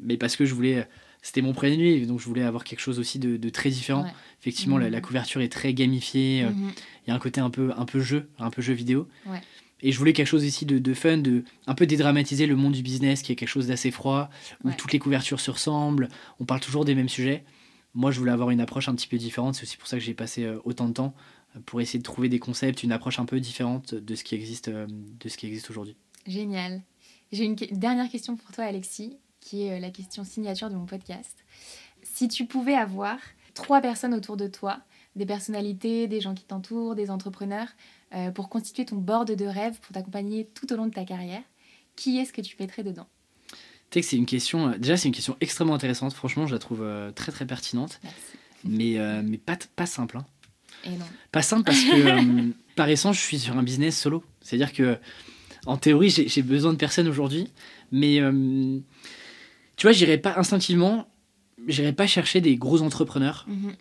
mais 0.03 0.17
parce 0.17 0.35
que 0.37 0.45
je 0.45 0.55
voulais. 0.55 0.87
C'était 1.23 1.43
mon 1.43 1.53
premier 1.53 1.77
livre, 1.77 2.07
donc 2.07 2.21
je 2.21 2.27
voulais 2.27 2.43
avoir 2.45 2.65
quelque 2.65 2.81
chose 2.81 2.99
aussi 2.99 3.19
de, 3.19 3.37
de 3.37 3.49
très 3.49 3.71
différent. 3.71 4.05
Ouais. 4.05 4.13
Effectivement, 4.41 4.79
la, 4.79 4.87
Mhm. 4.87 4.93
la 4.93 5.01
couverture 5.01 5.41
est 5.41 5.49
très 5.49 5.75
gamifiée. 5.75 6.45
euh, 6.45 6.51
Mhm. 6.51 6.71
Il 7.07 7.11
y 7.11 7.13
a 7.13 7.15
un 7.15 7.19
côté 7.19 7.41
un 7.41 7.51
peu, 7.51 7.73
un 7.77 7.85
peu 7.85 8.01
jeu, 8.01 8.29
un 8.39 8.51
peu 8.51 8.63
jeu 8.63 8.73
vidéo. 8.75 9.09
Ouais. 9.27 9.41
Et 9.81 9.93
je 9.93 9.99
voulais 9.99 10.13
quelque 10.13 10.27
chose 10.27 10.45
ici 10.45 10.65
de, 10.67 10.79
de 10.79 10.95
fun, 10.95 11.19
de 11.19 11.45
un 11.67 11.75
peu 11.75 11.87
dédramatiser 11.87 12.47
le 12.47 12.57
monde 12.57 12.73
du 12.73 12.83
business, 12.83 13.23
qui 13.23 13.33
est 13.33 13.37
quelque 13.37 13.49
chose 13.49 13.67
d'assez 13.69 13.91
froid, 13.91 14.29
où 14.65 14.69
Ouais. 14.69 14.75
toutes 14.77 14.93
les 14.93 14.99
couvertures 14.99 15.41
se 15.41 15.51
ressemblent, 15.51 16.09
on 16.41 16.45
parle 16.45 16.61
toujours 16.61 16.85
des 16.85 16.95
mêmes 16.95 17.09
sujets. 17.09 17.45
Moi, 17.95 18.11
je 18.13 18.19
voulais 18.19 18.33
avoir 18.33 18.51
une 18.51 18.61
approche 18.61 18.89
un 18.89 18.95
petit 18.95 19.09
peu 19.09 19.17
différente. 19.19 19.55
C'est 19.57 19.63
aussi 19.65 19.77
pour 19.77 19.89
ça 19.89 19.97
que 19.99 20.03
j'ai 20.05 20.15
passé 20.15 20.45
euh, 20.45 20.59
autant 20.65 20.89
de 20.89 20.93
temps 20.95 21.15
euh, 21.57 21.61
pour 21.67 21.81
essayer 21.81 21.99
de 21.99 22.05
trouver 22.05 22.29
des 22.29 22.39
concepts, 22.39 22.83
une 22.83 22.93
approche 22.93 23.19
un 23.19 23.25
peu 23.25 23.41
différente 23.41 23.95
de 23.95 24.15
ce 24.15 24.23
qui 24.25 24.35
existe, 24.35 24.69
de 24.71 25.29
ce 25.29 25.37
qui 25.37 25.47
existe 25.47 25.71
aujourd'hui. 25.71 25.97
Génial. 26.27 26.83
J'ai 27.33 27.45
une 27.45 27.55
dernière 27.55 28.09
question 28.11 28.37
pour 28.37 28.51
toi, 28.53 28.65
Alexis, 28.65 29.17
qui 29.41 29.65
est 29.67 29.77
euh, 29.77 29.81
la 29.81 29.91
question 29.91 30.25
signature 30.25 30.71
de 30.71 30.75
mon 30.77 30.87
podcast. 30.87 31.45
Si 32.03 32.29
tu 32.29 32.47
pouvais 32.47 32.75
avoir 32.75 33.19
trois 33.55 33.81
personnes 33.81 34.15
autour 34.15 34.37
de 34.37 34.47
toi, 34.47 34.79
des 35.17 35.27
personnalités, 35.27 36.07
des 36.07 36.21
gens 36.21 36.35
qui 36.35 36.45
t'entourent, 36.45 36.95
des 36.95 37.11
entrepreneurs, 37.11 37.69
euh, 38.15 38.31
pour 38.31 38.49
constituer 38.49 38.85
ton 38.85 38.97
board 38.97 39.31
de 39.33 39.45
rêve, 39.45 39.79
pour 39.81 39.93
t'accompagner 39.93 40.47
tout 40.55 40.73
au 40.73 40.77
long 40.77 40.87
de 40.87 40.93
ta 40.95 41.05
carrière, 41.05 41.43
qui 41.97 42.19
est-ce 42.19 42.33
que 42.33 42.41
tu 42.41 42.57
mettrais 42.61 42.85
dedans? 42.85 43.07
Tu 43.91 43.95
sais 43.95 44.01
que 44.03 44.07
c'est 44.07 44.17
une 44.17 44.27
question. 44.27 44.69
euh, 44.69 44.79
déjà, 44.79 44.97
c'est 44.97 45.09
une 45.09 45.15
question 45.15 45.37
extrêmement 45.41 45.75
intéressante. 45.75 46.13
Franchement, 46.13 46.47
je 46.47 46.53
la 46.53 46.59
trouve 46.59 46.83
euh, 46.83 47.11
très 47.11 47.33
très 47.33 47.47
pertinente, 47.47 48.01
Merci. 48.05 48.19
mais 48.65 49.23
mais 49.23 49.39
pas 49.39 49.57
pas 49.77 49.87
simple. 49.87 50.19
hein. 50.19 50.27
Et 50.85 50.91
non. 50.91 51.07
Pas 51.33 51.43
simple 51.43 51.65
parce 51.65 51.83
que 51.83 52.53
par 52.77 52.89
essence, 52.89 53.17
je 53.17 53.21
suis 53.23 53.39
sur 53.41 53.57
un 53.59 53.63
business 53.65 53.99
solo. 53.99 54.23
C'est-à-dire 54.41 54.73
que, 54.73 54.99
en 55.67 55.77
théorie, 55.77 56.11
j'ai 56.11 56.43
besoin 56.43 56.73
de 56.73 56.79
personne 56.79 57.09
aujourd'hui, 57.09 57.49
mais 57.91 58.21
tu 59.79 59.87
vois, 59.87 59.93
j'irai 59.93 60.19
pas 60.19 60.35
instinctivement, 60.37 61.09
j'irai 61.69 61.93
pas 61.93 62.07
chercher 62.07 62.41
des 62.41 62.57
gros 62.57 62.83
entrepreneurs. 62.83 63.47
Mhm. 63.49 63.73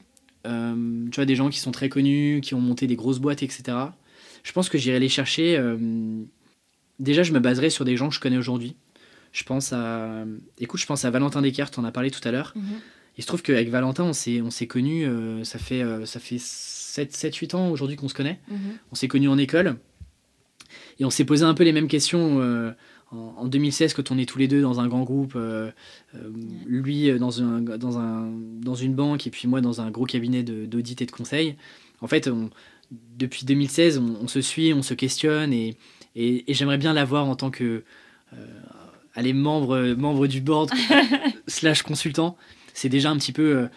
Euh, 0.45 1.05
tu 1.11 1.15
vois, 1.15 1.25
des 1.25 1.35
gens 1.35 1.49
qui 1.49 1.59
sont 1.59 1.71
très 1.71 1.89
connus, 1.89 2.39
qui 2.41 2.53
ont 2.53 2.61
monté 2.61 2.87
des 2.87 2.95
grosses 2.95 3.19
boîtes, 3.19 3.43
etc. 3.43 3.77
Je 4.43 4.51
pense 4.53 4.69
que 4.69 4.77
j'irai 4.77 4.99
les 4.99 5.09
chercher. 5.09 5.57
euh, 5.57 5.75
déjà, 6.99 7.23
je 7.23 7.33
me 7.33 7.39
baserai 7.39 7.71
sur 7.71 7.83
des 7.83 7.97
gens 7.97 8.09
que 8.09 8.15
je 8.15 8.19
connais 8.19 8.37
aujourd'hui. 8.37 8.75
Je 9.33 9.43
pense 9.43 9.73
à. 9.73 10.23
Écoute, 10.59 10.79
je 10.79 10.85
pense 10.85 11.03
à 11.03 11.09
Valentin 11.09 11.41
Descartes, 11.41 11.77
on 11.79 11.81
en 11.81 11.85
a 11.85 11.91
parlé 11.91 12.11
tout 12.11 12.25
à 12.25 12.31
l'heure. 12.31 12.53
Mhm. 12.55 12.79
Il 13.17 13.23
se 13.23 13.27
trouve 13.27 13.41
qu'avec 13.41 13.69
Valentin, 13.69 14.03
on 14.03 14.13
s'est, 14.13 14.41
on 14.41 14.51
s'est 14.51 14.67
connus, 14.67 15.07
euh, 15.07 15.43
ça 15.43 15.57
fait, 15.57 15.83
ça 16.05 16.19
fait 16.19 16.37
7-8 16.37 17.55
ans 17.55 17.69
aujourd'hui 17.71 17.95
qu'on 17.95 18.07
se 18.07 18.13
connaît. 18.13 18.39
Mhm. 18.49 18.77
On 18.91 18.95
s'est 18.95 19.07
connus 19.07 19.29
en 19.29 19.39
école. 19.39 19.77
Et 20.99 21.05
on 21.05 21.09
s'est 21.09 21.25
posé 21.25 21.43
un 21.43 21.55
peu 21.55 21.63
les 21.63 21.71
mêmes 21.71 21.87
questions 21.87 22.39
en, 23.11 23.33
en 23.37 23.47
2016 23.47 23.93
quand 23.93 24.11
on 24.11 24.17
est 24.17 24.25
tous 24.27 24.37
les 24.37 24.47
deux 24.47 24.61
dans 24.61 24.79
un 24.79 24.87
grand 24.87 25.03
groupe. 25.03 25.33
euh, 25.35 25.71
euh, 26.15 26.31
lui 26.65 27.09
euh, 27.09 27.19
dans, 27.19 27.41
un, 27.41 27.61
dans, 27.61 27.97
un, 27.97 28.29
dans 28.61 28.75
une 28.75 28.93
banque 28.95 29.27
et 29.27 29.29
puis 29.31 29.47
moi 29.47 29.61
dans 29.61 29.81
un 29.81 29.91
gros 29.91 30.05
cabinet 30.05 30.43
d'audit 30.43 31.01
et 31.01 31.05
de 31.05 31.11
conseil. 31.11 31.55
En 32.01 32.07
fait, 32.07 32.27
on- 32.27 32.49
depuis 33.17 33.45
2016, 33.45 33.97
on, 33.97 34.17
on 34.23 34.27
se 34.27 34.41
suit, 34.41 34.73
on 34.73 34.81
se 34.81 34.93
questionne 34.93 35.51
et, 35.53 35.75
et, 36.15 36.49
et 36.49 36.53
j'aimerais 36.53 36.77
bien 36.77 36.93
l'avoir 36.93 37.25
en 37.27 37.35
tant 37.35 37.51
que 37.51 37.83
allez, 39.13 39.33
membre, 39.33 39.95
membre 39.97 40.27
du 40.27 40.41
board 40.41 40.69
slash 41.47 41.81
consultant. 41.81 42.37
C'est 42.73 42.89
déjà 42.89 43.09
un 43.09 43.17
petit 43.17 43.31
peu... 43.33 43.67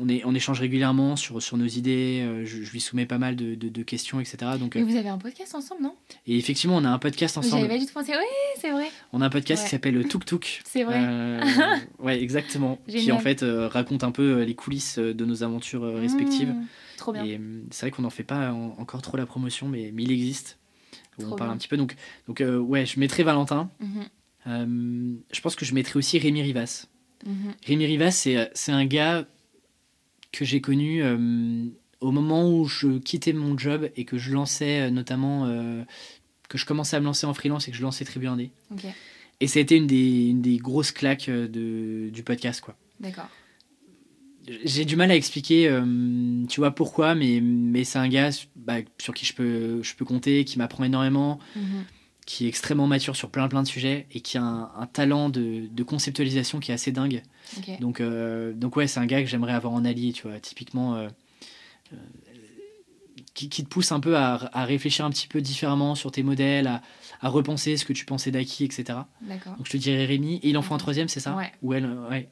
euh, 0.00 0.02
euh, 0.02 0.04
on, 0.04 0.08
est, 0.08 0.22
on 0.24 0.34
échange 0.34 0.60
régulièrement 0.60 1.16
sur, 1.16 1.42
sur 1.42 1.56
nos 1.56 1.66
idées, 1.66 2.22
euh, 2.22 2.44
je, 2.44 2.62
je 2.62 2.72
lui 2.72 2.80
soumets 2.80 3.06
pas 3.06 3.18
mal 3.18 3.36
de, 3.36 3.54
de- 3.54 3.68
de 3.68 3.82
questions, 3.82 4.20
etc. 4.20 4.38
Donc, 4.58 4.74
Mais 4.74 4.82
euh, 4.82 4.84
vous 4.84 4.96
avez 4.96 5.08
un 5.08 5.18
podcast 5.18 5.54
ensemble, 5.54 5.82
non? 5.82 5.94
et 6.26 6.36
effectivement, 6.38 6.76
on 6.76 6.84
a 6.84 6.90
un 6.90 6.98
podcast 6.98 7.34
J'avais 7.36 7.46
ensemble. 7.46 7.68
pas 7.68 7.78
du 7.78 7.86
tout 7.86 7.92
pensé. 7.92 8.12
Oui, 8.12 8.24
c'est 8.60 8.70
vrai. 8.70 8.86
On 9.12 9.20
a 9.20 9.26
un 9.26 9.30
podcast 9.30 9.62
Ouais. 9.62 9.66
qui 9.66 9.70
s'appelle 9.70 10.08
Tuk 10.08 10.24
Tuk. 10.24 10.60
C'est 10.64 10.84
vrai. 10.84 10.96
Euh, 10.98 11.40
ouais, 11.98 12.22
exactement. 12.22 12.78
qui 12.88 13.12
en 13.12 13.18
fait 13.18 13.42
euh, 13.42 13.68
raconte 13.68 14.04
un 14.04 14.12
peu 14.12 14.38
euh, 14.40 14.44
les 14.44 14.54
coulisses 14.54 14.98
euh, 14.98 15.12
de 15.14 15.24
nos 15.24 15.42
aventures 15.42 15.84
euh, 15.84 15.96
respectives. 16.00 16.48
Mmh, 16.50 16.66
trop 16.96 17.12
bien. 17.12 17.24
Et 17.24 17.36
euh, 17.38 17.62
c'est 17.70 17.86
vrai 17.86 17.90
qu'on 17.90 18.02
n'en 18.02 18.10
fait 18.10 18.24
pas 18.24 18.52
en- 18.52 18.74
encore 18.78 19.02
trop 19.02 19.16
la 19.16 19.26
promotion, 19.26 19.68
mais, 19.68 19.90
mais 19.94 20.02
il 20.04 20.12
existe. 20.12 20.58
Où 21.18 21.22
Trop 21.22 21.32
on 21.32 21.36
parle 21.36 21.50
bien. 21.50 21.54
un 21.54 21.58
petit 21.58 21.68
peu. 21.68 21.76
Donc, 21.76 21.96
donc 22.28 22.40
euh, 22.40 22.56
ouais, 22.58 22.86
je 22.86 22.98
mettrai 23.00 23.22
Valentin. 23.24 23.70
Euh, 24.46 25.14
je 25.32 25.40
pense 25.40 25.54
que 25.56 25.64
je 25.64 25.74
mettrai 25.74 25.98
aussi 25.98 26.18
Rémi 26.18 26.40
Rivas. 26.42 26.86
Mhm. 27.26 27.52
Rémi 27.66 27.84
Rivas, 27.86 28.24
euh, 28.28 28.46
c'est 28.54 28.72
un 28.72 28.86
gars 28.86 29.26
que 30.32 30.44
j'ai 30.44 30.60
connu 30.60 31.02
euh, 31.02 31.64
au 32.00 32.10
moment 32.12 32.48
où 32.52 32.66
je 32.66 32.98
quittais 32.98 33.32
mon 33.32 33.56
job 33.58 33.90
et 33.96 34.04
que 34.04 34.16
je 34.18 34.32
lançais 34.32 34.82
euh, 34.82 34.90
notamment, 34.90 35.46
euh, 35.46 35.82
que 36.48 36.56
je 36.58 36.64
commençais 36.66 36.96
à 36.96 37.00
me 37.00 37.06
lancer 37.06 37.26
en 37.26 37.34
freelance 37.34 37.68
et 37.68 37.70
que 37.70 37.76
je 37.76 37.82
lançais 37.82 38.04
Tribu 38.04 38.26
Indé. 38.26 38.50
Ok, 38.70 38.84
Et 39.40 39.46
ça 39.46 39.58
a 39.58 39.62
été 39.62 39.76
une 39.76 39.86
des, 39.86 40.28
une 40.28 40.40
des 40.42 40.56
grosses 40.58 40.92
claques 40.92 41.28
de, 41.30 42.08
du 42.10 42.22
podcast, 42.22 42.60
quoi. 42.60 42.76
d'accord. 43.00 43.28
J'ai 44.64 44.84
du 44.86 44.96
mal 44.96 45.10
à 45.10 45.16
expliquer, 45.16 45.68
euh, 45.68 46.44
tu 46.48 46.60
vois, 46.60 46.70
pourquoi, 46.74 47.14
mais, 47.14 47.40
mais 47.42 47.84
c'est 47.84 47.98
un 47.98 48.08
gars 48.08 48.30
bah, 48.56 48.78
sur 48.98 49.14
qui 49.14 49.24
je 49.26 49.34
peux, 49.34 49.82
je 49.82 49.94
peux 49.94 50.04
compter, 50.04 50.44
qui 50.44 50.58
m'apprend 50.58 50.82
énormément, 50.84 51.38
Mhm. 51.54 51.84
Qui 52.30 52.44
est 52.44 52.48
extrêmement 52.48 52.86
mature 52.86 53.16
sur 53.16 53.28
plein 53.28 53.48
plein 53.48 53.64
de 53.64 53.66
sujets 53.66 54.06
et 54.12 54.20
qui 54.20 54.38
a 54.38 54.42
un, 54.44 54.86
talent 54.86 55.30
de, 55.30 55.82
conceptualisation 55.82 56.60
qui 56.60 56.70
est 56.70 56.74
assez 56.74 56.92
dingue. 56.92 57.24
Donc, 57.80 58.00
euh, 58.00 58.52
donc 58.52 58.76
ouais, 58.76 58.86
c'est 58.86 59.00
un 59.00 59.06
gars 59.06 59.20
que 59.20 59.28
j'aimerais 59.28 59.52
avoir 59.52 59.72
en 59.72 59.84
allié, 59.84 60.12
tu 60.12 60.28
vois. 60.28 60.38
Typiquement, 60.38 60.94
euh, 60.94 61.08
euh, 61.92 61.96
qui, 63.34 63.48
te 63.48 63.68
pousse 63.68 63.90
un 63.90 63.98
peu 63.98 64.16
à, 64.16 64.36
réfléchir 64.54 65.04
un 65.04 65.10
petit 65.10 65.26
peu 65.26 65.40
différemment 65.40 65.96
sur 65.96 66.12
tes 66.12 66.22
modèles, 66.22 66.68
à, 67.20 67.28
repenser 67.28 67.76
ce 67.76 67.84
que 67.84 67.92
tu 67.92 68.04
pensais 68.04 68.30
d'acquis, 68.30 68.62
etc. 68.62 69.00
Donc 69.26 69.64
je 69.66 69.72
te 69.72 69.76
dirais 69.76 70.04
Rémi. 70.04 70.36
Et 70.44 70.50
il 70.50 70.56
en 70.56 70.62
faut 70.62 70.74
un 70.74 70.78
troisième, 70.78 71.08
c'est 71.08 71.18
ça 71.18 71.34
Ouais. 71.34 71.50
Ou 71.62 71.74
elle, 71.74 71.90
ouais. 72.10 72.28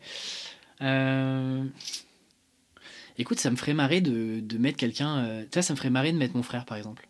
Écoute, 3.18 3.40
ça 3.40 3.50
me 3.50 3.56
ferait 3.56 3.74
marrer 3.74 4.00
de, 4.00 4.38
de 4.38 4.58
mettre 4.58 4.76
quelqu'un. 4.76 5.42
vois, 5.52 5.62
ça 5.62 5.72
me 5.72 5.76
ferait 5.76 5.90
marrer 5.90 6.12
de 6.12 6.18
mettre 6.18 6.36
mon 6.36 6.44
frère, 6.44 6.66
par 6.66 6.76
exemple. 6.76 7.08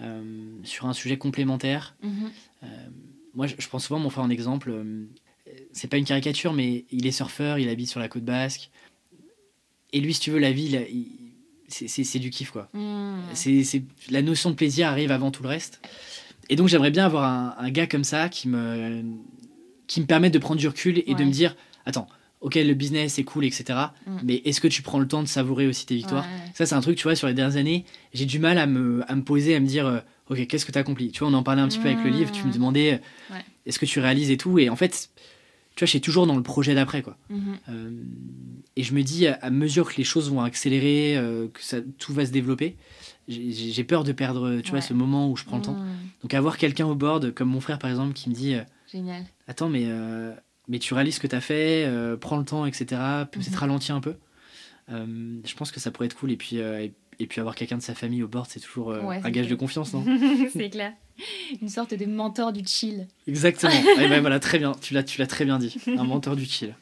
Euh, 0.00 0.22
sur 0.62 0.86
un 0.86 0.92
sujet 0.92 1.18
complémentaire. 1.18 1.96
Mhm. 2.02 2.30
Euh, 2.62 2.66
moi, 3.34 3.48
je, 3.48 3.68
prends 3.68 3.80
souvent 3.80 3.98
mon 3.98 4.10
frère 4.10 4.24
en 4.24 4.30
exemple. 4.30 4.70
Euh, 4.70 5.06
c'est 5.72 5.88
pas 5.88 5.96
une 5.96 6.04
caricature, 6.04 6.52
mais 6.52 6.84
il 6.92 7.06
est 7.06 7.12
surfeur, 7.12 7.58
il 7.58 7.68
habite 7.68 7.88
sur 7.88 7.98
la 7.98 8.08
côte 8.08 8.24
basque. 8.24 8.70
Et 9.92 10.00
lui, 10.00 10.14
si 10.14 10.20
tu 10.20 10.30
veux, 10.30 10.38
la 10.38 10.52
vie, 10.52 10.78
c'est 11.68 12.18
du 12.20 12.30
kiff, 12.30 12.52
quoi. 12.52 12.68
Mhm. 12.74 13.22
C'est 13.34 13.82
la 14.10 14.22
notion 14.22 14.50
de 14.50 14.54
plaisir 14.54 14.86
arrive 14.86 15.10
avant 15.10 15.32
tout 15.32 15.42
le 15.42 15.48
reste. 15.48 15.80
Et 16.48 16.54
donc, 16.54 16.68
j'aimerais 16.68 16.92
bien 16.92 17.04
avoir 17.04 17.58
un, 17.58 17.70
gars 17.70 17.88
comme 17.88 18.04
ça 18.04 18.28
qui 18.28 18.48
me, 18.48 19.02
qui 19.88 20.00
me 20.00 20.06
permette 20.06 20.32
de 20.32 20.38
prendre 20.38 20.60
du 20.60 20.68
recul 20.68 21.02
et 21.06 21.14
de 21.14 21.24
me 21.24 21.32
dire 21.32 21.56
Attends, 21.86 22.06
ok, 22.40 22.54
le 22.56 22.74
business 22.74 23.18
est 23.18 23.24
cool, 23.24 23.44
etc. 23.44 23.78
Mm. 24.06 24.16
Mais 24.24 24.34
est-ce 24.44 24.60
que 24.60 24.68
tu 24.68 24.82
prends 24.82 24.98
le 24.98 25.08
temps 25.08 25.22
de 25.22 25.28
savourer 25.28 25.66
aussi 25.66 25.86
tes 25.86 25.96
victoires 25.96 26.26
Ça, 26.54 26.66
c'est 26.66 26.74
un 26.74 26.80
truc, 26.80 26.96
tu 26.96 27.04
vois, 27.04 27.16
sur 27.16 27.26
les 27.26 27.34
dernières 27.34 27.56
années, 27.56 27.84
j'ai 28.12 28.26
du 28.26 28.38
mal 28.38 28.58
à 28.58 28.66
me, 28.66 29.04
à 29.10 29.14
me 29.14 29.22
poser, 29.22 29.54
à 29.54 29.60
me 29.60 29.66
dire, 29.66 29.86
euh, 29.86 29.98
ok, 30.30 30.46
qu'est-ce 30.46 30.64
que 30.64 30.72
tu 30.72 30.78
as 30.78 30.82
accompli 30.82 31.10
Tu 31.10 31.20
vois, 31.20 31.28
on 31.28 31.34
en 31.34 31.42
parlait 31.42 31.62
un 31.62 31.68
petit 31.68 31.78
peu 31.78 31.88
avec 31.88 32.02
le 32.04 32.10
livre, 32.10 32.30
tu 32.30 32.44
me 32.44 32.50
mm. 32.50 32.52
demandais, 32.52 32.94
euh, 33.32 33.36
est-ce 33.66 33.78
que 33.78 33.86
tu 33.86 34.00
réalises 34.00 34.30
et 34.30 34.36
tout? 34.36 34.58
Et 34.58 34.68
en 34.68 34.76
fait, 34.76 35.10
tu 35.74 35.80
vois, 35.80 35.86
je 35.86 35.90
suis 35.90 36.00
toujours 36.00 36.26
dans 36.26 36.36
le 36.36 36.42
projet 36.42 36.74
d'après, 36.74 37.02
quoi. 37.02 37.16
Mm-hmm. 37.30 37.38
Euh, 37.70 37.90
et 38.76 38.82
je 38.82 38.94
me 38.94 39.02
dis, 39.02 39.26
à, 39.26 39.50
mesure 39.50 39.92
que 39.92 39.96
les 39.96 40.04
choses 40.04 40.30
vont 40.30 40.42
accélérer, 40.42 41.20
que 41.52 41.62
ça, 41.62 41.78
tout 41.98 42.12
va 42.12 42.24
se 42.24 42.30
développer, 42.30 42.76
j'ai 43.26 43.84
peur 43.84 44.04
de 44.04 44.12
perdre, 44.12 44.60
tu 44.60 44.70
vois, 44.70 44.80
ce 44.80 44.94
moment 44.94 45.28
où 45.28 45.36
je 45.36 45.44
prends 45.44 45.56
le 45.56 45.64
temps. 45.64 45.74
Mm. 45.74 45.96
Donc, 46.22 46.34
avoir 46.34 46.56
quelqu'un 46.58 46.86
au 46.86 46.94
board, 46.94 47.34
comme 47.34 47.48
mon 47.48 47.60
frère, 47.60 47.80
par 47.80 47.90
exemple, 47.90 48.12
qui 48.12 48.30
me 48.30 48.34
dit, 48.34 48.54
Génial. 48.92 49.24
attends, 49.48 49.68
mais 49.68 49.88
mais 50.68 50.78
tu 50.78 50.94
réalises 50.94 51.16
ce 51.16 51.20
que 51.20 51.26
tu 51.26 51.36
as 51.36 51.40
fait, 51.40 51.84
euh, 51.86 52.16
prends 52.16 52.36
le 52.36 52.44
temps, 52.44 52.66
etc. 52.66 52.86
Peut-être 53.30 53.50
mhm. 53.50 53.58
ralentir 53.58 53.94
un 53.94 54.00
peu. 54.00 54.14
Euh, 54.90 55.40
je 55.44 55.54
pense 55.54 55.70
que 55.70 55.80
ça 55.80 55.90
pourrait 55.90 56.06
être 56.06 56.16
cool. 56.16 56.30
Et 56.30 56.36
puis, 56.36 56.60
euh, 56.60 56.86
et, 57.18 57.26
puis 57.26 57.40
avoir 57.40 57.54
quelqu'un 57.54 57.78
de 57.78 57.82
sa 57.82 57.94
famille 57.94 58.22
au 58.22 58.28
bord, 58.28 58.46
c'est 58.48 58.60
toujours 58.60 58.92
un 58.92 59.30
gage 59.30 59.48
de 59.48 59.54
confiance, 59.54 59.92
non? 59.92 60.04
C'est 60.52 60.70
clair. 60.70 60.92
Une 61.60 61.68
sorte 61.68 61.94
de 61.94 62.06
mentor 62.06 62.52
du 62.52 62.64
chill. 62.64 63.08
Exactement. 63.26 63.72
Eh 64.00 64.08
ben, 64.08 64.20
voilà, 64.20 64.38
très 64.38 64.58
bien. 64.58 64.72
Tu 64.80 64.94
l'as, 64.94 65.02
tu 65.02 65.18
l'as 65.18 65.26
très 65.26 65.44
bien 65.44 65.58
dit. 65.58 65.74
Un 65.86 66.04
mentor 66.04 66.36
du 66.36 66.44
chill. 66.44 66.74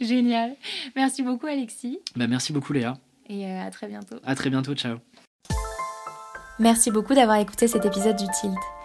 Génial. 0.00 0.54
Merci 0.94 1.22
beaucoup, 1.22 1.46
Alexis. 1.46 1.98
Bah, 2.14 2.26
merci 2.28 2.52
beaucoup, 2.52 2.72
Léa. 2.72 2.94
Et 3.28 3.50
à 3.50 3.70
très 3.70 3.88
bientôt. 3.88 4.16
À 4.24 4.34
très 4.34 4.50
bientôt. 4.50 4.74
Ciao. 4.74 4.98
Merci 6.58 6.90
beaucoup 6.90 7.14
d'avoir 7.14 7.38
écouté 7.38 7.66
cet 7.66 7.84
épisode 7.84 8.16
du 8.16 8.26
Tilt. 8.40 8.81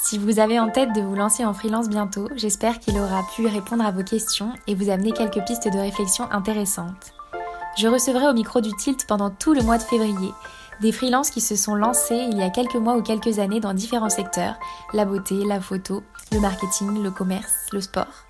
Si 0.00 0.16
vous 0.16 0.38
avez 0.38 0.58
en 0.58 0.70
tête 0.70 0.94
de 0.94 1.00
vous 1.00 1.14
lancer 1.14 1.44
en 1.44 1.52
freelance 1.52 1.88
bientôt, 1.88 2.28
j'espère 2.36 2.78
qu'il 2.78 2.98
aura 2.98 3.22
pu 3.34 3.46
répondre 3.46 3.84
à 3.84 3.90
vos 3.90 4.04
questions 4.04 4.52
et 4.66 4.74
vous 4.74 4.90
amener 4.90 5.12
quelques 5.12 5.44
pistes 5.44 5.68
de 5.70 5.78
réflexion 5.78 6.30
intéressantes. 6.30 7.12
Je 7.76 7.88
recevrai 7.88 8.26
au 8.28 8.32
micro 8.32 8.60
du 8.60 8.74
Tilt 8.76 9.06
pendant 9.06 9.30
tout 9.30 9.54
le 9.54 9.62
mois 9.62 9.78
de 9.78 9.82
février 9.82 10.32
des 10.80 10.92
freelances 10.92 11.30
qui 11.30 11.40
se 11.40 11.56
sont 11.56 11.74
lancés 11.74 12.28
il 12.30 12.38
y 12.38 12.42
a 12.42 12.50
quelques 12.50 12.76
mois 12.76 12.96
ou 12.96 13.02
quelques 13.02 13.38
années 13.38 13.60
dans 13.60 13.74
différents 13.74 14.08
secteurs, 14.08 14.54
la 14.92 15.04
beauté, 15.04 15.44
la 15.44 15.60
photo, 15.60 16.02
le 16.32 16.40
marketing, 16.40 17.02
le 17.02 17.10
commerce, 17.10 17.66
le 17.72 17.80
sport. 17.80 18.26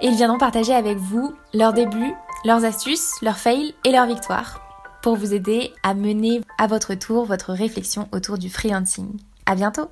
Et 0.00 0.08
ils 0.08 0.16
viendront 0.16 0.38
partager 0.38 0.74
avec 0.74 0.98
vous 0.98 1.34
leurs 1.52 1.72
débuts, 1.72 2.14
leurs 2.44 2.64
astuces, 2.64 3.10
leurs 3.22 3.38
fails 3.38 3.74
et 3.84 3.92
leurs 3.92 4.06
victoires 4.06 4.60
pour 5.02 5.16
vous 5.16 5.34
aider 5.34 5.72
à 5.82 5.94
mener 5.94 6.40
à 6.58 6.66
votre 6.66 6.94
tour 6.94 7.26
votre 7.26 7.52
réflexion 7.52 8.08
autour 8.12 8.38
du 8.38 8.48
freelancing. 8.48 9.18
À 9.46 9.54
bientôt! 9.54 9.90